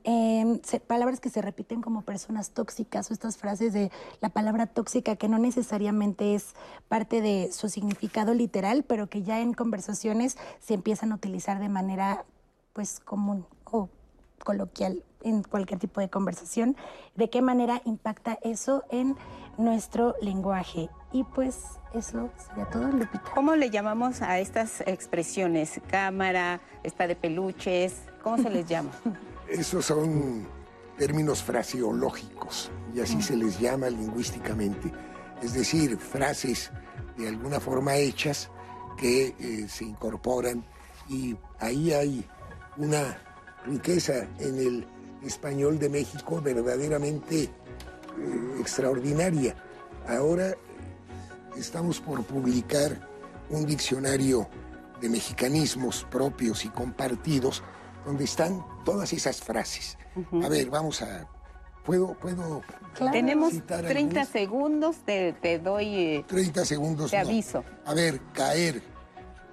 palabras 0.85 1.21
que 1.21 1.29
se 1.29 1.41
repiten 1.41 1.81
como 1.81 2.01
personas 2.01 2.51
tóxicas 2.51 3.09
o 3.09 3.13
estas 3.13 3.37
frases 3.37 3.71
de 3.71 3.89
la 4.19 4.29
palabra 4.29 4.67
tóxica 4.67 5.15
que 5.15 5.29
no 5.29 5.37
necesariamente 5.37 6.35
es 6.35 6.55
parte 6.89 7.21
de 7.21 7.51
su 7.53 7.69
significado 7.69 8.33
literal, 8.33 8.83
pero 8.83 9.07
que 9.07 9.23
ya 9.23 9.39
en 9.39 9.53
conversaciones 9.53 10.37
se 10.59 10.73
empiezan 10.73 11.13
a 11.13 11.15
utilizar 11.15 11.59
de 11.59 11.69
manera 11.69 12.25
pues 12.73 12.99
común 12.99 13.45
coloquial 14.43 15.03
en 15.21 15.43
cualquier 15.43 15.79
tipo 15.79 16.01
de 16.01 16.09
conversación, 16.09 16.75
de 17.15 17.29
qué 17.29 17.41
manera 17.41 17.81
impacta 17.85 18.37
eso 18.41 18.83
en 18.89 19.15
nuestro 19.57 20.15
lenguaje. 20.21 20.89
Y 21.11 21.23
pues 21.23 21.57
eso 21.93 22.29
sería 22.37 22.65
todo, 22.69 22.87
Lupita. 22.87 23.23
¿Cómo 23.33 23.55
le 23.55 23.69
llamamos 23.69 24.21
a 24.21 24.39
estas 24.39 24.81
expresiones? 24.81 25.81
Cámara, 25.89 26.61
está 26.83 27.07
de 27.07 27.15
peluches, 27.15 28.03
¿cómo 28.23 28.37
se 28.37 28.49
les 28.49 28.67
llama? 28.67 28.91
Esos 29.49 29.85
son 29.85 30.47
términos 30.97 31.41
fraseológicos 31.41 32.69
y 32.93 32.99
así 32.99 33.21
se 33.21 33.35
les 33.35 33.59
llama 33.59 33.89
lingüísticamente. 33.89 34.91
Es 35.41 35.53
decir, 35.53 35.97
frases 35.97 36.71
de 37.17 37.27
alguna 37.27 37.59
forma 37.59 37.95
hechas 37.95 38.49
que 38.97 39.35
eh, 39.39 39.67
se 39.67 39.85
incorporan 39.85 40.63
y 41.07 41.35
ahí 41.59 41.93
hay 41.93 42.25
una 42.77 43.17
riqueza 43.65 44.27
en 44.40 44.57
el 44.57 44.88
español 45.23 45.80
de 45.80 45.90
México 45.90 46.41
verdaderamente 46.41 47.44
eh, 47.44 47.49
extraordinaria. 48.60 49.56
Ahora 50.07 50.56
estamos 51.57 51.99
por 51.99 52.23
publicar 52.23 53.07
un 53.49 53.65
diccionario 53.65 54.48
de 55.02 55.10
mexicanismos 55.10 56.06
propios 56.10 56.65
y 56.65 56.69
compartidos 56.69 57.64
donde 58.06 58.23
están 58.23 58.65
todas 58.86 59.11
esas 59.14 59.41
frases. 59.41 59.98
A 60.44 60.49
ver, 60.49 60.69
vamos 60.69 61.02
a... 61.02 61.27
¿Puedo, 61.86 62.14
puedo 62.15 62.61
Tenemos 63.11 63.53
30 63.65 64.26
segundos, 64.26 64.98
te, 65.06 65.60
doy... 65.64 66.23
30 66.27 66.65
segundos. 66.65 67.11
Te 67.11 67.18
aviso. 67.18 67.64
A 67.86 67.94
ver, 67.94 68.19
caer, 68.34 68.81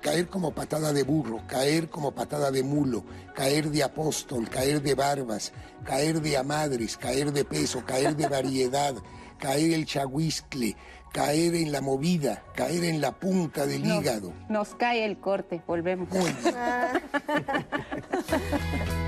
caer 0.07 0.28
como 0.28 0.53
patada 0.53 0.93
de 0.93 1.03
burro, 1.03 1.41
caer 1.49 1.91
como 1.91 2.12
patada 2.12 2.53
de 2.53 2.62
mulo, 2.62 3.03
caer 3.35 3.70
de 3.70 3.83
apóstol, 3.83 4.49
caer 4.49 4.81
de 4.81 4.95
barbas, 4.95 5.53
caer 5.85 6.20
de 6.20 6.37
amadres, 6.37 6.97
caer 6.97 7.33
de 7.33 7.45
peso, 7.45 7.85
caer 7.85 8.15
de 8.15 8.28
variedad, 8.28 8.95
caer 9.41 9.73
el 9.73 9.85
chahuiscle, 9.85 10.77
caer 11.12 11.57
en 11.57 11.73
la 11.73 11.81
movida, 11.81 12.45
caer 12.55 12.85
en 12.85 13.01
la 13.01 13.19
punta 13.19 13.66
del 13.66 13.85
hígado. 13.85 14.33
Nos 14.49 14.77
cae 14.77 15.05
el 15.05 15.19
corte, 15.19 15.61
volvemos. 15.66 16.09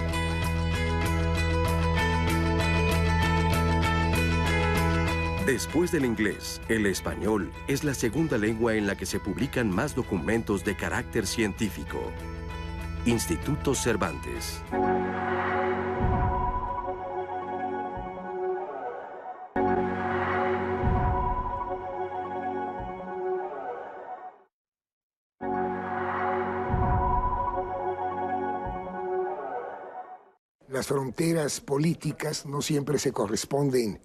Después 5.48 5.90
del 5.90 6.04
inglés, 6.04 6.60
el 6.68 6.84
español 6.84 7.50
es 7.68 7.82
la 7.82 7.94
segunda 7.94 8.36
lengua 8.36 8.74
en 8.74 8.86
la 8.86 8.98
que 8.98 9.06
se 9.06 9.18
publican 9.18 9.70
más 9.70 9.94
documentos 9.94 10.62
de 10.62 10.76
carácter 10.76 11.26
científico. 11.26 12.12
Instituto 13.06 13.74
Cervantes. 13.74 14.60
Las 30.68 30.86
fronteras 30.86 31.62
políticas 31.62 32.44
no 32.44 32.60
siempre 32.60 32.98
se 32.98 33.12
corresponden 33.12 33.98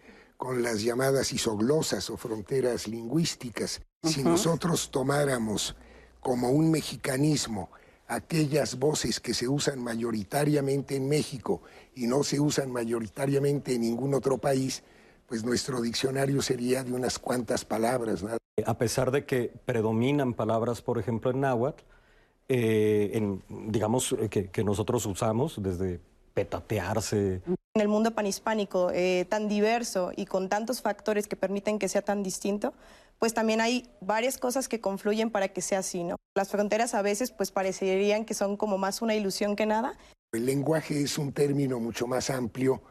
con 0.43 0.61
las 0.61 0.83
llamadas 0.83 1.31
isoglosas 1.31 2.09
o 2.09 2.17
fronteras 2.17 2.89
lingüísticas. 2.89 3.81
Si 4.03 4.25
nosotros 4.25 4.91
tomáramos 4.91 5.73
como 6.19 6.49
un 6.49 6.69
mexicanismo 6.69 7.69
aquellas 8.09 8.77
voces 8.77 9.21
que 9.21 9.33
se 9.33 9.47
usan 9.47 9.81
mayoritariamente 9.81 10.97
en 10.97 11.07
México 11.07 11.61
y 11.95 12.07
no 12.07 12.23
se 12.23 12.41
usan 12.41 12.73
mayoritariamente 12.73 13.75
en 13.75 13.81
ningún 13.83 14.13
otro 14.13 14.37
país, 14.37 14.83
pues 15.27 15.45
nuestro 15.45 15.79
diccionario 15.79 16.41
sería 16.41 16.83
de 16.83 16.91
unas 16.91 17.19
cuantas 17.19 17.63
palabras. 17.63 18.25
A 18.65 18.77
pesar 18.77 19.11
de 19.11 19.25
que 19.25 19.49
predominan 19.63 20.33
palabras, 20.33 20.81
por 20.81 20.99
ejemplo, 20.99 21.31
en 21.31 21.39
náhuatl, 21.39 21.85
eh, 22.49 23.11
en, 23.13 23.41
digamos, 23.71 24.13
eh, 24.19 24.27
que, 24.27 24.49
que 24.49 24.65
nosotros 24.65 25.05
usamos 25.05 25.63
desde 25.63 26.01
petatearse. 26.33 27.41
En 27.75 27.81
el 27.81 27.87
mundo 27.87 28.11
panhispánico 28.11 28.91
eh, 28.91 29.25
tan 29.29 29.47
diverso 29.47 30.11
y 30.15 30.25
con 30.25 30.49
tantos 30.49 30.81
factores 30.81 31.27
que 31.27 31.35
permiten 31.35 31.79
que 31.79 31.87
sea 31.87 32.01
tan 32.01 32.23
distinto, 32.23 32.73
pues 33.19 33.33
también 33.33 33.61
hay 33.61 33.89
varias 34.01 34.37
cosas 34.37 34.67
que 34.67 34.81
confluyen 34.81 35.31
para 35.31 35.47
que 35.47 35.61
sea 35.61 35.79
así, 35.79 36.03
¿no? 36.03 36.17
Las 36.35 36.49
fronteras 36.49 36.93
a 36.93 37.01
veces 37.01 37.31
pues 37.31 37.51
parecerían 37.51 38.25
que 38.25 38.33
son 38.33 38.57
como 38.57 38.77
más 38.77 39.01
una 39.01 39.15
ilusión 39.15 39.55
que 39.55 39.65
nada. 39.65 39.97
El 40.33 40.45
lenguaje 40.45 41.01
es 41.01 41.17
un 41.17 41.31
término 41.31 41.79
mucho 41.79 42.07
más 42.07 42.29
amplio 42.29 42.81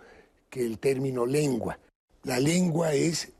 que 0.48 0.64
el 0.64 0.78
término 0.78 1.26
lengua. 1.26 1.78
La 2.22 2.38
lengua 2.38 2.92
es 2.92 3.32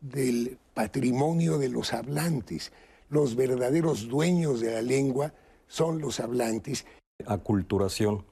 del 0.00 0.58
patrimonio 0.74 1.58
de 1.58 1.68
los 1.68 1.92
hablantes. 1.92 2.72
Los 3.10 3.36
verdaderos 3.36 4.08
dueños 4.08 4.60
de 4.60 4.72
la 4.72 4.82
lengua 4.82 5.34
son 5.66 6.00
los 6.00 6.20
hablantes. 6.20 6.86
Aculturación 7.26 8.24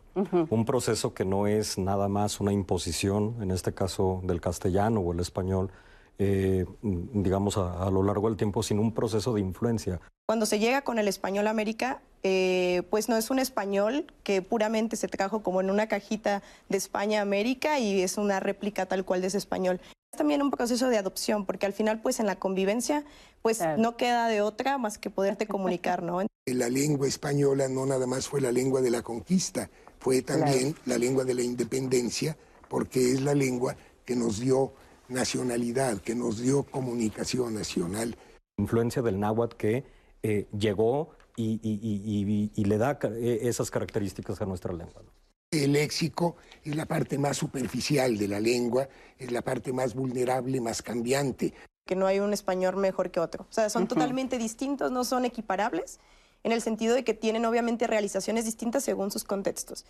un 0.50 0.64
proceso 0.64 1.14
que 1.14 1.24
no 1.24 1.46
es 1.46 1.78
nada 1.78 2.08
más 2.08 2.40
una 2.40 2.52
imposición, 2.52 3.36
en 3.42 3.50
este 3.50 3.74
caso 3.74 4.20
del 4.24 4.40
castellano 4.40 5.00
o 5.00 5.12
el 5.12 5.20
español, 5.20 5.70
eh, 6.18 6.64
digamos, 6.82 7.58
a, 7.58 7.90
lo 7.90 8.02
largo 8.02 8.28
del 8.28 8.36
tiempo 8.36 8.62
sin 8.62 8.78
un 8.78 8.92
proceso 8.92 9.34
de 9.34 9.40
influencia. 9.40 10.00
Cuando 10.26 10.46
se 10.46 10.58
llega 10.58 10.82
con 10.82 10.98
el 10.98 11.06
español 11.06 11.46
a 11.46 11.50
América, 11.50 12.00
eh, 12.22 12.82
pues 12.90 13.08
no 13.08 13.16
es 13.16 13.30
un 13.30 13.38
español 13.38 14.06
que 14.24 14.42
puramente 14.42 14.96
se 14.96 15.06
trajo 15.06 15.42
como 15.42 15.60
en 15.60 15.70
una 15.70 15.86
cajita 15.86 16.42
de 16.68 16.78
España 16.78 17.20
a 17.20 17.22
América 17.22 17.78
y 17.78 18.00
es 18.00 18.16
una 18.16 18.40
réplica 18.40 18.86
tal 18.86 19.04
cual 19.04 19.20
de 19.20 19.28
ese 19.28 19.38
español. 19.38 19.80
Es 20.12 20.18
también 20.18 20.42
un 20.42 20.50
proceso 20.50 20.88
de 20.88 20.96
adopción, 20.96 21.44
porque 21.44 21.66
al 21.66 21.72
final, 21.74 22.00
pues 22.00 22.18
en 22.18 22.26
la 22.26 22.36
convivencia, 22.36 23.04
pues 23.42 23.60
no 23.78 23.96
queda 23.96 24.28
de 24.28 24.40
otra 24.40 24.78
más 24.78 24.98
que 24.98 25.10
poderte 25.10 25.46
comunicar, 25.46 26.02
¿no? 26.02 26.22
La 26.46 26.68
lengua 26.68 27.06
española 27.06 27.68
no 27.68 27.86
nada 27.86 28.06
más 28.06 28.26
fue 28.28 28.40
la 28.40 28.50
lengua 28.50 28.80
de 28.80 28.90
la 28.90 29.02
conquista, 29.02 29.68
fue 30.06 30.22
también 30.22 30.76
la 30.84 30.98
lengua 30.98 31.24
de 31.24 31.34
la 31.34 31.42
independencia, 31.42 32.36
porque 32.68 33.10
es 33.10 33.22
la 33.22 33.34
lengua 33.34 33.74
que 34.04 34.14
nos 34.14 34.38
dio 34.38 34.72
nacionalidad, 35.08 36.00
que 36.00 36.14
nos 36.14 36.38
dio 36.38 36.62
comunicación 36.62 37.54
nacional. 37.54 38.16
Influencia 38.56 39.02
del 39.02 39.18
náhuatl 39.18 39.56
que 39.56 39.84
eh, 40.22 40.46
llegó 40.56 41.10
y, 41.36 42.54
le 42.54 42.78
da 42.78 43.00
eh, 43.02 43.40
esas 43.42 43.68
características 43.68 44.40
a 44.40 44.46
nuestra 44.46 44.72
lengua. 44.72 45.02
El 45.50 45.72
léxico 45.72 46.36
es 46.62 46.76
la 46.76 46.86
parte 46.86 47.18
más 47.18 47.36
superficial 47.36 48.16
de 48.16 48.28
la 48.28 48.38
lengua, 48.38 48.88
es 49.18 49.32
la 49.32 49.42
parte 49.42 49.72
más 49.72 49.96
vulnerable, 49.96 50.60
más 50.60 50.82
cambiante. 50.82 51.52
Que 51.84 51.96
no 51.96 52.06
hay 52.06 52.20
un 52.20 52.32
español 52.32 52.76
mejor 52.76 53.10
que 53.10 53.18
otro. 53.18 53.44
O 53.50 53.52
sea, 53.52 53.68
son 53.70 53.88
totalmente 53.88 54.38
distintos, 54.38 54.92
no 54.92 55.02
son 55.02 55.24
equiparables, 55.24 55.98
en 56.46 56.52
el 56.52 56.62
sentido 56.62 56.94
de 56.94 57.02
que 57.02 57.12
tienen 57.12 57.44
obviamente 57.44 57.88
realizaciones 57.88 58.44
distintas 58.44 58.84
según 58.84 59.10
sus 59.10 59.24
contextos. 59.24 59.84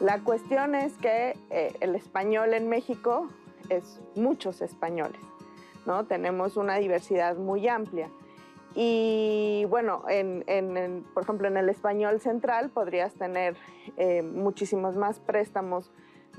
La 0.00 0.20
cuestión 0.24 0.74
es 0.74 0.94
que 0.94 1.36
eh, 1.50 1.74
el 1.80 1.96
español 1.96 2.54
en 2.54 2.70
México 2.70 3.28
es 3.68 4.00
muchos 4.14 4.62
españoles, 4.62 5.20
¿no? 5.84 6.06
Tenemos 6.06 6.56
una 6.56 6.76
diversidad 6.76 7.36
muy 7.36 7.68
amplia. 7.68 8.08
Y 8.74 9.66
bueno, 9.68 10.02
por 11.12 11.22
ejemplo, 11.24 11.46
en 11.46 11.58
el 11.58 11.68
español 11.68 12.22
central 12.22 12.70
podrías 12.70 13.12
tener 13.12 13.54
eh, 13.98 14.22
muchísimos 14.22 14.96
más 14.96 15.20
préstamos 15.20 15.90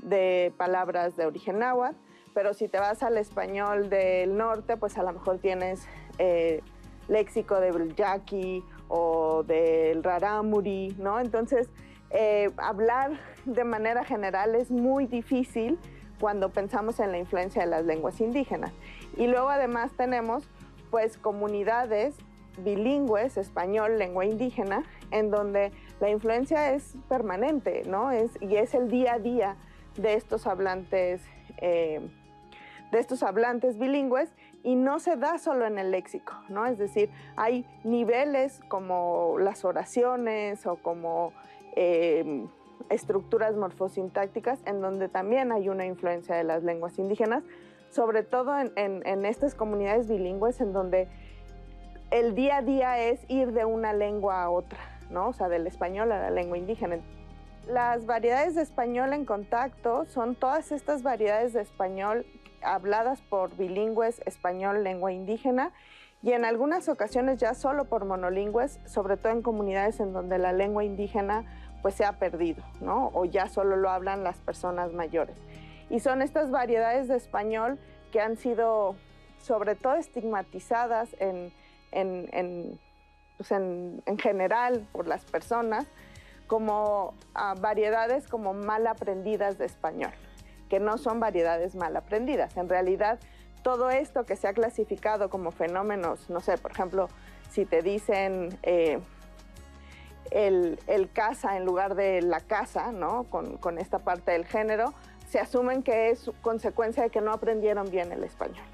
de 0.02 0.52
palabras 0.56 1.14
de 1.14 1.26
origen 1.26 1.60
náhuatl, 1.60 1.96
pero 2.34 2.54
si 2.54 2.68
te 2.68 2.78
vas 2.78 3.02
al 3.02 3.18
español 3.18 3.88
del 3.88 4.36
norte, 4.36 4.76
pues 4.76 4.98
a 4.98 5.02
lo 5.02 5.12
mejor 5.12 5.38
tienes 5.38 5.86
eh, 6.18 6.62
léxico 7.08 7.60
del 7.60 7.94
yaqui 7.94 8.64
o 8.88 9.42
del 9.44 10.02
rarámuri, 10.02 10.94
¿no? 10.98 11.20
Entonces, 11.20 11.68
eh, 12.10 12.50
hablar 12.58 13.18
de 13.44 13.64
manera 13.64 14.04
general 14.04 14.54
es 14.54 14.70
muy 14.70 15.06
difícil 15.06 15.78
cuando 16.20 16.50
pensamos 16.50 17.00
en 17.00 17.10
la 17.10 17.18
influencia 17.18 17.62
de 17.62 17.68
las 17.68 17.84
lenguas 17.84 18.20
indígenas. 18.20 18.72
Y 19.16 19.26
luego 19.26 19.48
además 19.48 19.92
tenemos 19.96 20.44
pues 20.90 21.16
comunidades 21.16 22.14
bilingües, 22.58 23.38
español, 23.38 23.98
lengua 23.98 24.26
indígena, 24.26 24.84
en 25.10 25.30
donde 25.30 25.72
la 26.00 26.10
influencia 26.10 26.72
es 26.74 26.96
permanente, 27.08 27.82
¿no? 27.86 28.10
Es, 28.10 28.30
y 28.40 28.56
es 28.56 28.74
el 28.74 28.90
día 28.90 29.14
a 29.14 29.18
día 29.18 29.56
de 29.96 30.14
estos 30.14 30.46
hablantes, 30.46 31.22
eh, 31.58 32.00
de 32.92 33.00
estos 33.00 33.24
hablantes 33.24 33.76
bilingües 33.76 34.32
y 34.62 34.76
no 34.76 35.00
se 35.00 35.16
da 35.16 35.38
solo 35.38 35.66
en 35.66 35.78
el 35.78 35.90
léxico, 35.90 36.34
¿no? 36.48 36.66
Es 36.66 36.78
decir, 36.78 37.10
hay 37.34 37.66
niveles 37.82 38.60
como 38.68 39.36
las 39.40 39.64
oraciones 39.64 40.64
o 40.66 40.76
como 40.76 41.32
Em, 41.74 42.48
estructuras 42.90 43.54
morfosintácticas 43.54 44.58
en 44.66 44.82
donde 44.82 45.08
también 45.08 45.52
hay 45.52 45.68
una 45.68 45.86
influencia 45.86 46.34
de 46.34 46.44
las 46.44 46.62
lenguas 46.64 46.98
indígenas, 46.98 47.44
sobre 47.90 48.22
todo 48.22 48.54
en, 48.58 49.24
estas 49.24 49.54
comunidades 49.54 50.08
bilingües 50.08 50.60
en 50.60 50.72
donde 50.72 51.08
el 52.10 52.34
día 52.34 52.58
a 52.58 52.62
día 52.62 52.98
es 52.98 53.20
ir 53.28 53.52
de 53.52 53.64
una 53.64 53.92
lengua 53.92 54.42
a 54.42 54.50
otra, 54.50 54.78
¿no? 55.10 55.28
O 55.28 55.32
sea, 55.32 55.48
del 55.48 55.66
español 55.66 56.12
a 56.12 56.18
la 56.18 56.30
lengua 56.30 56.58
indígena. 56.58 56.98
Las 57.66 58.04
variedades 58.04 58.56
de 58.56 58.62
español 58.62 59.12
en 59.12 59.24
contacto 59.24 60.04
son 60.06 60.34
todas 60.34 60.72
estas 60.72 61.02
variedades 61.02 61.52
de 61.52 61.62
español 61.62 62.26
habladas 62.64 63.20
por 63.22 63.56
bilingües 63.56 64.20
español, 64.26 64.84
lengua 64.84 65.12
indígena, 65.12 65.72
y 66.22 66.32
en 66.32 66.44
algunas 66.44 66.88
ocasiones 66.88 67.38
ya 67.38 67.54
solo 67.54 67.86
por 67.86 68.04
monolingües, 68.04 68.78
sobre 68.86 69.16
todo 69.16 69.32
en 69.32 69.42
comunidades 69.42 69.98
en 69.98 70.12
donde 70.12 70.38
la 70.38 70.52
lengua 70.52 70.84
indígena 70.84 71.44
pues 71.82 71.96
se 71.96 72.04
ha 72.04 72.12
perdido, 72.12 72.62
¿no? 72.80 73.10
O 73.12 73.24
ya 73.24 73.48
solo 73.48 73.76
lo 73.76 73.90
hablan 73.90 74.22
las 74.22 74.38
personas 74.38 74.92
mayores. 74.92 75.36
Y 75.90 75.98
son 75.98 76.22
estas 76.22 76.50
variedades 76.50 77.08
de 77.08 77.16
español 77.16 77.78
que 78.12 78.20
han 78.20 78.36
sido 78.36 78.94
sobre 79.40 79.74
todo 79.74 79.94
estigmatizadas 79.94 81.16
en, 81.18 81.52
en, 81.90 82.78
pues, 83.36 83.50
general 84.20 84.86
por 84.92 85.08
las 85.08 85.24
personas 85.24 85.86
como 86.46 87.14
ah, 87.34 87.54
variedades 87.58 88.28
como 88.28 88.54
mal 88.54 88.86
aprendidas 88.86 89.58
de 89.58 89.64
español, 89.64 90.12
que 90.72 90.80
no 90.80 90.96
son 90.96 91.20
variedades 91.20 91.74
mal 91.74 91.94
aprendidas. 91.98 92.56
En 92.56 92.66
realidad, 92.66 93.18
todo 93.62 93.90
esto 93.90 94.24
que 94.24 94.36
se 94.36 94.48
ha 94.48 94.54
clasificado 94.54 95.28
como 95.28 95.50
fenómenos, 95.50 96.30
no 96.30 96.40
sé, 96.40 96.56
por 96.56 96.70
ejemplo, 96.70 97.08
si 97.50 97.66
te 97.66 97.82
dicen... 97.82 98.58
Eh, 98.62 98.98
el, 100.30 100.78
el 100.86 101.10
casa 101.12 101.58
en 101.58 101.66
lugar 101.66 101.94
de 101.94 102.22
la 102.22 102.40
casa, 102.40 102.90
¿no? 102.90 103.24
Con, 103.24 103.58
con 103.58 103.76
esta 103.76 103.98
parte 103.98 104.30
del 104.30 104.46
género, 104.46 104.94
se 105.28 105.40
asumen 105.40 105.82
que 105.82 106.08
es 106.08 106.30
consecuencia 106.40 107.02
de 107.02 107.10
que 107.10 107.20
no 107.20 107.32
aprendieron 107.32 107.90
bien 107.90 108.12
el 108.12 108.24
español. 108.24 108.64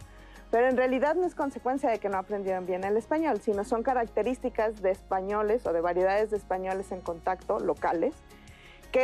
Pero 0.53 0.69
en 0.69 0.77
realidad 0.77 1.17
no 1.17 1.27
es 1.27 1.35
consecuencia 1.35 1.91
de 1.91 1.99
que 1.99 2.09
no 2.09 2.17
aprendieron 2.17 2.65
bien 2.65 2.85
el 2.85 2.97
español, 2.97 3.41
sino 3.41 3.65
son 3.65 3.83
características 3.83 4.83
de 4.83 4.93
españoles 4.93 5.67
o 5.67 5.73
de 5.73 5.81
variedades 5.81 6.31
de 6.31 6.37
españoles 6.37 6.93
en 6.93 7.01
contacto 7.01 7.59
locales 7.59 8.15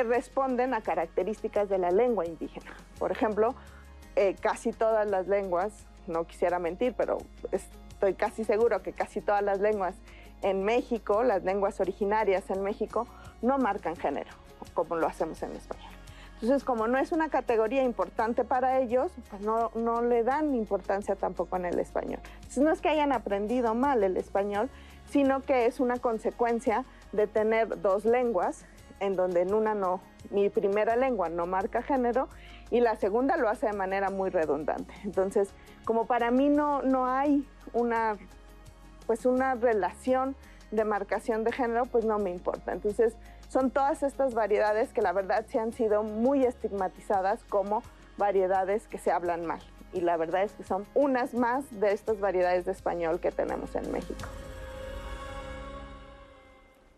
responden 0.03 0.75
a 0.75 0.81
características 0.81 1.69
de 1.69 1.79
la 1.79 1.91
lengua 1.91 2.27
indígena. 2.27 2.73
Por 2.99 3.13
ejemplo, 3.13 3.55
eh, 4.17 4.37
casi 4.41 4.73
todas 4.73 5.09
las 5.09 5.29
lenguas, 5.29 5.87
no 6.07 6.25
quisiera 6.27 6.59
mentir, 6.59 6.95
pero 6.97 7.19
estoy 7.53 8.15
casi 8.15 8.45
seguro 8.45 8.83
que 8.83 8.93
casi 8.93 9.21
todas 9.21 9.43
las 9.43 9.61
lenguas 9.61 9.95
en 10.43 10.65
México, 10.65 11.23
las 11.23 11.45
lenguas 11.45 11.81
originarias 11.81 12.51
en 12.51 12.63
México, 12.63 13.07
no 13.41 13.59
marcan 13.59 13.97
género, 13.97 14.31
como 14.75 14.97
lo 14.97 15.07
hacemos 15.07 15.43
en 15.43 15.53
español. 15.53 15.91
Entonces, 16.35 16.65
como 16.65 16.89
no 16.89 16.99
es 16.99 17.13
una 17.13 17.31
categoría 17.31 17.83
importante 17.85 18.45
para 18.45 18.81
ellos, 18.81 19.13
pues 19.31 19.41
no, 19.41 19.71
no 19.75 20.03
le 20.03 20.25
dan 20.25 20.55
importancia 20.55 21.17
tampoco 21.17 21.57
en 21.57 21.65
el 21.65 21.79
español. 21.79 22.21
Entonces, 22.35 22.63
no 22.63 22.71
es 22.71 22.81
que 22.81 22.91
hayan 22.91 23.13
aprendido 23.13 23.75
mal 23.75 24.05
el 24.05 24.17
español, 24.17 24.69
sino 25.09 25.41
que 25.41 25.67
es 25.67 25.81
una 25.81 25.97
consecuencia 25.99 26.85
de 27.13 27.27
tener 27.27 27.81
dos 27.81 28.05
lenguas, 28.05 28.67
en 29.01 29.17
donde 29.17 29.43
en 29.43 29.55
una 29.55 29.75
no, 29.75 30.01
mi 30.31 30.49
primera 30.51 30.97
lengua 30.97 31.29
no 31.29 31.47
marca 31.47 31.83
género 31.83 32.29
y 32.71 32.81
la 32.81 32.97
segunda 32.97 33.37
lo 33.37 33.49
hace 33.49 33.67
de 33.67 33.73
manera 33.73 34.11
muy 34.11 34.31
redundante. 34.31 34.95
Entonces, 35.05 35.51
como 35.85 36.07
para 36.07 36.31
mí 36.31 36.49
no, 36.49 36.83
no 36.83 37.07
hay 37.07 37.47
una 37.73 38.17
pues 39.07 39.27
una 39.27 39.55
relación 39.55 40.35
de 40.71 40.85
marcación 40.85 41.45
de 41.45 41.53
género, 41.53 41.87
pues 41.87 42.05
no 42.05 42.19
me 42.19 42.31
importa. 42.31 42.73
Entonces, 42.73 43.15
son 43.49 43.71
todas 43.71 44.03
estas 44.03 44.35
variedades 44.35 44.93
que 44.93 45.03
la 45.03 45.13
verdad 45.13 45.45
se 45.47 45.59
han 45.59 45.73
sido 45.73 46.03
muy 46.03 46.45
estigmatizadas 46.45 47.45
como 47.45 47.83
variedades 48.17 48.89
que 48.89 48.99
se 48.99 49.13
hablan 49.13 49.47
mal. 49.47 49.61
Y 49.93 50.01
la 50.01 50.17
verdad 50.17 50.43
es 50.43 50.53
que 50.53 50.65
son 50.65 50.85
unas 50.95 51.35
más 51.35 51.65
de 51.81 51.93
estas 51.93 52.19
variedades 52.19 52.65
de 52.65 52.73
español 52.73 53.21
que 53.21 53.31
tenemos 53.31 53.77
en 53.77 53.93
México. 53.93 54.29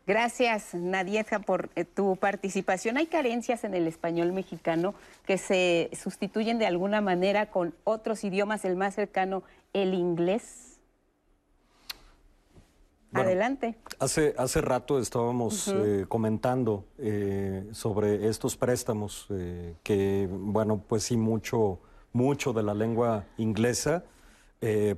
Gracias, 0.07 0.73
Nadieja, 0.73 1.41
por 1.41 1.69
eh, 1.75 1.85
tu 1.85 2.15
participación. 2.15 2.97
¿Hay 2.97 3.07
carencias 3.07 3.65
en 3.65 3.75
el 3.75 3.89
español 3.89 4.33
mexicano 4.33 4.95
que 5.27 5.37
se 5.37 5.91
sustituyen 6.01 6.61
de 6.61 6.67
alguna 6.67 7.01
manera 7.01 7.51
con 7.51 7.75
otros 7.83 8.23
idiomas, 8.23 8.65
el 8.65 8.77
más 8.77 8.95
cercano, 8.95 9.43
el 9.73 9.95
inglés? 9.95 10.79
Adelante. 13.13 13.75
Hace, 13.99 14.35
hace 14.39 14.61
rato 14.61 15.01
estábamos 15.01 15.69
eh, 15.69 16.05
comentando 16.07 16.85
eh, 16.99 17.67
sobre 17.73 18.29
estos 18.29 18.57
préstamos 18.57 19.27
que, 19.83 20.29
bueno, 20.31 20.85
pues 20.87 21.05
sí, 21.05 21.17
mucho, 21.17 21.81
mucho 22.13 22.53
de 22.53 22.63
la 22.63 22.75
lengua 22.75 23.25
inglesa 23.39 24.05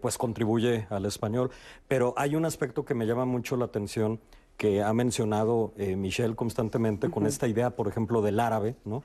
pues 0.01 0.17
contribuye 0.17 0.87
al 0.89 1.05
español. 1.05 1.51
Pero 1.87 2.15
hay 2.17 2.35
un 2.35 2.47
aspecto 2.47 2.87
que 2.87 2.95
me 2.95 3.05
llama 3.05 3.27
mucho 3.27 3.55
la 3.57 3.67
atención 3.67 4.19
que 4.59 4.83
ha 4.83 4.93
mencionado 4.93 5.73
eh, 5.77 5.95
Michelle 5.95 6.35
constantemente 6.35 7.09
con 7.09 7.27
esta 7.27 7.47
idea, 7.47 7.71
por 7.71 7.87
ejemplo, 7.87 8.21
del 8.23 8.41
árabe, 8.41 8.75
¿no? 8.85 9.05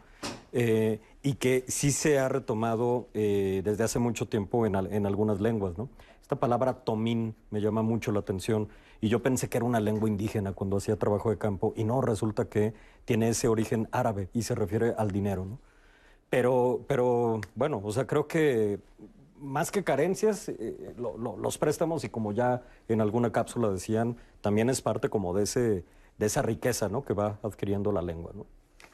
Eh, 0.51 0.99
y 1.21 1.35
que 1.35 1.63
sí 1.67 1.91
se 1.91 2.17
ha 2.17 2.27
retomado 2.27 3.07
eh, 3.13 3.61
desde 3.63 3.83
hace 3.83 3.99
mucho 3.99 4.27
tiempo 4.27 4.65
en, 4.65 4.75
en, 4.75 5.05
algunas 5.05 5.39
lenguas, 5.39 5.77
¿no? 5.77 5.89
Esta 6.21 6.37
palabra 6.37 6.83
tomín 6.83 7.35
me 7.51 7.61
llama 7.61 7.83
mucho 7.83 8.11
la 8.11 8.19
atención 8.19 8.67
y 8.99 9.09
yo 9.09 9.21
pensé 9.21 9.47
que 9.47 9.57
era 9.57 9.65
una 9.65 9.79
lengua 9.79 10.09
indígena 10.09 10.53
cuando 10.53 10.77
hacía 10.77 10.97
trabajo 10.97 11.29
de 11.29 11.37
campo 11.37 11.73
y 11.75 11.83
no, 11.83 12.01
resulta 12.01 12.45
que 12.45 12.73
tiene 13.05 13.29
ese 13.29 13.47
origen 13.47 13.87
árabe 13.91 14.29
y 14.33 14.41
se 14.41 14.55
refiere 14.55 14.95
al 14.97 15.11
dinero, 15.11 15.45
¿no? 15.45 15.59
Pero, 16.31 16.81
pero 16.87 17.41
bueno, 17.53 17.79
o 17.83 17.91
sea, 17.91 18.07
creo 18.07 18.27
que 18.27 18.79
más 19.43 19.71
que 19.71 19.83
carencias, 19.83 20.49
eh, 20.49 20.95
los 20.97 21.57
préstamos 21.57 22.03
y 22.03 22.09
como 22.09 22.31
ya 22.31 22.63
en 22.87 23.01
alguna 23.01 23.31
cápsula 23.31 23.69
decían, 23.69 24.15
también 24.41 24.69
es 24.69 24.81
parte 24.81 25.09
como 25.09 25.33
de, 25.33 25.43
ese, 25.43 25.83
de 26.17 26.25
esa 26.25 26.41
riqueza 26.41 26.87
¿no? 26.89 27.03
que 27.03 27.13
va 27.13 27.39
adquiriendo 27.43 27.91
la 27.91 28.01
lengua. 28.01 28.31
¿no? 28.33 28.45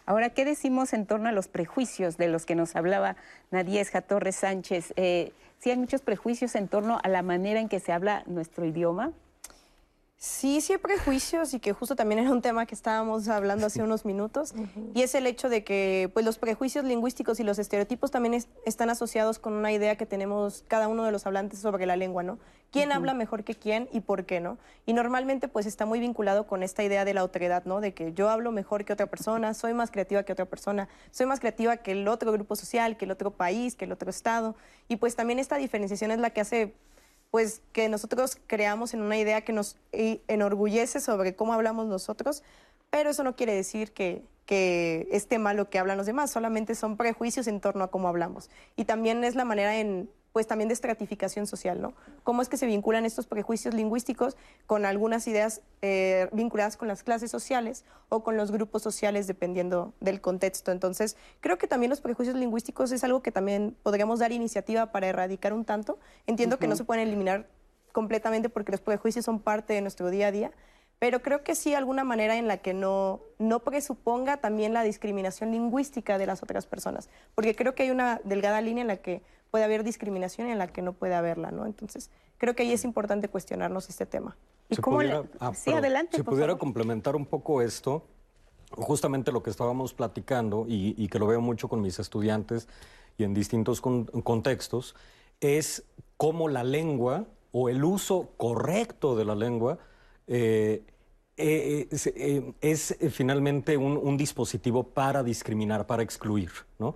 Ahora, 0.05 0.31
¿qué 0.31 0.45
decimos 0.45 0.93
en 0.93 1.05
torno 1.05 1.29
a 1.29 1.31
los 1.31 1.47
prejuicios 1.47 2.17
de 2.17 2.27
los 2.27 2.45
que 2.45 2.55
nos 2.55 2.75
hablaba 2.75 3.15
Nadiesja 3.51 4.01
Torres 4.01 4.37
Sánchez? 4.37 4.93
Eh, 4.95 5.33
¿Sí 5.59 5.69
hay 5.69 5.77
muchos 5.77 6.01
prejuicios 6.01 6.55
en 6.55 6.67
torno 6.67 6.99
a 7.03 7.07
la 7.09 7.21
manera 7.21 7.59
en 7.59 7.69
que 7.69 7.79
se 7.79 7.91
habla 7.91 8.23
nuestro 8.25 8.65
idioma? 8.65 9.11
Sí, 10.21 10.59
sí 10.59 10.73
hay 10.73 10.79
prejuicios 10.79 11.53
y 11.53 11.61
que 11.61 11.71
justo 11.71 11.95
también 11.95 12.19
era 12.19 12.31
un 12.31 12.41
tema 12.41 12.65
que 12.65 12.75
estábamos 12.75 13.29
hablando 13.29 13.67
hace 13.67 13.81
unos 13.81 14.03
minutos 14.03 14.53
y 14.93 15.01
es 15.01 15.15
el 15.15 15.25
hecho 15.25 15.47
de 15.47 15.63
que 15.63 16.11
pues, 16.13 16.25
los 16.25 16.37
prejuicios 16.37 16.83
lingüísticos 16.83 17.39
y 17.39 17.43
los 17.45 17.57
estereotipos 17.57 18.11
también 18.11 18.43
están 18.65 18.89
asociados 18.89 19.39
con 19.39 19.53
una 19.53 19.71
idea 19.71 19.95
que 19.95 20.05
tenemos 20.05 20.65
cada 20.67 20.89
uno 20.89 21.05
de 21.05 21.13
los 21.13 21.25
hablantes 21.25 21.59
sobre 21.59 21.85
la 21.85 21.95
lengua, 21.95 22.21
¿no? 22.21 22.37
¿Quién 22.69 22.91
habla 22.91 23.13
mejor 23.13 23.45
que 23.45 23.55
quién 23.55 23.87
y 23.93 24.01
por 24.01 24.25
qué, 24.25 24.41
no? 24.41 24.57
Y 24.85 24.91
normalmente 24.91 25.47
pues 25.47 25.65
está 25.65 25.85
muy 25.85 26.01
vinculado 26.01 26.47
con 26.47 26.63
esta 26.63 26.83
idea 26.83 27.05
de 27.05 27.13
la 27.13 27.21
autoridad, 27.21 27.63
¿no? 27.63 27.79
De 27.79 27.93
que 27.93 28.11
yo 28.13 28.29
hablo 28.29 28.51
mejor 28.51 28.83
que 28.83 28.91
otra 28.91 29.07
persona, 29.07 29.53
soy 29.53 29.73
más 29.73 29.89
creativa 29.89 30.23
que 30.23 30.33
otra 30.33 30.45
persona, 30.45 30.89
soy 31.11 31.27
más 31.27 31.39
creativa 31.39 31.77
que 31.77 31.93
el 31.93 32.09
otro 32.09 32.33
grupo 32.33 32.57
social, 32.57 32.97
que 32.97 33.05
el 33.05 33.11
otro 33.11 33.31
país, 33.31 33.75
que 33.75 33.85
el 33.85 33.93
otro 33.93 34.09
estado 34.09 34.57
y 34.89 34.97
pues 34.97 35.15
también 35.15 35.39
esta 35.39 35.55
diferenciación 35.55 36.11
es 36.11 36.19
la 36.19 36.31
que 36.31 36.41
hace 36.41 36.73
pues 37.31 37.61
que 37.73 37.89
nosotros 37.89 38.37
creamos 38.47 38.93
en 38.93 39.01
una 39.01 39.17
idea 39.17 39.41
que 39.41 39.53
nos 39.53 39.77
enorgullece 39.91 40.99
sobre 40.99 41.35
cómo 41.35 41.53
hablamos 41.53 41.85
nosotros, 41.85 42.43
pero 42.89 43.11
eso 43.11 43.23
no 43.23 43.35
quiere 43.35 43.53
decir 43.53 43.91
que, 43.91 44.23
que 44.45 45.07
esté 45.11 45.37
mal 45.37 45.57
lo 45.57 45.69
que 45.69 45.77
hablan 45.77 45.97
los 45.97 46.07
demás, 46.07 46.31
solamente 46.31 46.73
son 46.73 46.97
prejuicios 46.97 47.47
en 47.47 47.61
torno 47.61 47.83
a 47.83 47.91
cómo 47.91 48.07
hablamos. 48.07 48.49
Y 48.75 48.85
también 48.85 49.23
es 49.23 49.35
la 49.35 49.45
manera 49.45 49.77
en 49.77 50.09
pues 50.31 50.47
también 50.47 50.67
de 50.67 50.73
estratificación 50.73 51.47
social, 51.47 51.81
¿no? 51.81 51.93
Cómo 52.23 52.41
es 52.41 52.49
que 52.49 52.57
se 52.57 52.65
vinculan 52.65 53.05
estos 53.05 53.25
prejuicios 53.25 53.73
lingüísticos 53.73 54.37
con 54.67 54.85
algunas 54.85 55.27
ideas 55.27 55.61
eh, 55.81 56.29
vinculadas 56.31 56.77
con 56.77 56.87
las 56.87 57.03
clases 57.03 57.31
sociales 57.31 57.83
o 58.09 58.23
con 58.23 58.37
los 58.37 58.51
grupos 58.51 58.83
sociales, 58.83 59.27
dependiendo 59.27 59.93
del 59.99 60.21
contexto. 60.21 60.71
Entonces, 60.71 61.17
creo 61.41 61.57
que 61.57 61.67
también 61.67 61.89
los 61.89 62.01
prejuicios 62.01 62.35
lingüísticos 62.35 62.91
es 62.91 63.03
algo 63.03 63.21
que 63.21 63.31
también 63.31 63.75
podríamos 63.83 64.19
dar 64.19 64.31
iniciativa 64.31 64.91
para 64.91 65.07
erradicar 65.07 65.53
un 65.53 65.65
tanto. 65.65 65.99
Entiendo 66.27 66.59
que 66.59 66.67
no 66.67 66.75
se 66.75 66.83
pueden 66.83 67.07
eliminar 67.07 67.47
completamente 67.91 68.49
porque 68.49 68.71
los 68.71 68.81
prejuicios 68.81 69.25
son 69.25 69.39
parte 69.39 69.73
de 69.73 69.81
nuestro 69.81 70.09
día 70.09 70.27
a 70.27 70.31
día, 70.31 70.51
pero 70.99 71.21
creo 71.21 71.43
que 71.43 71.55
sí 71.55 71.73
alguna 71.73 72.03
manera 72.03 72.35
en 72.35 72.47
la 72.47 72.57
que 72.57 72.73
no, 72.73 73.21
no 73.39 73.61
presuponga 73.61 74.37
también 74.37 74.73
la 74.73 74.83
discriminación 74.83 75.51
lingüística 75.51 76.17
de 76.17 76.25
las 76.25 76.43
otras 76.43 76.67
personas, 76.67 77.09
porque 77.35 77.55
creo 77.55 77.73
que 77.73 77.83
hay 77.83 77.91
una 77.91 78.19
delgada 78.25 78.61
línea 78.61 78.81
en 78.81 78.87
la 78.87 78.97
que 78.97 79.21
puede 79.51 79.63
haber 79.63 79.83
discriminación 79.83 80.47
y 80.47 80.51
en 80.51 80.57
la 80.57 80.67
que 80.67 80.81
no 80.81 80.93
puede 80.93 81.15
haberla, 81.15 81.51
¿no? 81.51 81.65
Entonces, 81.65 82.09
creo 82.37 82.55
que 82.55 82.63
ahí 82.63 82.71
es 82.71 82.83
importante 82.83 83.29
cuestionarnos 83.29 83.89
este 83.89 84.05
tema. 84.05 84.37
¿Y 84.69 84.75
cómo 84.77 84.99
ah, 85.39 85.53
sí, 85.55 85.71
adelante. 85.71 86.17
Si 86.17 86.23
pudiera 86.23 86.55
complementar 86.55 87.15
un 87.15 87.25
poco 87.25 87.61
esto, 87.61 88.03
justamente 88.71 89.31
lo 89.31 89.41
que 89.41 89.49
estábamos 89.49 89.93
platicando 89.93 90.65
y, 90.67 91.07
que 91.07 91.19
lo 91.19 91.27
veo 91.27 91.41
mucho 91.41 91.67
con 91.67 91.81
mis 91.81 91.99
estudiantes 91.99 92.67
y 93.17 93.23
en 93.23 93.33
distintos 93.33 93.81
contextos, 93.81 94.95
es 95.41 95.83
cómo 96.17 96.49
la 96.49 96.63
lengua 96.63 97.25
o 97.51 97.69
el 97.69 97.83
uso 97.83 98.29
correcto 98.37 99.15
de 99.15 99.25
la 99.25 99.35
lengua 99.35 99.79
eh, 100.27 100.83
eh, 101.37 101.87
eh, 101.91 102.53
es, 102.61 102.95
finalmente 103.11 103.77
un, 103.77 103.97
un, 103.97 104.17
dispositivo 104.17 104.83
para 104.83 105.23
discriminar, 105.23 105.87
para 105.87 106.03
excluir, 106.03 106.51
¿no? 106.77 106.95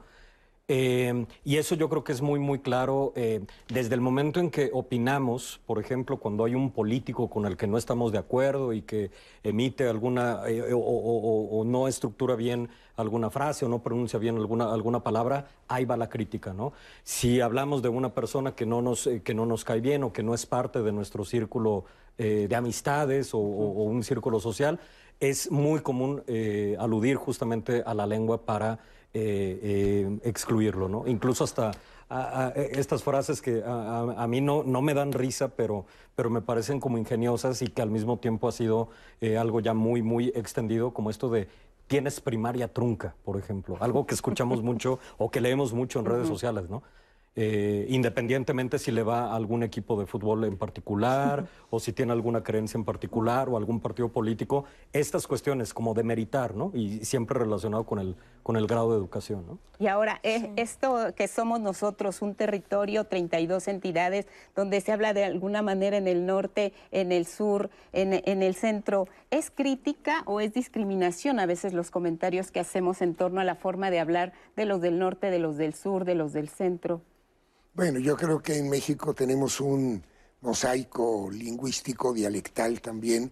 Em, 0.70 1.26
y 1.44 1.58
eso 1.58 1.76
yo 1.76 1.90
creo 1.90 2.06
que 2.06 2.14
es 2.14 2.22
muy, 2.22 2.40
muy 2.40 2.60
claro 2.60 3.12
eh, 3.18 3.46
desde 3.68 3.96
el 3.96 4.00
momento 4.00 4.40
en 4.40 4.50
que 4.50 4.70
opinamos, 4.72 5.60
por 5.66 5.78
ejemplo, 5.78 6.16
cuando 6.16 6.46
hay 6.46 6.56
un 6.56 6.72
político 6.72 7.30
con 7.30 7.46
el 7.46 7.58
que 7.58 7.68
no 7.68 7.78
estamos 7.78 8.14
de 8.14 8.18
acuerdo 8.18 8.72
y 8.72 8.82
que 8.82 9.12
emite 9.44 9.90
alguna 9.90 10.40
eh, 10.48 10.72
o, 10.74 11.64
no 11.66 11.90
estructura 11.90 12.36
bien 12.36 12.70
alguna 12.96 13.30
frase 13.30 13.66
o 13.66 13.68
no 13.68 13.84
pronuncia 13.84 14.18
bien 14.20 14.38
alguna, 14.38 14.72
alguna 14.74 15.04
palabra, 15.04 15.50
ahí 15.68 15.84
va 15.84 15.98
la 15.98 16.08
crítica, 16.08 16.54
¿no? 16.54 16.72
Si 17.04 17.42
hablamos 17.42 17.82
de 17.82 17.90
una 17.90 18.14
persona 18.14 18.56
que 18.56 18.66
no 18.66 18.82
nos, 18.82 19.06
eh, 19.08 19.22
que 19.22 19.34
no 19.34 19.46
nos 19.46 19.66
cae 19.66 19.82
bien 19.82 20.06
o 20.06 20.14
que 20.14 20.24
no 20.24 20.34
es 20.34 20.46
parte 20.46 20.82
de 20.82 20.94
nuestro 20.94 21.26
círculo 21.26 21.84
de 22.16 22.56
amistades 22.56 23.34
o, 23.34 23.40
un 23.40 24.04
círculo 24.04 24.40
social, 24.40 24.80
es 25.20 25.50
muy 25.50 25.82
común 25.82 26.24
aludir 26.78 27.16
justamente 27.16 27.82
a 27.84 27.96
la 27.96 28.06
lengua 28.06 28.46
para 28.46 28.78
eh, 29.16 29.60
eh, 29.62 30.20
excluirlo, 30.24 30.90
¿no? 30.90 31.08
Incluso 31.08 31.44
hasta 31.44 31.72
estas 32.56 33.04
frases 33.04 33.42
que 33.42 33.64
a, 33.66 34.28
mí 34.28 34.40
no, 34.40 34.64
no 34.64 34.82
me 34.82 34.94
dan 34.94 35.14
risa, 35.14 35.50
pero, 35.50 35.86
pero 36.16 36.30
me 36.30 36.42
parecen 36.42 36.80
como 36.80 36.98
ingeniosas 36.98 37.62
y 37.62 37.68
que 37.68 37.82
al 37.82 37.90
mismo 37.90 38.18
tiempo 38.18 38.48
ha 38.48 38.52
sido 38.52 38.90
eh, 39.22 39.38
algo 39.38 39.62
ya 39.62 39.74
muy, 39.74 40.04
muy 40.04 40.28
extendido, 40.36 40.94
como 40.94 41.10
esto 41.10 41.30
de 41.30 41.48
tienes 41.88 42.22
primaria 42.22 42.72
trunca, 42.72 43.16
por 43.24 43.38
ejemplo, 43.38 43.78
algo 43.80 44.06
que 44.06 44.14
escuchamos 44.14 44.62
mucho 44.64 45.00
o 45.18 45.32
que 45.32 45.42
leemos 45.42 45.74
mucho 45.74 46.00
en 46.00 46.06
redes 46.06 46.28
sociales, 46.28 46.70
¿no? 46.70 46.84
Eh, 47.36 47.88
independientemente 47.90 48.78
si 48.78 48.92
le 48.92 49.02
va 49.02 49.32
a 49.32 49.36
algún 49.36 49.64
equipo 49.64 50.00
de 50.00 50.06
fútbol 50.06 50.44
en 50.44 50.56
particular 50.56 51.48
o 51.72 51.80
si 51.80 51.92
tiene 51.92 52.12
alguna 52.12 52.44
creencia 52.44 52.78
en 52.78 52.86
particular 52.86 53.50
o 53.50 53.58
algún 53.58 53.80
partido 53.80 54.10
político, 54.10 54.66
estas 54.92 55.26
cuestiones 55.26 55.74
como 55.74 55.96
de 55.96 56.04
meritar, 56.04 56.54
¿no? 56.54 56.70
Y 56.76 57.04
siempre 57.06 57.40
relacionado 57.40 57.86
con 57.86 57.98
el, 57.98 58.16
con 58.44 58.56
el 58.56 58.68
grado 58.68 58.92
de 58.92 58.98
educación, 58.98 59.48
¿no? 59.48 59.58
Y 59.80 59.88
ahora, 59.88 60.20
eh, 60.22 60.52
esto 60.58 61.16
que 61.16 61.28
somos 61.28 61.60
nosotros, 61.60 62.22
un 62.22 62.36
territorio, 62.36 63.06
32 63.06 63.68
entidades, 63.68 64.28
donde 64.56 64.80
se 64.82 64.92
habla 64.92 65.14
de 65.14 65.24
alguna 65.24 65.64
manera 65.64 65.98
en 65.98 66.08
el 66.08 66.28
norte, 66.28 66.72
en 66.92 67.12
el 67.12 67.26
sur, 67.26 67.72
en, 67.94 68.22
en 68.26 68.44
el 68.44 68.54
centro, 68.54 69.08
¿es 69.32 69.50
crítica 69.50 70.22
o 70.28 70.40
es 70.40 70.54
discriminación 70.54 71.40
a 71.40 71.48
veces 71.48 71.74
los 71.74 71.90
comentarios 71.90 72.52
que 72.52 72.60
hacemos 72.60 73.02
en 73.02 73.16
torno 73.16 73.42
a 73.42 73.44
la 73.44 73.56
forma 73.56 73.90
de 73.90 74.00
hablar 74.00 74.34
de 74.56 74.66
los 74.66 74.82
del 74.82 75.00
norte, 75.00 75.32
de 75.32 75.40
los 75.40 75.58
del 75.58 75.74
sur, 75.74 76.06
de 76.06 76.14
los 76.14 76.32
del 76.32 76.50
centro? 76.50 77.02
Bueno, 77.76 77.98
yo 77.98 78.16
creo 78.16 78.40
que 78.40 78.56
en 78.60 78.70
México 78.70 79.16
tenemos 79.16 79.60
un 79.60 80.04
mosaico 80.42 81.32
lingüístico, 81.32 82.14
dialectal 82.14 82.80
también, 82.82 83.32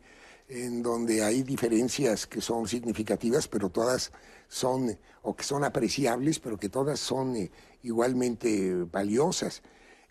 en 0.50 0.82
donde 0.82 1.24
hay 1.24 1.44
diferencias 1.44 2.26
que 2.26 2.42
son 2.42 2.68
significativas, 2.68 3.48
pero 3.48 3.70
todas 3.70 4.12
son, 4.48 4.98
o 5.22 5.36
que 5.36 5.44
son 5.44 5.64
apreciables, 5.64 6.40
pero 6.40 6.58
que 6.58 6.70
todas 6.70 7.00
son 7.00 7.36
eh, 7.36 7.52
igualmente 7.84 8.84
valiosas. 8.92 9.62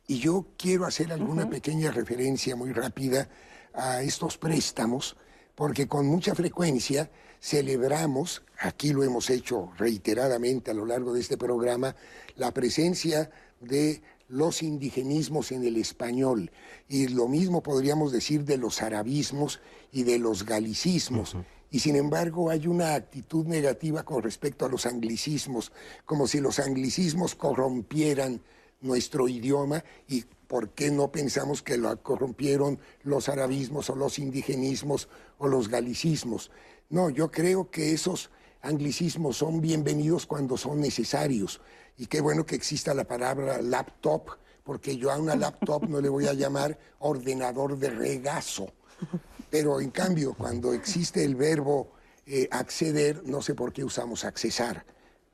Y 0.07 0.21
yo 0.21 0.47
quiero 0.57 0.87
hacer 0.87 1.13
alguna 1.13 1.51
pequeña 1.51 1.91
referencia 1.91 2.55
muy 2.55 2.73
rápida 2.73 3.29
a 3.75 4.03
estos 4.03 4.39
préstamos, 4.39 5.17
porque 5.57 5.89
con 5.89 6.07
mucha 6.07 6.37
frecuencia 6.37 7.11
celebramos, 7.41 8.45
aquí 8.61 8.93
lo 8.93 9.03
hemos 9.03 9.29
hecho 9.29 9.73
reiteradamente 9.77 10.71
a 10.71 10.75
lo 10.75 10.87
largo 10.87 11.15
de 11.15 11.21
este 11.21 11.37
programa, 11.37 11.97
la 12.37 12.53
presencia 12.53 13.29
de 13.61 14.03
los 14.31 14.63
indigenismos 14.63 15.53
en 15.53 15.65
el 15.65 15.77
español. 15.77 16.51
Y 16.89 17.09
lo 17.09 17.29
mismo 17.29 17.63
podríamos 17.63 18.13
decir 18.13 18.45
de 18.45 18.57
los 18.57 18.81
arabismos 18.81 19.61
y 19.93 20.05
de 20.05 20.19
los 20.19 20.47
galicismos. 20.47 21.37
Y 21.71 21.81
sin 21.81 21.97
embargo 21.97 22.51
hay 22.51 22.67
una 22.67 22.95
actitud 22.95 23.47
negativa 23.47 24.05
con 24.05 24.23
respecto 24.23 24.65
a 24.65 24.69
los 24.69 24.87
anglicismos, 24.87 25.73
como 26.05 26.27
si 26.27 26.41
los 26.41 26.59
anglicismos 26.59 27.35
corrompieran 27.35 28.41
nuestro 28.81 29.29
idioma 29.29 29.85
y 30.09 30.25
por 30.47 30.71
qué 30.71 30.91
no 30.91 31.13
pensamos 31.13 31.63
que 31.63 31.77
lo 31.77 32.03
corrompieron 32.03 32.79
los 33.03 33.29
arabismos 33.29 33.91
o 33.91 33.97
los 33.97 34.19
indigenismos 34.19 35.09
o 35.39 35.49
los 35.49 35.69
galicismos. 35.69 36.51
No, 36.89 37.11
yo 37.11 37.31
creo 37.31 37.71
que 37.71 37.93
esos 37.93 38.31
anglicismos 38.63 39.37
son 39.37 39.61
bienvenidos 39.61 40.27
cuando 40.27 40.57
son 40.57 40.81
necesarios 40.81 41.61
y 41.99 42.07
qué 42.07 42.21
bueno 42.21 42.45
que 42.47 42.55
exista 42.55 42.95
la 42.95 43.05
palabra 43.05 43.61
laptop, 43.61 44.31
porque 44.65 44.97
yo 44.97 45.11
a 45.11 45.19
una 45.19 45.37
laptop 45.37 45.89
no 45.89 46.01
le 46.01 46.09
voy 46.09 46.27
a 46.27 46.33
llamar 46.33 46.79
ordenador 47.01 47.79
de 47.79 47.91
regazo. 47.91 48.73
Pero 49.51 49.81
en 49.81 49.91
cambio, 49.91 50.35
cuando 50.35 50.73
existe 50.73 51.25
el 51.25 51.35
verbo 51.35 51.93
eh, 52.27 52.49
acceder, 52.51 53.23
no 53.27 53.43
sé 53.43 53.55
por 53.55 53.73
qué 53.73 53.85
usamos 53.85 54.25
accesar, 54.25 54.85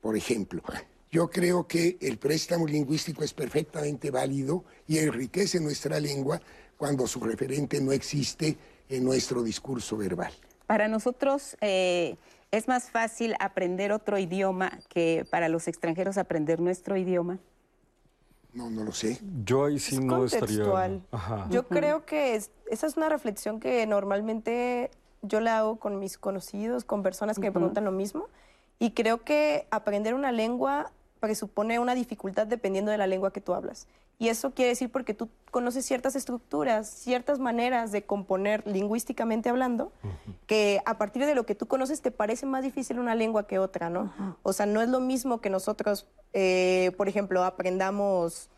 por 0.01 0.15
ejemplo. 0.17 0.63
Yo 1.11 1.29
creo 1.29 1.67
que 1.67 1.97
el 2.01 2.17
préstamo 2.17 2.65
lingüístico 2.65 3.23
es 3.23 3.33
perfectamente 3.33 4.11
válido 4.11 4.65
y 4.87 4.97
enriquece 4.97 5.59
nuestra 5.59 5.99
lengua 5.99 6.41
cuando 6.77 7.07
su 7.07 7.19
referente 7.19 7.79
no 7.79 7.91
existe 7.91 8.57
en 8.89 9.03
nuestro 9.03 9.43
discurso 9.43 9.97
verbal. 9.97 10.33
Para 10.65 10.87
nosotros 10.87 11.55
eh, 11.61 12.17
es 12.51 12.67
más 12.67 12.89
fácil 12.89 13.35
aprender 13.39 13.91
otro 13.91 14.17
idioma 14.17 14.79
que 14.89 15.25
para 15.29 15.49
los 15.49 15.67
extranjeros 15.67 16.17
aprender 16.17 16.59
nuestro 16.59 16.97
idioma. 16.97 17.39
No, 18.53 18.69
no 18.69 18.83
lo 18.83 18.91
sé. 18.91 19.19
Yo 19.43 19.65
ahí 19.65 19.79
sí 19.79 19.99
no 19.99 20.25
estaría. 20.25 20.63
Yo 21.49 21.67
creo 21.67 22.05
que 22.05 22.35
esa 22.35 22.87
es 22.87 22.97
una 22.97 23.09
reflexión 23.09 23.59
que 23.59 23.85
normalmente 23.85 24.89
yo 25.21 25.41
la 25.41 25.59
hago 25.59 25.77
con 25.77 25.99
mis 25.99 26.17
conocidos, 26.17 26.83
con 26.83 27.03
personas 27.03 27.35
que 27.35 27.43
me 27.43 27.51
preguntan 27.51 27.85
lo 27.85 27.91
mismo. 27.91 28.29
Y 28.79 28.91
creo 28.91 29.23
que 29.23 29.67
aprender 29.69 30.13
una 30.13 30.31
lengua 30.31 30.91
presupone 31.19 31.79
una 31.79 31.95
dificultad 31.95 32.47
dependiendo 32.47 32.91
de 32.91 32.97
la 32.97 33.07
lengua 33.07 33.31
que 33.31 33.41
tú 33.41 33.53
hablas. 33.53 33.87
Y 34.19 34.29
eso 34.29 34.51
quiere 34.51 34.69
decir 34.69 34.91
porque 34.91 35.13
tú 35.13 35.29
conoces 35.51 35.85
ciertas 35.85 36.15
estructuras, 36.15 36.89
ciertas 36.89 37.37
maneras 37.39 37.91
de 37.91 38.03
componer 38.03 38.65
lingüísticamente 38.65 39.49
hablando, 39.49 39.91
que 40.47 40.81
a 40.85 40.97
partir 40.97 41.25
de 41.25 41.35
lo 41.35 41.45
que 41.45 41.53
tú 41.53 41.67
conoces 41.67 42.01
te 42.01 42.09
parece 42.09 42.47
más 42.47 42.63
difícil 42.63 42.99
una 42.99 43.13
lengua 43.13 43.45
que 43.45 43.59
otra, 43.59 43.89
¿no? 43.89 44.11
O 44.41 44.53
sea, 44.53 44.65
no 44.65 44.81
es 44.81 44.89
lo 44.89 44.99
mismo 44.99 45.39
que 45.39 45.51
nosotros, 45.51 46.07
eh, 46.33 46.91
por 46.97 47.07
ejemplo, 47.07 47.43
aprendamos 47.43 48.49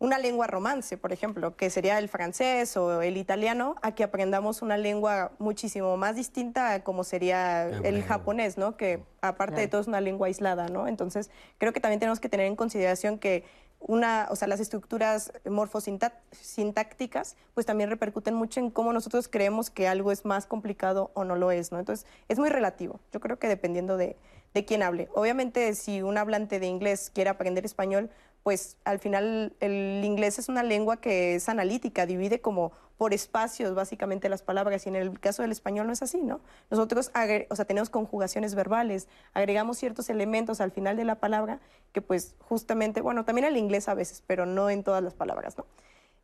una 0.00 0.18
lengua 0.18 0.46
romance, 0.46 0.96
por 0.96 1.12
ejemplo, 1.12 1.56
que 1.56 1.70
sería 1.70 1.98
el 1.98 2.08
francés 2.08 2.76
o 2.76 3.02
el 3.02 3.16
italiano, 3.16 3.76
a 3.82 3.92
que 3.92 4.04
aprendamos 4.04 4.62
una 4.62 4.76
lengua 4.76 5.32
muchísimo 5.38 5.96
más 5.96 6.14
distinta 6.14 6.84
como 6.84 7.02
sería 7.02 7.68
el 7.68 8.04
japonés, 8.04 8.58
¿no? 8.58 8.76
Que 8.76 9.02
aparte 9.20 9.60
de 9.60 9.68
todo 9.68 9.80
es 9.80 9.88
una 9.88 10.00
lengua 10.00 10.28
aislada, 10.28 10.68
¿no? 10.68 10.86
Entonces, 10.86 11.30
creo 11.58 11.72
que 11.72 11.80
también 11.80 11.98
tenemos 11.98 12.20
que 12.20 12.28
tener 12.28 12.46
en 12.46 12.54
consideración 12.54 13.18
que 13.18 13.44
una, 13.80 14.26
o 14.30 14.36
sea, 14.36 14.48
las 14.48 14.60
estructuras 14.60 15.32
morfosintácticas, 15.48 17.36
pues 17.54 17.66
también 17.66 17.90
repercuten 17.90 18.34
mucho 18.34 18.60
en 18.60 18.70
cómo 18.70 18.92
nosotros 18.92 19.28
creemos 19.28 19.70
que 19.70 19.88
algo 19.88 20.12
es 20.12 20.24
más 20.24 20.46
complicado 20.46 21.10
o 21.14 21.24
no 21.24 21.36
lo 21.36 21.50
es, 21.50 21.72
¿no? 21.72 21.78
Entonces, 21.78 22.06
es 22.28 22.38
muy 22.38 22.48
relativo. 22.48 23.00
Yo 23.12 23.20
creo 23.20 23.38
que 23.38 23.48
dependiendo 23.48 23.96
de, 23.96 24.16
de 24.54 24.64
quién 24.64 24.82
hable. 24.82 25.08
Obviamente, 25.14 25.74
si 25.74 26.02
un 26.02 26.18
hablante 26.18 26.58
de 26.60 26.66
inglés 26.66 27.10
quiere 27.14 27.30
aprender 27.30 27.64
español, 27.64 28.10
pues 28.42 28.76
al 28.84 28.98
final 28.98 29.54
el 29.60 30.02
inglés 30.04 30.38
es 30.38 30.48
una 30.48 30.62
lengua 30.62 31.00
que 31.00 31.34
es 31.34 31.48
analítica, 31.48 32.06
divide 32.06 32.40
como 32.40 32.72
por 32.98 33.14
espacios 33.14 33.74
básicamente 33.74 34.28
las 34.28 34.42
palabras 34.42 34.84
y 34.84 34.88
en 34.88 34.96
el 34.96 35.20
caso 35.20 35.42
del 35.42 35.52
español 35.52 35.86
no 35.86 35.92
es 35.92 36.02
así, 36.02 36.20
¿no? 36.20 36.40
Nosotros 36.68 37.10
o 37.48 37.56
sea, 37.56 37.64
tenemos 37.64 37.90
conjugaciones 37.90 38.54
verbales, 38.56 39.08
agregamos 39.34 39.78
ciertos 39.78 40.10
elementos 40.10 40.60
al 40.60 40.72
final 40.72 40.96
de 40.96 41.04
la 41.04 41.14
palabra 41.14 41.60
que 41.92 42.02
pues 42.02 42.34
justamente, 42.40 43.00
bueno, 43.00 43.24
también 43.24 43.46
el 43.46 43.56
inglés 43.56 43.88
a 43.88 43.94
veces, 43.94 44.22
pero 44.26 44.46
no 44.46 44.68
en 44.68 44.82
todas 44.82 45.02
las 45.02 45.14
palabras, 45.14 45.56
¿no? 45.56 45.64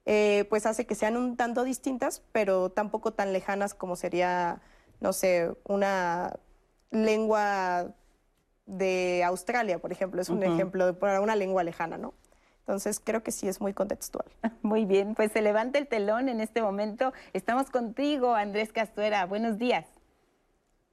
Eh, 0.07 0.47
pues 0.51 0.67
hace 0.67 0.85
que 0.85 0.95
sean 0.95 1.17
un 1.17 1.37
tanto 1.37 1.65
distintas, 1.65 2.23
pero 2.33 2.71
tampoco 2.71 3.13
tan 3.13 3.33
lejanas 3.33 3.73
como 3.73 3.97
sería, 3.97 4.61
no 5.01 5.13
sé, 5.13 5.51
una 5.65 6.39
lengua 6.91 7.95
de 8.67 9.23
Australia, 9.25 9.79
por 9.79 9.93
ejemplo, 9.93 10.21
es 10.21 10.29
un 10.29 10.43
ejemplo 10.43 10.99
para 10.99 11.21
una 11.21 11.37
lengua 11.37 11.65
lejana, 11.65 11.99
¿no? 11.99 12.15
Entonces 12.61 12.99
creo 12.99 13.23
que 13.23 13.31
sí 13.31 13.47
es 13.47 13.61
muy 13.61 13.75
contextual. 13.75 14.25
Muy 14.63 14.87
bien, 14.87 15.15
pues 15.15 15.33
se 15.33 15.43
levanta 15.43 15.79
el 15.79 15.87
telón 15.87 16.31
en 16.31 16.41
este 16.41 16.63
momento. 16.63 17.13
Estamos 17.35 17.71
contigo, 17.71 18.35
Andrés 18.35 18.73
Castuera. 18.73 19.27
Buenos 19.27 19.59
días. 19.59 19.87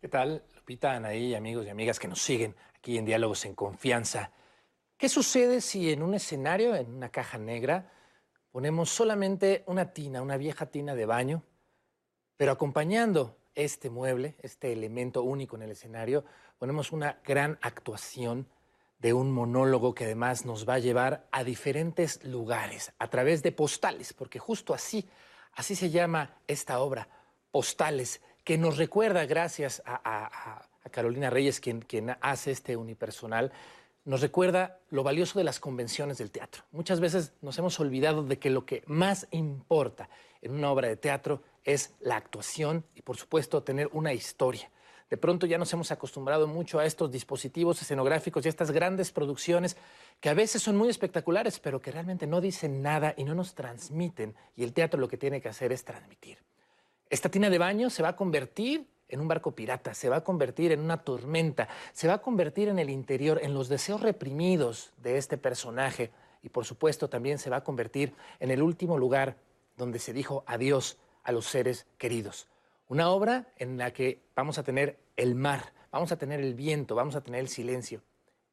¿Qué 0.02 0.10
tal, 0.10 0.44
Lupita, 0.54 0.92
Anaí, 0.92 1.34
amigos 1.34 1.66
y 1.66 1.70
amigas 1.70 1.98
que 1.98 2.10
nos 2.10 2.22
siguen 2.22 2.56
aquí 2.76 2.98
en 2.98 3.06
Diálogos 3.06 3.46
en 3.46 3.56
Confianza? 3.56 4.32
¿Qué 4.98 5.08
sucede 5.08 5.62
si 5.62 5.94
en 5.94 6.04
un 6.04 6.14
escenario, 6.14 6.76
en 6.76 6.94
una 6.94 7.10
caja 7.10 7.38
negra, 7.38 7.90
ponemos 8.52 8.90
solamente 8.90 9.64
una 9.66 9.94
tina, 9.94 10.22
una 10.22 10.36
vieja 10.36 10.66
tina 10.66 10.94
de 10.94 11.06
baño, 11.06 11.44
pero 12.36 12.52
acompañando 12.52 13.38
este 13.56 13.90
mueble, 13.90 14.36
este 14.40 14.74
elemento 14.74 15.24
único 15.24 15.56
en 15.56 15.64
el 15.64 15.72
escenario, 15.72 16.26
ponemos 16.62 16.92
una 16.92 17.18
gran 17.26 17.58
actuación 17.64 18.46
de 19.00 19.14
un 19.14 19.32
monólogo 19.32 19.96
que 19.96 20.04
además 20.04 20.46
nos 20.46 20.70
va 20.70 20.76
a 20.76 20.80
llevar 20.80 21.26
a 21.32 21.44
diferentes 21.44 22.24
lugares 22.24 22.94
a 23.00 23.08
través 23.10 23.42
de 23.42 23.52
postales, 23.52 24.14
porque 24.14 24.38
justo 24.38 24.76
así, 24.76 25.10
así 25.54 25.74
se 25.74 25.90
llama 25.90 26.38
esta 26.46 26.80
obra, 26.80 27.10
Postales, 27.50 28.22
que 28.44 28.60
nos 28.60 28.78
recuerda, 28.78 29.26
gracias 29.26 29.82
a, 29.88 30.68
Carolina 30.92 31.32
Reyes, 31.32 31.60
quien, 31.60 32.16
hace 32.22 32.52
este 32.52 32.78
unipersonal, 32.78 33.52
nos 34.06 34.22
recuerda 34.22 34.78
lo 34.92 35.02
valioso 35.02 35.40
de 35.40 35.46
las 35.46 35.60
convenciones 35.60 36.20
del 36.20 36.30
teatro. 36.30 36.62
Muchas 36.72 37.00
veces 37.00 37.34
nos 37.42 37.58
hemos 37.58 37.80
olvidado 37.80 38.22
de 38.22 38.38
que 38.38 38.52
lo 38.52 38.68
que 38.68 38.84
más 38.86 39.26
importa 39.32 40.10
en 40.44 40.52
una 40.52 40.70
obra 40.70 40.90
de 40.90 40.98
teatro 40.98 41.42
es 41.64 41.96
la 42.02 42.18
actuación 42.18 42.86
y, 42.94 43.02
por 43.02 43.18
supuesto, 43.18 43.64
tener 43.64 43.90
una 43.94 44.14
historia. 44.14 44.70
De 45.12 45.18
pronto 45.18 45.46
ya 45.46 45.58
nos 45.58 45.74
hemos 45.74 45.92
acostumbrado 45.92 46.48
mucho 46.48 46.80
a 46.80 46.86
estos 46.86 47.12
dispositivos 47.12 47.82
escenográficos 47.82 48.46
y 48.46 48.48
a 48.48 48.50
estas 48.50 48.72
grandes 48.72 49.12
producciones 49.12 49.76
que 50.22 50.30
a 50.30 50.34
veces 50.34 50.64
son 50.64 50.78
muy 50.78 50.88
espectaculares, 50.88 51.60
pero 51.60 51.82
que 51.82 51.92
realmente 51.92 52.28
no 52.28 52.40
dicen 52.40 52.82
nada 52.82 53.14
y 53.18 53.26
no 53.26 53.36
nos 53.36 53.54
transmiten. 53.54 54.34
Y 54.56 54.64
el 54.64 54.72
teatro 54.72 55.02
lo 55.02 55.10
que 55.10 55.18
tiene 55.18 55.42
que 55.42 55.50
hacer 55.50 55.74
es 55.74 55.84
transmitir. 55.84 56.38
Esta 57.10 57.28
tina 57.28 57.50
de 57.50 57.58
baño 57.58 57.90
se 57.90 58.02
va 58.02 58.08
a 58.08 58.16
convertir 58.16 58.88
en 59.10 59.20
un 59.20 59.28
barco 59.28 59.52
pirata, 59.52 59.94
se 59.94 60.08
va 60.08 60.16
a 60.16 60.24
convertir 60.24 60.72
en 60.72 60.80
una 60.80 61.04
tormenta, 61.04 61.68
se 61.92 62.08
va 62.08 62.14
a 62.14 62.22
convertir 62.22 62.70
en 62.70 62.80
el 62.80 62.90
interior, 62.90 63.38
en 63.44 63.54
los 63.54 63.68
deseos 63.68 64.00
reprimidos 64.00 64.94
de 65.04 65.18
este 65.18 65.38
personaje 65.38 66.12
y 66.42 66.48
por 66.48 66.64
supuesto 66.64 67.10
también 67.10 67.38
se 67.38 67.50
va 67.50 67.58
a 67.58 67.64
convertir 67.66 68.14
en 68.40 68.50
el 68.50 68.64
último 68.64 68.98
lugar 68.98 69.36
donde 69.76 70.00
se 70.00 70.14
dijo 70.14 70.46
adiós 70.48 70.98
a 71.24 71.34
los 71.34 71.48
seres 71.48 71.86
queridos. 71.98 72.48
Una 72.92 73.10
obra 73.10 73.48
en 73.56 73.78
la 73.78 73.94
que 73.94 74.22
vamos 74.36 74.58
a 74.58 74.64
tener 74.64 75.00
el 75.16 75.34
mar, 75.34 75.72
vamos 75.94 76.12
a 76.12 76.18
tener 76.18 76.42
el 76.42 76.56
viento, 76.56 76.94
vamos 76.94 77.16
a 77.16 77.22
tener 77.22 77.40
el 77.40 77.48
silencio 77.48 78.04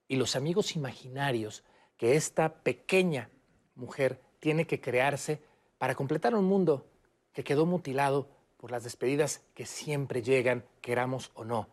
y 0.06 0.14
los 0.14 0.36
amigos 0.36 0.76
imaginarios 0.76 1.64
que 1.96 2.14
esta 2.14 2.62
pequeña 2.62 3.30
mujer 3.74 4.20
tiene 4.38 4.64
que 4.64 4.80
crearse 4.80 5.42
para 5.76 5.96
completar 5.96 6.36
un 6.36 6.44
mundo 6.44 6.86
que 7.32 7.42
quedó 7.42 7.66
mutilado 7.66 8.28
por 8.58 8.70
las 8.70 8.84
despedidas 8.84 9.42
que 9.54 9.66
siempre 9.66 10.22
llegan, 10.22 10.64
queramos 10.82 11.32
o 11.34 11.44
no. 11.44 11.68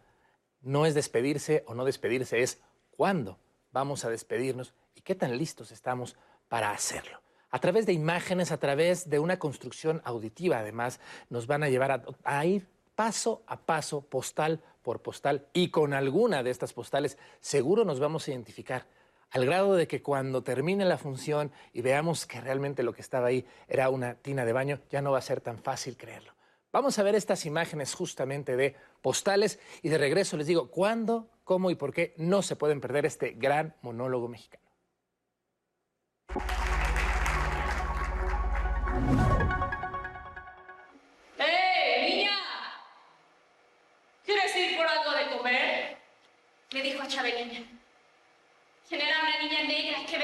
No 0.62 0.88
es 0.88 0.96
despedirse 0.96 1.64
o 1.68 1.76
no 1.76 1.86
despedirse, 1.86 2.42
es 2.42 2.60
cuándo 2.90 3.38
vamos 3.74 4.06
a 4.06 4.10
despedirnos 4.10 4.74
y 4.96 5.02
qué 5.02 5.14
tan 5.14 5.38
listos 5.38 5.72
estamos 5.72 6.18
para 6.50 6.72
hacerlo 6.72 7.25
a 7.56 7.60
través 7.60 7.86
de 7.86 7.94
imágenes, 7.94 8.52
a 8.52 8.58
través 8.58 9.10
de 9.10 9.18
una 9.18 9.40
construcción 9.40 10.02
auditiva, 10.04 10.58
además, 10.58 11.00
nos 11.30 11.48
van 11.48 11.64
a 11.64 11.70
llevar 11.70 12.04
a, 12.26 12.46
ir 12.46 12.68
paso 12.96 13.44
a 13.48 13.62
paso, 13.62 14.02
postal 14.02 14.62
por 14.82 15.02
postal, 15.02 15.48
y 15.54 15.70
con 15.70 15.94
alguna 15.94 16.44
de 16.44 16.50
estas 16.50 16.74
postales 16.74 17.18
seguro 17.40 17.86
nos 17.86 18.02
vamos 18.02 18.28
a 18.28 18.32
identificar, 18.32 18.88
al 19.32 19.46
grado 19.46 19.76
de 19.76 19.88
que 19.88 20.02
cuando 20.02 20.44
termine 20.44 20.84
la 20.84 20.98
función 20.98 21.50
y 21.72 21.80
veamos 21.80 22.26
que 22.26 22.42
realmente 22.42 22.84
lo 22.84 22.92
que 22.92 23.00
estaba 23.00 23.28
ahí 23.28 23.46
era 23.70 23.90
una 23.90 24.16
tina 24.16 24.44
de 24.44 24.52
baño, 24.52 24.82
ya 24.90 25.02
no 25.02 25.14
va 25.14 25.20
a 25.20 25.22
ser 25.22 25.40
tan 25.40 25.58
fácil 25.58 25.96
creerlo. 25.96 26.34
Vamos 26.74 27.00
a 27.00 27.04
ver 27.04 27.16
estas 27.16 27.46
imágenes 27.46 27.94
justamente 27.94 28.58
de 28.58 28.76
postales 29.02 29.60
y 29.82 29.88
de 29.88 29.98
regreso 29.98 30.36
les 30.36 30.48
digo 30.48 30.70
cuándo, 30.70 31.30
cómo 31.46 31.72
y 31.72 31.76
por 31.76 31.94
qué 31.94 32.16
no 32.18 32.42
se 32.42 32.58
pueden 32.58 32.82
perder 32.82 33.06
este 33.06 33.32
gran 33.32 33.76
monólogo 33.82 34.28
mexicano. 34.28 34.66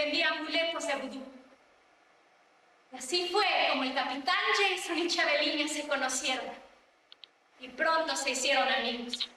Vendía 0.01 0.29
amuletos 0.29 0.87
de 0.87 0.95
vudú. 0.95 1.23
Y 2.91 2.97
así 2.97 3.29
fue 3.31 3.45
como 3.69 3.83
el 3.83 3.93
capitán 3.93 4.35
Jason 4.57 4.97
y 4.97 5.07
Chabelina 5.07 5.67
se 5.67 5.87
conocieron 5.87 6.45
y 7.59 7.69
pronto 7.69 8.15
se 8.15 8.31
hicieron 8.31 8.67
amigos. 8.67 9.29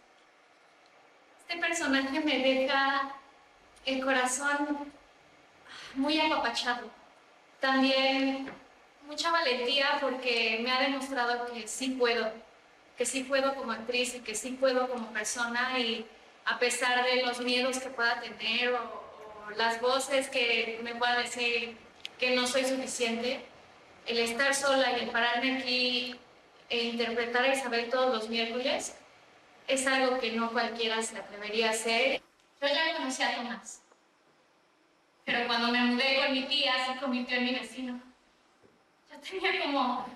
Este 1.40 1.60
personaje 1.60 2.20
me 2.20 2.38
deja 2.38 3.14
el 3.84 4.02
corazón 4.02 4.92
muy 5.94 6.18
apapachado. 6.18 6.90
También 7.60 8.50
mucha 9.06 9.30
valentía 9.30 9.98
porque 10.00 10.60
me 10.62 10.72
ha 10.72 10.80
demostrado 10.80 11.46
que 11.52 11.68
sí 11.68 11.90
puedo, 11.90 12.32
que 12.96 13.06
sí 13.06 13.24
puedo 13.24 13.54
como 13.54 13.72
actriz 13.72 14.14
y 14.14 14.20
que 14.20 14.34
sí 14.34 14.52
puedo 14.52 14.88
como 14.88 15.12
persona 15.12 15.78
y 15.78 16.06
a 16.46 16.58
pesar 16.58 17.04
de 17.04 17.22
los 17.22 17.40
miedos 17.40 17.78
que 17.78 17.90
pueda 17.90 18.20
tener 18.20 18.72
o, 18.72 19.03
las 19.56 19.80
voces 19.80 20.28
que 20.28 20.80
me 20.82 20.94
puedan 20.94 21.22
decir 21.22 21.76
que 22.18 22.34
no 22.34 22.46
soy 22.46 22.64
suficiente, 22.64 23.44
el 24.06 24.18
estar 24.18 24.54
sola 24.54 24.96
y 24.96 25.04
el 25.04 25.10
pararme 25.10 25.58
aquí 25.58 26.16
e 26.68 26.84
interpretar 26.84 27.44
a 27.44 27.54
Isabel 27.54 27.88
todos 27.90 28.14
los 28.14 28.28
miércoles 28.28 28.96
es 29.66 29.86
algo 29.86 30.18
que 30.18 30.32
no 30.32 30.50
cualquiera 30.50 31.02
se 31.02 31.18
atrevería 31.18 31.68
a 31.68 31.70
hacer. 31.70 32.22
Yo 32.60 32.68
ya 32.68 32.96
conocí 32.96 33.22
a 33.22 33.36
Tomás, 33.36 33.82
pero 35.24 35.46
cuando 35.46 35.68
me 35.68 35.80
mudé 35.80 36.22
con 36.22 36.32
mi 36.32 36.44
tía 36.44 36.72
se 36.86 37.00
convirtió 37.00 37.36
en 37.36 37.44
mi 37.44 37.54
vecino. 37.54 38.00
Yo 39.10 39.18
tenía 39.20 39.62
como 39.62 40.06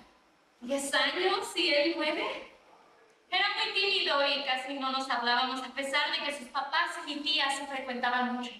10 0.61 0.93
años 0.93 1.47
y 1.55 1.73
él 1.73 1.93
9. 1.95 2.49
Era 3.31 3.45
muy 3.55 3.73
tímido 3.73 4.27
y 4.27 4.43
casi 4.43 4.73
no 4.73 4.91
nos 4.91 5.09
hablábamos, 5.09 5.61
a 5.61 5.69
pesar 5.73 6.11
de 6.11 6.25
que 6.25 6.37
sus 6.37 6.47
papás 6.49 6.97
y 7.05 7.15
mi 7.15 7.21
tía 7.21 7.49
se 7.51 7.67
frecuentaban 7.67 8.35
mucho. 8.35 8.51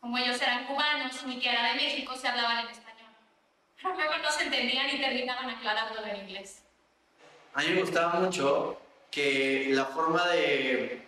Como 0.00 0.16
ellos 0.16 0.40
eran 0.40 0.66
cubanos 0.66 1.22
mi 1.24 1.38
tía 1.38 1.52
era 1.52 1.68
de 1.70 1.74
México, 1.74 2.16
se 2.16 2.26
hablaban 2.26 2.64
en 2.64 2.70
español. 2.70 3.10
Pero 3.76 3.94
luego 3.96 4.16
no 4.22 4.30
se 4.30 4.44
entendían 4.44 4.88
y 4.88 5.00
terminaban 5.00 5.50
aclarándolo 5.50 6.06
en 6.06 6.16
inglés. 6.16 6.62
A 7.54 7.62
mí 7.62 7.68
me 7.68 7.82
gustaba 7.82 8.14
mucho 8.14 8.80
que 9.10 9.68
la 9.70 9.84
forma 9.86 10.26
de 10.28 11.06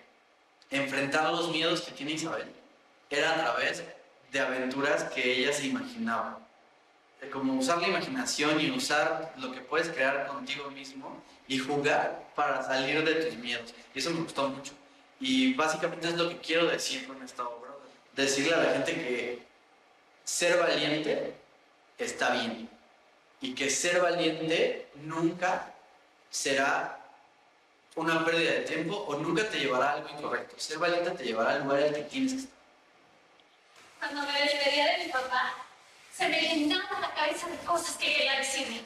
enfrentar 0.71 1.31
los 1.31 1.51
miedos 1.51 1.83
que 1.83 1.93
tiene 1.93 2.13
Isabel 2.13 2.53
era 3.09 3.33
a 3.33 3.35
través 3.37 3.85
de 4.31 4.41
aventuras 4.41 5.05
que 5.05 5.39
ella 5.39 5.53
se 5.53 5.67
imaginaba. 5.67 6.39
Como 7.33 7.55
usar 7.55 7.81
la 7.81 7.89
imaginación 7.89 8.61
y 8.61 8.71
usar 8.73 9.33
lo 9.37 9.53
que 9.53 9.61
puedes 9.61 9.89
crear 9.89 10.27
contigo 10.27 10.69
mismo 10.71 11.23
y 11.47 11.59
jugar 11.59 12.25
para 12.35 12.63
salir 12.63 13.05
de 13.05 13.27
tus 13.27 13.37
miedos. 13.37 13.73
Y 13.95 14.01
eso 14.01 14.11
me 14.11 14.23
gustó 14.23 14.49
mucho. 14.49 14.73
Y 15.21 15.55
básicamente 15.55 16.09
es 16.09 16.17
lo 16.17 16.29
que 16.29 16.39
quiero 16.39 16.67
decir 16.67 17.07
con 17.07 17.23
esta 17.23 17.47
obra 17.47 17.62
decirle 18.13 18.55
a 18.55 18.59
la 18.59 18.73
gente 18.73 18.95
que 18.95 19.43
ser 20.25 20.59
valiente 20.59 21.35
está 21.99 22.31
bien 22.31 22.69
y 23.41 23.55
que 23.55 23.71
ser 23.71 24.01
valiente 24.01 24.89
nunca 24.97 25.73
será 26.31 26.99
una 27.95 28.25
pérdida 28.25 28.53
de 28.53 28.61
tiempo 28.61 28.97
o 28.97 29.17
nunca 29.17 29.49
te 29.49 29.59
llevará 29.59 29.91
a 29.91 29.93
algo 29.95 30.09
incorrecto. 30.09 30.59
Ser 30.59 30.79
valiente 30.79 31.11
te 31.11 31.25
llevará 31.25 31.53
al 31.53 31.65
lugar 31.65 31.81
el 31.81 31.95
que 31.95 32.03
tienes 32.03 32.33
que 32.33 32.39
estar. 32.39 32.55
Cuando 33.99 34.23
me 34.23 34.41
despedía 34.41 34.87
de 34.97 35.05
mi 35.05 35.13
papá, 35.13 35.55
se 36.13 36.29
me 36.29 36.41
llenaba 36.41 37.01
la 37.01 37.15
cabeza 37.15 37.49
de 37.49 37.57
cosas 37.59 37.97
que 37.97 38.07
quería 38.07 38.39
decirle. 38.39 38.83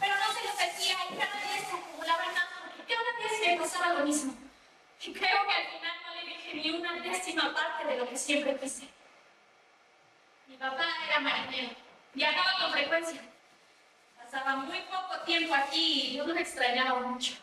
Pero 0.00 0.14
no 0.16 0.32
se 0.32 0.44
lo 0.44 0.72
decía 0.72 0.96
y 1.10 1.14
cada 1.16 1.34
vez 1.34 1.68
se 1.68 1.76
acumulaba 1.76 2.24
más 2.32 2.44
porque 2.76 2.94
cada 2.94 3.30
vez 3.30 3.46
me 3.46 3.56
pasaba 3.60 3.92
lo 3.94 4.06
mismo. 4.06 4.34
Y 5.02 5.12
creo 5.12 5.46
que 5.46 5.52
al 5.52 5.66
final 5.68 6.05
ni 6.54 6.70
una 6.70 6.92
décima 7.00 7.52
parte 7.54 7.84
de 7.86 7.98
lo 7.98 8.08
que 8.08 8.16
siempre 8.16 8.56
quise. 8.56 8.88
Mi 10.46 10.56
papá 10.56 10.86
era 11.06 11.20
marinero, 11.20 11.74
viajaba 12.14 12.60
con 12.60 12.72
frecuencia. 12.72 13.20
Pasaba 14.16 14.56
muy 14.56 14.80
poco 14.82 15.20
tiempo 15.24 15.54
aquí 15.54 16.10
y 16.10 16.16
yo 16.16 16.26
lo 16.26 16.36
extrañaba 16.36 17.00
mucho. 17.00 17.34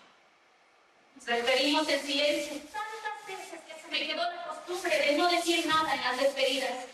Nos 1.15 1.25
referimos 1.25 1.87
en 1.87 1.99
silencio 1.99 2.61
tantas 2.71 3.27
veces 3.27 3.59
que 3.61 3.81
se 3.81 3.87
me 3.89 4.07
quedó 4.07 4.23
la 4.23 4.43
costumbre 4.45 4.97
de 4.97 5.17
no 5.17 5.29
decir 5.29 5.65
nada 5.67 5.93
en 5.93 6.01
las 6.01 6.19
despedidas. 6.19 6.85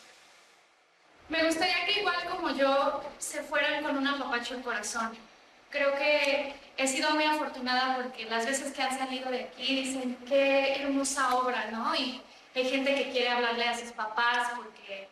Me 1.29 1.45
gustaría 1.45 1.85
que 1.85 1.99
igual 1.99 2.29
como 2.29 2.49
yo 2.51 3.03
se 3.19 3.43
fueran 3.43 3.83
con 3.83 3.97
un 3.97 4.07
apapacho 4.07 4.55
el 4.55 4.63
corazón. 4.63 5.28
Creo 5.69 5.95
que 5.95 6.55
he 6.77 6.87
sido 6.87 7.11
muy 7.11 7.25
afortunada 7.25 7.97
porque 7.97 8.25
las 8.25 8.45
veces 8.45 8.73
que 8.73 8.81
han 8.81 8.97
salido 8.97 9.29
de 9.29 9.43
aquí 9.43 9.83
dicen 9.83 10.17
qué 10.27 10.81
hermosa 10.81 11.35
obra, 11.35 11.69
¿no? 11.71 11.93
Y 11.95 12.21
hay 12.55 12.69
gente 12.69 12.95
que 12.95 13.11
quiere 13.11 13.29
hablarle 13.29 13.65
a 13.65 13.77
sus 13.77 13.91
papás 13.91 14.53
porque 14.55 15.07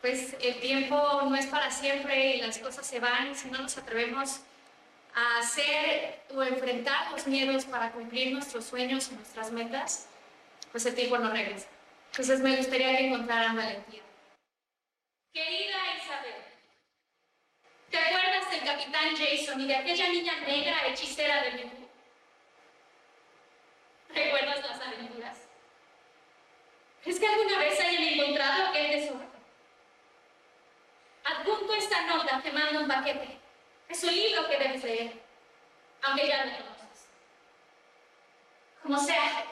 pues 0.00 0.34
el 0.40 0.58
tiempo 0.60 0.96
no 1.22 1.36
es 1.36 1.46
para 1.46 1.70
siempre 1.70 2.36
y 2.36 2.40
las 2.40 2.58
cosas 2.58 2.86
se 2.86 3.00
van 3.00 3.34
si 3.34 3.50
no 3.50 3.60
nos 3.60 3.76
atrevemos 3.76 4.40
a 5.14 5.40
hacer 5.40 6.22
o 6.34 6.42
enfrentar 6.42 7.10
los 7.10 7.26
miedos 7.26 7.64
para 7.66 7.92
cumplir 7.92 8.32
nuestros 8.32 8.64
sueños 8.64 9.10
y 9.10 9.16
nuestras 9.16 9.50
metas, 9.50 10.06
pues 10.70 10.86
el 10.86 10.94
tiempo 10.94 11.18
no 11.18 11.30
regresa. 11.30 11.68
Entonces 12.12 12.40
me 12.40 12.56
gustaría 12.56 12.96
que 12.96 13.06
encontraran 13.08 13.56
valentía. 13.56 14.02
Querida 15.32 15.78
Isabel, 15.96 16.39
¿Te 17.90 17.98
acuerdas 17.98 18.48
del 18.50 18.64
capitán 18.64 19.16
Jason 19.16 19.60
y 19.60 19.66
de 19.66 19.76
aquella 19.76 20.08
niña 20.08 20.40
negra 20.46 20.86
hechicera 20.86 21.42
de 21.42 21.50
Menú? 21.52 21.88
¿Recuerdas 24.14 24.60
las 24.60 24.80
aventuras? 24.80 25.38
¿Crees 27.02 27.18
que 27.18 27.26
alguna 27.26 27.58
vez 27.58 27.80
hayan 27.80 28.02
encontrado 28.02 28.68
aquel 28.68 28.90
tesoro? 28.92 29.24
Adjunto 31.24 31.74
esta 31.74 32.06
nota, 32.06 32.40
te 32.40 32.52
mando 32.52 32.80
un 32.80 32.88
paquete. 32.88 33.38
Es 33.88 34.04
un 34.04 34.14
libro 34.14 34.46
que 34.48 34.58
debes 34.58 34.84
leer, 34.84 35.12
aunque 36.02 36.28
ya 36.28 36.44
lo 36.44 36.52
conoces. 36.52 37.08
Como 38.82 38.98
sea, 38.98 39.46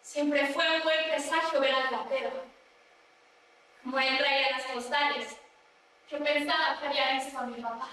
siempre 0.00 0.46
fue 0.46 0.76
un 0.76 0.82
buen 0.84 1.08
presagio 1.08 1.60
ver 1.60 1.74
al 1.74 1.88
platero. 1.88 2.44
Como 3.82 3.98
él 3.98 4.16
traía 4.18 4.50
las 4.50 4.62
postales, 4.66 5.36
yo 6.10 6.18
pensaba 6.18 6.78
que 6.80 6.86
había 6.86 7.14
visto 7.14 7.38
a 7.38 7.46
mi 7.46 7.60
papá. 7.60 7.88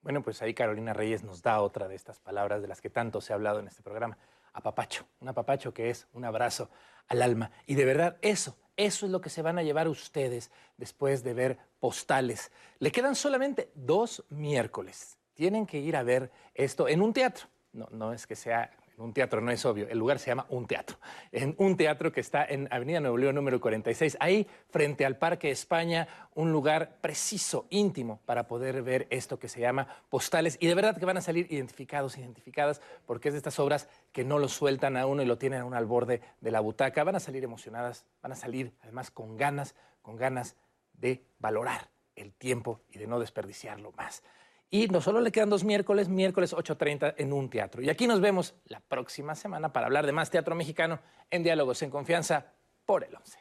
Bueno, 0.00 0.22
pues 0.22 0.40
ahí 0.42 0.54
Carolina 0.54 0.92
Reyes 0.92 1.22
nos 1.22 1.42
da 1.42 1.60
otra 1.60 1.88
de 1.88 1.94
estas 1.94 2.18
palabras 2.20 2.62
de 2.62 2.68
las 2.68 2.80
que 2.80 2.90
tanto 2.90 3.20
se 3.20 3.32
ha 3.32 3.36
hablado 3.36 3.60
en 3.60 3.68
este 3.68 3.82
programa. 3.82 4.16
Apapacho, 4.52 5.06
un 5.20 5.28
apapacho 5.28 5.74
que 5.74 5.90
es 5.90 6.06
un 6.12 6.24
abrazo 6.24 6.70
al 7.08 7.22
alma. 7.22 7.50
Y 7.66 7.74
de 7.74 7.84
verdad, 7.84 8.16
eso, 8.22 8.56
eso 8.76 9.06
es 9.06 9.12
lo 9.12 9.20
que 9.20 9.30
se 9.30 9.42
van 9.42 9.58
a 9.58 9.62
llevar 9.62 9.88
ustedes 9.88 10.50
después 10.76 11.22
de 11.22 11.34
ver 11.34 11.58
postales. 11.80 12.50
Le 12.78 12.90
quedan 12.90 13.14
solamente 13.14 13.70
dos 13.74 14.24
miércoles. 14.30 15.18
Tienen 15.34 15.66
que 15.66 15.78
ir 15.78 15.96
a 15.96 16.02
ver 16.02 16.30
esto 16.54 16.88
en 16.88 17.02
un 17.02 17.12
teatro. 17.12 17.46
No, 17.72 17.86
no 17.90 18.12
es 18.12 18.26
que 18.26 18.34
sea 18.34 18.70
un 18.98 19.12
teatro, 19.12 19.40
no 19.40 19.50
es 19.50 19.64
obvio, 19.64 19.88
el 19.88 19.98
lugar 19.98 20.18
se 20.18 20.26
llama 20.26 20.46
Un 20.48 20.66
Teatro, 20.66 20.98
en 21.32 21.54
un 21.58 21.76
teatro 21.76 22.12
que 22.12 22.20
está 22.20 22.44
en 22.44 22.68
Avenida 22.70 23.00
Nuevo 23.00 23.16
León 23.16 23.34
número 23.34 23.60
46, 23.60 24.16
ahí 24.20 24.46
frente 24.70 25.06
al 25.06 25.16
Parque 25.16 25.50
España, 25.50 26.08
un 26.34 26.52
lugar 26.52 26.98
preciso, 27.00 27.66
íntimo, 27.70 28.20
para 28.26 28.46
poder 28.46 28.82
ver 28.82 29.06
esto 29.10 29.38
que 29.38 29.48
se 29.48 29.60
llama 29.60 29.86
postales. 30.10 30.56
Y 30.60 30.66
de 30.66 30.74
verdad 30.74 30.96
que 30.96 31.04
van 31.04 31.16
a 31.16 31.20
salir 31.20 31.46
identificados, 31.50 32.18
identificadas, 32.18 32.80
porque 33.06 33.28
es 33.28 33.34
de 33.34 33.38
estas 33.38 33.58
obras 33.58 33.88
que 34.12 34.24
no 34.24 34.38
lo 34.38 34.48
sueltan 34.48 34.96
a 34.96 35.06
uno 35.06 35.22
y 35.22 35.26
lo 35.26 35.38
tienen 35.38 35.60
a 35.60 35.64
uno 35.64 35.76
al 35.76 35.86
borde 35.86 36.20
de 36.40 36.50
la 36.50 36.60
butaca. 36.60 37.04
Van 37.04 37.16
a 37.16 37.20
salir 37.20 37.44
emocionadas, 37.44 38.04
van 38.22 38.32
a 38.32 38.36
salir 38.36 38.72
además 38.82 39.10
con 39.10 39.36
ganas, 39.36 39.74
con 40.02 40.16
ganas 40.16 40.56
de 40.92 41.24
valorar 41.38 41.88
el 42.16 42.32
tiempo 42.32 42.80
y 42.90 42.98
de 42.98 43.06
no 43.06 43.18
desperdiciarlo 43.20 43.92
más. 43.92 44.22
Y 44.70 44.88
no 44.88 45.00
solo 45.00 45.20
le 45.20 45.32
quedan 45.32 45.48
dos 45.48 45.64
miércoles, 45.64 46.08
miércoles 46.08 46.54
8.30 46.54 47.14
en 47.16 47.32
un 47.32 47.48
teatro. 47.48 47.80
Y 47.80 47.88
aquí 47.88 48.06
nos 48.06 48.20
vemos 48.20 48.54
la 48.66 48.80
próxima 48.80 49.34
semana 49.34 49.72
para 49.72 49.86
hablar 49.86 50.04
de 50.04 50.12
más 50.12 50.30
teatro 50.30 50.54
mexicano 50.54 51.00
en 51.30 51.42
Diálogos 51.42 51.82
en 51.82 51.90
Confianza 51.90 52.52
por 52.84 53.04
el 53.04 53.16
11. 53.16 53.38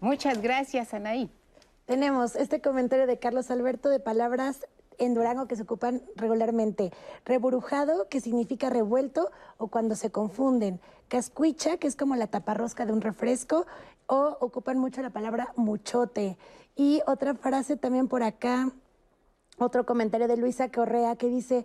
Muchas 0.00 0.40
gracias, 0.40 0.94
Anaí. 0.94 1.30
Tenemos 1.84 2.34
este 2.34 2.62
comentario 2.62 3.06
de 3.06 3.18
Carlos 3.18 3.50
Alberto 3.50 3.90
de 3.90 4.00
palabras 4.00 4.66
en 4.98 5.12
Durango 5.12 5.46
que 5.46 5.56
se 5.56 5.62
ocupan 5.62 6.02
regularmente. 6.16 6.90
Reburujado, 7.26 8.08
que 8.08 8.20
significa 8.20 8.70
revuelto 8.70 9.30
o 9.58 9.68
cuando 9.68 9.96
se 9.96 10.10
confunden. 10.10 10.80
Cascuicha, 11.08 11.76
que 11.76 11.86
es 11.86 11.96
como 11.96 12.16
la 12.16 12.28
taparrosca 12.28 12.86
de 12.86 12.92
un 12.92 13.02
refresco, 13.02 13.66
o 14.06 14.38
ocupan 14.40 14.78
mucho 14.78 15.02
la 15.02 15.10
palabra 15.10 15.52
muchote. 15.56 16.38
Y 16.74 17.02
otra 17.06 17.34
frase 17.34 17.76
también 17.76 18.08
por 18.08 18.22
acá 18.22 18.72
otro 19.58 19.86
comentario 19.86 20.28
de 20.28 20.36
Luisa 20.36 20.70
Correa 20.70 21.16
que 21.16 21.28
dice, 21.28 21.64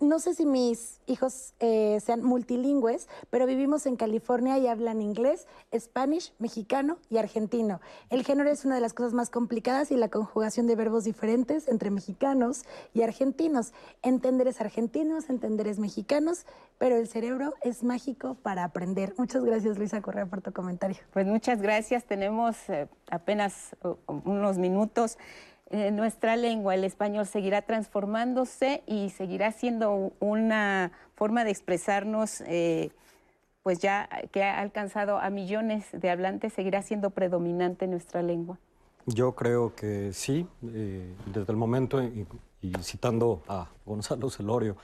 no 0.00 0.18
sé 0.18 0.34
si 0.34 0.46
mis 0.46 0.98
hijos 1.06 1.52
eh, 1.60 1.98
sean 2.02 2.22
multilingües, 2.22 3.06
pero 3.28 3.44
vivimos 3.44 3.84
en 3.84 3.96
California 3.96 4.56
y 4.56 4.66
hablan 4.66 5.02
inglés, 5.02 5.46
spanish, 5.78 6.32
mexicano 6.38 6.96
y 7.10 7.18
argentino. 7.18 7.80
El 8.08 8.24
género 8.24 8.50
es 8.50 8.64
una 8.64 8.74
de 8.74 8.80
las 8.80 8.94
cosas 8.94 9.12
más 9.12 9.28
complicadas 9.28 9.90
y 9.90 9.96
la 9.96 10.08
conjugación 10.08 10.66
de 10.66 10.74
verbos 10.74 11.04
diferentes 11.04 11.68
entre 11.68 11.90
mexicanos 11.90 12.64
y 12.94 13.02
argentinos. 13.02 13.74
Entender 14.02 14.48
es 14.48 14.62
argentinos, 14.62 15.28
entender 15.28 15.68
es 15.68 15.78
mexicanos, 15.78 16.46
pero 16.78 16.96
el 16.96 17.06
cerebro 17.06 17.52
es 17.60 17.84
mágico 17.84 18.36
para 18.42 18.64
aprender. 18.64 19.12
Muchas 19.18 19.44
gracias, 19.44 19.76
Luisa 19.76 20.00
Correa, 20.00 20.24
por 20.24 20.40
tu 20.40 20.52
comentario. 20.52 20.96
Pues 21.12 21.26
muchas 21.26 21.60
gracias. 21.60 22.04
Tenemos 22.04 22.56
eh, 22.70 22.88
apenas 23.10 23.76
unos 24.06 24.56
minutos. 24.56 25.18
Eh, 25.72 25.92
nuestra 25.92 26.34
lengua, 26.34 26.74
el 26.74 26.82
español, 26.82 27.26
seguirá 27.26 27.62
transformándose 27.62 28.82
y 28.88 29.10
seguirá 29.10 29.52
siendo 29.52 30.12
una 30.18 30.90
forma 31.14 31.44
de 31.44 31.52
expresarnos, 31.52 32.40
eh, 32.40 32.90
pues 33.62 33.78
ya 33.78 34.08
que 34.32 34.42
ha 34.42 34.58
alcanzado 34.58 35.18
a 35.18 35.30
millones 35.30 35.86
de 35.92 36.10
hablantes, 36.10 36.54
seguirá 36.54 36.82
siendo 36.82 37.10
predominante 37.10 37.86
nuestra 37.86 38.20
lengua. 38.20 38.58
Yo 39.06 39.36
creo 39.36 39.76
que 39.76 40.12
sí, 40.12 40.48
eh, 40.74 41.14
desde 41.32 41.52
el 41.52 41.56
momento, 41.56 42.02
y, 42.02 42.26
citando 42.82 43.42
a 43.46 43.68
Gonzalo 43.86 44.28
Celorio, 44.28 44.76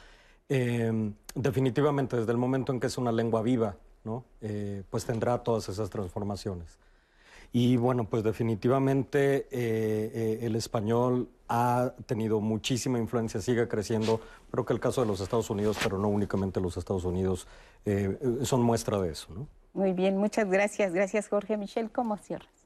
definitivamente 1.34 2.16
desde 2.16 2.30
el 2.30 2.38
momento 2.38 2.72
en 2.72 2.78
que 2.78 2.86
es 2.86 2.96
una 2.96 3.10
lengua 3.10 3.42
viva, 3.42 3.74
¿no? 4.04 4.24
pues 4.88 5.04
tendrá 5.04 5.42
todas 5.42 5.68
esas 5.68 5.90
transformaciones. 5.90 6.78
Y 7.52 7.76
bueno, 7.76 8.04
pues 8.04 8.22
definitivamente 8.22 9.36
eh, 9.36 9.46
eh, 9.50 10.38
el 10.42 10.56
español 10.56 11.28
ha 11.48 11.94
tenido 12.06 12.40
muchísima 12.40 12.98
influencia, 12.98 13.40
sigue 13.40 13.68
creciendo. 13.68 14.20
Creo 14.50 14.64
que 14.64 14.72
el 14.72 14.80
caso 14.80 15.00
de 15.00 15.06
los 15.06 15.20
Estados 15.20 15.48
Unidos, 15.50 15.78
pero 15.82 15.98
no 15.98 16.08
únicamente 16.08 16.60
los 16.60 16.76
Estados 16.76 17.04
Unidos, 17.04 17.46
eh, 17.84 18.18
son 18.42 18.62
muestra 18.62 19.00
de 19.00 19.10
eso. 19.10 19.28
¿no? 19.32 19.46
Muy 19.72 19.92
bien, 19.92 20.16
muchas 20.16 20.50
gracias. 20.50 20.92
Gracias, 20.92 21.28
Jorge. 21.28 21.56
Michelle, 21.56 21.90
¿cómo 21.90 22.16
cierras? 22.16 22.65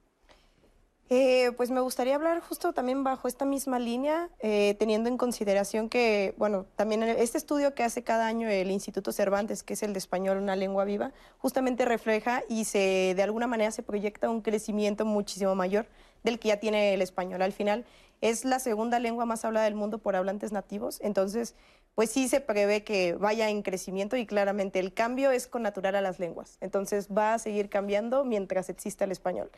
Eh, 1.12 1.50
pues 1.56 1.72
me 1.72 1.80
gustaría 1.80 2.14
hablar 2.14 2.40
justo 2.40 2.72
también 2.72 3.02
bajo 3.02 3.26
esta 3.26 3.44
misma 3.44 3.80
línea, 3.80 4.30
eh, 4.38 4.76
teniendo 4.78 5.08
en 5.08 5.16
consideración 5.16 5.88
que, 5.88 6.34
bueno, 6.38 6.66
también 6.76 7.02
este 7.02 7.36
estudio 7.36 7.74
que 7.74 7.82
hace 7.82 8.04
cada 8.04 8.28
año 8.28 8.48
el 8.48 8.70
Instituto 8.70 9.10
Cervantes, 9.10 9.64
que 9.64 9.72
es 9.72 9.82
el 9.82 9.92
de 9.92 9.98
español, 9.98 10.38
una 10.38 10.54
lengua 10.54 10.84
viva, 10.84 11.12
justamente 11.38 11.84
refleja 11.84 12.44
y 12.48 12.64
se, 12.64 13.14
de 13.16 13.22
alguna 13.24 13.48
manera 13.48 13.72
se 13.72 13.82
proyecta 13.82 14.30
un 14.30 14.40
crecimiento 14.40 15.04
muchísimo 15.04 15.56
mayor 15.56 15.86
del 16.22 16.38
que 16.38 16.46
ya 16.48 16.58
tiene 16.58 16.94
el 16.94 17.02
español. 17.02 17.42
Al 17.42 17.52
final 17.52 17.84
es 18.20 18.44
la 18.44 18.60
segunda 18.60 19.00
lengua 19.00 19.24
más 19.24 19.44
hablada 19.44 19.64
del 19.64 19.74
mundo 19.74 19.98
por 19.98 20.14
hablantes 20.14 20.52
nativos, 20.52 21.00
entonces, 21.02 21.56
pues 21.96 22.10
sí 22.10 22.28
se 22.28 22.40
prevé 22.40 22.84
que 22.84 23.14
vaya 23.14 23.48
en 23.48 23.62
crecimiento 23.62 24.16
y 24.16 24.26
claramente 24.26 24.78
el 24.78 24.94
cambio 24.94 25.32
es 25.32 25.48
con 25.48 25.62
natural 25.62 25.96
a 25.96 26.02
las 26.02 26.20
lenguas, 26.20 26.56
entonces 26.60 27.08
va 27.08 27.34
a 27.34 27.40
seguir 27.40 27.68
cambiando 27.68 28.24
mientras 28.24 28.68
exista 28.68 29.06
el 29.06 29.10
español. 29.10 29.50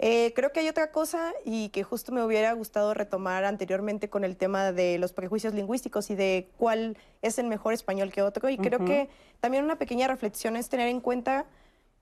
Eh, 0.00 0.32
creo 0.36 0.52
que 0.52 0.60
hay 0.60 0.68
otra 0.68 0.92
cosa 0.92 1.32
y 1.44 1.70
que 1.70 1.82
justo 1.82 2.12
me 2.12 2.22
hubiera 2.22 2.52
gustado 2.52 2.94
retomar 2.94 3.44
anteriormente 3.44 4.08
con 4.08 4.24
el 4.24 4.36
tema 4.36 4.70
de 4.70 4.96
los 4.98 5.12
prejuicios 5.12 5.54
lingüísticos 5.54 6.10
y 6.10 6.14
de 6.14 6.48
cuál 6.56 6.96
es 7.20 7.38
el 7.38 7.46
mejor 7.46 7.74
español 7.74 8.12
que 8.12 8.22
otro. 8.22 8.48
Y 8.48 8.58
creo 8.58 8.84
que 8.84 9.08
también 9.40 9.64
una 9.64 9.76
pequeña 9.76 10.06
reflexión 10.06 10.56
es 10.56 10.68
tener 10.68 10.88
en 10.88 11.00
cuenta 11.00 11.46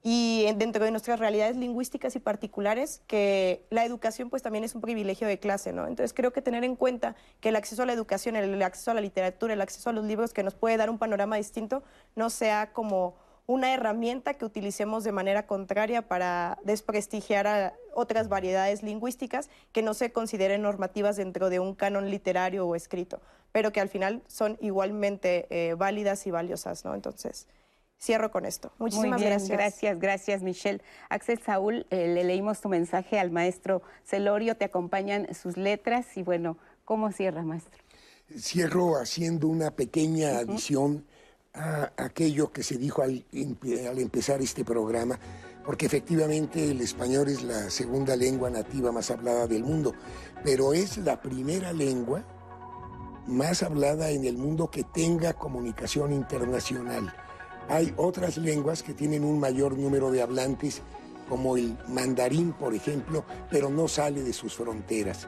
y 0.02 0.46
dentro 0.56 0.84
de 0.84 0.90
nuestras 0.92 1.18
realidades 1.18 1.56
lingüísticas 1.56 2.14
y 2.14 2.20
particulares 2.20 3.02
que 3.06 3.66
la 3.70 3.84
educación 3.84 4.30
pues 4.30 4.42
también 4.42 4.62
es 4.62 4.74
un 4.74 4.80
privilegio 4.80 5.26
de 5.26 5.40
clase, 5.40 5.72
¿no? 5.72 5.88
Entonces 5.88 6.12
creo 6.12 6.32
que 6.32 6.42
tener 6.42 6.64
en 6.64 6.76
cuenta 6.76 7.16
que 7.40 7.48
el 7.48 7.56
acceso 7.56 7.82
a 7.82 7.86
la 7.86 7.92
educación, 7.92 8.36
el 8.36 8.62
acceso 8.62 8.90
a 8.90 8.94
la 8.94 9.00
literatura, 9.00 9.54
el 9.54 9.60
acceso 9.62 9.90
a 9.90 9.92
los 9.92 10.04
libros 10.04 10.32
que 10.32 10.42
nos 10.42 10.54
puede 10.54 10.76
dar 10.76 10.90
un 10.90 10.98
panorama 10.98 11.36
distinto 11.36 11.82
no 12.14 12.30
sea 12.30 12.72
como 12.72 13.16
una 13.46 13.72
herramienta 13.72 14.34
que 14.34 14.44
utilicemos 14.44 15.04
de 15.04 15.12
manera 15.12 15.46
contraria 15.46 16.02
para 16.02 16.58
desprestigiar 16.64 17.46
a 17.46 17.74
otras 17.94 18.28
variedades 18.28 18.82
lingüísticas 18.82 19.48
que 19.72 19.82
no 19.82 19.94
se 19.94 20.12
consideren 20.12 20.62
normativas 20.62 21.16
dentro 21.16 21.48
de 21.48 21.60
un 21.60 21.74
canon 21.74 22.10
literario 22.10 22.66
o 22.66 22.74
escrito, 22.74 23.20
pero 23.52 23.72
que 23.72 23.80
al 23.80 23.88
final 23.88 24.22
son 24.26 24.58
igualmente 24.60 25.46
eh, 25.50 25.74
válidas 25.74 26.26
y 26.26 26.30
valiosas, 26.32 26.84
¿no? 26.84 26.94
Entonces, 26.94 27.46
cierro 28.00 28.30
con 28.32 28.44
esto. 28.46 28.72
Muchísimas 28.78 29.22
gracias. 29.22 29.48
Gracias, 29.48 29.98
gracias, 30.00 30.42
Michelle. 30.42 30.82
Axel 31.08 31.40
Saúl, 31.40 31.86
eh, 31.90 32.08
le 32.08 32.24
leímos 32.24 32.60
tu 32.60 32.68
mensaje 32.68 33.18
al 33.18 33.30
maestro 33.30 33.82
Celorio, 34.04 34.56
te 34.56 34.64
acompañan 34.64 35.32
sus 35.34 35.56
letras 35.56 36.16
y 36.16 36.22
bueno, 36.22 36.58
¿cómo 36.84 37.12
cierra, 37.12 37.42
maestro? 37.42 37.80
Cierro 38.36 38.96
haciendo 38.96 39.46
una 39.46 39.70
pequeña 39.70 40.38
adición 40.38 41.06
a 41.56 41.92
aquello 41.96 42.52
que 42.52 42.62
se 42.62 42.76
dijo 42.76 43.02
al, 43.02 43.24
empezar 43.32 44.40
este 44.42 44.64
programa, 44.64 45.18
porque 45.64 45.86
efectivamente 45.86 46.70
el 46.70 46.80
español 46.80 47.28
es 47.28 47.42
la 47.42 47.70
segunda 47.70 48.14
lengua 48.14 48.50
nativa 48.50 48.92
más 48.92 49.10
hablada 49.10 49.46
del 49.46 49.64
mundo, 49.64 49.94
pero 50.44 50.74
es 50.74 50.98
la 50.98 51.20
primera 51.20 51.72
lengua 51.72 52.24
más 53.26 53.62
hablada 53.62 54.10
en 54.10 54.24
el 54.24 54.36
mundo 54.36 54.70
que 54.70 54.84
tenga 54.84 55.32
comunicación 55.32 56.12
internacional. 56.12 57.12
Hay 57.68 57.92
otras 57.96 58.36
lenguas 58.36 58.82
que 58.84 58.94
tienen 58.94 59.24
un 59.24 59.40
mayor 59.40 59.76
número 59.76 60.12
de 60.12 60.22
hablantes, 60.22 60.82
como 61.28 61.56
el 61.56 61.76
mandarín, 61.88 62.52
por 62.52 62.72
ejemplo, 62.74 63.24
pero 63.50 63.68
no 63.68 63.88
sale 63.88 64.22
de 64.22 64.32
sus 64.32 64.54
fronteras. 64.54 65.26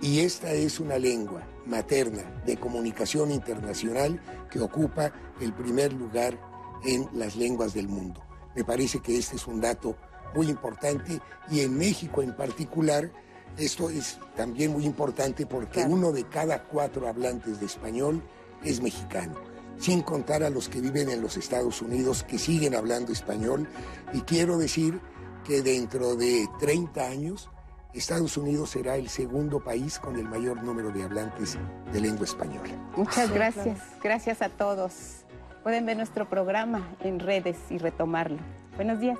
Y 0.00 0.20
esta 0.20 0.50
es 0.50 0.80
una 0.80 0.98
lengua 0.98 1.42
materna 1.68 2.42
de 2.44 2.56
comunicación 2.56 3.30
internacional 3.30 4.20
que 4.50 4.60
ocupa 4.60 5.12
el 5.40 5.52
primer 5.52 5.92
lugar 5.92 6.38
en 6.84 7.08
las 7.12 7.36
lenguas 7.36 7.74
del 7.74 7.88
mundo. 7.88 8.22
Me 8.54 8.64
parece 8.64 9.00
que 9.00 9.16
este 9.16 9.36
es 9.36 9.46
un 9.46 9.60
dato 9.60 9.96
muy 10.34 10.48
importante 10.48 11.20
y 11.50 11.60
en 11.60 11.76
México 11.76 12.22
en 12.22 12.34
particular 12.34 13.10
esto 13.56 13.90
es 13.90 14.18
también 14.36 14.72
muy 14.72 14.84
importante 14.84 15.46
porque 15.46 15.82
uno 15.82 16.12
de 16.12 16.24
cada 16.24 16.64
cuatro 16.64 17.08
hablantes 17.08 17.60
de 17.60 17.66
español 17.66 18.22
es 18.62 18.80
mexicano, 18.80 19.34
sin 19.78 20.02
contar 20.02 20.42
a 20.42 20.50
los 20.50 20.68
que 20.68 20.80
viven 20.80 21.08
en 21.08 21.20
los 21.20 21.36
Estados 21.36 21.82
Unidos 21.82 22.22
que 22.22 22.38
siguen 22.38 22.74
hablando 22.74 23.12
español. 23.12 23.68
Y 24.12 24.20
quiero 24.20 24.58
decir 24.58 25.00
que 25.44 25.62
dentro 25.62 26.14
de 26.14 26.46
30 26.60 27.04
años 27.04 27.50
Estados 27.94 28.36
Unidos 28.36 28.70
será 28.70 28.96
el 28.96 29.08
segundo 29.08 29.60
país 29.60 29.98
con 29.98 30.16
el 30.16 30.28
mayor 30.28 30.62
número 30.62 30.90
de 30.90 31.04
hablantes 31.04 31.58
de 31.92 32.00
lengua 32.00 32.24
española. 32.24 32.74
Muchas 32.96 33.32
gracias. 33.32 33.80
Gracias 34.02 34.42
a 34.42 34.50
todos. 34.50 35.24
Pueden 35.62 35.86
ver 35.86 35.96
nuestro 35.96 36.28
programa 36.28 36.88
en 37.00 37.18
redes 37.18 37.56
y 37.70 37.78
retomarlo. 37.78 38.38
Buenos 38.76 39.00
días. 39.00 39.18